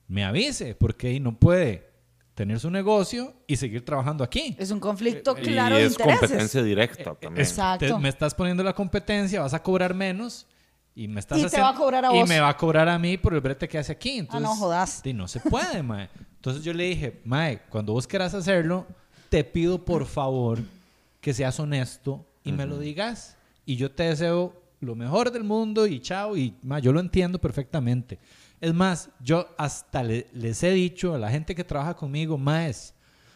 me 0.08 0.24
avise, 0.24 0.74
porque 0.74 1.08
ahí 1.08 1.20
no 1.20 1.38
puede 1.38 1.86
tener 2.34 2.58
su 2.60 2.70
negocio 2.70 3.34
y 3.46 3.56
seguir 3.56 3.84
trabajando 3.84 4.22
aquí. 4.24 4.56
Es 4.58 4.70
un 4.70 4.80
conflicto 4.80 5.36
y 5.38 5.42
claro 5.42 5.76
de 5.76 5.86
es 5.86 5.92
intereses. 5.92 6.20
competencia 6.20 6.62
directa 6.62 7.14
también. 7.14 7.42
Es- 7.42 7.50
Exacto. 7.50 7.86
te- 7.86 7.98
me 7.98 8.08
estás 8.08 8.34
poniendo 8.34 8.62
la 8.62 8.72
competencia, 8.74 9.40
vas 9.40 9.54
a 9.54 9.62
cobrar 9.62 9.94
menos 9.94 10.46
y 10.94 11.08
me 11.08 11.20
estás 11.20 11.38
Y 11.38 11.40
te 11.42 11.46
haciendo- 11.48 11.66
va 11.68 11.74
a 11.74 11.76
cobrar 11.76 12.04
a 12.04 12.14
y 12.14 12.20
vos. 12.20 12.28
me 12.28 12.40
va 12.40 12.48
a 12.48 12.56
cobrar 12.56 12.88
a 12.88 12.98
mí 12.98 13.16
por 13.18 13.34
el 13.34 13.40
brete 13.40 13.68
que 13.68 13.78
hace 13.78 13.92
aquí. 13.92 14.18
Entonces, 14.18 14.42
no 14.48 14.54
jodas. 14.56 15.02
di, 15.02 15.12
no 15.12 15.26
se 15.28 15.40
puede, 15.40 15.82
mae. 15.82 16.08
Entonces 16.36 16.62
yo 16.64 16.72
le 16.72 16.84
dije, 16.84 17.20
mae, 17.24 17.60
cuando 17.68 17.92
vos 17.92 18.06
quieras 18.06 18.34
hacerlo, 18.34 18.86
te 19.28 19.42
pido 19.44 19.84
por 19.84 20.06
favor 20.06 20.58
que 21.20 21.34
seas 21.34 21.58
honesto 21.60 22.24
y 22.44 22.52
me 22.52 22.66
lo 22.66 22.78
digas. 22.78 23.36
Y 23.66 23.76
yo 23.76 23.90
te 23.90 24.04
deseo 24.04 24.57
lo 24.80 24.94
mejor 24.94 25.30
del 25.30 25.44
mundo 25.44 25.86
y 25.86 26.00
chao. 26.00 26.36
Y 26.36 26.54
mae, 26.62 26.80
yo 26.82 26.92
lo 26.92 27.00
entiendo 27.00 27.38
perfectamente. 27.40 28.18
Es 28.60 28.74
más, 28.74 29.10
yo 29.20 29.48
hasta 29.56 30.02
le- 30.02 30.26
les 30.32 30.62
he 30.62 30.70
dicho 30.70 31.14
a 31.14 31.18
la 31.18 31.30
gente 31.30 31.54
que 31.54 31.64
trabaja 31.64 31.94
conmigo, 31.94 32.36
maes, 32.38 32.94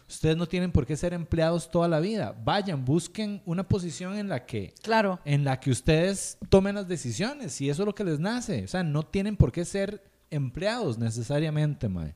ustedes 0.09 0.35
no 0.37 0.47
tienen 0.47 0.71
por 0.71 0.85
qué 0.85 0.95
ser 0.97 1.13
empleados 1.13 1.71
toda 1.71 1.87
la 1.87 1.99
vida. 1.99 2.35
Vayan, 2.43 2.83
busquen 2.85 3.41
una 3.45 3.67
posición 3.67 4.17
en 4.17 4.27
la 4.29 4.45
que 4.45 4.73
Claro. 4.81 5.19
en 5.25 5.43
la 5.45 5.59
que 5.59 5.71
ustedes 5.71 6.37
tomen 6.49 6.75
las 6.75 6.87
decisiones 6.87 7.59
y 7.61 7.69
eso 7.69 7.83
es 7.83 7.85
lo 7.87 7.95
que 7.95 8.03
les 8.03 8.19
nace. 8.19 8.63
O 8.65 8.67
sea, 8.67 8.83
no 8.83 9.03
tienen 9.03 9.37
por 9.37 9.51
qué 9.51 9.63
ser 9.65 10.03
empleados 10.29 10.97
necesariamente, 10.97 11.87
mae. 11.87 12.15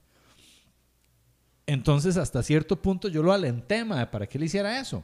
Entonces, 1.65 2.15
hasta 2.17 2.43
cierto 2.43 2.81
punto 2.81 3.07
yo 3.09 3.21
lo 3.23 3.33
alenté, 3.33 3.83
mae, 3.83 4.07
para 4.07 4.27
que 4.27 4.37
él 4.37 4.45
hiciera 4.45 4.79
eso. 4.79 5.03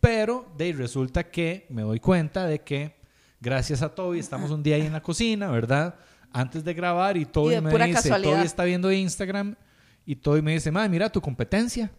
Pero 0.00 0.52
de 0.56 0.64
ahí 0.64 0.72
resulta 0.72 1.30
que 1.30 1.66
me 1.70 1.82
doy 1.82 2.00
cuenta 2.00 2.44
de 2.46 2.60
que 2.60 2.96
gracias 3.42 3.82
a 3.82 3.88
Toby 3.88 4.20
estamos 4.20 4.50
un 4.50 4.62
día 4.62 4.76
ahí 4.76 4.86
en 4.86 4.92
la 4.92 5.02
cocina, 5.02 5.50
¿verdad? 5.50 5.96
Antes 6.32 6.64
de 6.64 6.72
grabar 6.72 7.16
y 7.16 7.26
Toby 7.26 7.56
Y 7.56 7.60
me 7.60 7.70
dice, 7.70 7.92
casualidad. 7.92 8.36
Toby 8.36 8.46
está 8.46 8.64
viendo 8.64 8.90
Instagram 8.90 9.56
y 10.06 10.16
Toby 10.16 10.40
me 10.40 10.52
dice, 10.52 10.70
mae, 10.70 10.88
mira 10.88 11.10
tu 11.10 11.20
competencia. 11.20 11.90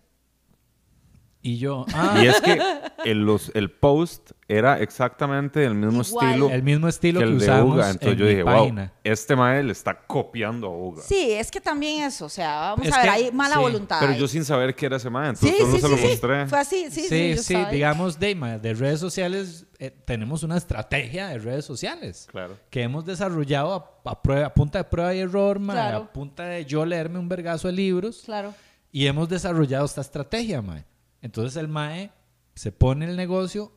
Y 1.46 1.58
yo, 1.58 1.86
ah, 1.94 2.22
Y 2.24 2.28
es 2.28 2.40
que 2.40 2.58
el, 3.04 3.26
los, 3.26 3.52
el 3.54 3.70
post 3.70 4.32
era 4.48 4.80
exactamente 4.80 5.60
del 5.60 5.76
mismo 5.76 6.02
Igual. 6.04 6.28
estilo 6.30 6.50
el 6.50 6.64
mismo 6.64 6.88
estilo 6.88 7.20
que 7.20 7.26
que, 7.26 7.32
el 7.34 7.38
de 7.40 7.44
usamos 7.46 7.76
Uga. 7.76 7.90
Entonces 7.90 8.12
en 8.14 8.18
yo 8.18 8.24
mi 8.26 8.30
dije, 8.32 8.46
página. 8.46 8.82
wow, 8.84 8.92
este 9.04 9.36
mae 9.36 9.62
le 9.64 9.72
está 9.74 9.94
copiando 10.08 10.68
a 10.68 10.70
Uga. 10.70 11.02
Sí, 11.04 11.32
es 11.34 11.52
que 11.52 11.60
también 11.60 12.04
eso, 12.04 12.26
o 12.26 12.30
sea, 12.30 12.72
vamos 12.72 12.88
Es 12.88 12.94
a 12.94 12.98
ver, 12.98 13.06
que- 13.06 13.10
hay 13.12 13.32
mala 13.34 13.56
sí, 13.56 13.62
voluntad. 13.62 13.98
Pero 14.00 14.14
yo 14.14 14.26
sin 14.30 14.46
saber 14.46 14.74
que 14.74 14.86
era 14.86 14.96
ese 14.96 15.10
mae, 15.10 15.36
sí, 15.36 15.50
entonces 15.50 15.60
solo 15.60 15.76
sí, 15.76 15.82
se 15.82 15.88
sí, 15.88 15.92
lo 15.92 15.98
sí. 15.98 16.08
mostré. 16.14 16.48
Fue 16.48 16.60
así, 16.60 16.86
sí, 16.90 17.02
sí. 17.02 17.08
Sí, 17.10 17.36
yo 17.36 17.44
sí, 17.44 17.58
digamos, 17.72 18.18
de, 18.20 18.36
de 18.62 18.74
redes 18.74 19.02
sociales, 19.02 19.66
eh, 19.80 19.92
tenemos 20.06 20.44
una 20.44 20.56
estrategia 20.56 21.28
de 21.28 21.40
redes 21.40 21.66
sociales 21.66 22.26
Claro. 22.32 22.58
que 22.70 22.84
hemos 22.84 23.04
desarrollado 23.04 23.74
a, 24.06 24.10
a 24.12 24.22
prueba- 24.24 24.46
a 24.46 24.54
punta 24.54 24.78
de 24.78 24.86
prueba 24.86 25.14
y 25.14 25.20
error, 25.20 25.60
ma, 25.60 25.74
Claro. 25.74 25.98
a 25.98 26.14
punta 26.14 26.46
de 26.46 26.64
yo 26.64 26.86
leerme 26.86 27.20
un 27.20 27.28
vergazo 27.28 27.68
de 27.68 27.74
libros 27.74 28.22
Claro. 28.24 28.54
y 28.94 29.08
hemos 29.08 29.28
desarrollado 29.28 29.84
esta 29.86 30.00
estrategia, 30.00 30.62
mae. 30.62 30.86
Entonces 31.24 31.56
el 31.56 31.70
mae 31.70 32.12
se 32.54 32.72
pone 32.72 33.06
el 33.06 33.16
negocio 33.16 33.72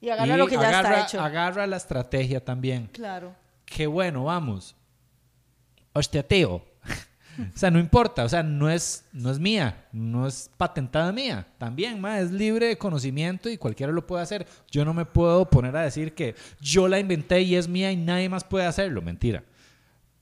Y 0.00 0.08
agarra 0.08 0.36
lo 0.36 0.46
que 0.48 0.54
ya 0.56 0.68
agarra, 0.68 0.90
está 0.90 1.02
hecho. 1.02 1.20
agarra 1.20 1.66
la 1.66 1.76
estrategia 1.76 2.44
también. 2.44 2.88
Claro. 2.88 3.36
Qué 3.66 3.86
bueno, 3.86 4.24
vamos. 4.24 4.74
Hostia, 5.92 6.26
tío. 6.26 6.64
O 7.38 7.56
sea, 7.56 7.70
no 7.70 7.78
importa, 7.78 8.24
o 8.24 8.28
sea, 8.28 8.42
no 8.42 8.68
es, 8.68 9.06
no 9.12 9.30
es 9.30 9.38
mía, 9.38 9.86
no 9.92 10.26
es 10.26 10.50
patentada 10.58 11.10
mía. 11.10 11.46
También, 11.56 11.98
ma, 11.98 12.20
es 12.20 12.30
libre 12.30 12.66
de 12.66 12.76
conocimiento 12.76 13.48
y 13.48 13.56
cualquiera 13.56 13.92
lo 13.92 14.06
puede 14.06 14.22
hacer. 14.22 14.46
Yo 14.70 14.84
no 14.84 14.92
me 14.92 15.06
puedo 15.06 15.48
poner 15.48 15.74
a 15.74 15.82
decir 15.82 16.12
que 16.12 16.34
yo 16.60 16.86
la 16.86 16.98
inventé 16.98 17.40
y 17.40 17.54
es 17.54 17.66
mía 17.66 17.92
y 17.92 17.96
nadie 17.96 18.28
más 18.28 18.44
puede 18.44 18.66
hacerlo. 18.66 19.00
Mentira. 19.00 19.42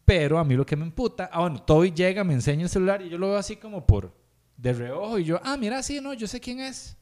Pero 0.05 0.39
a 0.39 0.45
mí 0.45 0.55
lo 0.55 0.65
que 0.65 0.77
me 0.77 0.85
emputa, 0.85 1.29
ah, 1.33 1.41
bueno, 1.41 1.61
Toby 1.61 1.91
llega, 1.91 2.23
me 2.23 2.35
enseña 2.35 2.65
el 2.65 2.69
celular 2.69 3.03
y 3.03 3.09
yo 3.09 3.19
lo 3.19 3.31
veo 3.31 3.39
así 3.39 3.57
como 3.57 3.85
por 3.85 4.13
de 4.59 4.73
reojo 4.73 5.19
y 5.19 5.25
yo, 5.25 5.41
ah, 5.43 5.57
mira, 5.57 5.83
sí, 5.83 6.01
no, 6.03 6.13
yo 6.13 6.27
sé 6.27 6.41
quién 6.41 6.61
es. 6.61 6.97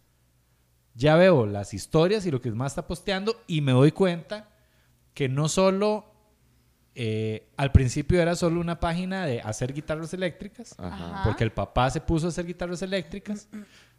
Ya 0.95 1.17
veo 1.17 1.47
las 1.47 1.75
historias 1.75 2.25
y 2.27 2.31
lo 2.31 2.41
que 2.41 2.51
más 2.53 2.73
está 2.73 2.87
posteando 2.87 3.43
y 3.47 3.61
me 3.61 3.73
doy 3.73 3.93
cuenta 3.93 4.49
que 5.15 5.29
no 5.29 5.49
solo 5.49 6.05
eh, 6.95 7.49
al 7.57 7.73
principio 7.73 8.21
era 8.21 8.37
solo 8.37 8.61
una 8.61 8.79
página 8.79 9.27
de 9.27 9.41
hacer 9.41 9.73
guitarras 9.73 10.15
eléctricas, 10.15 10.75
Ajá. 10.79 11.23
porque 11.25 11.45
el 11.45 11.53
papá 11.53 11.91
se 11.91 12.01
puso 12.01 12.27
a 12.27 12.29
hacer 12.29 12.47
guitarras 12.47 12.83
eléctricas, 12.83 13.49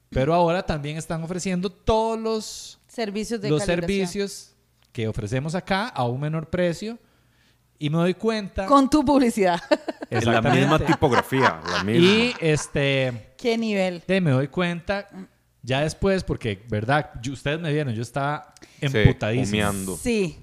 pero 0.09 0.33
ahora 0.33 0.65
también 0.65 0.97
están 0.97 1.23
ofreciendo 1.23 1.69
todos 1.69 2.19
los, 2.19 2.79
Servicios 2.87 3.41
de 3.41 3.49
los 3.49 3.63
servicios 3.63 4.55
que 4.91 5.07
ofrecemos 5.07 5.53
acá 5.53 5.87
a 5.89 6.05
un 6.05 6.19
menor 6.19 6.49
precio 6.49 6.97
y 7.77 7.89
me 7.91 7.97
doy 7.97 8.13
cuenta 8.15 8.65
Con 8.65 8.89
tu 8.89 9.05
publicidad. 9.05 9.61
En 10.09 10.25
la 10.25 10.41
misma 10.41 10.79
tipografía, 10.79 11.61
la 11.69 11.83
misma. 11.83 12.07
y 12.07 12.35
este 12.39 13.26
¿Qué 13.37 13.57
nivel? 13.57 14.03
de, 14.07 14.19
me 14.21 14.31
doy 14.31 14.47
cuenta 14.47 15.07
ya 15.61 15.81
después 15.81 16.23
porque 16.23 16.65
verdad 16.69 17.11
yo- 17.21 17.33
ustedes 17.33 17.59
me 17.59 17.71
vieron 17.71 17.93
yo 17.93 18.01
estaba 18.01 18.53
emputadísimo 18.81 19.57
humeando. 19.69 19.95
Sí. 19.97 20.39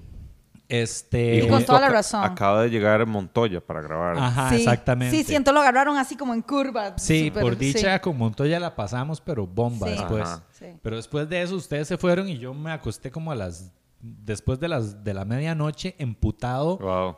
este 0.67 1.37
Y 1.45 1.47
con 1.47 1.63
toda 1.63 1.79
la 1.79 1.89
razón. 1.89 2.23
Acaba 2.23 2.63
de 2.63 2.69
llegar 2.69 3.05
Montoya 3.05 3.61
para 3.61 3.81
grabar. 3.81 4.17
ajá 4.17 4.49
sí. 4.49 4.55
exactamente 4.55 5.15
Sí, 5.15 5.23
siento 5.23 5.51
lo 5.51 5.59
agarraron 5.59 5.95
así 5.97 6.15
como 6.15 6.33
en 6.33 6.41
curva. 6.41 6.97
Sí, 6.97 7.29
por 7.31 7.55
dicha 7.57 7.93
sí. 7.95 7.99
con 8.01 8.17
Montoya 8.17 8.59
la 8.59 8.75
pasamos, 8.75 9.21
pero 9.21 9.45
bomba 9.45 9.87
Sí. 9.87 9.93
después. 9.93 10.23
Ajá. 10.23 10.43
Sí. 10.51 10.65
Pero 10.81 10.95
después 10.95 11.29
de 11.29 11.41
eso 11.43 11.55
ustedes 11.55 11.87
se 11.87 11.97
fueron 11.97 12.27
y 12.29 12.37
yo 12.39 12.53
me 12.53 12.71
acosté 12.71 13.11
como 13.11 13.31
a 13.31 13.35
las 13.35 13.71
después 14.01 14.59
de 14.59 14.67
las 14.67 15.03
de 15.03 15.13
la 15.13 15.23
medianoche 15.25 15.95
emputado 15.99 16.77
Wow. 16.79 17.15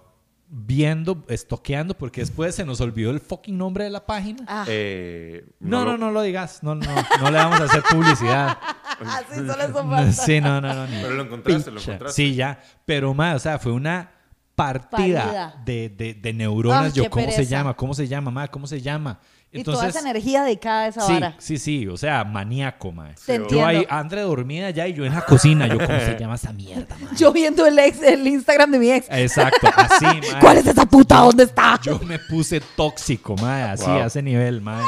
Viendo, 0.49 1.25
estoqueando 1.27 1.93
porque 1.97 2.21
después 2.21 2.55
se 2.55 2.63
nos 2.65 2.79
olvidó 2.81 3.11
el 3.11 3.19
fucking 3.19 3.57
nombre 3.57 3.83
de 3.83 3.89
la 3.89 4.05
página. 4.05 4.43
Ah, 4.47 4.65
Eh, 4.67 5.45
no, 5.59 5.83
lo- 5.83 5.91
no, 5.93 5.97
no 6.07 6.11
lo 6.11 6.21
digas. 6.21 6.63
No, 6.63 6.75
no, 6.75 6.85
no 7.19 7.31
le 7.31 7.37
vamos 7.37 7.59
a 7.59 7.65
hacer 7.65 7.83
publicidad. 7.89 8.57
así 9.05 9.35
solo 9.35 9.99
eso 10.01 10.23
sí, 10.25 10.39
no, 10.41 10.61
no, 10.61 10.73
no. 10.73 10.87
ni 10.87 11.01
Pero 11.01 11.13
lo 11.15 11.23
encontraste, 11.23 11.71
lo 11.71 11.79
encontraste. 11.81 12.15
Sí, 12.15 12.35
ya. 12.35 12.59
Pero 12.85 13.13
más, 13.13 13.35
o 13.35 13.39
sea, 13.39 13.59
fue 13.59 13.71
una 13.73 14.11
partida 14.55 15.21
Partida. 15.23 15.61
de, 15.65 15.89
de, 15.89 16.13
de 16.15 16.33
neuronas. 16.33 16.85
Ay, 16.85 16.91
yo, 17.03 17.09
¿cómo 17.09 17.29
se 17.31 17.45
llama? 17.45 17.73
¿Cómo 17.75 17.93
se 17.93 18.07
llama, 18.07 18.31
ma? 18.31 18.47
¿Cómo 18.47 18.65
se 18.67 18.81
llama? 18.81 19.19
Y 19.51 19.63
toda 19.63 19.87
esa 19.87 20.01
energía 20.01 20.43
dedicada 20.43 20.81
a 20.83 20.87
esa 20.87 21.01
Sí, 21.01 21.13
vara. 21.13 21.35
sí, 21.39 21.57
sí, 21.57 21.87
o 21.87 21.95
sea, 21.97 22.23
maníaco, 22.23 22.91
mae. 22.91 23.15
Te 23.25 23.41
Yo 23.49 23.65
ahí. 23.65 23.85
Andre 23.89 24.21
dormida 24.21 24.69
ya 24.71 24.87
y 24.87 24.93
yo 24.93 25.05
en 25.05 25.13
la 25.13 25.21
cocina, 25.21 25.65
yo, 25.67 25.77
¿cómo 25.77 25.99
se 25.99 26.17
llama 26.19 26.35
esa 26.35 26.51
mierda, 26.53 26.95
mae? 27.01 27.15
Yo 27.15 27.31
viendo 27.31 27.65
el, 27.65 27.79
ex, 27.79 28.01
el 28.03 28.27
Instagram 28.27 28.71
de 28.71 28.79
mi 28.79 28.91
ex. 28.91 29.07
Exacto, 29.09 29.67
así, 29.75 30.05
mae. 30.05 30.39
¿Cuál 30.41 30.57
es 30.57 30.67
esa 30.67 30.85
puta? 30.85 31.17
¿Dónde 31.21 31.43
está? 31.43 31.79
Yo 31.81 31.97
me 31.99 32.19
puse 32.19 32.59
tóxico, 32.75 33.35
mae, 33.37 33.63
así, 33.63 33.85
Wow. 33.85 34.03
a 34.03 34.05
ese 34.07 34.21
nivel, 34.21 34.61
mae. 34.61 34.83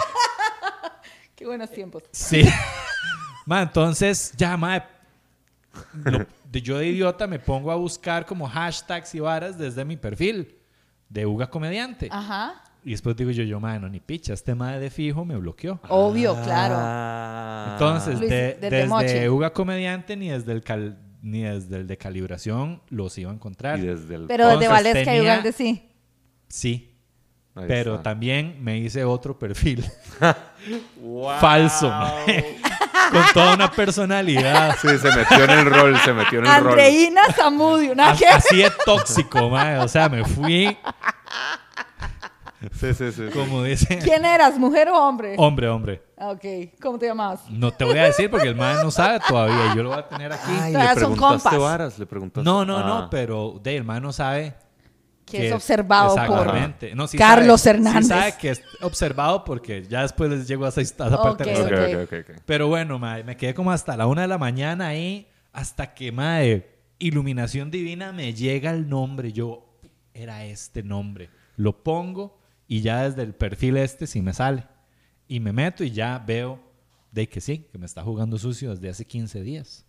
Qué 1.36 1.46
buenos 1.46 1.72
tiempos. 1.72 2.04
Sí. 2.12 2.44
mae, 3.46 3.64
entonces, 3.64 4.34
ya, 4.36 4.58
mae, 4.58 4.84
lo- 6.04 6.26
yo 6.52 6.80
de 6.80 6.88
idiota 6.88 7.28
me 7.28 7.40
pongo 7.40 7.72
a 7.72 7.76
buscar 7.76 8.26
como 8.26 8.48
hashtags 8.48 9.14
y 9.16 9.20
varas 9.20 9.58
desde 9.58 9.86
mi 9.86 9.96
perfil 9.98 10.58
de 11.08 11.26
Uga 11.26 11.50
Comediante. 11.50 12.10
Ajá. 12.12 12.62
Y 12.84 12.92
después 12.92 13.16
digo 13.16 13.32
yo, 13.32 13.44
yo, 13.44 13.60
mae, 13.60 13.80
no, 13.80 13.90
ni 13.90 14.00
picha, 14.00 14.34
este 14.34 14.56
mae 14.56 14.80
de 14.80 14.90
fijo 14.90 15.26
me 15.26 15.36
bloqueó. 15.38 15.80
Obvio, 15.90 16.36
claro. 16.44 16.76
Ah. 16.78 17.70
Entonces, 17.74 18.18
Luis, 18.20 18.30
de- 18.30 18.58
desde. 18.62 19.30
Uga 19.30 19.52
Comediante 19.52 20.16
ni 20.16 20.30
desde 20.30 20.52
el 20.54 20.64
cal- 20.64 20.98
ni 21.22 21.42
desde 21.42 21.76
el 21.78 21.88
de 21.88 21.98
calibración 21.98 22.82
los 22.90 23.18
iba 23.18 23.32
a 23.32 23.34
encontrar. 23.34 23.80
Y 23.80 23.84
desde 23.88 24.16
el... 24.16 24.28
Pero 24.28 24.48
desde 24.48 24.68
Valesca 24.70 25.16
y 25.16 25.20
Ugalde 25.22 25.52
sí. 25.52 25.90
Sí, 26.48 26.96
Ahí 27.56 27.66
pero 27.68 27.96
está. 27.96 28.04
también 28.12 28.58
me 28.64 28.78
hice 28.78 29.04
otro 29.04 29.38
perfil 29.38 29.84
falso, 31.40 31.92
con 33.12 33.24
toda 33.34 33.56
una 33.56 33.70
personalidad. 33.72 34.76
Sí, 34.82 34.88
se 34.98 35.10
metió 35.16 35.44
en 35.44 35.50
el 35.50 35.66
rol, 35.66 35.98
se 36.00 36.14
metió 36.14 36.40
en 36.40 36.46
el 36.46 36.52
rol. 36.64 36.70
Andreina 36.72 37.22
Zamudio. 37.36 37.94
Así 37.98 38.58
de 38.58 38.72
tóxico, 38.86 39.50
mae. 39.50 39.78
O 39.80 39.88
sea, 39.88 40.08
me 40.10 40.24
fui, 40.24 40.78
Sí, 42.74 42.94
sí, 42.94 43.12
sí. 43.14 43.24
como 43.34 43.64
dice, 43.64 44.00
¿Quién 44.00 44.26
eras? 44.26 44.58
¿Mujer 44.60 44.90
o 44.90 44.98
hombre? 45.08 45.36
hombre, 45.38 45.70
hombre. 45.70 46.04
Ah, 46.18 46.32
Ok. 46.32 46.44
¿Cómo 46.82 47.00
te 47.00 47.06
llamabas? 47.08 47.50
No 47.50 47.72
te 47.72 47.86
voy 47.86 47.98
a 47.98 48.04
decir 48.06 48.30
porque 48.30 48.48
el 48.50 48.56
mae 48.56 48.84
no 48.84 48.92
sabe 48.92 49.20
todavía 49.28 49.74
yo 49.76 49.84
lo 49.84 49.90
voy 49.90 50.00
a 50.00 50.08
tener 50.08 50.34
aquí. 50.34 50.44
Ay, 50.52 50.74
Todavía 50.74 50.94
le 50.96 51.00
son 51.00 51.14
preguntaste 51.14 51.50
compas. 51.50 51.60
varas, 51.62 52.00
le 52.00 52.06
preguntaste. 52.06 52.44
No, 52.50 52.66
no, 52.66 52.78
Ah. 52.78 52.84
no, 52.84 53.10
pero 53.10 53.60
de, 53.64 53.78
el 53.78 53.84
mae 53.86 54.02
no 54.02 54.12
sabe 54.12 54.56
Que 55.26 55.48
es 55.48 55.54
observado 55.54 56.16
por. 56.28 56.54
No, 56.96 57.08
sí 57.08 57.18
Carlos 57.18 57.62
sabe, 57.62 57.78
Hernández. 57.78 58.04
Sí 58.04 58.10
sabe 58.10 58.34
que 58.42 58.50
es 58.50 58.62
observado 58.82 59.46
porque 59.46 59.84
ya 59.88 60.02
después 60.02 60.30
les 60.30 60.48
llego 60.48 60.66
a 60.66 60.70
esa, 60.70 60.82
a 60.82 60.84
esa 60.84 61.22
parte 61.22 61.44
de 61.46 61.52
la 61.54 61.60
Ok, 61.60 61.64
historia. 61.64 61.98
Ok, 62.00 62.04
ok, 62.04 62.14
ok, 62.30 62.36
ok. 62.38 62.42
Pero 62.46 62.68
bueno, 62.68 63.00
mae, 63.00 63.24
me 63.24 63.38
quedé 63.38 63.54
como 63.54 63.72
hasta 63.72 63.96
la 63.96 64.06
una 64.08 64.24
de 64.24 64.28
la 64.28 64.38
mañana 64.38 64.88
ahí, 64.88 65.30
hasta 65.54 65.94
que, 65.94 66.12
mae, 66.12 66.68
iluminación 66.98 67.72
divina, 67.72 68.12
me 68.12 68.34
llega 68.34 68.72
el 68.72 68.90
nombre. 68.90 69.32
Yo, 69.32 69.80
era 70.14 70.44
este 70.46 70.84
nombre. 70.84 71.30
Lo 71.56 71.84
pongo 71.84 72.39
y 72.70 72.80
ya 72.82 73.04
desde 73.10 73.24
el 73.24 73.34
perfil 73.34 73.76
este 73.76 74.08
sí 74.08 74.22
me 74.22 74.32
sale. 74.32 74.64
Y 75.28 75.42
me 75.42 75.52
meto 75.52 75.84
y 75.84 75.92
ya 75.92 76.18
veo 76.26 76.62
de 77.12 77.28
que 77.28 77.42
sí, 77.42 77.68
que 77.72 77.78
me 77.78 77.86
está 77.86 78.02
jugando 78.04 78.38
sucio 78.38 78.70
desde 78.70 78.88
hace 78.90 79.06
15 79.06 79.42
días. 79.42 79.86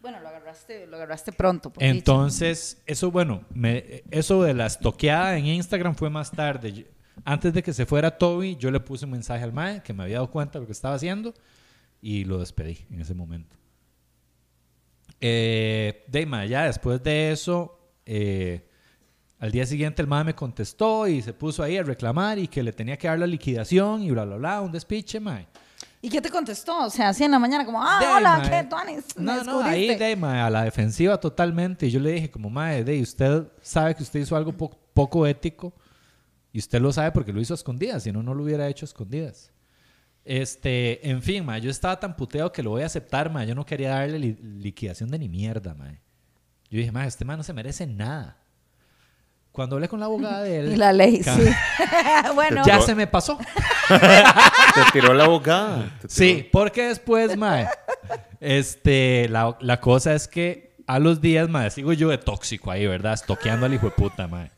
Bueno, 0.00 0.20
lo 0.20 0.28
agarraste, 0.28 0.86
lo 0.86 0.96
agarraste 0.96 1.32
pronto. 1.32 1.72
por. 1.72 1.82
Entonces, 1.82 2.80
eso, 2.86 3.10
bueno, 3.10 3.44
me- 3.52 4.04
eso 4.12 4.42
de 4.44 4.54
la 4.54 4.66
estoqueada 4.66 5.36
en 5.36 5.46
Instagram 5.46 5.96
fue 5.96 6.08
más 6.10 6.30
tarde. 6.30 6.72
Yo- 6.72 6.84
Antes 7.24 7.52
de 7.52 7.62
que 7.64 7.72
se 7.72 7.84
fuera 7.84 8.16
Toby, 8.16 8.54
yo 8.56 8.70
le 8.70 8.78
puse 8.78 9.04
un 9.06 9.10
mensaje 9.10 9.42
al 9.42 9.52
mae 9.52 9.82
que 9.82 9.92
me 9.92 10.04
había 10.04 10.16
dado 10.16 10.30
cuenta 10.30 10.58
de 10.58 10.60
lo 10.60 10.66
que 10.66 10.72
estaba 10.72 10.94
haciendo 10.94 11.34
y 12.00 12.24
lo 12.24 12.38
despedí 12.38 12.78
en 12.90 13.00
ese 13.00 13.12
momento. 13.14 13.56
Eh, 15.20 16.04
de 16.06 16.46
ya 16.48 16.64
después 16.66 17.02
de 17.02 17.32
eso, 17.32 17.80
eh, 18.06 18.67
al 19.40 19.50
día 19.52 19.64
siguiente 19.66 20.02
el 20.02 20.08
mae 20.08 20.24
me 20.24 20.34
contestó 20.34 21.06
y 21.06 21.22
se 21.22 21.32
puso 21.32 21.62
ahí 21.62 21.76
a 21.76 21.82
reclamar 21.82 22.38
y 22.38 22.48
que 22.48 22.62
le 22.62 22.72
tenía 22.72 22.96
que 22.96 23.06
dar 23.08 23.18
la 23.18 23.26
liquidación 23.26 24.02
y 24.02 24.10
bla, 24.10 24.24
bla, 24.24 24.36
bla, 24.36 24.60
un 24.60 24.72
despiche, 24.72 25.20
mae. 25.20 25.46
¿Y 26.00 26.08
qué 26.08 26.20
te 26.20 26.30
contestó? 26.30 26.84
O 26.86 26.90
sea, 26.90 27.08
así 27.08 27.24
en 27.24 27.30
la 27.32 27.38
mañana 27.40 27.64
como, 27.64 27.82
ah, 27.82 28.00
hola, 28.16 28.38
mae. 28.38 28.50
¿qué 28.50 28.68
tuanis? 28.68 29.04
¿Me 29.16 29.24
No, 29.24 29.44
no, 29.44 29.60
ahí 29.62 29.94
de, 29.96 30.16
mae, 30.16 30.40
a 30.40 30.50
la 30.50 30.62
defensiva 30.64 31.18
totalmente. 31.18 31.86
Y 31.86 31.90
yo 31.90 31.98
le 32.00 32.12
dije, 32.12 32.30
como, 32.30 32.50
mae, 32.50 32.84
de, 32.84 33.00
usted 33.02 33.48
sabe 33.62 33.94
que 33.96 34.02
usted 34.04 34.20
hizo 34.20 34.36
algo 34.36 34.52
po- 34.52 34.76
poco 34.94 35.26
ético 35.26 35.72
y 36.52 36.58
usted 36.60 36.80
lo 36.80 36.92
sabe 36.92 37.10
porque 37.12 37.32
lo 37.32 37.40
hizo 37.40 37.54
a 37.54 37.56
escondidas, 37.56 38.02
si 38.04 38.12
no, 38.12 38.22
no 38.22 38.32
lo 38.34 38.44
hubiera 38.44 38.68
hecho 38.68 38.84
a 38.84 38.88
escondidas. 38.88 39.52
Este, 40.24 41.08
en 41.08 41.22
fin, 41.22 41.44
mae, 41.44 41.60
yo 41.60 41.70
estaba 41.70 41.98
tan 41.98 42.14
puteado 42.16 42.52
que 42.52 42.62
lo 42.62 42.70
voy 42.70 42.82
a 42.82 42.86
aceptar, 42.86 43.30
mae. 43.32 43.46
Yo 43.46 43.54
no 43.54 43.64
quería 43.64 43.90
darle 43.90 44.18
li- 44.18 44.38
liquidación 44.42 45.10
de 45.10 45.18
ni 45.18 45.28
mierda, 45.28 45.74
mae. 45.74 46.00
Yo 46.70 46.78
dije, 46.78 46.92
mae, 46.92 47.08
este 47.08 47.24
mae 47.24 47.36
no 47.36 47.42
se 47.42 47.52
merece 47.52 47.86
nada. 47.86 48.36
Cuando 49.58 49.74
hablé 49.74 49.88
con 49.88 49.98
la 49.98 50.06
abogada 50.06 50.40
de 50.44 50.60
él, 50.60 50.72
Y 50.72 50.76
la 50.84 50.92
ley, 50.92 51.20
sí. 51.20 51.30
bueno, 52.36 52.62
ya 52.64 52.80
se 52.80 52.94
me 52.94 53.08
pasó. 53.08 53.36
Te 53.88 54.82
tiró 54.92 55.12
la 55.14 55.24
abogada. 55.24 55.90
tiró- 56.00 56.08
Sí, 56.08 56.48
porque 56.52 56.84
después, 56.86 57.36
mae, 57.36 57.68
este, 58.38 59.28
la, 59.28 59.56
la 59.60 59.80
cosa 59.80 60.14
es 60.14 60.28
que 60.28 60.76
a 60.86 61.00
los 61.00 61.20
días, 61.20 61.48
mae, 61.48 61.70
sigo 61.72 61.92
yo 61.92 62.08
de 62.08 62.18
tóxico 62.18 62.70
ahí, 62.70 62.86
¿verdad? 62.86 63.14
Estoqueando 63.14 63.66
al 63.66 63.74
hijo 63.74 63.86
de 63.86 63.92
puta, 63.92 64.28
mae. 64.28 64.52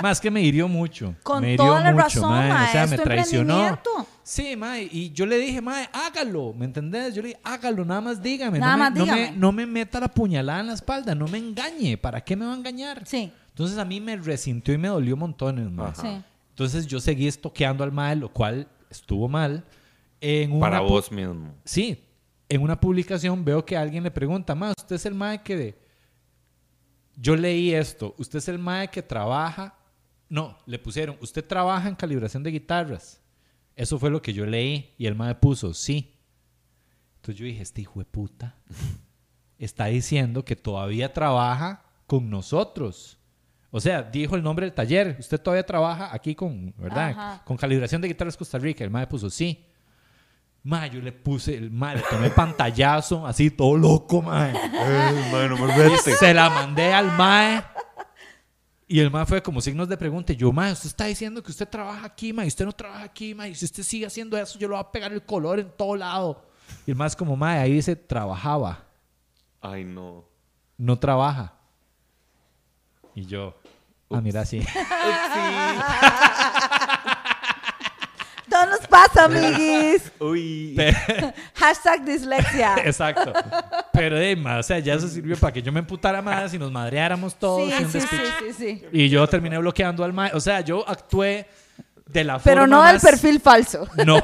Más 0.00 0.18
que 0.20 0.30
me 0.30 0.40
hirió 0.42 0.66
mucho. 0.66 1.14
Con 1.22 1.42
me 1.42 1.52
hirió 1.52 1.66
toda 1.66 1.80
la 1.80 1.92
mucho, 1.92 2.04
razón, 2.04 2.30
mae. 2.30 2.48
mae, 2.48 2.68
O 2.68 2.72
sea, 2.72 2.86
me 2.86 2.96
traicionó. 2.98 3.78
Sí, 4.24 4.56
mae. 4.56 4.88
Y 4.90 5.12
yo 5.12 5.26
le 5.26 5.36
dije, 5.36 5.60
mae, 5.60 5.88
hágalo. 5.92 6.54
¿Me 6.56 6.64
entendés? 6.64 7.14
Yo 7.14 7.22
le 7.22 7.28
dije, 7.28 7.40
hágalo, 7.44 7.84
nada 7.84 8.00
más 8.00 8.20
dígame. 8.22 8.58
Nada 8.58 8.72
no, 8.72 8.78
más 8.78 8.92
me, 8.92 8.98
no, 8.98 9.04
dígame. 9.04 9.30
me, 9.32 9.36
no 9.36 9.52
me 9.52 9.66
meta 9.66 10.00
la 10.00 10.08
puñalada 10.08 10.60
en 10.60 10.68
la 10.68 10.72
espalda. 10.74 11.14
No 11.14 11.28
me 11.28 11.38
engañe. 11.38 11.96
¿Para 11.98 12.20
qué 12.22 12.34
me 12.34 12.46
va 12.46 12.52
a 12.52 12.56
engañar? 12.56 13.02
sí, 13.06 13.32
Entonces 13.52 13.78
a 13.78 13.84
mí 13.84 14.00
me 14.00 14.16
resintió 14.16 14.74
y 14.74 14.78
me 14.78 14.88
dolió 14.88 15.16
montones. 15.16 15.68
Ajá. 15.78 15.94
sí. 15.94 16.24
Entonces 16.50 16.86
yo 16.86 17.00
seguí 17.00 17.26
estoqueando 17.26 17.82
al 17.82 17.92
mae, 17.92 18.14
lo 18.14 18.28
cual 18.30 18.68
estuvo 18.90 19.28
mal. 19.28 19.64
En 20.20 20.52
una 20.52 20.60
Para 20.60 20.80
vos 20.80 21.10
mismo. 21.10 21.54
Sí, 21.64 21.98
en 22.48 22.62
una 22.62 22.78
publicación 22.78 23.44
veo 23.44 23.64
que 23.64 23.76
alguien 23.76 24.04
le 24.04 24.10
pregunta, 24.10 24.54
mae, 24.54 24.74
usted 24.76 24.96
es 24.96 25.06
el 25.06 25.14
mae 25.14 25.42
que 25.42 25.56
de... 25.56 25.82
Yo 27.16 27.36
leí 27.36 27.72
esto, 27.72 28.14
usted 28.18 28.38
es 28.38 28.48
el 28.48 28.58
mae 28.58 28.88
que 28.88 29.02
trabaja... 29.02 29.78
No, 30.28 30.56
le 30.66 30.78
pusieron, 30.78 31.16
usted 31.20 31.44
trabaja 31.44 31.88
en 31.88 31.94
calibración 31.94 32.42
de 32.42 32.50
guitarras. 32.50 33.20
Eso 33.74 33.98
fue 33.98 34.10
lo 34.10 34.22
que 34.22 34.32
yo 34.32 34.46
leí 34.46 34.94
y 34.96 35.06
el 35.06 35.14
mae 35.14 35.34
puso, 35.34 35.74
sí. 35.74 36.14
Entonces 37.16 37.38
yo 37.38 37.46
dije, 37.46 37.62
este 37.62 37.80
hijo 37.80 37.98
de 37.98 38.04
puta 38.04 38.56
está 39.58 39.86
diciendo 39.86 40.44
que 40.44 40.56
todavía 40.56 41.12
trabaja 41.12 41.84
con 42.06 42.28
nosotros. 42.30 43.18
O 43.74 43.80
sea, 43.80 44.02
dijo 44.02 44.36
el 44.36 44.42
nombre 44.42 44.66
del 44.66 44.74
taller. 44.74 45.16
Usted 45.18 45.40
todavía 45.40 45.64
trabaja 45.64 46.14
aquí 46.14 46.34
con, 46.34 46.74
¿verdad? 46.76 47.08
Ajá. 47.08 47.42
Con 47.42 47.56
calibración 47.56 48.02
de 48.02 48.08
guitarras 48.08 48.36
Costa 48.36 48.58
Rica. 48.58 48.84
El 48.84 48.90
mae 48.90 49.06
puso 49.06 49.30
sí. 49.30 49.64
Mae, 50.62 50.90
yo 50.90 51.00
le 51.00 51.10
puse, 51.10 51.56
el 51.56 51.70
mae, 51.70 51.96
le 51.96 52.02
tomé 52.02 52.28
pantallazo, 52.30 53.26
así 53.26 53.50
todo 53.50 53.76
loco, 53.76 54.20
mae. 54.20 54.52
Se 56.18 56.34
la 56.34 56.50
mandé 56.50 56.92
al 56.92 57.16
mae. 57.16 57.64
Y 58.86 59.00
el 59.00 59.10
mae 59.10 59.24
fue 59.24 59.42
como 59.42 59.62
signos 59.62 59.88
de 59.88 59.96
pregunta. 59.96 60.34
Y 60.34 60.36
yo, 60.36 60.52
mae, 60.52 60.70
usted 60.70 60.88
está 60.88 61.06
diciendo 61.06 61.42
que 61.42 61.50
usted 61.50 61.66
trabaja 61.66 62.04
aquí, 62.04 62.34
mae. 62.34 62.44
y 62.44 62.48
Usted 62.48 62.66
no 62.66 62.72
trabaja 62.72 63.04
aquí, 63.04 63.34
mae. 63.34 63.48
Y 63.48 63.54
si 63.54 63.64
usted 63.64 63.82
sigue 63.82 64.04
haciendo 64.04 64.36
eso, 64.36 64.58
yo 64.58 64.68
le 64.68 64.74
voy 64.74 64.84
a 64.84 64.92
pegar 64.92 65.14
el 65.14 65.24
color 65.24 65.58
en 65.58 65.70
todo 65.70 65.96
lado. 65.96 66.46
Y 66.86 66.90
el 66.90 66.96
mae 66.96 67.08
es 67.08 67.16
como, 67.16 67.36
mae, 67.36 67.58
ahí 67.58 67.72
dice 67.72 67.96
trabajaba. 67.96 68.84
Ay, 69.62 69.84
no. 69.84 70.28
No 70.76 70.98
trabaja. 70.98 71.54
Y 73.14 73.26
yo, 73.26 73.54
ah, 74.14 74.20
mira, 74.20 74.44
sí. 74.44 74.60
Todo 78.48 78.66
nos 78.66 78.86
pasa, 78.86 79.24
amiguis. 79.24 80.12
Uy. 80.20 80.76
Hashtag 81.54 82.04
dislexia. 82.04 82.74
Exacto. 82.84 83.32
Pero, 83.92 84.18
eh, 84.18 84.36
mae, 84.36 84.58
o 84.58 84.62
sea, 84.62 84.78
ya 84.78 84.94
eso 84.94 85.08
sirvió 85.08 85.36
para 85.38 85.52
que 85.52 85.62
yo 85.62 85.72
me 85.72 85.80
emputara 85.80 86.20
más 86.20 86.52
y 86.52 86.58
nos 86.58 86.70
madreáramos 86.70 87.34
todos. 87.36 87.62
Sí, 87.70 87.74
y, 87.80 87.84
un 87.84 87.90
sí, 87.90 88.00
sí, 88.00 88.06
sí, 88.40 88.52
sí. 88.52 88.84
Y 88.92 89.08
yo 89.08 89.26
terminé 89.26 89.56
bloqueando 89.58 90.04
al 90.04 90.12
mae. 90.12 90.32
O 90.34 90.40
sea, 90.40 90.60
yo 90.60 90.86
actué 90.86 91.48
de 92.06 92.24
la 92.24 92.38
Pero 92.40 92.62
forma 92.62 92.76
no 92.76 92.82
del 92.84 92.96
más- 92.96 93.02
perfil 93.02 93.40
falso. 93.40 93.88
No. 94.04 94.22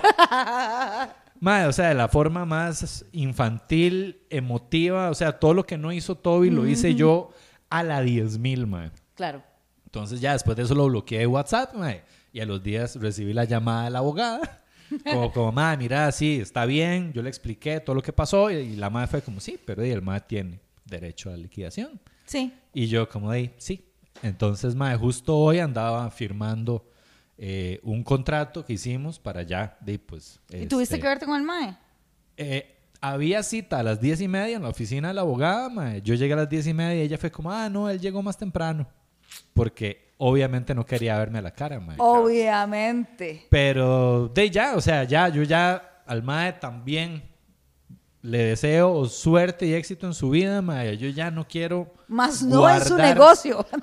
Mae, 1.40 1.66
o 1.66 1.73
sea, 1.73 1.89
de 1.89 1.94
la 1.94 2.09
forma 2.09 2.44
más 2.44 3.06
infantil, 3.12 4.20
emotiva. 4.28 5.09
O 5.09 5.15
sea, 5.15 5.32
todo 5.39 5.55
lo 5.55 5.65
que 5.65 5.78
no 5.78 5.90
hizo 5.93 6.16
Toby 6.16 6.51
lo 6.51 6.66
hice 6.66 6.94
yo 6.94 7.31
a 7.70 7.82
la 7.82 8.02
10.000, 8.02 8.66
mae. 8.66 8.90
Claro. 9.15 9.43
Entonces 9.89 10.20
ya 10.20 10.35
después 10.35 10.55
de 10.55 10.65
eso 10.65 10.74
lo 10.74 10.86
bloqueé 10.86 11.20
de 11.20 11.27
WhatsApp, 11.27 11.73
mae. 11.74 12.02
Y 12.31 12.40
a 12.40 12.44
los 12.44 12.62
días 12.62 12.97
recibí 12.97 13.32
la 13.32 13.44
llamada 13.44 13.85
de 13.85 13.90
la 13.90 14.01
abogada. 14.01 14.62
Como, 15.05 15.32
como 15.32 15.52
mae, 15.52 15.77
mira, 15.77 16.10
sí, 16.12 16.40
está 16.40 16.66
bien. 16.66 17.12
Yo 17.15 17.23
le 17.23 17.28
expliqué 17.28 17.81
todo 17.81 17.94
lo 17.97 18.02
que 18.02 18.12
pasó. 18.12 18.51
Y, 18.51 18.56
y 18.56 18.77
la 18.77 18.89
madre 18.89 19.06
fue 19.09 19.23
como, 19.23 19.39
sí, 19.39 19.59
pero 19.62 19.85
y 19.85 19.90
el 19.90 20.01
mae 20.01 20.20
tiene 20.20 20.60
derecho 20.86 21.28
a 21.28 21.32
la 21.32 21.39
liquidación. 21.39 22.01
Sí. 22.24 22.55
Y 22.73 22.86
yo 22.86 23.06
como 23.09 23.31
de, 23.32 23.55
sí. 23.59 23.85
Entonces, 24.23 24.74
mae, 24.74 24.97
justo 24.97 25.36
hoy 25.36 25.59
andaba 25.59 26.10
firmando 26.10 26.86
eh, 27.36 27.81
un 27.82 28.02
contrato 28.02 28.65
que 28.65 28.74
hicimos 28.74 29.19
para 29.19 29.43
ya, 29.43 29.77
de, 29.81 29.98
pues... 29.98 30.40
¿Y 30.48 30.66
tuviste 30.66 30.94
este, 30.94 31.01
que 31.01 31.06
verte 31.06 31.27
con 31.27 31.36
el 31.36 31.43
mae? 31.43 31.77
eh, 32.39 32.74
había 33.01 33.43
cita 33.43 33.81
a 33.81 33.82
las 33.82 34.01
diez 34.01 34.20
y 34.20 34.28
media 34.28 34.56
en 34.56 34.62
la 34.62 34.70
oficina 34.70 35.09
de 35.09 35.15
la 35.15 35.20
abogada, 35.20 35.69
mae. 35.69 36.02
Yo 36.02 36.15
llegué 36.15 36.32
a 36.32 36.36
las 36.36 36.48
diez 36.48 36.66
y 36.66 36.74
media 36.74 37.02
y 37.02 37.06
ella 37.06 37.19
fue 37.19 37.31
como, 37.31 37.51
ah, 37.52 37.69
no, 37.69 37.89
él 37.90 38.01
llegó 38.01 38.23
más 38.23 38.36
temprano. 38.36 38.89
Porque 39.55 40.12
obviamente 40.19 40.74
no 40.74 40.85
quería 40.86 41.16
verme 41.19 41.39
a 41.39 41.43
la 41.43 41.51
cara, 41.52 41.81
mae. 41.81 41.97
Obviamente. 41.98 43.47
Pero 43.51 44.28
de 44.35 44.51
ya, 44.51 44.77
o 44.77 44.81
sea, 44.81 45.05
ya, 45.05 45.28
yo 45.28 45.43
ya 45.43 46.02
al 46.06 46.23
mae 46.23 46.52
también 46.55 47.23
le 48.23 48.39
deseo 48.44 49.05
suerte 49.06 49.66
y 49.66 49.74
éxito 49.74 50.06
en 50.06 50.15
su 50.15 50.31
vida, 50.31 50.60
mae. 50.62 50.97
Yo 50.97 51.09
ya 51.09 51.31
no 51.31 51.47
quiero. 51.47 51.93
Más 52.09 52.43
no 52.43 52.69
en 52.69 52.81
su 52.82 52.94
guardar- 52.97 53.15
negocio. 53.15 53.66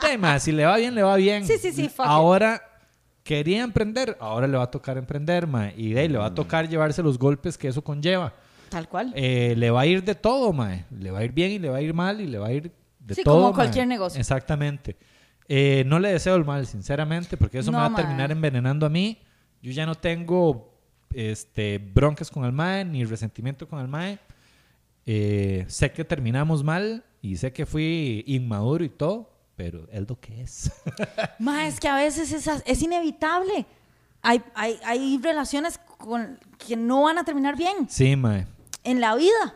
Sí, 0.00 0.16
mae, 0.16 0.38
si 0.40 0.52
le 0.52 0.64
va 0.64 0.76
bien, 0.76 0.94
le 0.94 1.02
va 1.02 1.16
bien. 1.16 1.44
Sí, 1.46 1.58
sí, 1.58 1.72
sí, 1.72 1.88
fuck 1.88 2.06
it. 2.06 2.10
Ahora 2.10 2.62
quería 3.22 3.62
emprender, 3.62 4.16
ahora 4.20 4.46
le 4.46 4.56
va 4.56 4.62
a 4.64 4.70
tocar 4.70 4.96
emprender, 4.96 5.46
mae. 5.46 5.74
Y 5.76 5.90
de 5.92 6.00
ahí 6.00 6.08
le 6.08 6.16
va 6.18 6.26
a 6.26 6.34
tocar 6.34 6.66
llevarse 6.68 7.02
los 7.02 7.18
golpes 7.18 7.58
que 7.58 7.68
eso 7.68 7.82
conlleva. 7.82 8.32
Tal 8.70 8.88
cual. 8.88 9.12
Eh, 9.16 9.54
le 9.56 9.70
va 9.70 9.82
a 9.82 9.86
ir 9.86 10.02
de 10.04 10.14
todo, 10.14 10.52
mae. 10.52 10.86
Le 10.98 11.10
va 11.10 11.18
a 11.18 11.24
ir 11.24 11.32
bien 11.32 11.50
y 11.50 11.58
le 11.58 11.68
va 11.68 11.78
a 11.78 11.82
ir 11.82 11.92
mal 11.92 12.20
y 12.20 12.26
le 12.26 12.38
va 12.38 12.46
a 12.46 12.52
ir 12.52 12.72
de 13.08 13.14
Sí, 13.16 13.24
todo. 13.24 13.34
como 13.36 13.46
mae. 13.48 13.54
cualquier 13.54 13.86
negocio. 13.86 14.20
Exactamente. 14.20 14.96
Eh, 15.48 15.82
no 15.86 15.98
le 15.98 16.12
deseo 16.12 16.36
el 16.36 16.44
mal, 16.44 16.66
sinceramente, 16.66 17.36
porque 17.36 17.58
eso 17.58 17.72
me 17.72 17.78
No, 17.78 17.82
va 17.84 17.90
a 17.90 17.94
terminar 17.94 18.30
envenenando 18.30 18.84
a 18.86 18.88
mí. 18.90 19.18
Yo 19.62 19.72
ya 19.72 19.86
no 19.86 19.94
tengo 19.94 20.74
este, 21.14 21.78
broncas 21.78 22.30
con 22.30 22.44
el 22.44 22.52
mae, 22.52 22.84
ni 22.84 23.04
resentimiento 23.04 23.66
con 23.66 23.80
el 23.80 23.88
mae. 23.88 24.18
Eh, 25.06 25.64
sé 25.68 25.90
que 25.90 26.04
terminamos 26.04 26.62
mal 26.62 27.02
y 27.22 27.36
sé 27.36 27.52
que 27.52 27.64
fui 27.64 28.22
inmaduro 28.26 28.84
y 28.84 28.90
todo, 28.90 29.30
pero 29.56 29.88
es 29.90 30.06
lo 30.08 30.20
que 30.20 30.42
es. 30.42 30.70
Ma, 31.38 31.66
es 31.66 31.80
que 31.80 31.88
a 31.88 31.96
veces 31.96 32.30
es, 32.32 32.62
es 32.66 32.82
inevitable. 32.82 33.64
Hay, 34.20 34.42
hay, 34.54 34.78
hay 34.84 35.18
relaciones 35.22 35.78
con, 35.96 36.38
que 36.58 36.76
no 36.76 37.04
van 37.04 37.16
a 37.18 37.24
terminar 37.24 37.56
bien 37.56 37.88
sí, 37.88 38.16
mae. 38.16 38.46
en 38.84 39.00
la 39.00 39.14
vida. 39.14 39.54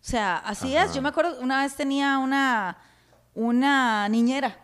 O 0.00 0.10
sea, 0.10 0.38
así 0.38 0.74
es. 0.74 0.94
Yo 0.94 1.02
me 1.02 1.10
acuerdo, 1.10 1.40
una 1.40 1.62
vez 1.62 1.76
tenía 1.76 2.18
una, 2.18 2.76
una 3.38 4.08
niñera 4.08 4.58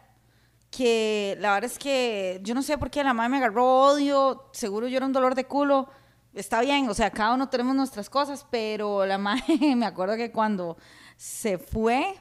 que 0.68 1.36
la 1.38 1.52
verdad 1.55 1.70
es 1.70 1.78
que 1.78 2.40
yo 2.42 2.52
no 2.55 2.62
sé 2.62 2.76
por 2.76 2.90
qué 2.90 3.05
la 3.05 3.14
madre 3.14 3.28
me 3.30 3.36
agarró 3.36 3.84
odio, 3.84 4.51
seguro 4.52 4.88
yo 4.88 4.96
era 4.96 5.06
un 5.06 5.12
dolor 5.12 5.36
de 5.36 5.44
culo. 5.44 5.88
Está 6.34 6.60
bien, 6.60 6.88
o 6.88 6.94
sea, 6.94 7.12
cada 7.12 7.34
uno 7.34 7.48
tenemos 7.48 7.76
nuestras 7.76 8.10
cosas, 8.10 8.44
pero 8.51 9.06
la 9.06 9.16
madre, 9.26 9.76
me 9.76 9.86
acuerdo 9.86 10.16
que 10.16 10.32
cuando 10.32 10.76
se 11.16 11.59
fue, 11.59 12.16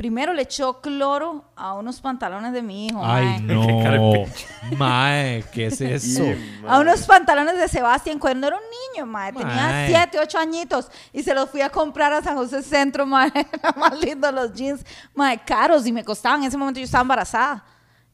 primero 0.00 0.32
le 0.32 0.40
echó 0.40 0.80
cloro 0.80 1.44
a 1.54 1.74
unos 1.74 2.00
pantalones 2.00 2.54
de 2.54 2.62
mi 2.62 2.86
hijo. 2.86 3.02
Ay, 3.04 3.38
mae. 3.38 3.40
no. 3.42 4.24
mae, 4.78 5.44
¿qué 5.52 5.66
es 5.66 5.78
eso? 5.82 6.24
A 6.66 6.78
unos 6.78 7.02
pantalones 7.02 7.58
de 7.58 7.68
Sebastián 7.68 8.18
cuando 8.18 8.46
era 8.46 8.56
un 8.56 8.62
niño, 8.94 9.04
mae. 9.04 9.30
Tenía 9.30 9.46
Mae. 9.46 9.88
7, 9.88 10.18
8 10.20 10.38
añitos. 10.38 10.90
Y 11.12 11.22
se 11.22 11.34
los 11.34 11.50
fui 11.50 11.60
a 11.60 11.68
comprar 11.68 12.14
a 12.14 12.22
San 12.22 12.34
José 12.34 12.62
Centro, 12.62 13.04
mae. 13.04 13.30
Era 13.34 13.72
más 13.76 14.00
lindo 14.00 14.32
los 14.32 14.54
jeans, 14.54 14.86
mae, 15.14 15.38
caros. 15.44 15.86
Y 15.86 15.92
me 15.92 16.02
costaban. 16.02 16.40
En 16.40 16.48
ese 16.48 16.56
momento 16.56 16.80
yo 16.80 16.86
estaba 16.86 17.02
embarazada 17.02 17.62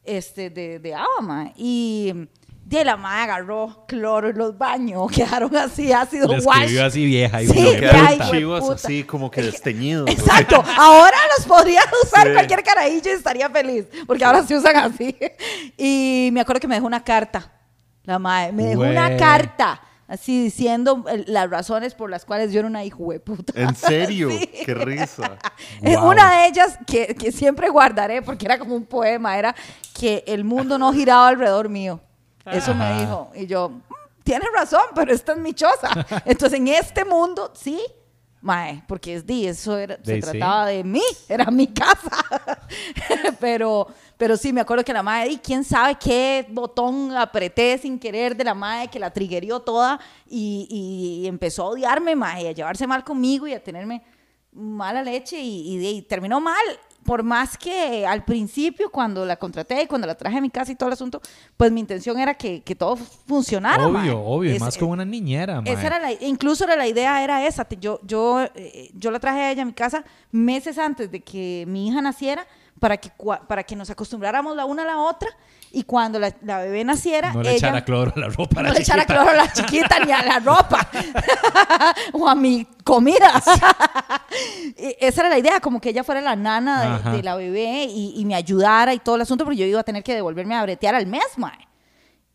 este, 0.03 0.49
de, 0.49 0.79
de 0.79 0.93
Ava, 0.93 1.21
mae. 1.21 1.53
Y 1.55 2.27
de 2.69 2.83
la 2.83 2.97
mae 2.97 3.23
agarró 3.23 3.85
cloro 3.87 4.29
y 4.29 4.33
los 4.33 4.57
baños. 4.57 5.09
Quedaron 5.15 5.55
así, 5.55 5.91
ácido 5.93 6.27
Le 6.27 6.39
wash. 6.41 6.77
así 6.79 7.05
vieja 7.05 7.41
y 7.41 7.47
Sí, 7.47 7.53
Quedaron 7.79 8.29
chivos 8.31 8.59
puta. 8.61 8.73
así 8.75 9.03
como 9.05 9.31
que 9.31 9.41
desteñidos. 9.41 10.09
Exacto. 10.09 10.61
Ahora 10.77 11.15
los 11.37 11.45
podría 11.45 11.81
usar 12.03 12.27
Sí. 12.27 12.33
cualquier 12.33 12.63
carajillo 12.63 13.11
y 13.11 13.15
estaría 13.15 13.49
feliz. 13.49 13.85
Porque 14.05 14.25
ahora 14.25 14.43
se 14.43 14.55
usan 14.57 14.75
así. 14.75 15.15
Y 15.77 16.29
me 16.33 16.41
acuerdo 16.41 16.59
que 16.59 16.67
me 16.67 16.75
dejó 16.75 16.87
una 16.87 17.03
carta. 17.03 17.53
La 18.03 18.19
madre 18.19 18.51
me 18.51 18.63
dejó 18.65 18.81
una 18.81 19.15
carta. 19.15 19.81
Así 20.09 20.43
diciendo 20.43 21.03
eh, 21.09 21.23
las 21.27 21.49
razones 21.49 21.93
por 21.93 22.09
las 22.09 22.23
cuales 22.25 22.51
yo 22.53 22.59
era 22.59 22.67
una 22.69 22.83
hijo 22.83 23.11
de 23.11 23.19
puta. 23.19 23.53
¿En 23.55 23.75
serio? 23.75 24.29
Sí. 24.29 24.49
Qué 24.65 24.73
risa. 24.73 25.37
Wow. 25.81 26.09
Una 26.11 26.31
de 26.41 26.47
ellas 26.47 26.77
que, 26.87 27.13
que 27.15 27.31
siempre 27.33 27.69
guardaré 27.69 28.21
porque 28.21 28.45
era 28.45 28.57
como 28.57 28.73
un 28.75 28.85
poema, 28.85 29.37
era 29.37 29.53
que 29.97 30.23
el 30.27 30.43
mundo 30.45 30.77
no 30.77 30.91
giraba 30.93 31.27
alrededor 31.29 31.67
mío. 31.69 31.99
Eso 32.51 32.73
me 32.75 32.85
Ajá. 32.85 32.99
dijo. 32.99 33.31
Y 33.35 33.45
yo, 33.47 33.69
"Mm, 33.69 33.81
tienes 34.23 34.49
razón, 34.53 34.83
pero 34.95 35.13
esta 35.13 35.33
es 35.33 35.37
mi 35.39 35.53
choza. 35.53 35.89
Entonces 36.25 36.59
en 36.59 36.67
este 36.69 37.05
mundo, 37.05 37.51
sí, 37.55 37.79
mae, 38.41 38.83
porque 38.87 39.15
es 39.15 39.25
di, 39.25 39.47
eso 39.47 39.77
era, 39.77 39.97
se 40.03 40.15
sí. 40.15 40.21
trataba 40.21 40.67
de 40.67 40.83
mí, 40.83 41.01
era 41.29 41.49
mi 41.51 41.67
casa. 41.67 42.25
pero, 43.39 43.87
pero 44.17 44.37
sí, 44.37 44.53
me 44.53 44.61
acuerdo 44.61 44.83
que 44.83 44.93
la 44.93 45.03
madre, 45.03 45.31
y 45.31 45.37
quién 45.37 45.63
sabe 45.63 45.95
qué 45.95 46.45
botón 46.49 47.15
apreté 47.15 47.77
sin 47.77 47.99
querer 47.99 48.35
de 48.35 48.43
la 48.43 48.53
madre 48.53 48.87
que 48.89 48.99
la 48.99 49.11
triggerió 49.11 49.59
toda 49.61 49.99
y, 50.27 50.67
y 51.23 51.27
empezó 51.27 51.63
a 51.63 51.67
odiarme, 51.69 52.15
mae, 52.15 52.43
y 52.43 52.47
a 52.47 52.51
llevarse 52.51 52.87
mal 52.87 53.03
conmigo 53.03 53.47
y 53.47 53.53
a 53.53 53.63
tenerme 53.63 54.03
mala 54.51 55.03
leche 55.03 55.39
y, 55.39 55.85
y 55.85 56.01
terminó 56.03 56.39
mal. 56.39 56.63
Por 57.07 57.23
más 57.23 57.57
que 57.57 58.05
al 58.05 58.23
principio, 58.25 58.91
cuando 58.91 59.25
la 59.25 59.37
contraté 59.37 59.81
y 59.81 59.87
cuando 59.87 60.05
la 60.05 60.15
traje 60.15 60.37
a 60.37 60.41
mi 60.41 60.49
casa 60.49 60.73
y 60.73 60.75
todo 60.75 60.89
el 60.89 60.93
asunto, 60.93 61.21
pues 61.55 61.71
mi 61.71 61.79
intención 61.79 62.19
era 62.19 62.33
que, 62.35 62.61
que 62.61 62.75
todo 62.75 62.97
funcionara. 62.97 63.87
mae. 63.87 64.03
Obvio, 64.11 64.19
obvio. 64.21 64.51
Y 64.51 64.55
Es- 64.57 64.61
más 64.61 64.77
como 64.77 64.91
una 64.91 65.05
niñera, 65.05 65.61
mae. 65.61 65.71
esa 65.73 65.87
era 65.87 65.99
la, 65.99 66.11
incluso 66.11 66.65
era 66.65 66.75
la 66.75 66.85
idea 66.85 67.23
era 67.23 67.47
esa. 67.47 67.65
Yo, 67.79 67.99
yo, 68.03 68.41
eh, 68.55 68.91
yo 68.93 69.09
la 69.09 69.19
traje 69.19 69.39
a 69.39 69.51
ella 69.51 69.61
a 69.63 69.65
mi 69.65 69.73
casa 69.73 70.03
meses 70.31 70.77
antes 70.77 71.09
de 71.09 71.21
que 71.21 71.63
mi 71.67 71.87
hija 71.87 72.01
naciera 72.01 72.45
para 72.79 72.97
que, 72.97 73.09
para 73.47 73.63
que 73.63 73.75
nos 73.75 73.89
acostumbráramos 73.89 74.55
la 74.55 74.65
una 74.65 74.83
a 74.83 74.85
la 74.85 74.97
otra 74.99 75.29
y 75.71 75.83
cuando 75.83 76.19
la, 76.19 76.33
la 76.43 76.59
bebé 76.59 76.83
naciera, 76.83 77.33
No 77.33 77.41
le 77.41 77.49
ella 77.49 77.57
echara 77.57 77.83
cloro 77.85 78.13
a 78.15 78.19
la 78.19 78.27
ropa. 78.29 78.59
a 78.59 78.63
la 78.63 78.69
no 78.69 78.75
le 78.75 78.81
echara 78.81 79.01
chiquita. 79.01 79.13
cloro 79.23 79.29
a 79.31 79.33
la 79.43 79.51
chiquita 79.51 79.99
ni 80.05 80.11
a 80.11 80.23
la 80.23 80.39
ropa 80.39 80.87
o 82.13 82.27
a 82.27 82.35
mi 82.35 82.67
comida. 82.83 83.41
Y 84.77 84.95
Esa 84.99 85.21
era 85.21 85.29
la 85.29 85.37
idea, 85.37 85.59
como 85.59 85.79
que 85.79 85.89
ella 85.89 86.03
fuera 86.03 86.21
la 86.21 86.35
nana 86.35 86.99
de, 86.99 87.17
de 87.17 87.23
la 87.23 87.35
bebé 87.35 87.85
y, 87.89 88.13
y 88.17 88.25
me 88.25 88.35
ayudara 88.35 88.93
y 88.93 88.99
todo 88.99 89.15
el 89.15 89.21
asunto, 89.21 89.45
pero 89.45 89.55
yo 89.55 89.65
iba 89.65 89.79
a 89.79 89.83
tener 89.83 90.03
que 90.03 90.13
devolverme 90.13 90.55
a 90.55 90.63
bretear 90.63 90.95
al 90.95 91.07
mes, 91.07 91.37
mae. 91.37 91.67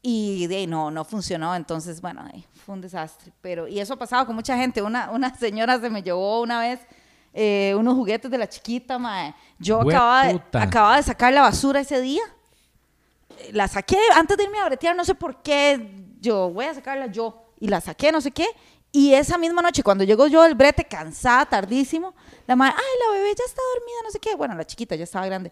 Y 0.04 0.48
de 0.48 0.66
no, 0.66 0.90
no 0.90 1.04
funcionó. 1.04 1.54
Entonces, 1.54 2.00
bueno, 2.00 2.24
fue 2.66 2.74
un 2.74 2.80
desastre. 2.80 3.32
Pero, 3.40 3.68
y 3.68 3.78
eso 3.78 3.94
ha 3.94 3.98
pasado 3.98 4.26
con 4.26 4.34
mucha 4.34 4.56
gente. 4.56 4.82
Una, 4.82 5.10
una 5.12 5.34
señora 5.36 5.80
se 5.80 5.88
me 5.88 6.02
llevó 6.02 6.42
una 6.42 6.58
vez 6.60 6.80
eh, 7.32 7.72
unos 7.78 7.94
juguetes 7.94 8.28
de 8.30 8.36
la 8.36 8.48
chiquita, 8.48 8.98
mae. 8.98 9.32
Yo 9.58 9.80
acababa 9.80 10.26
de, 10.26 10.42
acababa 10.58 10.96
de 10.96 11.02
sacar 11.04 11.32
la 11.32 11.42
basura 11.42 11.80
ese 11.80 12.00
día. 12.00 12.22
La 13.52 13.68
saqué 13.68 13.98
antes 14.16 14.36
de 14.36 14.44
irme 14.44 14.58
a 14.58 14.66
bretear, 14.66 14.96
no 14.96 15.04
sé 15.04 15.14
por 15.14 15.40
qué. 15.40 16.04
Yo 16.20 16.50
voy 16.50 16.64
a 16.64 16.74
sacarla 16.74 17.06
yo. 17.06 17.38
Y 17.60 17.68
la 17.68 17.80
saqué, 17.80 18.10
no 18.10 18.20
sé 18.20 18.32
qué. 18.32 18.46
Y 18.92 19.14
esa 19.14 19.38
misma 19.38 19.62
noche, 19.62 19.82
cuando 19.82 20.04
llegó 20.04 20.26
yo 20.26 20.42
del 20.42 20.54
brete, 20.54 20.84
cansada, 20.84 21.46
tardísimo, 21.46 22.14
la 22.46 22.54
madre, 22.56 22.74
ay, 22.76 22.84
la 23.06 23.12
bebé 23.18 23.34
ya 23.36 23.44
está 23.46 23.60
dormida, 23.74 23.96
no 24.04 24.10
sé 24.10 24.18
qué. 24.20 24.34
Bueno, 24.34 24.54
la 24.54 24.64
chiquita 24.66 24.94
ya 24.94 25.04
estaba 25.04 25.24
grande. 25.26 25.50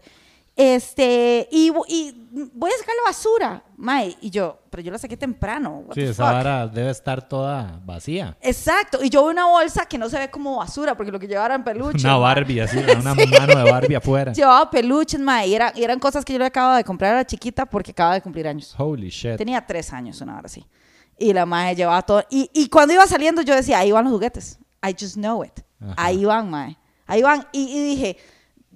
Este, 0.55 1.47
y, 1.49 1.71
y 1.87 2.27
voy 2.53 2.69
a 2.71 2.77
sacar 2.77 2.93
la 3.03 3.09
basura, 3.09 3.63
mae. 3.77 4.15
Y 4.21 4.29
yo, 4.29 4.59
pero 4.69 4.83
yo 4.83 4.91
la 4.91 4.97
saqué 4.97 5.15
temprano. 5.17 5.85
Sí, 5.93 6.01
esa 6.01 6.25
fuck? 6.25 6.33
vara 6.33 6.67
debe 6.67 6.91
estar 6.91 7.27
toda 7.27 7.79
vacía. 7.85 8.37
Exacto. 8.41 9.01
Y 9.01 9.09
yo 9.09 9.21
veo 9.23 9.31
una 9.31 9.45
bolsa 9.47 9.85
que 9.85 9.97
no 9.97 10.09
se 10.09 10.19
ve 10.19 10.29
como 10.29 10.57
basura, 10.57 10.95
porque 10.95 11.11
lo 11.11 11.19
que 11.19 11.27
llevaba 11.27 11.47
eran 11.47 11.63
peluches. 11.63 12.03
Una. 12.03 12.17
Barbie 12.17 12.59
así, 12.59 12.77
una 12.77 13.15
mano 13.39 13.63
de 13.63 13.71
Barbie 13.71 13.95
afuera. 13.95 14.33
Llevaba 14.35 14.69
peluches, 14.69 15.19
mae. 15.19 15.47
Y, 15.47 15.55
era- 15.55 15.71
y 15.75 15.83
eran 15.83 15.99
cosas 15.99 16.23
que 16.25 16.33
yo 16.33 16.39
le 16.39 16.45
acababa 16.45 16.77
de 16.77 16.83
comprar 16.83 17.13
a 17.15 17.17
la 17.19 17.25
chiquita 17.25 17.65
porque 17.65 17.91
acaba 17.91 18.13
de 18.15 18.21
cumplir 18.21 18.47
años. 18.47 18.75
Holy 18.77 19.09
shit. 19.09 19.37
Tenía 19.37 19.65
tres 19.65 19.91
años, 19.93 20.19
una 20.21 20.33
hora 20.37 20.45
así. 20.45 20.65
Y 21.21 21.33
la 21.33 21.45
madre 21.45 21.75
llevaba 21.75 22.01
todo. 22.01 22.23
Y, 22.29 22.49
y 22.53 22.67
cuando 22.69 22.93
iba 22.93 23.05
saliendo, 23.05 23.41
yo 23.43 23.55
decía, 23.55 23.77
ahí 23.79 23.91
van 23.91 24.05
los 24.05 24.13
juguetes. 24.13 24.57
I 24.83 24.95
just 24.99 25.15
know 25.15 25.43
it. 25.43 25.59
Ajá. 25.79 25.93
Ahí 25.97 26.25
van, 26.25 26.49
mae. 26.49 26.77
Ahí 27.05 27.21
van. 27.21 27.45
Y, 27.51 27.61
y 27.77 27.83
dije, 27.95 28.17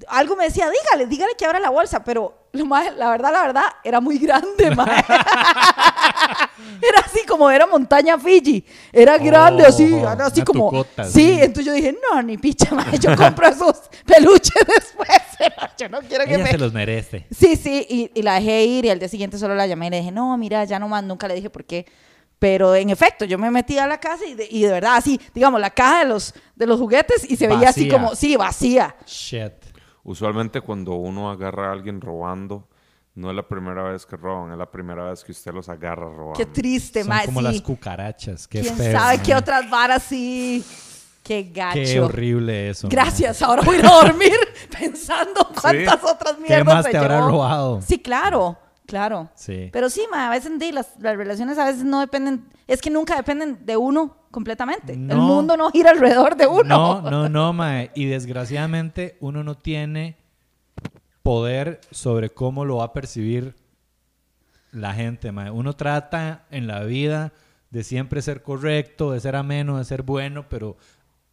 algo 0.08 0.36
me 0.36 0.44
decía, 0.46 0.70
dígale, 0.70 1.08
dígale 1.08 1.34
que 1.38 1.46
abra 1.46 1.60
la 1.60 1.70
bolsa. 1.72 2.04
Pero 2.04 2.50
la, 2.52 2.64
mae, 2.66 2.92
la 2.92 3.10
verdad, 3.10 3.32
la 3.32 3.42
verdad, 3.42 3.64
era 3.84 4.00
muy 4.00 4.20
grande, 4.20 4.76
mae. 4.76 5.04
era 6.82 7.00
así 7.06 7.26
como 7.28 7.50
era 7.50 7.66
montaña 7.66 8.18
Fiji. 8.20 8.64
Era 8.92 9.18
grande, 9.18 9.64
Oh, 9.66 9.68
así, 9.70 9.94
así 10.20 10.42
como. 10.44 10.72
sí, 10.84 11.12
sí. 11.12 11.32
entonces 11.42 11.66
yo 11.66 11.74
dije, 11.74 11.98
no, 12.12 12.22
ni 12.22 12.38
picha, 12.38 12.74
mae. 12.76 12.98
Yo 13.00 13.16
compro 13.16 13.48
esos 13.48 13.82
peluches 14.06 14.64
después. 14.68 15.10
yo 15.78 15.90
no 15.90 16.00
quiero 16.02 16.26
que 16.26 16.36
Ella 16.36 16.44
me. 16.44 16.52
se 16.52 16.58
los 16.58 16.74
merece. 16.74 17.26
Sí, 17.32 17.56
sí, 17.56 17.86
y, 17.90 18.12
y 18.14 18.22
la 18.22 18.36
dejé 18.36 18.64
ir 18.66 18.86
y 18.86 18.90
al 18.90 19.00
día 19.00 19.10
siguiente 19.10 19.38
solo 19.38 19.56
la 19.56 19.68
llamé 19.68 19.88
y 19.88 19.90
le 19.90 19.98
dije, 19.98 20.12
no, 20.12 20.38
mira, 20.38 20.64
ya 20.66 20.80
no 20.80 20.88
más, 20.88 21.04
nunca 21.04 21.28
le 21.28 21.36
dije 21.36 21.50
por 21.50 21.66
qué. 21.66 21.86
Pero 22.46 22.76
en 22.76 22.92
efecto, 22.92 23.26
yo 23.26 23.40
me 23.40 23.50
metí 23.50 23.80
a 23.80 23.88
la 23.88 24.00
casa 24.00 24.24
y 24.24 24.36
de, 24.36 24.48
y 24.48 24.62
de 24.62 24.72
verdad, 24.72 24.98
así, 24.98 25.20
digamos, 25.34 25.60
la 25.60 25.72
caja 25.72 26.04
de 26.04 26.10
los, 26.10 26.32
de 26.56 26.68
los 26.68 26.80
juguetes 26.80 27.28
y 27.28 27.38
se 27.38 27.48
veía 27.48 27.70
así 27.70 27.90
como, 27.90 28.14
sí, 28.14 28.36
vacía. 28.36 28.96
Shit. 29.08 29.54
Usualmente 30.04 30.62
cuando 30.62 30.94
uno 30.94 31.32
agarra 31.32 31.70
a 31.70 31.72
alguien 31.72 32.00
robando, 32.00 32.68
no 33.16 33.32
es 33.32 33.36
la 33.36 33.48
primera 33.48 33.82
vez 33.82 34.06
que 34.06 34.16
roban, 34.16 34.52
es 34.52 34.60
la 34.60 34.70
primera 34.70 35.06
vez 35.06 35.24
que 35.24 35.32
usted 35.32 35.54
los 35.56 35.70
agarra 35.70 36.06
robando. 36.06 36.34
Qué 36.34 36.46
triste, 36.46 37.04
Son 37.04 37.18
como 37.26 37.40
sí. 37.40 37.46
las 37.48 37.62
cucarachas. 37.64 38.48
Qué 38.48 38.62
¿Quién 38.62 38.76
feo, 38.76 38.92
sabe 38.92 39.24
qué 39.24 39.34
otras 39.34 39.68
varas 39.68 40.04
sí? 40.04 40.64
Qué 41.24 41.50
gacho. 41.52 41.80
Qué 41.80 42.00
horrible 42.00 42.70
eso. 42.70 42.90
Gracias, 42.92 43.42
ahora 43.42 43.64
voy 43.64 43.78
a 43.78 43.80
ir 43.80 43.86
a 43.88 43.90
dormir 43.90 44.38
pensando 44.80 45.50
cuántas 45.60 46.04
otras 46.04 46.38
mierdas 46.38 46.76
más 46.76 46.86
se 46.86 46.92
te 46.92 46.98
habrá 46.98 47.22
robado? 47.22 47.82
Sí, 47.82 47.98
claro, 47.98 48.56
claro. 48.88 49.30
Sí. 49.36 49.70
Pero 49.72 49.90
sí, 49.90 50.04
ma, 50.12 50.28
a 50.28 50.30
veces 50.30 50.52
las, 50.74 51.00
las 51.00 51.18
relaciones 51.18 51.58
a 51.58 51.66
veces 51.66 51.84
no 51.84 52.00
dependen, 52.00 52.46
es 52.68 52.82
que 52.82 52.90
nunca 52.90 53.16
dependen 53.16 53.66
de 53.66 53.78
uno 53.78 54.18
completamente. 54.32 54.94
El 54.94 55.18
mundo 55.18 55.56
no 55.56 55.72
gira 55.72 55.92
alrededor 55.92 56.36
de 56.36 56.48
uno. 56.48 56.64
No, 56.64 57.02
no, 57.12 57.30
no, 57.30 57.54
mae. 57.54 57.92
Y 57.96 58.06
desgraciadamente 58.06 59.18
uno 59.20 59.44
no 59.44 59.56
tiene 59.56 60.18
poder 61.24 61.82
sobre 61.92 62.30
cómo 62.30 62.66
lo 62.66 62.78
va 62.78 62.86
a 62.86 62.94
percibir 62.94 63.56
la 64.72 64.94
gente, 64.94 65.32
mae. 65.32 65.50
Uno 65.52 65.74
trata 65.74 66.46
en 66.52 66.68
la 66.68 66.84
vida 66.84 67.34
de 67.70 67.84
siempre 67.84 68.22
ser 68.22 68.42
correcto, 68.42 69.12
de 69.12 69.20
ser 69.20 69.36
ameno, 69.36 69.78
de 69.78 69.86
ser 69.86 70.04
bueno, 70.04 70.48
pero 70.50 70.78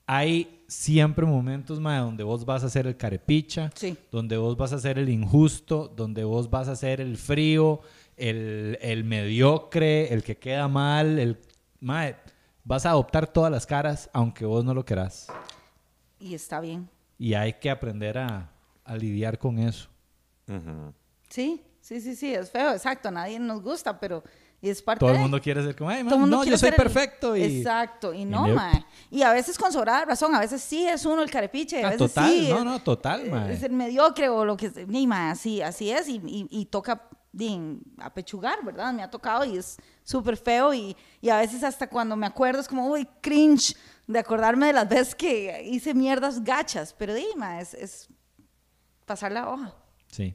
hay 0.06 0.62
siempre 0.68 1.24
momentos, 1.26 1.80
mae, 1.80 1.98
donde 2.00 2.24
vos 2.24 2.44
vas 2.44 2.64
a 2.64 2.70
ser 2.70 2.86
el 2.86 2.96
carepicha, 2.96 3.70
Sí. 3.74 3.96
donde 4.10 4.36
vos 4.36 4.56
vas 4.56 4.72
a 4.72 4.78
ser 4.78 4.98
el 4.98 5.08
injusto, 5.08 5.88
donde 5.94 6.24
vos 6.24 6.48
vas 6.50 6.68
a 6.68 6.76
ser 6.76 7.00
el 7.00 7.16
frío, 7.16 7.80
el, 8.16 8.78
el 8.80 9.04
mediocre, 9.04 10.12
el 10.12 10.22
que 10.22 10.36
queda 10.36 10.68
mal, 10.68 11.18
el... 11.18 11.38
Mae, 11.80 12.16
vas 12.64 12.86
a 12.86 12.90
adoptar 12.90 13.26
todas 13.26 13.50
las 13.50 13.66
caras 13.66 14.08
aunque 14.12 14.44
vos 14.44 14.64
no 14.64 14.72
lo 14.74 14.84
querás. 14.84 15.26
Y 16.20 16.34
está 16.34 16.60
bien. 16.60 16.88
Y 17.18 17.34
hay 17.34 17.54
que 17.54 17.70
aprender 17.70 18.18
a, 18.18 18.50
a 18.84 18.96
lidiar 18.96 19.38
con 19.38 19.58
eso. 19.58 19.88
Sí, 21.28 21.62
sí, 21.80 22.00
sí, 22.00 22.14
sí, 22.14 22.34
es 22.34 22.50
feo, 22.50 22.72
exacto. 22.72 23.08
A 23.08 23.10
nadie 23.12 23.38
nos 23.38 23.62
gusta, 23.62 23.98
pero 23.98 24.22
es 24.70 24.80
parte 24.82 25.00
Todo 25.00 25.10
el 25.10 25.16
de- 25.16 25.22
mundo 25.22 25.40
quiere 25.40 25.62
ser 25.62 25.74
como, 25.76 25.90
ay, 25.90 26.04
man, 26.04 26.30
no, 26.30 26.44
yo 26.44 26.56
soy 26.56 26.68
el- 26.70 26.74
perfecto. 26.76 27.36
Y... 27.36 27.42
Exacto, 27.58 28.14
y 28.14 28.24
no, 28.24 28.46
mae. 28.48 28.84
Y 29.10 29.22
a 29.22 29.32
veces 29.32 29.58
con 29.58 29.72
sobrada 29.72 30.04
razón, 30.04 30.34
a 30.34 30.40
veces 30.40 30.62
sí 30.62 30.86
es 30.86 31.04
uno 31.04 31.22
el 31.22 31.30
carepiche, 31.30 31.80
y 31.80 31.82
a 31.82 31.88
Ah, 31.88 31.90
veces 31.90 32.12
total, 32.14 32.30
sí. 32.32 32.48
no, 32.50 32.58
es- 32.58 32.64
no, 32.64 32.78
total, 32.80 33.30
mae. 33.30 33.52
Es 33.54 33.62
el 33.62 33.72
mediocre 33.72 34.28
o 34.28 34.44
lo 34.44 34.56
que 34.56 34.70
sea. 34.70 34.86
Ni, 34.86 35.06
mae, 35.06 35.30
así, 35.32 35.60
así 35.62 35.90
es, 35.90 36.08
y, 36.08 36.16
y- 36.24 36.46
y 36.50 36.66
toca 36.66 37.08
di, 37.32 37.78
apechugar, 37.98 38.62
¿verdad? 38.64 38.92
Me 38.92 39.02
ha 39.02 39.10
tocado 39.10 39.44
y 39.44 39.56
es 39.56 39.78
súper 40.04 40.36
feo, 40.36 40.72
y, 40.74 40.94
y 41.20 41.30
a 41.30 41.38
veces 41.38 41.64
hasta 41.64 41.88
cuando 41.88 42.14
me 42.14 42.26
acuerdo 42.26 42.60
es 42.60 42.68
como, 42.68 42.86
uy, 42.88 43.08
cringe 43.22 43.74
de 44.06 44.18
acordarme 44.18 44.66
de 44.66 44.74
las 44.74 44.88
veces 44.88 45.14
que 45.14 45.62
hice 45.64 45.94
mierdas 45.94 46.44
gachas, 46.44 46.94
pero 46.96 47.14
di, 47.14 47.24
mae, 47.36 47.62
es, 47.62 47.72
es 47.74 48.08
pasar 49.06 49.32
la 49.32 49.48
hoja. 49.48 49.74
Sí. 50.08 50.34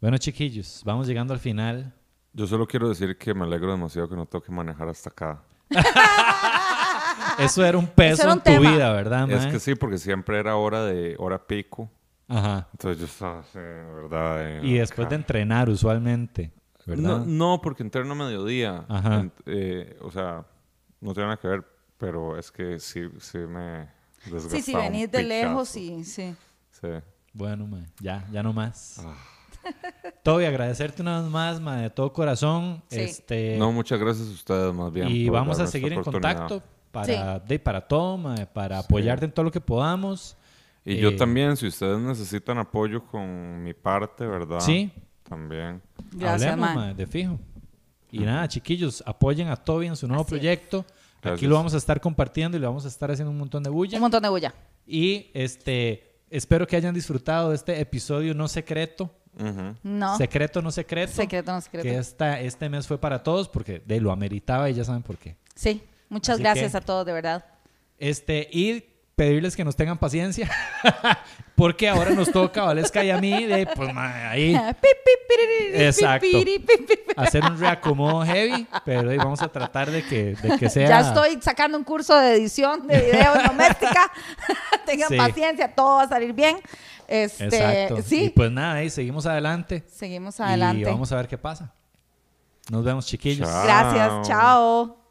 Bueno, 0.00 0.18
chiquillos, 0.18 0.82
vamos 0.84 1.06
llegando 1.06 1.32
al 1.34 1.40
final. 1.40 1.92
Yo 2.36 2.46
solo 2.46 2.66
quiero 2.66 2.86
decir 2.90 3.16
que 3.16 3.32
me 3.32 3.44
alegro 3.44 3.70
demasiado 3.72 4.10
que 4.10 4.14
no 4.14 4.26
tengo 4.26 4.44
que 4.44 4.52
manejar 4.52 4.86
hasta 4.90 5.08
acá. 5.08 5.42
Eso 7.38 7.64
era 7.64 7.78
un 7.78 7.86
peso 7.86 8.22
era 8.24 8.32
un 8.32 8.38
en 8.38 8.44
tu 8.44 8.50
tema. 8.50 8.70
vida, 8.70 8.92
¿verdad, 8.92 9.30
Es 9.30 9.42
mae? 9.44 9.52
que 9.52 9.58
sí, 9.58 9.74
porque 9.74 9.96
siempre 9.96 10.38
era 10.38 10.56
hora 10.56 10.84
de 10.84 11.16
hora 11.18 11.46
pico. 11.46 11.90
Ajá. 12.28 12.68
Entonces 12.72 12.98
yo 12.98 13.06
estaba 13.06 13.40
así, 13.40 13.58
¿verdad? 13.58 14.62
Y 14.62 14.74
después 14.74 15.08
de 15.08 15.16
entrenar, 15.16 15.70
usualmente, 15.70 16.52
¿verdad? 16.84 17.20
No, 17.20 17.24
no, 17.24 17.60
porque 17.62 17.82
entreno 17.82 18.12
a 18.12 18.16
mediodía. 18.16 18.84
Ajá. 18.88 19.22
Ent- 19.22 19.32
eh, 19.46 19.96
o 20.02 20.10
sea, 20.10 20.44
no 21.00 21.14
tiene 21.14 21.28
nada 21.28 21.38
que 21.40 21.48
ver, 21.48 21.64
pero 21.96 22.36
es 22.38 22.50
que 22.52 22.78
sí, 22.78 23.08
sí 23.18 23.38
me 23.38 23.88
desgastaba 24.26 24.50
Sí, 24.50 24.62
sí, 24.62 24.74
un 24.74 24.80
venís 24.82 25.10
de 25.10 25.22
lejos 25.22 25.74
y 25.76 26.04
sí. 26.04 26.34
Sí. 26.70 26.88
Bueno, 27.32 27.66
mae, 27.66 27.86
ya, 28.00 28.26
ya 28.30 28.42
no 28.42 28.52
más. 28.52 28.98
Ah. 29.04 29.14
Toby, 30.22 30.44
agradecerte 30.44 31.02
una 31.02 31.20
vez 31.22 31.30
más, 31.60 31.80
de 31.82 31.90
todo 31.90 32.12
corazón. 32.12 32.82
Sí. 32.88 33.00
Este, 33.00 33.56
No, 33.58 33.72
muchas 33.72 33.98
gracias 34.00 34.28
a 34.28 34.32
ustedes 34.32 34.74
más 34.74 34.92
bien. 34.92 35.08
y 35.08 35.28
vamos 35.28 35.58
a 35.60 35.66
seguir 35.66 35.92
en 35.92 36.02
contacto 36.02 36.62
para, 36.90 37.38
de, 37.40 37.58
para 37.58 37.80
todo, 37.82 38.18
para 38.52 38.78
Sí. 38.80 38.84
apoyarte 38.86 39.24
en 39.26 39.32
todo 39.32 39.44
lo 39.44 39.50
que 39.50 39.60
podamos. 39.60 40.36
Y 40.84 40.94
Eh, 40.94 41.00
yo 41.00 41.16
también, 41.16 41.56
si 41.56 41.66
ustedes 41.66 41.98
necesitan 41.98 42.58
apoyo 42.58 43.04
con 43.04 43.62
mi 43.62 43.74
parte, 43.74 44.26
¿verdad? 44.26 44.60
Sí. 44.60 44.90
También. 45.28 45.82
Gracias, 46.12 46.52
Hablemos, 46.52 46.96
de 46.96 47.06
fijo. 47.06 47.38
Y 48.12 48.20
nada, 48.20 48.46
chiquillos, 48.46 49.02
apoyen 49.04 49.48
a 49.48 49.56
Toby 49.56 49.88
en 49.88 49.96
su 49.96 50.06
nuevo 50.06 50.22
Así 50.22 50.34
es. 50.34 50.38
proyecto. 50.40 50.84
Aquí 51.22 51.46
lo 51.48 51.56
vamos 51.56 51.74
a 51.74 51.78
estar 51.78 52.00
compartiendo 52.00 52.56
y 52.56 52.60
le 52.60 52.66
vamos 52.68 52.84
a 52.84 52.88
estar 52.88 53.10
haciendo 53.10 53.32
un 53.32 53.38
montón 53.38 53.62
de 53.64 53.68
bulla. 53.70 53.98
Un 53.98 54.02
montón 54.02 54.22
de 54.22 54.28
bulla. 54.28 54.54
Y 54.86 55.28
este, 55.34 56.20
espero 56.30 56.68
que 56.68 56.76
hayan 56.76 56.94
disfrutado 56.94 57.50
de 57.50 57.56
este 57.56 57.80
episodio 57.80 58.32
no 58.32 58.46
secreto. 58.46 59.10
Ujú. 59.38 59.74
No. 59.82 60.16
Secreto, 60.16 60.62
no 60.62 60.70
secreto. 60.70 61.12
Secreto, 61.12 61.52
no 61.52 61.60
secreto. 61.60 61.84
Que 61.88 61.96
esta, 61.98 62.40
este 62.40 62.68
mes 62.68 62.86
fue 62.86 62.98
para 62.98 63.22
todos 63.22 63.48
porque 63.48 63.82
de 63.84 64.00
lo 64.00 64.10
ameritaba 64.12 64.70
y 64.70 64.74
ya 64.74 64.84
saben 64.84 65.02
por 65.02 65.18
qué. 65.18 65.36
Sí, 65.54 65.82
muchas 66.08 66.34
Así 66.34 66.42
gracias 66.42 66.72
que- 66.72 66.78
a 66.78 66.80
todos, 66.80 67.04
de 67.06 67.12
verdad. 67.12 67.44
Este, 67.98 68.48
y 68.50 68.84
pedirles 69.14 69.56
que 69.56 69.64
nos 69.64 69.74
tengan 69.76 69.96
paciencia 69.96 70.50
porque 71.54 71.88
ahora 71.88 72.10
nos 72.10 72.30
toca 72.30 72.60
a 72.62 72.64
Valesca 72.66 73.02
y 73.02 73.10
a 73.10 73.18
mí 73.18 73.46
de, 73.46 73.66
pues, 73.66 73.88
ahí 73.96 74.54
Exacto. 75.72 76.26
hacer 77.16 77.42
un 77.44 77.58
reacomodo 77.58 78.24
heavy, 78.26 78.66
pero 78.84 79.10
ahí 79.10 79.16
vamos 79.16 79.40
a 79.42 79.48
tratar 79.48 79.90
de 79.90 80.02
que, 80.04 80.34
de 80.34 80.58
que 80.58 80.68
sea... 80.68 80.88
Ya 80.88 81.00
estoy 81.00 81.38
sacando 81.40 81.78
un 81.78 81.84
curso 81.84 82.16
de 82.18 82.34
edición 82.34 82.86
de 82.86 83.00
video 83.00 83.34
doméstica. 83.46 84.12
Tengan 84.86 85.08
Sí. 85.08 85.16
paciencia, 85.16 85.74
todo 85.74 85.96
va 85.96 86.02
a 86.02 86.08
salir 86.08 86.32
bien. 86.32 86.56
Este, 87.06 87.44
Exacto. 87.44 87.98
Y 87.98 88.02
Sí, 88.02 88.32
pues 88.34 88.50
nada, 88.50 88.74
ahí 88.74 88.90
seguimos 88.90 89.26
adelante. 89.26 89.84
seguimos 89.88 90.40
adelante. 90.40 90.82
Y 90.82 90.84
vamos 90.84 91.12
a 91.12 91.16
ver 91.16 91.28
qué 91.28 91.38
pasa. 91.38 91.72
Nos 92.70 92.84
vemos, 92.84 93.06
chiquillos. 93.06 93.48
Chao. 93.48 93.64
Gracias, 93.64 94.28
chao. 94.28 95.05